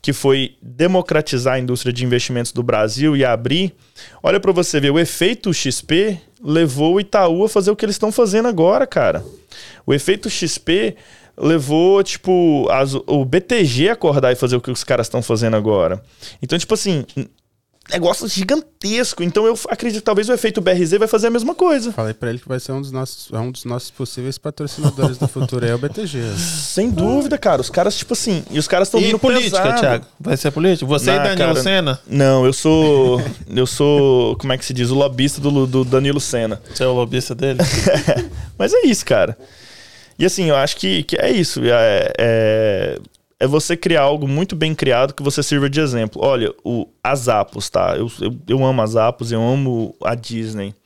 que 0.00 0.12
foi 0.12 0.56
democratizar 0.62 1.54
a 1.54 1.58
indústria 1.58 1.92
de 1.92 2.04
investimentos 2.04 2.52
do 2.52 2.62
Brasil 2.62 3.16
e 3.16 3.24
abrir. 3.24 3.74
Olha 4.22 4.38
pra 4.38 4.52
você 4.52 4.78
ver, 4.78 4.90
o 4.90 4.98
efeito 4.98 5.52
XP 5.52 6.20
levou 6.42 6.94
o 6.94 7.00
Itaú 7.00 7.44
a 7.44 7.48
fazer 7.48 7.70
o 7.70 7.76
que 7.76 7.84
eles 7.84 7.94
estão 7.94 8.12
fazendo 8.12 8.48
agora, 8.48 8.86
cara. 8.86 9.24
O 9.84 9.92
efeito 9.92 10.30
XP 10.30 10.96
levou, 11.36 12.02
tipo, 12.02 12.68
as- 12.70 12.94
o 12.94 13.24
BTG 13.24 13.88
a 13.90 13.92
acordar 13.94 14.32
e 14.32 14.36
fazer 14.36 14.56
o 14.56 14.60
que 14.60 14.70
os 14.70 14.84
caras 14.84 15.06
estão 15.06 15.22
fazendo 15.22 15.56
agora. 15.56 16.02
Então, 16.42 16.58
tipo 16.58 16.74
assim, 16.74 17.04
negócio 17.90 18.28
gigantesco. 18.28 19.22
Então 19.22 19.44
eu 19.44 19.58
acredito 19.68 20.00
que 20.00 20.04
talvez 20.04 20.28
o 20.28 20.32
efeito 20.32 20.60
BRZ 20.60 20.92
vai 20.98 21.08
fazer 21.08 21.26
a 21.26 21.30
mesma 21.30 21.54
coisa. 21.54 21.92
Falei 21.92 22.14
pra 22.14 22.30
ele 22.30 22.38
que 22.38 22.48
vai 22.48 22.60
ser 22.60 22.72
um 22.72 22.80
dos 22.80 22.92
nossos, 22.92 23.28
é 23.32 23.38
um 23.38 23.50
dos 23.50 23.64
nossos 23.64 23.90
possíveis 23.90 24.38
patrocinadores 24.38 25.18
do 25.18 25.26
futuro, 25.26 25.66
é 25.66 25.74
o 25.74 25.78
BTG. 25.78 26.18
Sem 26.38 26.90
dúvida, 26.90 27.36
cara. 27.36 27.60
Os 27.60 27.68
caras, 27.70 27.96
tipo 27.96 28.12
assim, 28.12 28.44
e 28.50 28.58
os 28.58 28.68
caras 28.68 28.88
estão 28.88 29.00
vindo 29.00 29.18
política, 29.18 29.60
pesado. 29.60 29.80
Thiago? 29.80 30.06
Vai 30.20 30.36
ser 30.36 30.50
política? 30.52 30.86
Você 30.86 31.06
Não, 31.10 31.16
e 31.16 31.18
Danilo 31.18 31.36
cara. 31.38 31.62
Senna? 31.62 32.00
Não, 32.06 32.46
eu 32.46 32.52
sou. 32.52 33.20
Eu 33.54 33.66
sou. 33.66 34.36
Como 34.36 34.52
é 34.52 34.56
que 34.58 34.64
se 34.64 34.72
diz? 34.72 34.90
O 34.90 34.94
lobista 34.94 35.40
do, 35.40 35.66
do 35.66 35.84
Danilo 35.84 36.20
Senna. 36.20 36.62
Você 36.72 36.84
é 36.84 36.86
o 36.86 36.92
lobista 36.94 37.34
dele? 37.34 37.58
Mas 38.56 38.72
é 38.72 38.86
isso, 38.86 39.04
cara. 39.04 39.36
E 40.22 40.24
assim, 40.24 40.44
eu 40.44 40.54
acho 40.54 40.76
que, 40.76 41.02
que 41.02 41.16
é 41.16 41.32
isso. 41.32 41.60
É, 41.64 42.12
é, 42.16 42.98
é 43.40 43.46
você 43.48 43.76
criar 43.76 44.02
algo 44.02 44.28
muito 44.28 44.54
bem 44.54 44.72
criado 44.72 45.14
que 45.14 45.22
você 45.22 45.42
sirva 45.42 45.68
de 45.68 45.80
exemplo. 45.80 46.24
Olha, 46.24 46.54
o, 46.62 46.88
as 47.02 47.28
Apos, 47.28 47.68
tá? 47.68 47.96
Eu, 47.96 48.08
eu, 48.20 48.38
eu 48.46 48.64
amo 48.64 48.80
as 48.82 48.94
Apos, 48.94 49.32
eu 49.32 49.42
amo 49.42 49.96
a 50.00 50.14
Disney. 50.14 50.76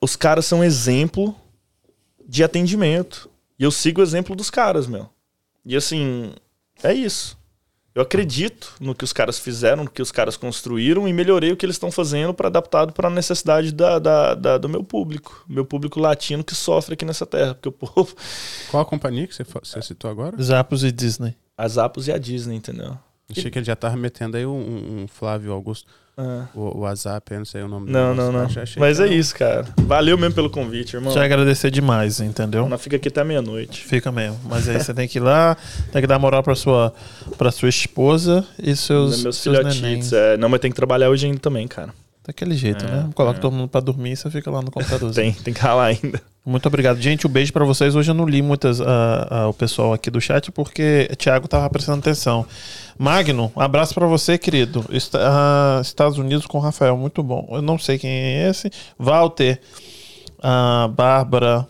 Os 0.00 0.16
caras 0.16 0.46
são 0.46 0.64
exemplo 0.64 1.36
de 2.26 2.42
atendimento. 2.42 3.28
E 3.58 3.64
eu 3.64 3.70
sigo 3.70 4.00
o 4.00 4.02
exemplo 4.02 4.34
dos 4.34 4.48
caras, 4.48 4.86
meu. 4.86 5.10
E 5.62 5.76
assim, 5.76 6.32
é 6.82 6.94
isso. 6.94 7.36
Eu 7.94 8.00
acredito 8.02 8.72
no 8.80 8.94
que 8.94 9.04
os 9.04 9.12
caras 9.12 9.38
fizeram, 9.38 9.84
no 9.84 9.90
que 9.90 10.00
os 10.00 10.10
caras 10.10 10.34
construíram 10.36 11.06
e 11.06 11.12
melhorei 11.12 11.52
o 11.52 11.56
que 11.56 11.66
eles 11.66 11.76
estão 11.76 11.90
fazendo 11.92 12.32
para 12.32 12.48
adaptado 12.48 12.92
para 12.92 13.08
a 13.08 13.10
necessidade 13.10 13.70
da, 13.70 13.98
da- 13.98 14.34
da- 14.34 14.56
do 14.58 14.66
meu 14.68 14.82
público, 14.82 15.44
meu 15.46 15.64
público 15.64 16.00
latino 16.00 16.42
que 16.42 16.54
sofre 16.54 16.94
aqui 16.94 17.04
nessa 17.04 17.26
terra, 17.26 17.54
porque 17.54 17.68
o 17.68 17.72
povo, 17.72 18.14
Qual 18.70 18.82
a 18.82 18.86
companhia 18.86 19.26
que 19.26 19.34
você, 19.34 19.44
você 19.44 19.82
citou 19.82 20.10
agora? 20.10 20.40
Zappos 20.42 20.82
e 20.84 20.90
Disney. 20.90 21.36
as 21.56 21.76
Apos 21.76 22.08
e 22.08 22.12
a 22.12 22.16
Disney, 22.18 22.56
entendeu? 22.56 22.96
Achei 23.30 23.50
que 23.50 23.58
ele 23.58 23.64
já 23.66 23.74
tava 23.76 23.96
metendo 23.96 24.36
aí 24.36 24.44
um, 24.44 24.50
um- 25.02 25.06
Flávio 25.08 25.52
Augusto, 25.52 25.86
Ah. 26.18 26.46
o, 26.54 26.60
o 26.60 26.80
WhatsApp, 26.80 27.32
eu 27.32 27.38
não 27.38 27.44
sei 27.46 27.62
o 27.62 27.68
nome 27.68 27.86
do 27.86 27.92
Não, 27.92 28.14
não, 28.14 28.30
não. 28.30 28.46
já 28.48 28.62
achei 28.62 28.78
Mas 28.78 28.98
que 28.98 29.04
é 29.04 29.06
isso, 29.08 29.34
cara. 29.34 29.64
Valeu 29.78 30.18
mesmo 30.18 30.34
pelo 30.34 30.50
convite, 30.50 30.94
irmão. 30.94 31.10
Te 31.12 31.18
agradecer 31.18 31.70
demais, 31.70 32.20
entendeu? 32.20 32.68
Nós 32.68 32.82
fica 32.82 32.96
aqui 32.96 33.08
até 33.08 33.24
meia-noite. 33.24 33.82
Fica 33.84 34.12
mesmo. 34.12 34.38
Mas 34.44 34.68
aí 34.68 34.78
você 34.78 34.92
tem 34.92 35.08
que 35.08 35.18
ir 35.18 35.22
lá, 35.22 35.56
tem 35.90 36.02
que 36.02 36.06
dar 36.06 36.18
moral 36.18 36.42
pra 36.42 36.54
sua, 36.54 36.92
pra 37.38 37.50
sua 37.50 37.70
esposa 37.70 38.46
e 38.62 38.76
seus, 38.76 39.22
Meus 39.22 39.36
seus 39.36 39.42
filhotitos. 39.42 39.80
nenéns. 39.80 40.12
É, 40.12 40.36
não, 40.36 40.50
mas 40.50 40.60
tem 40.60 40.70
que 40.70 40.76
trabalhar 40.76 41.08
hoje 41.08 41.24
ainda 41.26 41.38
também, 41.38 41.66
cara. 41.66 41.94
Daquele 42.24 42.54
jeito, 42.54 42.84
É, 42.84 42.88
né? 42.88 43.10
Coloca 43.14 43.38
é. 43.38 43.40
todo 43.40 43.52
mundo 43.52 43.68
pra 43.68 43.80
dormir 43.80 44.12
e 44.12 44.16
você 44.16 44.30
fica 44.30 44.48
lá 44.50 44.62
no 44.62 44.70
computador. 44.70 45.10
Tem, 45.14 45.32
tem 45.32 45.52
que 45.52 45.60
ralar 45.60 45.86
ainda. 45.86 46.20
Muito 46.46 46.66
obrigado. 46.66 47.00
Gente, 47.00 47.26
um 47.26 47.30
beijo 47.30 47.52
pra 47.52 47.64
vocês. 47.64 47.94
Hoje 47.96 48.10
eu 48.10 48.14
não 48.14 48.24
li 48.26 48.42
muitas 48.42 48.80
ah, 48.80 49.26
ah, 49.30 49.48
o 49.48 49.52
pessoal 49.54 49.92
aqui 49.92 50.10
do 50.10 50.20
chat 50.20 50.50
porque 50.52 51.08
o 51.12 51.16
Thiago 51.16 51.48
tava 51.48 51.68
prestando 51.70 51.98
atenção. 51.98 52.46
Magno, 52.98 53.50
um 53.56 53.60
abraço 53.60 53.92
pra 53.94 54.06
você, 54.06 54.38
querido. 54.38 54.84
Est- 54.90 55.14
ah, 55.16 55.80
Estados 55.82 56.16
Unidos 56.18 56.46
com 56.46 56.58
Rafael, 56.58 56.96
muito 56.96 57.22
bom. 57.22 57.48
Eu 57.50 57.62
não 57.62 57.76
sei 57.78 57.98
quem 57.98 58.10
é 58.10 58.48
esse. 58.50 58.70
Walter, 58.98 59.60
Bárbara, 60.94 61.66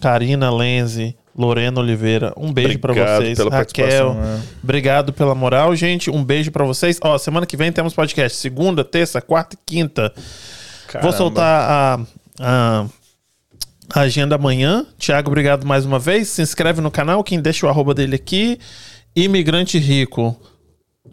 Karina 0.00 0.50
Lenze, 0.54 1.16
Lorena 1.38 1.80
Oliveira. 1.80 2.32
Um 2.36 2.52
beijo 2.52 2.80
pra 2.80 2.90
Obrigado 2.90 3.22
vocês. 3.22 3.38
Raquel, 3.38 4.14
né? 4.14 4.42
obrigado 4.60 5.12
pela 5.12 5.36
moral, 5.36 5.76
gente. 5.76 6.10
Um 6.10 6.24
beijo 6.24 6.50
pra 6.50 6.64
vocês. 6.64 6.98
Ó, 7.00 7.16
semana 7.16 7.46
que 7.46 7.56
vem 7.56 7.70
temos 7.70 7.94
podcast. 7.94 8.36
Segunda, 8.36 8.84
terça, 8.84 9.22
quarta 9.22 9.54
e 9.54 9.58
quinta. 9.64 10.12
Vou 10.14 10.24
Caramba. 10.88 11.12
soltar 11.16 11.70
a, 11.70 12.00
a, 12.40 12.86
a 13.94 14.00
agenda 14.00 14.34
amanhã. 14.34 14.84
Tiago, 14.98 15.28
obrigado 15.28 15.64
mais 15.64 15.86
uma 15.86 16.00
vez. 16.00 16.26
Se 16.28 16.42
inscreve 16.42 16.80
no 16.80 16.90
canal, 16.90 17.22
quem 17.22 17.40
deixa 17.40 17.66
o 17.66 17.68
arroba 17.68 17.94
dele 17.94 18.16
aqui. 18.16 18.58
Imigrante 19.14 19.78
Rico. 19.78 20.36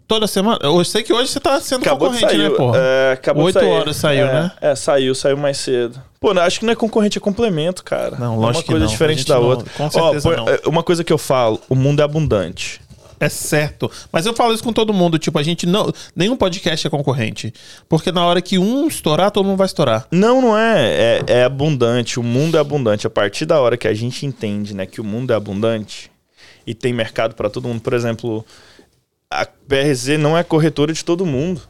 Toda 0.06 0.26
semana. 0.26 0.58
Eu 0.62 0.84
sei 0.84 1.02
que 1.02 1.12
hoje 1.12 1.30
você 1.30 1.40
tá 1.40 1.60
sendo 1.60 1.82
Acabou 1.82 2.10
concorrente, 2.10 2.36
né, 2.38 2.50
porra? 2.50 2.78
É, 2.78 3.12
acabou 3.12 3.44
Oito 3.44 3.58
horas 3.64 3.96
saiu, 3.96 4.26
É, 4.26 4.32
né? 4.32 4.52
É, 4.60 4.74
saiu, 4.74 5.14
saiu 5.14 5.36
mais 5.36 5.56
cedo. 5.58 6.00
Pô, 6.20 6.32
não, 6.34 6.42
acho 6.42 6.60
que 6.60 6.66
não 6.66 6.72
é 6.72 6.76
concorrente, 6.76 7.18
é 7.18 7.20
complemento, 7.20 7.84
cara. 7.84 8.16
Não, 8.16 8.34
é 8.34 8.36
lógico 8.36 8.46
uma 8.46 8.62
que 8.62 8.68
coisa 8.70 8.84
não. 8.84 8.90
Diferente 8.92 9.26
da 9.26 9.34
não- 9.36 9.44
outra. 9.44 9.70
com 9.76 9.90
certeza 9.90 10.28
Ó, 10.28 10.48
é, 10.50 10.60
Uma 10.66 10.82
coisa 10.82 11.04
que 11.04 11.12
eu 11.12 11.18
falo, 11.18 11.60
o 11.68 11.74
mundo 11.74 12.00
é 12.00 12.04
abundante. 12.04 12.80
É 13.18 13.28
certo. 13.30 13.90
Mas 14.12 14.26
eu 14.26 14.34
falo 14.34 14.52
isso 14.52 14.62
com 14.62 14.72
todo 14.72 14.92
mundo. 14.92 15.18
Tipo, 15.18 15.38
a 15.38 15.42
gente 15.42 15.66
não. 15.66 15.90
Nenhum 16.14 16.36
podcast 16.36 16.86
é 16.86 16.90
concorrente. 16.90 17.52
Porque 17.88 18.12
na 18.12 18.24
hora 18.26 18.42
que 18.42 18.58
um 18.58 18.86
estourar, 18.86 19.30
todo 19.30 19.46
mundo 19.46 19.56
vai 19.56 19.66
estourar. 19.66 20.06
Não, 20.10 20.42
não 20.42 20.58
é. 20.58 20.84
é. 20.86 21.22
É 21.26 21.44
abundante. 21.44 22.20
O 22.20 22.22
mundo 22.22 22.58
é 22.58 22.60
abundante. 22.60 23.06
A 23.06 23.10
partir 23.10 23.46
da 23.46 23.58
hora 23.58 23.76
que 23.76 23.88
a 23.88 23.94
gente 23.94 24.26
entende, 24.26 24.74
né, 24.74 24.84
que 24.84 25.00
o 25.00 25.04
mundo 25.04 25.32
é 25.32 25.36
abundante 25.36 26.10
e 26.66 26.74
tem 26.74 26.92
mercado 26.92 27.34
para 27.34 27.48
todo 27.48 27.66
mundo. 27.68 27.80
Por 27.80 27.94
exemplo, 27.94 28.44
a 29.30 29.46
BRZ 29.66 30.18
não 30.18 30.36
é 30.36 30.42
corretora 30.42 30.92
de 30.92 31.04
todo 31.04 31.26
mundo. 31.26 31.62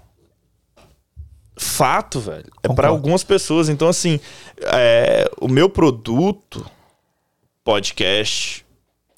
Fato, 1.58 2.20
velho. 2.20 2.50
É 2.62 2.68
para 2.68 2.88
algumas 2.88 3.24
pessoas. 3.24 3.68
Então, 3.68 3.88
assim, 3.88 4.20
é, 4.60 5.30
o 5.40 5.48
meu 5.48 5.70
produto, 5.70 6.64
podcast, 7.64 8.64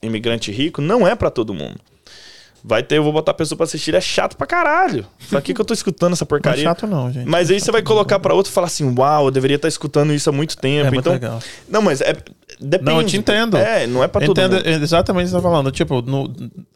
imigrante 0.03 0.53
rico, 0.53 0.81
não 0.81 1.07
é 1.07 1.17
para 1.17 1.31
todo 1.31 1.53
mundo. 1.53 1.81
Vai 2.69 2.83
ter, 2.83 2.99
eu 2.99 3.03
vou 3.03 3.15
botar 3.15 3.31
a 3.31 3.35
pessoa 3.35 3.57
pra 3.57 3.65
assistir, 3.65 3.95
é 3.95 4.01
chato 4.01 4.37
pra 4.37 4.47
caralho. 4.47 5.07
Pra 5.31 5.41
que, 5.41 5.55
que 5.55 5.61
eu 5.61 5.65
tô 5.65 5.73
escutando 5.73 6.13
essa 6.13 6.23
Não 6.25 6.27
é 6.27 6.29
porcaria? 6.29 6.63
chato, 6.65 6.87
não, 6.87 7.11
gente. 7.11 7.27
Mas 7.27 7.51
aí 7.51 7.59
você 7.59 7.73
vai 7.73 7.81
colocar 7.81 8.19
pra 8.19 8.35
outro 8.35 8.53
e 8.53 8.55
falar 8.55 8.67
assim: 8.67 8.95
Uau, 8.99 9.25
eu 9.29 9.31
deveria 9.31 9.57
estar 9.57 9.69
escutando 9.69 10.13
isso 10.13 10.29
há 10.29 10.33
muito 10.35 10.55
tempo. 10.59 10.87
É 10.87 10.91
muito 10.91 11.01
então, 11.01 11.13
legal. 11.15 11.41
Não, 11.67 11.81
mas 11.81 12.03
é. 12.03 12.15
Depende. 12.61 12.91
Não, 12.91 13.01
eu 13.01 13.07
te 13.07 13.17
entendo. 13.17 13.57
É, 13.57 13.87
não 13.87 14.03
é 14.05 14.09
pra 14.09 14.21
todo 14.27 14.33
Entendo 14.39 14.57
mundo. 14.57 14.67
exatamente 14.83 15.23
o 15.23 15.27
que 15.27 15.31
você 15.31 15.37
tá 15.37 15.43
falando. 15.43 15.71
Tipo, 15.71 16.03
no- 16.03 16.31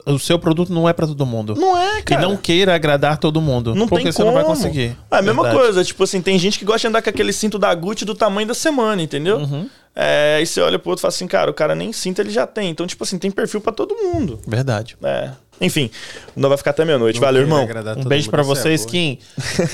o 0.07 0.19
seu 0.19 0.39
produto 0.39 0.73
não 0.73 0.89
é 0.89 0.93
pra 0.93 1.07
todo 1.07 1.27
mundo. 1.27 1.55
Não 1.57 1.77
é, 1.77 1.99
E 1.99 2.03
cara. 2.03 2.23
não 2.23 2.37
queira 2.37 2.75
agradar 2.75 3.19
todo 3.19 3.41
mundo. 3.41 3.75
Não 3.75 3.87
porque 3.89 4.05
tem 4.05 4.13
você 4.13 4.19
como. 4.23 4.29
não 4.29 4.35
vai 4.35 4.45
conseguir. 4.45 4.97
É 5.11 5.17
a 5.17 5.23
mesma 5.23 5.43
Verdade. 5.43 5.63
coisa, 5.65 5.85
tipo 5.85 6.05
assim, 6.05 6.23
tem 6.23 6.39
gente 6.39 6.59
que 6.59 6.65
gosta 6.65 6.81
de 6.81 6.87
andar 6.87 7.03
com 7.03 7.11
aquele 7.11 7.33
cinto 7.33 7.59
da 7.59 7.75
Gucci 7.75 8.05
do 8.05 8.15
tamanho 8.15 8.47
da 8.49 8.55
semana, 8.55 9.03
entendeu? 9.03 9.39
Uhum. 9.39 9.69
É, 9.95 10.37
aí 10.39 10.47
você 10.47 10.61
olha 10.61 10.79
pro 10.79 10.91
outro 10.91 11.01
e 11.01 11.03
fala 11.03 11.11
assim, 11.13 11.27
cara, 11.27 11.51
o 11.51 11.55
cara 11.55 11.75
nem 11.75 11.93
cinto 11.93 12.21
ele 12.21 12.31
já 12.31 12.47
tem. 12.47 12.71
Então, 12.71 12.87
tipo 12.87 13.03
assim, 13.05 13.19
tem 13.19 13.31
perfil 13.31 13.61
pra 13.61 13.73
todo 13.73 13.95
mundo. 13.95 14.41
Verdade. 14.47 14.97
É. 15.03 15.31
Enfim, 15.63 15.91
não 16.37 16.49
vai 16.49 16.59
ficar 16.59 16.71
até 16.73 16.85
meia-noite. 16.85 17.21
Não 17.21 17.27
Valeu, 17.27 17.43
irmão. 17.43 17.67
Um 17.97 18.05
beijo 18.05 18.31
pra 18.31 18.43
isso 18.75 18.87
é. 18.89 18.91
Kim. 18.91 19.19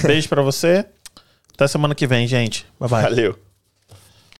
Beijo 0.04 0.28
pra 0.28 0.42
você. 0.42 0.84
Até 1.54 1.66
semana 1.66 1.94
que 1.94 2.06
vem, 2.06 2.26
gente. 2.26 2.66
Bye 2.78 2.88
bye. 2.88 3.02
Valeu. 3.02 3.47